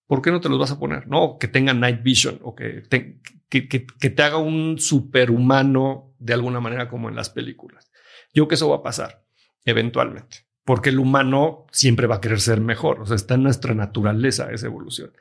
¿por 0.06 0.22
qué 0.22 0.32
no 0.32 0.40
te 0.40 0.50
los 0.50 0.60
vas 0.60 0.72
a 0.72 0.80
poner? 0.80 1.08
No, 1.08 1.38
que 1.40 1.48
tenga 1.48 1.74
night 1.74 2.04
vision 2.04 2.40
o 2.44 2.56
que 2.56 2.84
te, 2.88 3.20
que, 3.50 3.68
que, 3.68 4.10
te 4.10 4.24
haga 4.24 4.38
un 4.38 4.78
superhumano 4.80 6.14
de 6.20 6.34
alguna 6.34 6.60
manera 6.60 6.90
como 6.90 7.10
en 7.10 7.16
las 7.16 7.30
películas. 7.30 7.87
Yo 8.34 8.44
creo 8.44 8.48
que 8.48 8.56
eso 8.56 8.70
va 8.70 8.78
a 8.78 8.84
pasar 8.84 9.24
eventualmente, 9.66 10.46
porque 10.64 10.90
el 10.90 11.00
humano 11.00 11.66
siempre 11.72 12.08
va 12.08 12.16
a 12.16 12.22
querer 12.22 12.40
ser 12.40 12.62
mejor, 12.62 13.02
o 13.02 13.06
sea, 13.06 13.16
está 13.16 13.36
en 13.36 13.44
nuestra 13.44 13.74
naturaleza 13.74 14.52
esa 14.52 14.68
evolución. 14.68 15.12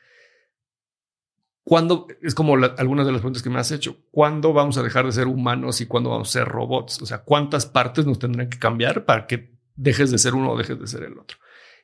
¿Cuándo, 1.65 2.07
es 2.23 2.33
como 2.37 2.55
algunas 2.55 3.07
de 3.07 3.13
las 3.13 3.23
preguntas 3.23 3.43
que 3.43 3.51
me 3.51 3.59
has 3.59 3.73
hecho, 3.73 3.97
¿cuándo 4.13 4.53
vamos 4.53 4.79
a 4.79 4.85
dejar 4.85 5.05
de 5.05 5.11
ser 5.11 5.27
humanos 5.27 5.81
y 5.81 5.87
cuándo 5.87 6.11
vamos 6.11 6.29
a 6.29 6.33
ser 6.33 6.47
robots? 6.47 7.03
O 7.03 7.07
sea, 7.07 7.25
¿cuántas 7.25 7.67
partes 7.67 8.07
nos 8.07 8.21
tendrán 8.21 8.49
que 8.49 8.61
cambiar 8.61 9.05
para 9.05 9.27
que 9.27 9.53
dejes 9.75 10.13
de 10.13 10.19
ser 10.19 10.35
uno 10.35 10.53
o 10.53 10.57
dejes 10.57 10.79
de 10.79 10.87
ser 10.87 11.03
el 11.03 11.19
otro? 11.19 11.39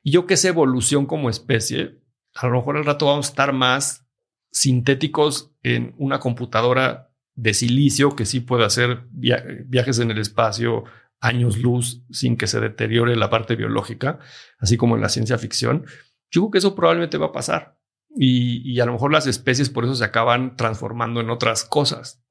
Y 0.05 0.13
yo 0.13 0.25
que 0.25 0.35
esa 0.35 0.47
evolución 0.47 1.07
como 1.07 1.29
especie, 1.29 1.99
a 2.37 2.47
lo 2.47 2.59
mejor 2.59 2.77
al 2.77 2.85
rato 2.85 3.07
vamos 3.07 3.27
a 3.27 3.31
estar 3.31 3.53
más 3.53 4.07
sintéticos 4.53 5.53
en 5.65 5.95
una 5.99 6.21
computadora 6.21 7.11
de 7.35 7.53
silicio 7.53 8.15
que 8.15 8.25
sí 8.25 8.39
puede 8.39 8.65
hacer 8.65 9.07
viajes 9.11 9.99
en 9.99 10.13
el 10.13 10.19
espacio 10.19 10.85
años 11.23 11.57
luz 11.59 12.03
sin 12.11 12.37
que 12.37 12.47
se 12.47 12.61
deteriore 12.61 13.17
la 13.17 13.31
parte 13.31 13.57
biológica, 13.57 14.19
así 14.59 14.77
como 14.77 14.97
en 14.97 15.03
la 15.03 15.09
ciencia 15.09 15.39
ficción. 15.39 15.87
Yo 16.31 16.43
creo 16.43 16.51
que 16.51 16.59
eso 16.59 16.75
probablemente 16.75 17.17
va 17.17 17.27
a 17.27 17.33
pasar 17.33 17.79
y, 18.15 18.79
a 18.81 18.87
lo 18.87 18.93
mejor 18.93 19.13
las 19.13 19.27
especies 19.27 19.71
por 19.71 19.85
eso 19.85 19.95
se 19.95 20.05
acaban 20.05 20.57
transformando 20.57 21.21
en 21.21 21.31
otras 21.31 21.65
cosas. 21.65 22.23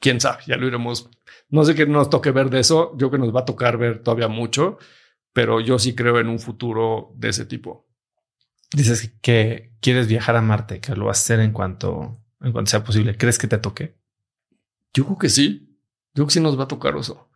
Quién 0.00 0.20
sabe, 0.20 0.42
ya 0.46 0.56
lo 0.56 0.66
iremos. 0.66 1.10
No 1.48 1.64
sé 1.64 1.74
qué 1.74 1.86
nos 1.86 2.10
toque 2.10 2.30
ver 2.30 2.50
de 2.50 2.60
eso. 2.60 2.96
Yo 2.96 3.10
que 3.10 3.18
nos 3.18 3.34
va 3.34 3.40
a 3.40 3.44
tocar 3.44 3.78
ver 3.78 4.02
todavía 4.02 4.28
mucho, 4.28 4.78
pero 5.32 5.60
yo 5.60 5.78
sí 5.78 5.94
creo 5.94 6.20
en 6.20 6.28
un 6.28 6.38
futuro 6.38 7.12
de 7.16 7.30
ese 7.30 7.46
tipo. 7.46 7.88
Dices 8.70 9.14
que 9.22 9.72
quieres 9.80 10.06
viajar 10.06 10.36
a 10.36 10.42
Marte, 10.42 10.80
que 10.80 10.94
lo 10.94 11.06
vas 11.06 11.18
a 11.18 11.22
hacer 11.22 11.40
en 11.40 11.52
cuanto, 11.52 12.20
en 12.40 12.52
cuanto 12.52 12.70
sea 12.70 12.84
posible. 12.84 13.16
¿Crees 13.16 13.38
que 13.38 13.48
te 13.48 13.58
toque? 13.58 13.96
Yo 14.92 15.04
creo 15.04 15.18
que 15.18 15.30
sí. 15.30 15.80
Yo 16.14 16.22
creo 16.22 16.26
que 16.26 16.34
sí 16.34 16.40
nos 16.40 16.58
va 16.58 16.64
a 16.64 16.68
tocar 16.68 16.96
eso. 16.96 17.27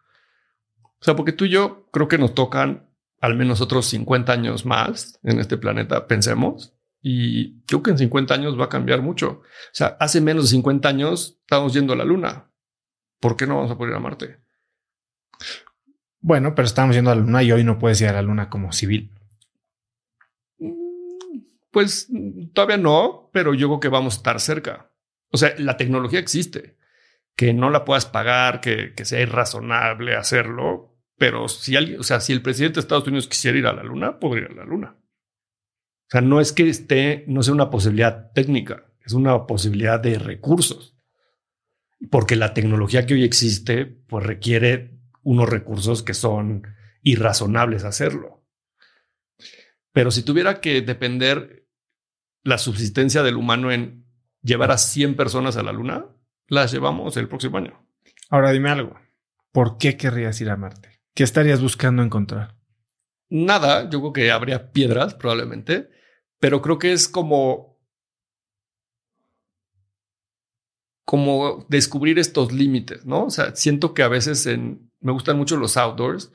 O 1.02 1.04
sea, 1.04 1.16
porque 1.16 1.32
tú 1.32 1.46
y 1.46 1.50
yo 1.50 1.88
creo 1.90 2.06
que 2.06 2.16
nos 2.16 2.32
tocan 2.32 2.88
al 3.20 3.34
menos 3.34 3.60
otros 3.60 3.86
50 3.86 4.32
años 4.32 4.64
más 4.64 5.18
en 5.24 5.40
este 5.40 5.56
planeta, 5.56 6.06
pensemos. 6.06 6.74
Y 7.00 7.60
creo 7.62 7.82
que 7.82 7.90
en 7.90 7.98
50 7.98 8.32
años 8.32 8.58
va 8.58 8.66
a 8.66 8.68
cambiar 8.68 9.02
mucho. 9.02 9.40
O 9.40 9.72
sea, 9.72 9.96
hace 9.98 10.20
menos 10.20 10.44
de 10.44 10.50
50 10.50 10.88
años 10.88 11.40
estábamos 11.40 11.72
yendo 11.72 11.92
a 11.92 11.96
la 11.96 12.04
Luna. 12.04 12.52
¿Por 13.18 13.36
qué 13.36 13.48
no 13.48 13.56
vamos 13.56 13.72
a 13.72 13.76
poder 13.76 13.90
ir 13.90 13.96
a 13.96 14.00
Marte? 14.00 14.38
Bueno, 16.20 16.54
pero 16.54 16.66
estamos 16.66 16.94
yendo 16.94 17.10
a 17.10 17.16
la 17.16 17.20
Luna 17.20 17.42
y 17.42 17.50
hoy 17.50 17.64
no 17.64 17.80
puedes 17.80 18.00
ir 18.00 18.06
a 18.06 18.12
la 18.12 18.22
Luna 18.22 18.48
como 18.48 18.70
civil. 18.70 19.10
Pues 21.72 22.08
todavía 22.52 22.76
no, 22.76 23.28
pero 23.32 23.54
yo 23.54 23.66
creo 23.66 23.80
que 23.80 23.88
vamos 23.88 24.14
a 24.14 24.18
estar 24.18 24.38
cerca. 24.38 24.92
O 25.32 25.36
sea, 25.36 25.52
la 25.58 25.76
tecnología 25.76 26.20
existe. 26.20 26.76
Que 27.34 27.52
no 27.52 27.70
la 27.70 27.84
puedas 27.84 28.06
pagar, 28.06 28.60
que, 28.60 28.94
que 28.94 29.04
sea 29.04 29.20
irrazonable 29.20 30.14
hacerlo. 30.14 30.91
Pero 31.16 31.48
si 31.48 31.76
alguien, 31.76 32.00
o 32.00 32.02
sea, 32.02 32.20
si 32.20 32.32
el 32.32 32.42
presidente 32.42 32.74
de 32.74 32.80
Estados 32.80 33.06
Unidos 33.06 33.28
quisiera 33.28 33.58
ir 33.58 33.66
a 33.66 33.72
la 33.72 33.82
Luna, 33.82 34.18
podría 34.18 34.46
ir 34.46 34.52
a 34.52 34.54
la 34.56 34.64
Luna. 34.64 34.96
O 34.96 36.10
sea, 36.10 36.20
no 36.20 36.40
es 36.40 36.52
que 36.52 36.68
esté, 36.68 37.24
no 37.28 37.42
sea 37.42 37.54
una 37.54 37.70
posibilidad 37.70 38.32
técnica, 38.32 38.92
es 39.04 39.12
una 39.12 39.46
posibilidad 39.46 40.00
de 40.00 40.18
recursos. 40.18 40.96
Porque 42.10 42.36
la 42.36 42.52
tecnología 42.54 43.06
que 43.06 43.14
hoy 43.14 43.24
existe, 43.24 43.86
pues 43.86 44.26
requiere 44.26 44.98
unos 45.22 45.48
recursos 45.48 46.02
que 46.02 46.14
son 46.14 46.66
irrazonables 47.02 47.84
hacerlo. 47.84 48.44
Pero 49.92 50.10
si 50.10 50.22
tuviera 50.22 50.60
que 50.60 50.80
depender 50.80 51.68
la 52.42 52.58
subsistencia 52.58 53.22
del 53.22 53.36
humano 53.36 53.70
en 53.70 54.06
llevar 54.42 54.70
a 54.70 54.78
100 54.78 55.16
personas 55.16 55.56
a 55.56 55.62
la 55.62 55.72
luna, 55.72 56.06
las 56.48 56.72
llevamos 56.72 57.16
el 57.16 57.28
próximo 57.28 57.58
año. 57.58 57.86
Ahora 58.28 58.50
dime 58.50 58.70
algo. 58.70 58.98
¿Por 59.52 59.78
qué 59.78 59.96
querrías 59.96 60.40
ir 60.40 60.50
a 60.50 60.56
Marte? 60.56 60.91
¿Qué 61.14 61.24
estarías 61.24 61.60
buscando 61.60 62.02
encontrar? 62.02 62.56
Nada, 63.28 63.88
yo 63.90 64.00
creo 64.00 64.12
que 64.12 64.30
habría 64.30 64.72
piedras 64.72 65.14
probablemente 65.14 65.90
pero 66.42 66.60
creo 66.60 66.80
que 66.80 66.92
es 66.92 67.06
como 67.06 67.80
como 71.04 71.64
descubrir 71.68 72.18
estos 72.18 72.50
límites, 72.50 73.06
¿no? 73.06 73.26
O 73.26 73.30
sea, 73.30 73.54
siento 73.54 73.94
que 73.94 74.02
a 74.02 74.08
veces 74.08 74.46
en, 74.46 74.90
me 75.00 75.12
gustan 75.12 75.38
mucho 75.38 75.56
los 75.56 75.76
outdoors 75.76 76.32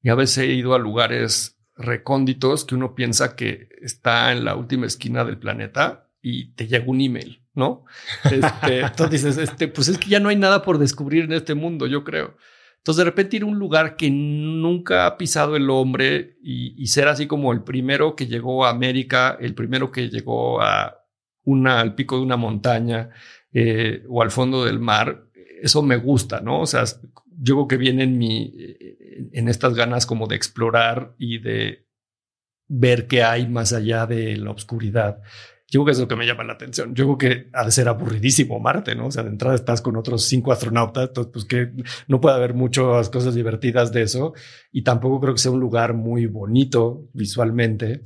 y 0.00 0.10
a 0.10 0.14
veces 0.14 0.38
he 0.38 0.46
ido 0.52 0.74
a 0.74 0.78
lugares 0.78 1.58
recónditos 1.74 2.64
que 2.64 2.76
uno 2.76 2.94
piensa 2.94 3.34
que 3.34 3.68
está 3.82 4.30
en 4.30 4.44
la 4.44 4.54
última 4.54 4.86
esquina 4.86 5.24
del 5.24 5.38
planeta 5.38 6.08
y 6.22 6.52
te 6.52 6.68
llega 6.68 6.84
un 6.86 7.00
email, 7.00 7.44
¿no? 7.54 7.84
Este, 8.30 8.80
entonces 8.80 9.24
dices, 9.24 9.38
este, 9.38 9.66
pues 9.66 9.88
es 9.88 9.98
que 9.98 10.08
ya 10.08 10.20
no 10.20 10.28
hay 10.28 10.36
nada 10.36 10.62
por 10.62 10.78
descubrir 10.78 11.24
en 11.24 11.32
este 11.32 11.54
mundo, 11.54 11.88
yo 11.88 12.04
creo. 12.04 12.36
Entonces, 12.78 12.98
de 12.98 13.10
repente 13.10 13.36
ir 13.36 13.42
a 13.42 13.46
un 13.46 13.58
lugar 13.58 13.96
que 13.96 14.10
nunca 14.10 15.06
ha 15.06 15.18
pisado 15.18 15.56
el 15.56 15.68
hombre 15.68 16.36
y, 16.42 16.86
ser 16.86 17.08
así 17.08 17.26
como 17.26 17.52
el 17.52 17.62
primero 17.62 18.16
que 18.16 18.26
llegó 18.26 18.64
a 18.64 18.70
América, 18.70 19.36
el 19.40 19.54
primero 19.54 19.92
que 19.92 20.08
llegó 20.08 20.62
a 20.62 21.04
una, 21.44 21.80
al 21.80 21.94
pico 21.94 22.16
de 22.16 22.22
una 22.22 22.36
montaña 22.36 23.10
eh, 23.52 24.04
o 24.08 24.22
al 24.22 24.30
fondo 24.30 24.64
del 24.64 24.78
mar, 24.78 25.28
eso 25.62 25.82
me 25.82 25.96
gusta, 25.96 26.40
¿no? 26.40 26.60
O 26.60 26.66
sea, 26.66 26.84
yo 27.40 27.54
creo 27.56 27.68
que 27.68 27.76
viene 27.76 28.04
en 28.04 28.16
mi, 28.16 28.54
en 29.32 29.48
estas 29.48 29.74
ganas 29.74 30.06
como 30.06 30.26
de 30.26 30.36
explorar 30.36 31.14
y 31.18 31.38
de 31.38 31.86
ver 32.68 33.06
qué 33.06 33.22
hay 33.22 33.48
más 33.48 33.72
allá 33.72 34.06
de 34.06 34.36
la 34.36 34.50
oscuridad. 34.50 35.20
Yo 35.70 35.80
creo 35.80 35.84
que 35.84 35.92
es 35.92 35.98
lo 35.98 36.08
que 36.08 36.16
me 36.16 36.26
llama 36.26 36.44
la 36.44 36.54
atención. 36.54 36.94
Yo 36.94 37.04
creo 37.04 37.18
que 37.18 37.50
ha 37.52 37.64
de 37.64 37.70
ser 37.70 37.88
aburridísimo 37.88 38.58
Marte, 38.58 38.94
¿no? 38.94 39.08
O 39.08 39.10
sea, 39.10 39.22
de 39.22 39.28
entrada 39.28 39.54
estás 39.54 39.82
con 39.82 39.96
otros 39.96 40.24
cinco 40.24 40.50
astronautas, 40.50 41.08
entonces 41.08 41.30
pues 41.32 41.44
que 41.44 41.72
no 42.06 42.22
puede 42.22 42.36
haber 42.36 42.54
muchas 42.54 43.10
cosas 43.10 43.34
divertidas 43.34 43.92
de 43.92 44.02
eso. 44.02 44.32
Y 44.72 44.82
tampoco 44.82 45.20
creo 45.20 45.34
que 45.34 45.40
sea 45.40 45.52
un 45.52 45.60
lugar 45.60 45.92
muy 45.92 46.26
bonito 46.26 47.08
visualmente. 47.12 48.00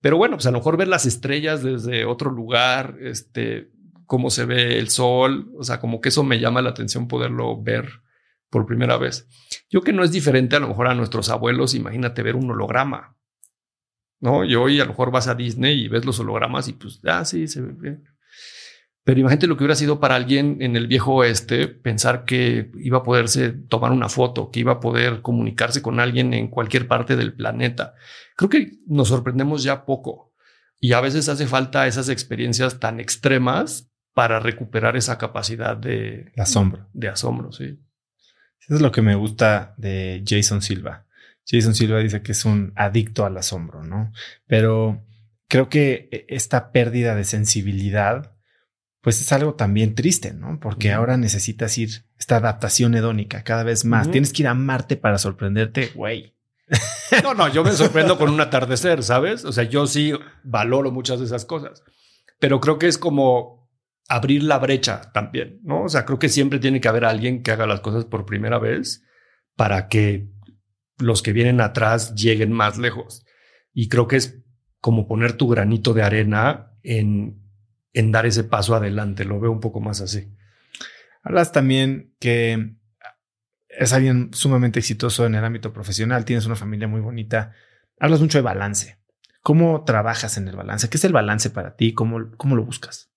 Pero 0.00 0.18
bueno, 0.18 0.36
pues 0.36 0.46
a 0.46 0.50
lo 0.50 0.58
mejor 0.58 0.76
ver 0.76 0.88
las 0.88 1.06
estrellas 1.06 1.62
desde 1.62 2.04
otro 2.04 2.30
lugar, 2.30 2.96
este, 3.00 3.70
cómo 4.04 4.30
se 4.30 4.44
ve 4.44 4.78
el 4.78 4.90
sol, 4.90 5.50
o 5.56 5.64
sea, 5.64 5.80
como 5.80 6.00
que 6.00 6.10
eso 6.10 6.24
me 6.24 6.40
llama 6.40 6.62
la 6.62 6.70
atención 6.70 7.08
poderlo 7.08 7.60
ver 7.62 7.88
por 8.50 8.66
primera 8.66 8.96
vez. 8.96 9.28
Yo 9.70 9.82
que 9.82 9.92
no 9.92 10.04
es 10.04 10.12
diferente 10.12 10.56
a 10.56 10.60
lo 10.60 10.68
mejor 10.68 10.88
a 10.88 10.94
nuestros 10.94 11.30
abuelos, 11.30 11.74
imagínate 11.74 12.22
ver 12.22 12.36
un 12.36 12.50
holograma. 12.50 13.17
¿No? 14.20 14.44
Y 14.44 14.54
hoy 14.54 14.80
a 14.80 14.84
lo 14.84 14.90
mejor 14.90 15.10
vas 15.10 15.28
a 15.28 15.34
Disney 15.34 15.84
y 15.84 15.88
ves 15.88 16.04
los 16.04 16.18
hologramas 16.20 16.68
y 16.68 16.72
pues, 16.72 17.00
ah, 17.04 17.24
sí, 17.24 17.48
se 17.48 17.60
ve 17.60 17.72
bien. 17.72 18.04
Pero 19.04 19.20
imagínate 19.20 19.46
lo 19.46 19.56
que 19.56 19.64
hubiera 19.64 19.74
sido 19.74 20.00
para 20.00 20.16
alguien 20.16 20.58
en 20.60 20.76
el 20.76 20.86
viejo 20.86 21.14
oeste 21.14 21.66
pensar 21.66 22.26
que 22.26 22.70
iba 22.78 22.98
a 22.98 23.02
poderse 23.02 23.52
tomar 23.52 23.90
una 23.90 24.10
foto, 24.10 24.50
que 24.50 24.60
iba 24.60 24.72
a 24.72 24.80
poder 24.80 25.22
comunicarse 25.22 25.80
con 25.80 25.98
alguien 25.98 26.34
en 26.34 26.48
cualquier 26.48 26.86
parte 26.86 27.16
del 27.16 27.32
planeta. 27.32 27.94
Creo 28.36 28.50
que 28.50 28.72
nos 28.86 29.08
sorprendemos 29.08 29.62
ya 29.62 29.86
poco 29.86 30.34
y 30.78 30.92
a 30.92 31.00
veces 31.00 31.28
hace 31.30 31.46
falta 31.46 31.86
esas 31.86 32.10
experiencias 32.10 32.80
tan 32.80 33.00
extremas 33.00 33.90
para 34.12 34.40
recuperar 34.40 34.96
esa 34.96 35.16
capacidad 35.16 35.74
de 35.74 36.30
asombro. 36.36 36.88
De 36.92 37.08
asombro, 37.08 37.50
sí. 37.50 37.80
Eso 38.60 38.74
es 38.74 38.82
lo 38.82 38.92
que 38.92 39.00
me 39.00 39.14
gusta 39.14 39.74
de 39.78 40.22
Jason 40.26 40.60
Silva. 40.60 41.06
Jason 41.50 41.74
Silva 41.74 41.98
dice 41.98 42.22
que 42.22 42.32
es 42.32 42.44
un 42.44 42.72
adicto 42.76 43.24
al 43.24 43.36
asombro, 43.36 43.82
¿no? 43.82 44.12
Pero 44.46 45.04
creo 45.48 45.68
que 45.68 46.08
e, 46.12 46.26
esta 46.28 46.72
pérdida 46.72 47.14
de 47.14 47.24
sensibilidad, 47.24 48.36
pues 49.00 49.20
es 49.20 49.32
algo 49.32 49.54
también 49.54 49.94
triste, 49.94 50.34
¿no? 50.34 50.60
Porque 50.60 50.92
ahora 50.92 51.16
necesitas 51.16 51.76
ir, 51.78 52.04
esta 52.18 52.36
adaptación 52.36 52.94
hedónica 52.94 53.44
cada 53.44 53.64
vez 53.64 53.84
más. 53.84 54.10
Tienes 54.10 54.32
que 54.32 54.42
ir 54.42 54.48
a 54.48 54.54
Marte 54.54 54.96
para 54.96 55.18
sorprenderte, 55.18 55.90
güey. 55.94 56.34
No, 57.22 57.32
no, 57.32 57.48
yo 57.48 57.64
me 57.64 57.72
sorprendo 57.72 58.18
con 58.18 58.28
un 58.28 58.38
atardecer, 58.38 59.02
¿sabes? 59.02 59.46
O 59.46 59.52
sea, 59.52 59.64
yo 59.64 59.86
sí 59.86 60.12
valoro 60.44 60.92
muchas 60.92 61.18
de 61.18 61.24
esas 61.24 61.46
cosas, 61.46 61.82
pero 62.38 62.60
creo 62.60 62.78
que 62.78 62.86
es 62.86 62.98
como 62.98 63.70
abrir 64.08 64.42
la 64.42 64.58
brecha 64.58 65.10
también, 65.12 65.58
¿no? 65.62 65.84
O 65.84 65.88
sea, 65.88 66.04
creo 66.04 66.18
que 66.18 66.28
siempre 66.28 66.58
tiene 66.58 66.82
que 66.82 66.88
haber 66.88 67.06
alguien 67.06 67.42
que 67.42 67.50
haga 67.50 67.66
las 67.66 67.80
cosas 67.80 68.04
por 68.04 68.26
primera 68.26 68.58
vez 68.58 69.04
para 69.56 69.88
que 69.88 70.28
los 70.98 71.22
que 71.22 71.32
vienen 71.32 71.60
atrás 71.60 72.14
lleguen 72.14 72.52
más 72.52 72.78
lejos. 72.78 73.24
Y 73.72 73.88
creo 73.88 74.08
que 74.08 74.16
es 74.16 74.42
como 74.80 75.06
poner 75.06 75.32
tu 75.34 75.48
granito 75.48 75.94
de 75.94 76.02
arena 76.02 76.72
en, 76.82 77.42
en 77.92 78.12
dar 78.12 78.26
ese 78.26 78.44
paso 78.44 78.74
adelante. 78.74 79.24
Lo 79.24 79.40
veo 79.40 79.50
un 79.50 79.60
poco 79.60 79.80
más 79.80 80.00
así. 80.00 80.32
Hablas 81.22 81.52
también 81.52 82.14
que 82.20 82.76
es 83.68 83.92
alguien 83.92 84.30
sumamente 84.32 84.78
exitoso 84.78 85.26
en 85.26 85.34
el 85.34 85.44
ámbito 85.44 85.72
profesional, 85.72 86.24
tienes 86.24 86.46
una 86.46 86.56
familia 86.56 86.88
muy 86.88 87.00
bonita. 87.00 87.52
Hablas 88.00 88.20
mucho 88.20 88.38
de 88.38 88.42
balance. 88.42 88.98
¿Cómo 89.42 89.84
trabajas 89.84 90.36
en 90.36 90.48
el 90.48 90.56
balance? 90.56 90.88
¿Qué 90.88 90.96
es 90.96 91.04
el 91.04 91.12
balance 91.12 91.50
para 91.50 91.76
ti? 91.76 91.94
¿Cómo, 91.94 92.32
cómo 92.36 92.56
lo 92.56 92.64
buscas? 92.64 93.12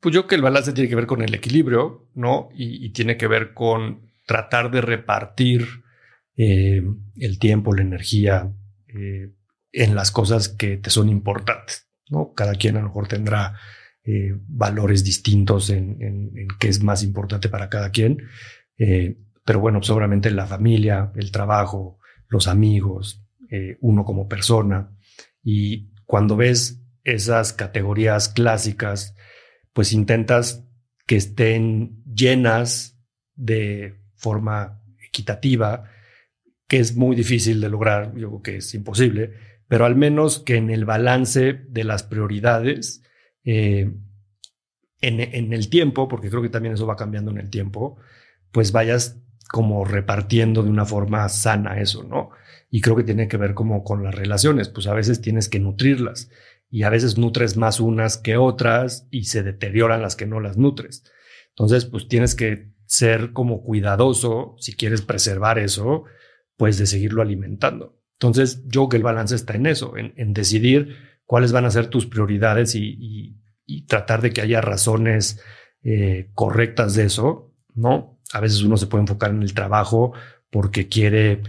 Pues 0.00 0.14
yo 0.14 0.26
que 0.26 0.34
el 0.34 0.42
balance 0.42 0.72
tiene 0.72 0.88
que 0.88 0.94
ver 0.94 1.06
con 1.06 1.22
el 1.22 1.34
equilibrio, 1.34 2.08
¿no? 2.14 2.50
Y, 2.54 2.84
y 2.84 2.90
tiene 2.90 3.16
que 3.16 3.26
ver 3.26 3.54
con 3.54 4.12
tratar 4.26 4.70
de 4.70 4.80
repartir 4.80 5.66
eh, 6.40 6.80
el 7.16 7.38
tiempo, 7.40 7.74
la 7.74 7.82
energía 7.82 8.54
eh, 8.86 9.32
en 9.72 9.94
las 9.96 10.12
cosas 10.12 10.48
que 10.48 10.76
te 10.76 10.88
son 10.88 11.08
importantes. 11.08 11.88
¿no? 12.10 12.32
Cada 12.32 12.54
quien 12.54 12.76
a 12.76 12.80
lo 12.80 12.86
mejor 12.86 13.08
tendrá 13.08 13.58
eh, 14.04 14.36
valores 14.46 15.02
distintos 15.02 15.68
en, 15.68 16.30
qué 16.60 16.68
es 16.68 16.80
más 16.80 17.02
importante 17.02 17.48
para 17.48 17.68
cada 17.68 17.90
quien. 17.90 18.22
pero 19.44 19.58
bueno, 19.58 19.82
seguramente 19.82 20.30
la 20.30 20.46
familia, 20.46 21.10
el 21.16 21.32
trabajo, 21.32 21.98
los 22.28 22.46
amigos, 22.46 23.26
uno 23.80 24.04
como 24.04 24.28
persona. 24.28 24.96
Y 25.42 25.90
cuando 26.06 26.36
ves 26.36 26.80
esas 27.02 27.52
categorías 27.52 28.28
clásicas, 28.28 29.16
pues 29.72 29.92
intentas 29.92 30.64
que 31.04 31.16
estén 31.16 32.04
llenas 32.04 32.96
de 33.34 34.00
forma 34.14 34.80
equitativa 35.08 35.90
que 36.68 36.78
es 36.78 36.94
muy 36.94 37.16
difícil 37.16 37.60
de 37.60 37.70
lograr, 37.70 38.14
yo 38.14 38.28
creo 38.28 38.42
que 38.42 38.56
es 38.58 38.74
imposible, 38.74 39.32
pero 39.68 39.86
al 39.86 39.96
menos 39.96 40.38
que 40.38 40.56
en 40.56 40.70
el 40.70 40.84
balance 40.84 41.64
de 41.68 41.84
las 41.84 42.02
prioridades, 42.02 43.02
eh, 43.44 43.90
en, 45.00 45.52
el 45.52 45.68
tiempo, 45.70 46.08
porque 46.08 46.28
creo 46.28 46.42
que 46.42 46.48
también 46.48 46.74
eso 46.74 46.86
va 46.86 46.96
cambiando 46.96 47.30
en 47.30 47.38
el 47.38 47.50
tiempo, 47.50 47.96
pues 48.52 48.72
vayas 48.72 49.18
como 49.50 49.84
repartiendo 49.84 50.62
de 50.62 50.70
una 50.70 50.84
forma 50.84 51.28
sana 51.28 51.80
eso, 51.80 52.02
¿no? 52.02 52.30
Y 52.70 52.80
creo 52.80 52.96
que 52.96 53.04
tiene 53.04 53.28
que 53.28 53.36
ver 53.36 53.54
como 53.54 53.82
con 53.84 54.02
las 54.02 54.14
relaciones, 54.14 54.68
pues 54.68 54.86
a 54.86 54.94
veces 54.94 55.20
tienes 55.22 55.48
que 55.48 55.60
nutrirlas 55.60 56.30
y 56.68 56.82
a 56.82 56.90
veces 56.90 57.16
nutres 57.16 57.56
más 57.56 57.80
unas 57.80 58.18
que 58.18 58.36
otras 58.36 59.06
y 59.10 59.24
se 59.24 59.42
deterioran 59.42 60.02
las 60.02 60.16
que 60.16 60.26
no 60.26 60.40
las 60.40 60.58
nutres. 60.58 61.04
Entonces, 61.50 61.86
pues 61.86 62.08
tienes 62.08 62.34
que 62.34 62.72
ser 62.84 63.32
como 63.32 63.62
cuidadoso 63.62 64.56
si 64.58 64.74
quieres 64.74 65.00
preservar 65.00 65.58
eso 65.58 66.04
pues 66.58 66.76
de 66.76 66.86
seguirlo 66.86 67.22
alimentando. 67.22 67.96
Entonces, 68.14 68.64
yo 68.66 68.70
creo 68.70 68.88
que 68.88 68.96
el 68.98 69.02
balance 69.04 69.34
está 69.36 69.54
en 69.54 69.66
eso, 69.66 69.94
en, 69.96 70.34
decidir 70.34 70.96
cuáles 71.24 71.52
van 71.52 71.64
a 71.64 71.70
ser 71.70 71.86
tus 71.86 72.04
prioridades 72.04 72.74
y, 72.74 73.36
tratar 73.86 74.22
de 74.22 74.30
que 74.30 74.40
haya 74.40 74.60
razones 74.62 75.42
eh, 75.82 76.30
correctas 76.34 76.94
de 76.94 77.04
eso, 77.04 77.54
¿no? 77.74 78.18
A 78.32 78.40
veces 78.40 78.62
uno 78.62 78.76
se 78.78 78.86
puede 78.86 79.02
enfocar 79.02 79.30
en 79.30 79.42
el 79.42 79.52
trabajo 79.52 80.14
porque 80.50 80.88
quiere 80.88 81.42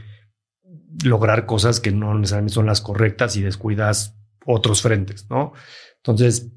lograr 1.03 1.45
cosas 1.45 1.80
que 1.80 1.91
no 1.91 2.14
necesariamente 2.14 2.53
son 2.53 2.65
las 2.65 2.81
correctas 2.81 3.38
y 3.38 3.41
descuidas 3.41 4.18
otros 4.45 4.81
frentes, 4.81 5.27
¿no? 5.30 5.53
Entonces, 5.98 6.52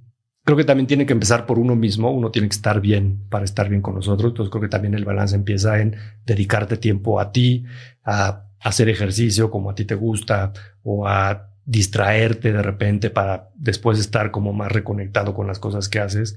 creo 0.45 0.57
que 0.57 0.65
también 0.65 0.87
tiene 0.87 1.07
que 1.07 1.13
empezar 1.13 1.47
por 1.47 1.59
uno 1.59 1.77
mismo, 1.77 2.11
uno 2.11 2.31
tiene 2.31 2.49
que 2.49 2.57
estar 2.57 2.81
bien 2.81 3.27
para 3.29 3.45
estar 3.45 3.69
bien 3.69 3.83
con 3.83 3.95
nosotros, 3.95 4.31
entonces 4.31 4.51
creo 4.51 4.63
que 4.63 4.69
también 4.69 4.95
el 4.95 5.05
balance 5.05 5.37
empieza 5.37 5.81
en 5.81 5.97
dedicarte 6.27 6.77
tiempo 6.77 7.21
a 7.21 7.33
ti, 7.33 7.65
a 8.05 8.45
hacer 8.61 8.89
ejercicio 8.89 9.51
como 9.51 9.71
a 9.71 9.75
ti 9.75 9.85
te 9.85 9.95
gusta 9.95 10.53
o 10.83 11.07
a 11.07 11.49
distraerte 11.65 12.53
de 12.53 12.63
repente 12.63 13.11
para 13.11 13.51
después 13.55 13.99
estar 13.99 14.31
como 14.31 14.53
más 14.53 14.73
reconectado 14.73 15.35
con 15.35 15.47
las 15.47 15.59
cosas 15.59 15.89
que 15.89 16.01
haces. 16.01 16.37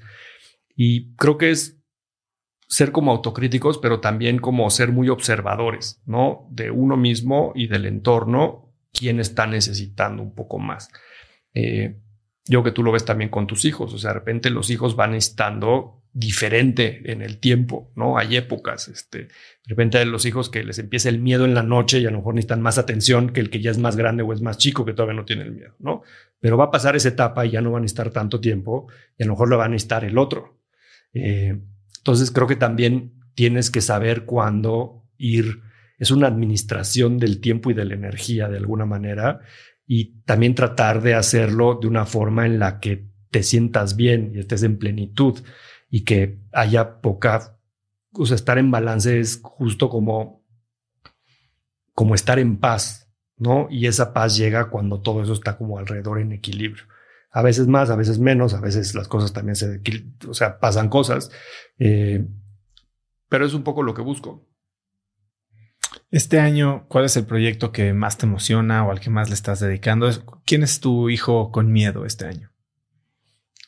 Y 0.75 1.13
creo 1.15 1.37
que 1.37 1.51
es 1.51 1.79
ser 2.67 2.91
como 2.91 3.11
autocríticos, 3.11 3.77
pero 3.77 4.01
también 4.01 4.39
como 4.39 4.69
ser 4.69 4.91
muy 4.91 5.09
observadores, 5.09 6.01
¿no? 6.05 6.47
De 6.51 6.71
uno 6.71 6.97
mismo 6.97 7.53
y 7.55 7.67
del 7.67 7.85
entorno, 7.85 8.73
quién 8.91 9.19
está 9.19 9.47
necesitando 9.47 10.21
un 10.21 10.33
poco 10.33 10.59
más. 10.59 10.89
Eh, 11.53 11.99
yo 12.47 12.63
que 12.63 12.71
tú 12.71 12.83
lo 12.83 12.91
ves 12.91 13.05
también 13.05 13.29
con 13.29 13.47
tus 13.47 13.65
hijos, 13.65 13.93
o 13.93 13.97
sea, 13.97 14.11
de 14.11 14.19
repente 14.19 14.49
los 14.49 14.69
hijos 14.69 14.95
van 14.95 15.15
estando 15.15 16.01
diferente 16.13 17.11
en 17.11 17.21
el 17.21 17.39
tiempo, 17.39 17.91
¿no? 17.95 18.17
Hay 18.17 18.37
épocas, 18.37 18.87
este, 18.87 19.17
de 19.17 19.29
repente 19.67 19.97
hay 19.97 20.05
los 20.05 20.25
hijos 20.25 20.49
que 20.49 20.63
les 20.63 20.79
empieza 20.79 21.09
el 21.09 21.19
miedo 21.19 21.43
en 21.43 21.53
la 21.53 21.63
noche 21.63 21.99
y 21.99 22.05
a 22.05 22.11
lo 22.11 22.19
mejor 22.19 22.35
necesitan 22.35 22.61
más 22.61 22.77
atención 22.77 23.33
que 23.33 23.41
el 23.41 23.49
que 23.49 23.59
ya 23.59 23.71
es 23.71 23.79
más 23.79 23.97
grande 23.97 24.23
o 24.23 24.31
es 24.31 24.41
más 24.41 24.57
chico 24.57 24.85
que 24.85 24.93
todavía 24.93 25.15
no 25.15 25.25
tiene 25.25 25.43
el 25.43 25.51
miedo, 25.51 25.75
¿no? 25.79 26.03
Pero 26.39 26.55
va 26.55 26.65
a 26.65 26.71
pasar 26.71 26.95
esa 26.95 27.09
etapa 27.09 27.45
y 27.45 27.51
ya 27.51 27.61
no 27.61 27.71
van 27.71 27.83
a 27.83 27.87
estar 27.87 28.11
tanto 28.11 28.39
tiempo 28.39 28.87
y 29.17 29.23
a 29.23 29.25
lo 29.25 29.33
mejor 29.33 29.49
lo 29.49 29.57
van 29.57 29.73
a 29.73 29.75
estar 29.75 30.05
el 30.05 30.17
otro. 30.17 30.57
Eh, 31.13 31.59
entonces 31.97 32.31
creo 32.31 32.47
que 32.47 32.55
también 32.55 33.13
tienes 33.33 33.69
que 33.69 33.81
saber 33.81 34.23
cuándo 34.23 35.03
ir, 35.17 35.63
es 35.99 36.11
una 36.11 36.27
administración 36.27 37.17
del 37.17 37.41
tiempo 37.41 37.71
y 37.71 37.73
de 37.73 37.83
la 37.83 37.95
energía 37.95 38.47
de 38.47 38.57
alguna 38.57 38.85
manera 38.85 39.41
y 39.87 40.21
también 40.21 40.55
tratar 40.55 41.01
de 41.01 41.13
hacerlo 41.13 41.77
de 41.79 41.87
una 41.87 42.05
forma 42.05 42.45
en 42.45 42.59
la 42.59 42.79
que 42.79 43.07
te 43.31 43.43
sientas 43.43 43.95
bien 43.95 44.31
y 44.33 44.39
estés 44.39 44.63
en 44.63 44.77
plenitud 44.77 45.39
y 45.89 46.03
que 46.03 46.39
haya 46.51 47.01
poca, 47.01 47.57
o 48.13 48.25
sea, 48.25 48.35
estar 48.35 48.57
en 48.57 48.71
balance 48.71 49.19
es 49.19 49.39
justo 49.43 49.89
como, 49.89 50.43
como 51.93 52.15
estar 52.15 52.39
en 52.39 52.57
paz, 52.57 53.11
¿no? 53.37 53.67
Y 53.69 53.87
esa 53.87 54.13
paz 54.13 54.37
llega 54.37 54.69
cuando 54.69 55.01
todo 55.01 55.21
eso 55.21 55.33
está 55.33 55.57
como 55.57 55.77
alrededor 55.77 56.19
en 56.19 56.31
equilibrio. 56.31 56.83
A 57.31 57.41
veces 57.41 57.67
más, 57.67 57.89
a 57.89 57.95
veces 57.95 58.17
menos, 58.17 58.53
a 58.53 58.61
veces 58.61 58.95
las 58.95 59.07
cosas 59.07 59.33
también 59.33 59.55
se, 59.55 59.81
o 60.27 60.33
sea, 60.33 60.59
pasan 60.59 60.89
cosas. 60.89 61.29
Eh, 61.77 62.25
pero 63.27 63.45
es 63.45 63.53
un 63.53 63.63
poco 63.63 63.83
lo 63.83 63.93
que 63.93 64.01
busco. 64.01 64.47
Este 66.11 66.39
año, 66.39 66.85
¿cuál 66.87 67.05
es 67.05 67.17
el 67.17 67.25
proyecto 67.25 67.71
que 67.71 67.93
más 67.93 68.17
te 68.17 68.25
emociona 68.25 68.85
o 68.85 68.91
al 68.91 68.99
que 68.99 69.09
más 69.09 69.29
le 69.29 69.35
estás 69.35 69.59
dedicando? 69.59 70.09
¿Quién 70.45 70.63
es 70.63 70.79
tu 70.79 71.09
hijo 71.09 71.51
con 71.51 71.71
miedo 71.71 72.05
este 72.05 72.25
año? 72.25 72.51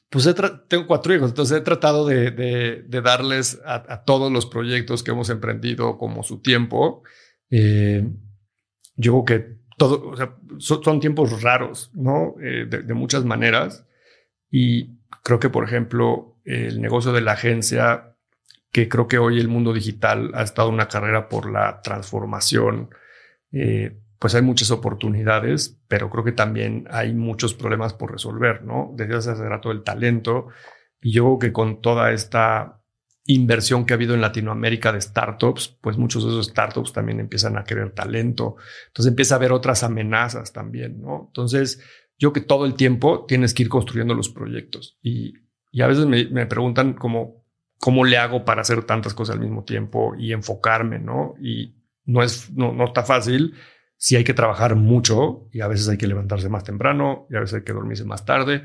Pues 0.09 0.33
tengo 0.69 0.87
cuatro 0.87 1.13
hijos, 1.13 1.31
entonces 1.31 1.57
he 1.57 1.61
tratado 1.61 2.05
de, 2.05 2.85
darles 3.03 3.59
a, 3.65 4.03
todos 4.05 4.31
los 4.31 4.45
proyectos 4.45 5.03
que 5.03 5.11
hemos 5.11 5.29
emprendido 5.29 5.97
como 5.97 6.23
su 6.23 6.41
tiempo. 6.41 7.03
Eh, 7.49 8.07
yo 8.95 9.23
creo 9.23 9.25
que 9.25 9.57
todo, 9.77 10.13
son, 10.59 10.99
tiempos 11.01 11.41
raros, 11.41 11.91
¿no? 11.93 12.35
Eh, 12.41 12.65
de, 12.65 12.93
muchas 12.93 13.25
maneras. 13.25 13.85
Y 14.49 14.97
creo 15.23 15.39
que, 15.39 15.49
por 15.49 15.65
ejemplo, 15.65 16.39
el 16.45 16.81
negocio 16.81 17.11
de 17.11 17.21
la 17.21 17.33
agencia, 17.33 18.16
que 18.71 18.89
creo 18.89 19.07
que 19.07 19.17
hoy 19.17 19.39
el 19.39 19.47
mundo 19.47 19.73
digital 19.73 20.31
ha 20.33 20.43
estado 20.43 20.69
una 20.69 20.87
carrera 20.87 21.29
por 21.29 21.51
la 21.51 21.81
transformación, 21.81 22.89
eh, 23.51 23.99
pues 24.19 24.35
hay 24.35 24.41
muchas 24.41 24.71
oportunidades, 24.71 25.79
pero 25.87 26.09
creo 26.09 26.23
que 26.23 26.31
también 26.31 26.87
hay 26.89 27.13
muchos 27.13 27.53
problemas 27.53 27.93
por 27.93 28.11
resolver, 28.11 28.63
¿no? 28.63 28.93
Desde 28.95 29.15
hace 29.15 29.47
rato 29.47 29.71
el 29.71 29.83
talento. 29.83 30.47
Y 31.01 31.11
yo 31.11 31.23
creo 31.23 31.39
que 31.39 31.53
con 31.53 31.81
toda 31.81 32.11
esta 32.11 32.81
inversión 33.27 33.85
que 33.85 33.93
ha 33.93 33.95
habido 33.95 34.15
en 34.15 34.21
Latinoamérica 34.21 34.91
de 34.91 35.01
startups, 35.01 35.77
pues 35.81 35.97
muchos 35.97 36.23
de 36.23 36.29
esos 36.29 36.47
startups 36.47 36.93
también 36.93 37.19
empiezan 37.19 37.57
a 37.57 37.63
querer 37.63 37.91
talento. 37.91 38.55
Entonces 38.87 39.11
empieza 39.11 39.35
a 39.35 39.37
haber 39.37 39.51
otras 39.51 39.83
amenazas 39.83 40.53
también, 40.53 41.01
¿no? 41.01 41.25
Entonces, 41.27 41.83
yo 42.17 42.33
que 42.33 42.41
todo 42.41 42.65
el 42.65 42.73
tiempo 42.73 43.25
tienes 43.27 43.53
que 43.53 43.63
ir 43.63 43.69
construyendo 43.69 44.13
los 44.15 44.29
proyectos 44.29 44.97
y, 45.01 45.33
y 45.71 45.81
a 45.81 45.87
veces 45.87 46.05
me, 46.05 46.25
me, 46.29 46.45
preguntan 46.45 46.93
cómo, 46.93 47.36
cómo 47.79 48.05
le 48.05 48.17
hago 48.17 48.45
para 48.45 48.61
hacer 48.61 48.83
tantas 48.83 49.13
cosas 49.13 49.35
al 49.35 49.41
mismo 49.41 49.63
tiempo 49.63 50.15
y 50.17 50.33
enfocarme, 50.33 50.99
¿no? 50.99 51.35
Y 51.41 51.75
no 52.05 52.23
es, 52.23 52.51
no, 52.51 52.73
no 52.73 52.85
está 52.85 53.03
fácil. 53.03 53.55
Sí 53.97 54.15
hay 54.15 54.23
que 54.23 54.33
trabajar 54.33 54.75
mucho 54.75 55.47
y 55.51 55.61
a 55.61 55.67
veces 55.67 55.89
hay 55.89 55.97
que 55.97 56.07
levantarse 56.07 56.49
más 56.49 56.63
temprano 56.63 57.27
y 57.29 57.35
a 57.35 57.39
veces 57.39 57.55
hay 57.55 57.63
que 57.63 57.73
dormirse 57.73 58.05
más 58.05 58.25
tarde 58.25 58.63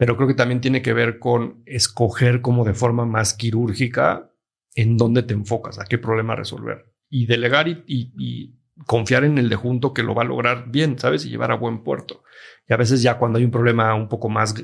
pero 0.00 0.16
creo 0.16 0.28
que 0.28 0.34
también 0.34 0.62
tiene 0.62 0.80
que 0.80 0.94
ver 0.94 1.18
con 1.18 1.62
escoger 1.66 2.40
como 2.40 2.64
de 2.64 2.72
forma 2.72 3.04
más 3.04 3.34
quirúrgica 3.34 4.32
en 4.74 4.96
dónde 4.96 5.22
te 5.22 5.34
enfocas, 5.34 5.78
a 5.78 5.84
qué 5.84 5.98
problema 5.98 6.34
resolver 6.34 6.90
y 7.10 7.26
delegar 7.26 7.68
y, 7.68 8.56
confiar 8.86 9.24
en 9.24 9.36
el 9.36 9.50
de 9.50 9.56
junto 9.56 9.92
que 9.92 10.02
lo 10.02 10.14
va 10.14 10.22
a 10.22 10.24
lograr 10.24 10.70
bien, 10.70 10.98
¿sabes? 10.98 11.26
Y 11.26 11.28
llevar 11.28 11.52
a 11.52 11.56
buen 11.56 11.84
puerto. 11.84 12.22
Y 12.66 12.72
a 12.72 12.78
veces 12.78 13.02
ya 13.02 13.18
cuando 13.18 13.38
hay 13.38 13.44
un 13.44 13.50
problema 13.50 13.94
un 13.94 14.08
poco 14.08 14.30
más, 14.30 14.54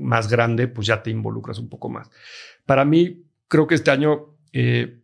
más 0.00 0.28
grande, 0.28 0.68
pues 0.68 0.86
ya 0.86 1.02
te 1.02 1.10
involucras 1.10 1.58
un 1.58 1.68
poco 1.68 1.88
más. 1.88 2.10
Para 2.66 2.84
mí, 2.84 3.24
creo 3.48 3.66
que 3.66 3.74
este 3.74 3.90
año, 3.90 4.36
eh, 4.52 5.00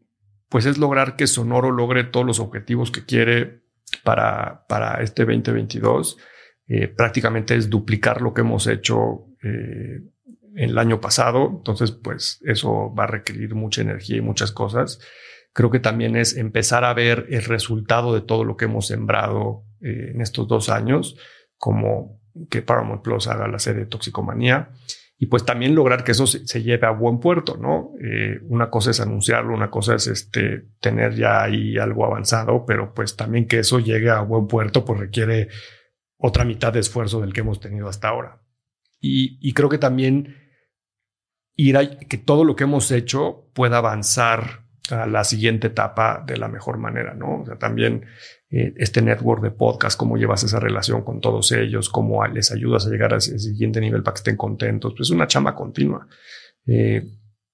pues 0.48 0.66
es 0.66 0.78
lograr 0.78 1.16
que 1.16 1.26
Sonoro 1.26 1.70
logre 1.70 2.04
todos 2.04 2.26
los 2.26 2.40
objetivos 2.40 2.90
que 2.90 3.04
quiere 3.04 3.62
para, 4.02 4.66
para 4.68 5.02
este 5.02 5.24
2022. 5.24 6.18
Eh, 6.66 6.88
prácticamente 6.88 7.54
es 7.54 7.70
duplicar 7.70 8.22
lo 8.22 8.34
que 8.34 8.42
hemos 8.42 8.66
hecho 8.66 9.26
eh, 9.42 10.00
el 10.56 10.78
año 10.78 11.00
pasado. 11.00 11.48
Entonces, 11.58 11.92
pues 11.92 12.40
eso 12.44 12.92
va 12.94 13.04
a 13.04 13.08
requerir 13.08 13.54
mucha 13.54 13.82
energía 13.82 14.16
y 14.16 14.22
muchas 14.22 14.52
cosas. 14.52 15.00
Creo 15.52 15.70
que 15.70 15.80
también 15.80 16.16
es 16.16 16.36
empezar 16.36 16.84
a 16.84 16.94
ver 16.94 17.26
el 17.30 17.44
resultado 17.44 18.14
de 18.14 18.20
todo 18.20 18.44
lo 18.44 18.56
que 18.56 18.66
hemos 18.66 18.86
sembrado 18.86 19.64
en 19.80 20.20
estos 20.20 20.46
dos 20.46 20.68
años, 20.68 21.16
como 21.56 22.19
que 22.48 22.62
Paramount 22.62 23.02
Plus 23.02 23.28
haga 23.28 23.48
la 23.48 23.58
serie 23.58 23.80
de 23.80 23.86
toxicomanía 23.86 24.70
y 25.22 25.26
pues 25.26 25.44
también 25.44 25.74
lograr 25.74 26.02
que 26.02 26.12
eso 26.12 26.26
se, 26.26 26.62
lleve 26.62 26.86
a 26.86 26.92
buen 26.92 27.20
puerto, 27.20 27.58
¿no? 27.58 27.92
Eh, 28.02 28.40
una 28.48 28.70
cosa 28.70 28.90
es 28.90 29.00
anunciarlo, 29.00 29.52
una 29.52 29.70
cosa 29.70 29.94
es 29.94 30.06
este, 30.06 30.68
tener 30.80 31.14
ya 31.14 31.42
ahí 31.42 31.76
algo 31.76 32.06
avanzado, 32.06 32.64
pero 32.64 32.94
pues 32.94 33.16
también 33.16 33.46
que 33.46 33.58
eso 33.58 33.80
llegue 33.80 34.08
a 34.08 34.22
buen 34.22 34.46
puerto 34.46 34.82
pues 34.82 34.98
requiere 34.98 35.48
otra 36.16 36.46
mitad 36.46 36.72
de 36.72 36.80
esfuerzo 36.80 37.20
del 37.20 37.34
que 37.34 37.40
hemos 37.40 37.60
tenido 37.60 37.86
hasta 37.86 38.08
ahora. 38.08 38.40
Y, 38.98 39.52
creo 39.52 39.68
que 39.68 39.76
también 39.76 40.36
ir 41.54 41.76
a 41.76 41.98
que 41.98 42.16
todo 42.16 42.44
lo 42.44 42.56
que 42.56 42.64
hemos 42.64 42.90
hecho 42.90 43.50
pueda 43.52 43.76
avanzar 43.76 44.64
a 44.90 45.06
la 45.06 45.24
siguiente 45.24 45.66
etapa 45.66 46.24
de 46.26 46.38
la 46.38 46.48
mejor 46.48 46.78
manera, 46.78 47.12
¿no? 47.12 47.42
O 47.42 47.46
sea, 47.46 47.56
también 47.56 48.06
eh, 48.50 48.74
este 48.76 49.00
network 49.00 49.42
de 49.42 49.52
podcast, 49.52 49.98
cómo 49.98 50.16
llevas 50.16 50.42
esa 50.42 50.58
relación 50.58 51.02
con 51.02 51.20
todos 51.20 51.52
ellos, 51.52 51.88
cómo 51.88 52.26
les 52.26 52.50
ayudas 52.50 52.86
a 52.86 52.90
llegar 52.90 53.14
a 53.14 53.18
ese 53.18 53.38
siguiente 53.38 53.80
nivel 53.80 54.02
para 54.02 54.14
que 54.14 54.18
estén 54.18 54.36
contentos, 54.36 54.92
pues 54.96 55.08
es 55.08 55.14
una 55.14 55.28
chamba 55.28 55.54
continua. 55.54 56.08
Eh, 56.66 57.04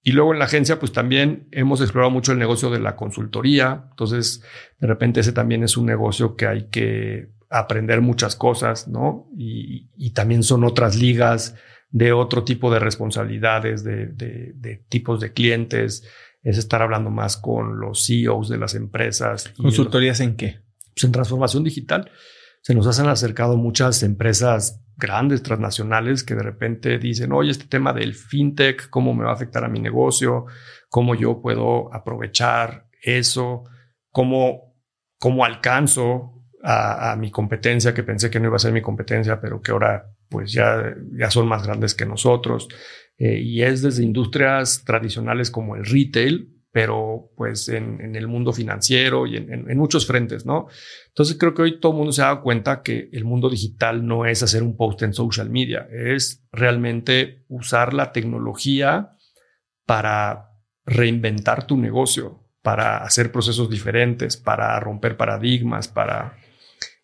y 0.03 0.13
luego 0.13 0.33
en 0.33 0.39
la 0.39 0.45
agencia, 0.45 0.79
pues 0.79 0.93
también 0.93 1.49
hemos 1.51 1.81
explorado 1.81 2.11
mucho 2.13 2.33
el 2.33 2.39
negocio 2.39 2.71
de 2.71 2.79
la 2.79 2.95
consultoría. 2.95 3.89
Entonces, 3.91 4.41
de 4.79 4.87
repente 4.87 5.21
ese 5.21 5.33
también 5.33 5.65
es 5.65 5.77
un 5.77 5.85
negocio 5.85 6.37
que 6.37 6.47
hay 6.47 6.69
que 6.69 7.29
aprender 7.51 8.01
muchas 8.01 8.37
cosas, 8.37 8.89
¿no? 8.89 9.29
Y, 9.37 10.13
también 10.15 10.43
son 10.43 10.65
otras 10.65 10.97
ligas 10.97 11.57
de 11.91 12.13
otro 12.13 12.45
tipo 12.45 12.73
de 12.73 12.79
responsabilidades, 12.79 13.85
de, 13.85 14.85
tipos 14.89 15.21
de 15.21 15.33
clientes, 15.33 16.09
es 16.43 16.57
estar 16.57 16.81
hablando 16.81 17.11
más 17.11 17.37
con 17.37 17.81
los 17.81 18.07
CEOs 18.07 18.49
de 18.49 18.59
las 18.59 18.75
empresas. 18.75 19.53
¿Consultorías 19.57 20.21
en 20.21 20.37
qué? 20.37 20.66
Pues 20.97 21.05
en 21.05 21.13
transformación 21.13 21.63
digital. 21.63 22.11
Se 22.63 22.75
nos 22.75 22.99
han 22.99 23.09
acercado 23.09 23.59
muchas 23.59 24.03
empresas 24.03 24.83
grandes, 24.97 25.43
transnacionales, 25.43 26.25
que 26.25 26.35
de 26.35 26.43
repente 26.43 26.99
dicen, 26.99 27.33
oye, 27.33 27.51
este 27.51 27.67
tema 27.67 27.93
del 27.93 28.15
fintech, 28.15 28.89
¿cómo 28.89 29.13
me 29.13 29.25
va 29.25 29.31
a 29.31 29.35
afectar 29.35 29.63
a 29.63 29.69
mi 29.69 29.79
negocio? 29.79 30.47
¿Cómo 30.89 31.15
yo 31.15 31.43
puedo 31.43 31.95
aprovechar 31.95 32.89
eso? 33.03 33.65
¿Cómo, 34.11 34.75
cómo 35.19 35.45
alcanzo 35.45 36.33
a, 36.63 37.15
mi 37.17 37.31
competencia, 37.31 37.93
que 37.93 38.03
pensé 38.03 38.31
que 38.31 38.41
no 38.41 38.47
iba 38.47 38.57
a 38.57 38.59
ser 38.59 38.73
mi 38.73 38.81
competencia, 38.81 39.39
pero 39.39 39.61
que 39.61 39.73
ahora 39.73 40.11
pues 40.29 40.51
ya, 40.51 40.97
ya 41.13 41.31
son 41.31 41.47
más 41.47 41.65
grandes 41.65 41.95
que 41.95 42.07
nosotros. 42.07 42.69
Eh, 43.19 43.39
y 43.39 43.63
es 43.63 43.83
desde 43.83 44.03
industrias 44.03 44.83
tradicionales 44.83 45.51
como 45.51 45.77
el 45.77 45.85
retail, 45.85 46.56
pero 46.77 47.33
pues 47.35 47.71
en, 47.71 48.15
el 48.15 48.29
mundo 48.29 48.53
financiero 48.53 49.27
y 49.27 49.39
en, 49.39 49.79
muchos 49.79 50.07
frentes, 50.07 50.45
¿no? 50.45 50.67
Entonces 51.09 51.39
creo 51.41 51.55
que 51.55 51.63
hoy 51.63 51.81
todo 51.81 51.93
el 51.93 51.97
mundo 51.97 52.13
se 52.13 52.21
ha 52.21 52.27
dado 52.27 52.43
cuenta 52.43 52.83
que 52.83 53.09
el 53.13 53.25
mundo 53.25 53.49
digital 53.49 54.07
no 54.07 54.27
es 54.27 54.43
hacer 54.43 54.63
un 54.63 54.77
post 54.77 55.01
en 55.01 55.15
social 55.15 55.49
media, 55.49 55.89
es 55.91 56.45
realmente 56.53 57.47
usar 57.49 57.95
la 57.95 58.13
tecnología 58.13 59.17
para 59.87 60.51
reinventar 60.85 61.67
tu 61.67 61.79
negocio, 61.79 62.45
para 62.61 62.99
hacer 62.99 63.33
procesos 63.33 63.71
diferentes, 63.71 64.37
para 64.37 64.79
romper 64.79 65.17
paradigmas, 65.17 65.89
para 65.89 66.37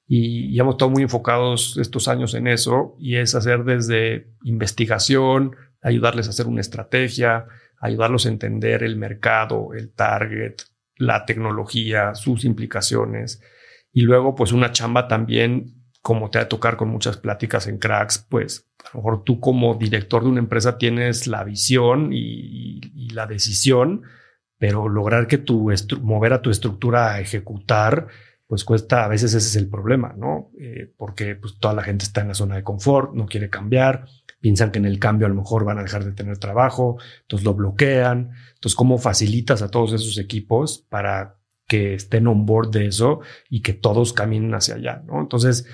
y, 0.06 0.60
hemos 0.60 0.74
estado 0.74 0.90
muy 0.90 1.02
enfocados 1.02 1.78
estos 1.80 2.08
años 2.08 2.34
en 2.34 2.46
eso 2.46 2.94
y 2.98 3.16
es 3.16 3.34
hacer 3.34 3.64
desde 3.64 4.34
investigación, 4.42 5.56
ayudarles 5.80 6.26
a 6.26 6.30
hacer 6.30 6.46
una 6.46 6.60
estrategia, 6.60 7.46
ayudarlos 7.82 8.24
a 8.24 8.30
entender 8.30 8.82
el 8.82 8.96
mercado, 8.96 9.74
el 9.74 9.92
target, 9.92 10.54
la 10.96 11.26
tecnología, 11.26 12.14
sus 12.14 12.44
implicaciones 12.46 13.42
y 13.92 14.02
luego 14.02 14.34
pues 14.34 14.52
una 14.52 14.72
chamba 14.72 15.08
también 15.08 15.82
como 16.00 16.30
te 16.30 16.38
va 16.38 16.44
a 16.44 16.48
tocar 16.48 16.76
con 16.76 16.88
muchas 16.88 17.16
pláticas 17.18 17.66
en 17.66 17.78
cracks, 17.78 18.26
pues 18.28 18.68
a 18.84 18.88
lo 18.94 19.00
mejor 19.00 19.24
tú 19.24 19.38
como 19.38 19.74
director 19.74 20.24
de 20.24 20.30
una 20.30 20.40
empresa 20.40 20.78
tienes 20.78 21.26
la 21.26 21.44
visión 21.44 22.12
y, 22.12 22.80
y 22.94 23.10
la 23.10 23.26
decisión, 23.26 24.02
pero 24.58 24.88
lograr 24.88 25.26
que 25.28 25.38
tu 25.38 25.70
mover 26.00 26.32
a 26.32 26.42
tu 26.42 26.50
estructura 26.50 27.12
a 27.12 27.20
ejecutar 27.20 28.08
pues 28.52 28.64
cuesta, 28.64 29.06
a 29.06 29.08
veces 29.08 29.32
ese 29.32 29.48
es 29.48 29.56
el 29.56 29.70
problema, 29.70 30.14
¿no? 30.14 30.50
Eh, 30.60 30.92
porque 30.98 31.36
pues 31.36 31.58
toda 31.58 31.72
la 31.72 31.82
gente 31.82 32.04
está 32.04 32.20
en 32.20 32.28
la 32.28 32.34
zona 32.34 32.56
de 32.56 32.62
confort, 32.62 33.14
no 33.14 33.24
quiere 33.24 33.48
cambiar, 33.48 34.04
piensan 34.42 34.72
que 34.72 34.78
en 34.78 34.84
el 34.84 34.98
cambio 34.98 35.26
a 35.26 35.30
lo 35.30 35.36
mejor 35.36 35.64
van 35.64 35.78
a 35.78 35.82
dejar 35.82 36.04
de 36.04 36.12
tener 36.12 36.36
trabajo, 36.36 36.98
entonces 37.22 37.46
lo 37.46 37.54
bloquean. 37.54 38.32
Entonces, 38.54 38.74
¿cómo 38.74 38.98
facilitas 38.98 39.62
a 39.62 39.70
todos 39.70 39.92
esos 39.92 40.18
equipos 40.18 40.84
para 40.90 41.38
que 41.68 41.94
estén 41.94 42.26
on 42.26 42.44
board 42.44 42.70
de 42.70 42.86
eso 42.86 43.20
y 43.48 43.62
que 43.62 43.72
todos 43.72 44.12
caminen 44.12 44.52
hacia 44.54 44.74
allá, 44.74 45.02
¿no? 45.06 45.20
Entonces, 45.20 45.64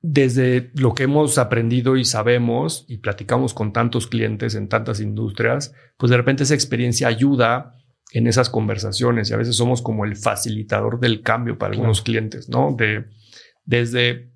desde 0.00 0.70
lo 0.74 0.94
que 0.94 1.02
hemos 1.02 1.36
aprendido 1.38 1.96
y 1.96 2.04
sabemos 2.04 2.86
y 2.88 2.98
platicamos 2.98 3.52
con 3.52 3.72
tantos 3.72 4.06
clientes 4.06 4.54
en 4.54 4.68
tantas 4.68 5.00
industrias, 5.00 5.74
pues 5.98 6.08
de 6.08 6.16
repente 6.16 6.44
esa 6.44 6.54
experiencia 6.54 7.08
ayuda 7.08 7.74
en 8.12 8.28
esas 8.28 8.48
conversaciones 8.48 9.28
y 9.28 9.34
a 9.34 9.36
veces 9.36 9.56
somos 9.56 9.82
como 9.82 10.04
el 10.04 10.16
facilitador 10.16 11.00
del 11.00 11.20
cambio 11.20 11.58
para 11.58 11.72
algunos 11.72 12.00
clientes, 12.00 12.48
¿no? 12.48 12.74
De, 12.78 13.06
desde 13.64 14.32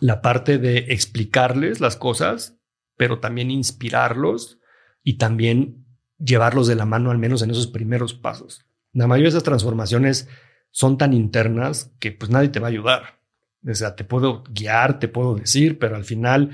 la 0.00 0.22
parte 0.22 0.58
de 0.58 0.78
explicarles 0.88 1.80
las 1.80 1.96
cosas, 1.96 2.56
pero 2.96 3.20
también 3.20 3.50
inspirarlos 3.50 4.58
y 5.02 5.18
también 5.18 5.86
llevarlos 6.18 6.66
de 6.66 6.76
la 6.76 6.86
mano 6.86 7.10
al 7.10 7.18
menos 7.18 7.42
en 7.42 7.50
esos 7.50 7.66
primeros 7.66 8.14
pasos. 8.14 8.64
La 8.92 9.06
mayoría 9.06 9.26
de 9.26 9.36
esas 9.36 9.42
transformaciones 9.42 10.28
son 10.70 10.98
tan 10.98 11.12
internas 11.12 11.92
que 11.98 12.12
pues 12.12 12.30
nadie 12.30 12.48
te 12.48 12.60
va 12.60 12.68
a 12.68 12.70
ayudar. 12.70 13.20
O 13.66 13.74
sea, 13.74 13.96
te 13.96 14.04
puedo 14.04 14.44
guiar, 14.50 14.98
te 14.98 15.08
puedo 15.08 15.34
decir, 15.34 15.78
pero 15.78 15.96
al 15.96 16.04
final 16.04 16.50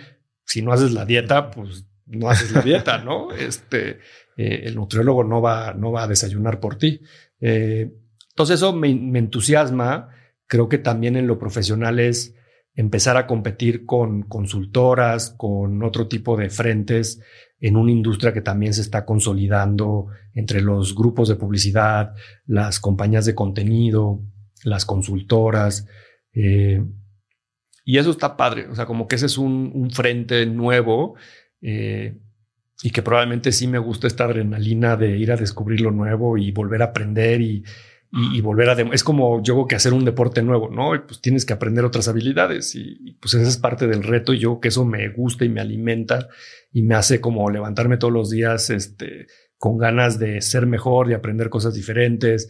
si 0.51 0.63
no 0.63 0.73
haces 0.73 0.93
la 0.93 1.05
dieta, 1.05 1.51
pues 1.53 1.87
no 2.07 2.29
haces 2.29 2.51
la 2.51 2.63
dieta, 2.63 2.99
¿no? 2.99 3.31
Este, 3.39 4.01
eh, 4.37 4.63
el 4.65 4.75
nutriólogo 4.75 5.23
no 5.23 5.41
va, 5.41 5.75
no 5.75 5.93
va 5.93 6.03
a 6.03 6.09
desayunar 6.09 6.59
por 6.59 6.77
ti. 6.77 7.03
Eh, 7.41 7.93
entonces 8.31 8.57
eso 8.57 8.73
me, 8.73 8.93
me, 8.95 9.21
entusiasma. 9.21 10.09
Creo 10.49 10.69
que 10.69 10.79
también 10.79 11.15
en 11.15 11.29
lo 11.29 11.39
profesional 11.39 12.01
es 12.01 12.35
empezar 12.75 13.17
a 13.17 13.27
competir 13.27 13.85
con 13.85 14.23
consultoras, 14.23 15.35
con 15.37 15.83
otro 15.83 16.09
tipo 16.09 16.37
de 16.37 16.51
frentes 16.51 17.21
en 17.59 17.77
una 17.77 17.93
industria 17.93 18.33
que 18.33 18.41
también 18.41 18.73
se 18.73 18.81
está 18.81 19.05
consolidando 19.05 20.07
entre 20.35 20.61
los 20.61 20.95
grupos 20.95 21.29
de 21.29 21.37
publicidad, 21.37 22.15
las 22.47 22.81
compañías 22.81 23.27
de 23.27 23.35
contenido, 23.35 24.23
las 24.65 24.85
consultoras. 24.85 25.87
Eh, 26.33 26.83
y 27.85 27.99
eso 27.99 28.11
está 28.11 28.37
padre. 28.37 28.69
O 28.69 28.75
sea, 28.75 28.87
como 28.87 29.09
que 29.09 29.17
ese 29.17 29.27
es 29.27 29.37
un, 29.37 29.73
un 29.75 29.91
frente 29.91 30.47
nuevo 30.47 31.17
eh, 31.61 32.19
y 32.83 32.91
que 32.91 33.03
probablemente 33.03 33.53
sí 33.53 33.67
me 33.67 33.79
gusta 33.79 34.07
esta 34.07 34.25
adrenalina 34.25 34.97
de 34.97 35.19
ir 35.19 35.33
a 35.33 35.37
descubrir 35.37 35.83
lo 35.83 35.91
nuevo 35.91 36.39
y 36.39 36.51
volver 36.53 36.83
a 36.83 36.87
aprender 36.87 37.43
y, 37.43 37.65
y, 38.13 38.41
volver 38.41 38.69
a... 38.71 38.73
Es 38.93 39.05
como 39.05 39.43
yo 39.43 39.67
que 39.67 39.77
hacer 39.77 39.93
un 39.93 40.05
deporte 40.05 40.43
nuevo, 40.43 40.69
¿no? 40.69 40.95
Y 40.95 41.01
pues 41.01 41.21
tienes 41.21 41.47
que 41.47 41.53
aprender 41.53 41.85
otras 41.85 42.09
habilidades 42.09 42.75
y, 42.75 42.97
y, 43.01 43.13
pues 43.15 43.35
esa 43.35 43.49
es 43.49 43.57
parte 43.57 43.87
del 43.87 44.03
reto 44.03 44.35
y 44.35 44.39
yo 44.39 44.59
que 44.59 44.69
eso 44.69 44.85
me 44.85 45.09
gusta 45.11 45.45
y 45.45 45.49
me 45.49 45.61
alimenta 45.61 46.29
y 46.73 46.83
me 46.83 46.97
hace 46.97 47.21
como 47.21 47.49
levantarme 47.51 47.99
todos 47.99 48.13
los 48.13 48.31
días 48.31 48.71
este, 48.71 49.27
con 49.59 49.79
ganas 49.79 50.19
de 50.19 50.41
ser 50.41 50.67
mejor, 50.67 51.07
de 51.07 51.15
aprender 51.15 51.51
cosas 51.51 51.75
diferentes, 51.75 52.49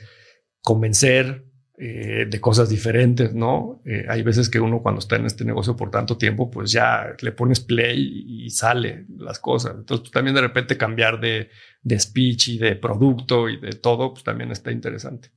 convencer, 0.63 1.45
eh, 1.77 2.27
de 2.29 2.41
cosas 2.41 2.69
diferentes, 2.69 3.35
¿no? 3.35 3.83
Eh, 3.85 4.05
hay 4.09 4.23
veces 4.23 4.49
que 4.51 4.61
uno 4.61 4.83
cuando 4.83 4.99
está 4.99 5.17
en 5.17 5.27
este 5.27 5.45
negocio 5.45 5.77
por 5.77 5.91
tanto 5.91 6.19
tiempo, 6.19 6.51
pues 6.51 6.71
ya 6.71 7.17
le 7.21 7.33
pones 7.33 7.61
play 7.61 8.25
y 8.27 8.51
sale 8.51 9.07
las 9.17 9.39
cosas. 9.39 9.77
Entonces, 9.79 10.03
pues, 10.03 10.11
también 10.11 10.35
de 10.35 10.43
repente 10.43 10.77
cambiar 10.77 11.21
de, 11.21 11.49
de 11.83 11.99
speech 11.99 12.49
y 12.49 12.59
de 12.59 12.77
producto 12.77 13.49
y 13.49 13.59
de 13.59 13.73
todo, 13.73 14.13
pues 14.13 14.25
también 14.25 14.51
está 14.51 14.71
interesante. 14.71 15.31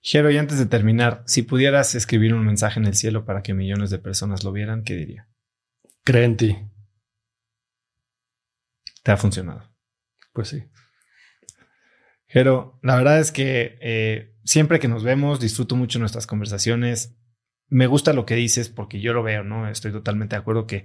Jero, 0.00 0.30
y 0.30 0.38
antes 0.38 0.58
de 0.58 0.66
terminar, 0.66 1.22
si 1.26 1.42
pudieras 1.42 1.94
escribir 1.94 2.34
un 2.34 2.44
mensaje 2.44 2.80
en 2.80 2.86
el 2.86 2.94
cielo 2.94 3.24
para 3.24 3.42
que 3.42 3.54
millones 3.54 3.90
de 3.90 3.98
personas 3.98 4.44
lo 4.44 4.52
vieran, 4.52 4.82
¿qué 4.82 4.94
diría? 4.94 5.28
Cree 6.04 6.24
en 6.24 6.36
ti. 6.36 6.56
¿Te 9.02 9.12
ha 9.12 9.16
funcionado? 9.16 9.70
Pues 10.32 10.48
sí. 10.48 10.64
Jero, 12.26 12.78
la 12.82 12.96
verdad 12.96 13.18
es 13.18 13.32
que 13.32 13.78
eh, 13.80 14.36
siempre 14.44 14.78
que 14.78 14.88
nos 14.88 15.02
vemos, 15.02 15.40
disfruto 15.40 15.76
mucho 15.76 15.98
nuestras 15.98 16.26
conversaciones. 16.26 17.16
Me 17.68 17.86
gusta 17.86 18.12
lo 18.12 18.26
que 18.26 18.36
dices 18.36 18.68
porque 18.68 19.00
yo 19.00 19.12
lo 19.12 19.22
veo, 19.22 19.42
¿no? 19.42 19.68
Estoy 19.68 19.92
totalmente 19.92 20.36
de 20.36 20.40
acuerdo 20.40 20.66
que 20.66 20.84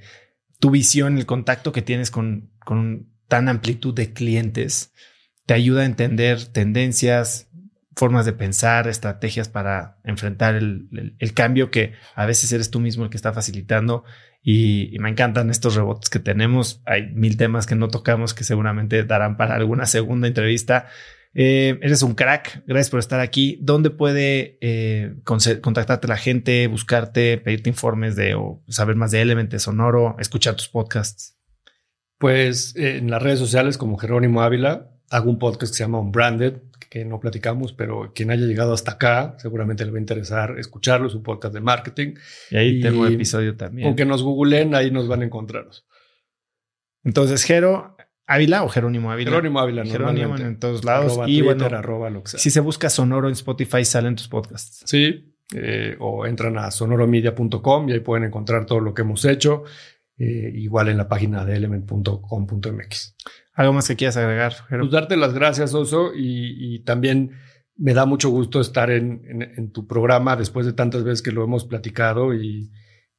tu 0.60 0.72
visión, 0.72 1.18
el 1.18 1.26
contacto 1.26 1.72
que 1.72 1.82
tienes 1.82 2.12
con, 2.12 2.52
con 2.60 3.12
tan 3.28 3.50
amplitud 3.50 3.94
de 3.94 4.14
clientes, 4.14 4.94
te 5.46 5.54
ayuda 5.54 5.82
a 5.82 5.86
entender 5.86 6.46
tendencias, 6.48 7.50
formas 7.96 8.26
de 8.26 8.34
pensar, 8.34 8.88
estrategias 8.88 9.50
para 9.50 9.98
enfrentar 10.04 10.56
el, 10.56 11.16
el, 11.18 11.34
cambio 11.34 11.72
que 11.72 11.94
a 12.14 12.26
veces 12.26 12.52
eres 12.52 12.70
tú 12.70 12.80
mismo 12.80 13.04
el 13.06 13.10
que 13.10 13.18
está 13.18 13.34
facilitando. 13.34 14.04
Y, 14.48 14.96
me 15.00 15.10
encantan 15.10 15.50
estos 15.50 15.76
rebotes 15.76 16.10
que 16.10 16.20
tenemos. 16.20 16.82
Hay 16.86 17.12
mil 17.14 17.36
temas 17.36 17.66
que 17.66 17.76
no 17.76 17.88
tocamos 17.88 18.36
que 18.36 18.44
seguramente 18.44 19.04
darán 19.04 19.38
para 19.38 19.56
alguna 19.56 19.88
segunda 19.88 20.28
entrevista. 20.28 20.88
Eh, 21.34 21.80
eres 21.82 22.04
un 22.04 22.14
crack. 22.14 22.64
Gracias 22.68 22.92
por 22.92 23.00
estar 23.00 23.20
aquí. 23.22 23.58
¿Dónde 23.62 23.90
puede 23.90 24.60
eh, 24.62 25.16
contactarte 25.24 26.08
la 26.08 26.18
gente, 26.18 26.68
buscarte, 26.68 27.40
pedirte 27.40 27.70
informes 27.70 28.16
de 28.16 28.36
o 28.36 28.62
saber 28.68 28.96
más 28.96 29.10
de 29.12 29.22
Element 29.22 29.58
Sonoro, 29.58 30.16
escuchar 30.20 30.56
tus 30.56 30.70
podcasts? 30.70 31.38
Pues 32.20 32.76
eh, 32.76 32.98
en 32.98 33.10
las 33.10 33.24
redes 33.24 33.40
sociales 33.40 33.80
como 33.80 33.98
Jerónimo 33.98 34.42
Ávila, 34.42 34.92
hago 35.10 35.30
un 35.30 35.40
podcast 35.40 35.72
que 35.72 35.78
se 35.78 35.84
llama 35.84 36.00
Unbranded, 36.00 36.62
que 36.90 37.06
no 37.06 37.20
platicamos, 37.20 37.74
pero 37.74 38.12
quien 38.14 38.32
haya 38.32 38.46
llegado 38.46 38.74
hasta 38.74 38.94
acá 38.94 39.36
seguramente 39.38 39.86
le 39.86 39.92
va 39.92 39.98
a 39.98 40.02
interesar 40.02 40.60
escucharlo, 40.60 41.08
es 41.08 41.16
un 41.16 41.24
podcast 41.24 41.54
de 41.54 41.62
marketing. 41.62 42.14
Y 42.52 42.58
ahí 42.58 42.68
y 42.78 42.82
tengo 42.82 43.02
un 43.02 43.14
episodio 43.14 43.56
también. 43.56 43.88
Aunque 43.88 44.06
nos 44.06 44.24
googleen, 44.24 44.76
ahí 44.76 44.92
nos 44.92 45.08
van 45.08 45.22
a 45.22 45.26
encontrar. 45.26 45.68
Entonces, 47.04 47.44
Jero, 47.44 47.96
Ávila 48.28 48.64
o 48.64 48.70
Jerónimo 48.70 49.12
Ávila. 49.12 49.30
Jerónimo 49.30 49.60
Ávila, 49.60 49.86
Jerónimo 49.86 50.38
en 50.38 50.60
todos 50.60 50.84
lados. 50.84 51.14
Arroba 51.14 51.30
y 51.30 51.40
Twitter, 51.40 51.58
bueno, 51.58 51.78
arroba 51.78 52.10
lo 52.10 52.24
que 52.24 52.32
sea. 52.32 52.40
si 52.40 52.50
se 52.50 52.60
busca 52.60 52.90
Sonoro 52.90 53.28
en 53.28 53.34
Spotify, 53.34 53.86
salen 53.86 54.16
tus 54.16 54.28
podcasts. 54.28 54.82
Sí, 54.86 55.36
eh, 55.54 55.96
o 56.00 56.26
entran 56.26 56.58
a 56.58 56.72
sonoromedia.com 56.72 57.90
y 57.90 57.94
ahí 57.94 58.00
pueden 58.00 58.26
encontrar 58.26 58.66
todo 58.66 58.80
lo 58.80 58.94
que 58.94 59.04
hemos 59.04 59.24
hecho. 59.26 59.64
Eh, 60.18 60.52
igual 60.56 60.90
en 60.90 60.98
la 60.98 61.08
página 61.08 61.46
de 61.46 61.58
element.com.mx. 61.58 63.16
¿Algo 63.56 63.74
más 63.74 63.88
que 63.88 63.96
quieras 63.96 64.18
agregar? 64.18 64.54
Jero? 64.70 64.84
Pues 64.84 64.92
darte 64.92 65.16
las 65.16 65.34
gracias, 65.34 65.74
Oso, 65.74 66.14
y, 66.14 66.76
y 66.76 66.80
también 66.84 67.32
me 67.78 67.94
da 67.94 68.06
mucho 68.06 68.30
gusto 68.30 68.60
estar 68.60 68.92
en, 68.92 69.22
en, 69.28 69.42
en, 69.42 69.72
tu 69.72 69.88
programa 69.88 70.36
después 70.36 70.66
de 70.66 70.74
tantas 70.74 71.04
veces 71.04 71.22
que 71.22 71.32
lo 71.32 71.44
hemos 71.44 71.66
platicado 71.66 72.34
y, 72.34 72.72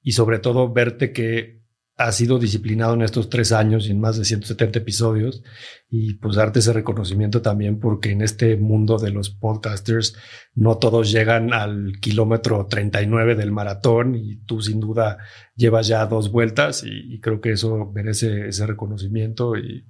y 0.03 0.13
sobre 0.13 0.39
todo 0.39 0.73
verte 0.73 1.13
que 1.13 1.57
has 1.99 2.17
sido 2.17 2.39
disciplinado 2.39 2.93
en 2.95 3.03
estos 3.03 3.31
tres 3.31 3.53
años 3.53 3.87
y 3.87 3.91
en 3.91 4.01
más 4.01 4.19
de 4.19 4.27
170 4.27 4.79
episodios 4.79 5.43
y 5.89 6.15
pues 6.15 6.37
darte 6.37 6.59
ese 6.59 6.75
reconocimiento 6.75 7.41
también 7.41 7.81
porque 7.81 8.11
en 8.11 8.21
este 8.21 8.57
mundo 8.57 8.99
de 8.99 9.11
los 9.11 9.31
podcasters 9.31 10.15
no 10.55 10.77
todos 10.77 11.11
llegan 11.11 11.55
al 11.55 11.95
kilómetro 12.01 12.67
39 12.67 13.35
del 13.35 13.51
maratón 13.51 14.15
y 14.15 14.37
tú 14.45 14.61
sin 14.61 14.79
duda 14.79 15.17
llevas 15.55 15.87
ya 15.87 16.05
dos 16.05 16.31
vueltas 16.31 16.85
y, 16.85 17.15
y 17.15 17.21
creo 17.21 17.41
que 17.41 17.53
eso 17.53 17.91
merece 17.95 18.49
ese 18.49 18.67
reconocimiento 18.67 19.57
y 19.57 19.87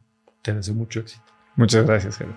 te 0.47 0.55
deseo 0.55 0.75
mucho 0.75 1.01
éxito. 1.01 1.25
Muchas 1.57 1.85
gracias, 1.87 2.19
Jero. 2.19 2.35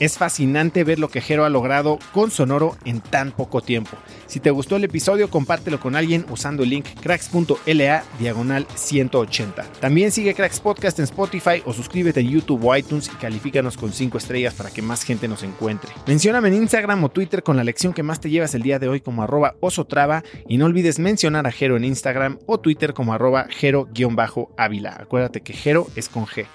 Es 0.00 0.18
fascinante 0.18 0.84
ver 0.84 0.98
lo 0.98 1.08
que 1.08 1.20
Jero 1.20 1.44
ha 1.44 1.50
logrado 1.50 1.98
con 2.12 2.30
Sonoro 2.30 2.76
en 2.84 3.00
tan 3.00 3.32
poco 3.32 3.60
tiempo. 3.60 3.96
Si 4.26 4.40
te 4.40 4.50
gustó 4.50 4.76
el 4.76 4.84
episodio, 4.84 5.30
compártelo 5.30 5.78
con 5.78 5.94
alguien 5.94 6.24
usando 6.30 6.62
el 6.62 6.70
link 6.70 6.86
cracks.la 7.00 8.04
diagonal 8.18 8.66
180. 8.74 9.62
También 9.80 10.10
sigue 10.10 10.34
Cracks 10.34 10.60
Podcast 10.60 10.98
en 10.98 11.04
Spotify 11.04 11.62
o 11.66 11.72
suscríbete 11.72 12.20
en 12.20 12.30
YouTube 12.30 12.64
o 12.64 12.76
iTunes 12.76 13.10
y 13.12 13.16
califícanos 13.16 13.76
con 13.76 13.92
5 13.92 14.18
estrellas 14.18 14.54
para 14.54 14.70
que 14.70 14.82
más 14.82 15.02
gente 15.04 15.28
nos 15.28 15.42
encuentre. 15.42 15.92
Mencióname 16.06 16.48
en 16.48 16.54
Instagram 16.54 17.04
o 17.04 17.10
Twitter 17.10 17.42
con 17.42 17.56
la 17.56 17.64
lección 17.64 17.92
que 17.92 18.02
más 18.02 18.20
te 18.20 18.30
llevas 18.30 18.54
el 18.54 18.62
día 18.62 18.78
de 18.78 18.88
hoy 18.88 19.00
como 19.00 19.22
arroba 19.22 19.56
osotrava 19.60 20.24
y 20.48 20.56
no 20.56 20.66
olvides 20.66 20.98
mencionar 20.98 21.46
a 21.46 21.52
Jero 21.52 21.76
en 21.76 21.84
Instagram 21.84 22.38
o 22.46 22.58
Twitter 22.58 22.94
como 22.94 23.12
arroba 23.12 23.46
jero-ávila. 23.50 24.96
Acuérdate 24.98 25.42
que 25.42 25.52
Jero 25.52 25.86
es 25.94 26.08
con 26.08 26.26
G. 26.26 26.46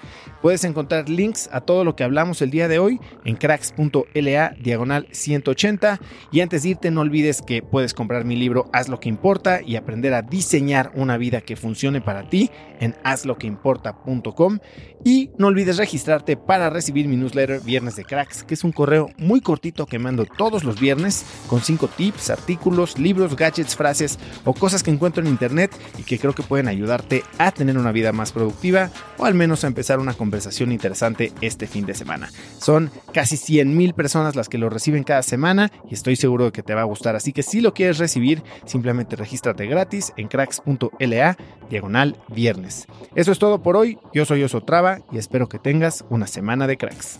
Puedes 0.42 0.64
encontrar 0.64 1.08
links 1.08 1.48
a 1.52 1.60
todo 1.60 1.84
lo 1.84 1.96
que 1.96 2.04
hablamos 2.04 2.42
el 2.42 2.50
día 2.50 2.68
de 2.68 2.78
hoy 2.78 3.00
en 3.28 3.36
cracks.la 3.36 4.56
diagonal 4.58 5.06
180 5.10 6.00
y 6.32 6.40
antes 6.40 6.62
de 6.62 6.70
irte 6.70 6.90
no 6.90 7.02
olvides 7.02 7.42
que 7.42 7.62
puedes 7.62 7.92
comprar 7.92 8.24
mi 8.24 8.36
libro 8.36 8.70
Haz 8.72 8.88
lo 8.88 9.00
que 9.00 9.10
importa 9.10 9.60
y 9.60 9.76
aprender 9.76 10.14
a 10.14 10.22
diseñar 10.22 10.92
una 10.94 11.18
vida 11.18 11.42
que 11.42 11.54
funcione 11.54 12.00
para 12.00 12.30
ti 12.30 12.50
en 12.80 12.96
hazloqueimporta.com 13.04 14.60
y 15.04 15.30
no 15.36 15.48
olvides 15.48 15.76
registrarte 15.76 16.38
para 16.38 16.70
recibir 16.70 17.06
mi 17.06 17.16
newsletter 17.16 17.60
Viernes 17.60 17.96
de 17.96 18.04
Cracks, 18.04 18.44
que 18.44 18.54
es 18.54 18.64
un 18.64 18.72
correo 18.72 19.10
muy 19.18 19.42
cortito 19.42 19.84
que 19.84 19.98
mando 19.98 20.24
todos 20.24 20.64
los 20.64 20.80
viernes 20.80 21.26
con 21.48 21.60
5 21.60 21.88
tips, 21.88 22.30
artículos, 22.30 22.98
libros, 22.98 23.36
gadgets, 23.36 23.76
frases 23.76 24.18
o 24.44 24.54
cosas 24.54 24.82
que 24.82 24.90
encuentro 24.90 25.22
en 25.22 25.28
internet 25.28 25.70
y 25.98 26.02
que 26.02 26.18
creo 26.18 26.34
que 26.34 26.42
pueden 26.42 26.68
ayudarte 26.68 27.24
a 27.36 27.52
tener 27.52 27.76
una 27.76 27.92
vida 27.92 28.12
más 28.12 28.32
productiva 28.32 28.90
o 29.18 29.26
al 29.26 29.34
menos 29.34 29.64
a 29.64 29.66
empezar 29.66 29.98
una 29.98 30.14
conversación 30.14 30.72
interesante 30.72 31.32
este 31.42 31.66
fin 31.66 31.84
de 31.84 31.94
semana. 31.94 32.30
Son 32.58 32.90
casi 33.18 33.36
100 33.36 33.76
mil 33.76 33.94
personas 33.94 34.36
las 34.36 34.48
que 34.48 34.58
lo 34.58 34.70
reciben 34.70 35.02
cada 35.02 35.24
semana 35.24 35.72
y 35.90 35.94
estoy 35.94 36.14
seguro 36.14 36.44
de 36.44 36.52
que 36.52 36.62
te 36.62 36.72
va 36.72 36.82
a 36.82 36.84
gustar. 36.84 37.16
Así 37.16 37.32
que 37.32 37.42
si 37.42 37.60
lo 37.60 37.74
quieres 37.74 37.98
recibir, 37.98 38.44
simplemente 38.64 39.16
regístrate 39.16 39.66
gratis 39.66 40.12
en 40.16 40.28
cracks.la 40.28 41.36
diagonal 41.68 42.16
viernes. 42.28 42.86
Eso 43.16 43.32
es 43.32 43.40
todo 43.40 43.60
por 43.60 43.76
hoy. 43.76 43.98
Yo 44.14 44.24
soy 44.24 44.44
Oso 44.44 44.60
Traba 44.60 45.00
y 45.10 45.18
espero 45.18 45.48
que 45.48 45.58
tengas 45.58 46.04
una 46.10 46.28
semana 46.28 46.68
de 46.68 46.76
cracks. 46.76 47.18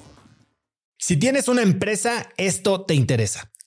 Si 0.99 1.17
tienes 1.17 1.49
una 1.49 1.63
empresa, 1.63 2.29
esto 2.37 2.83
te 2.83 2.95
interesa. 2.95 3.51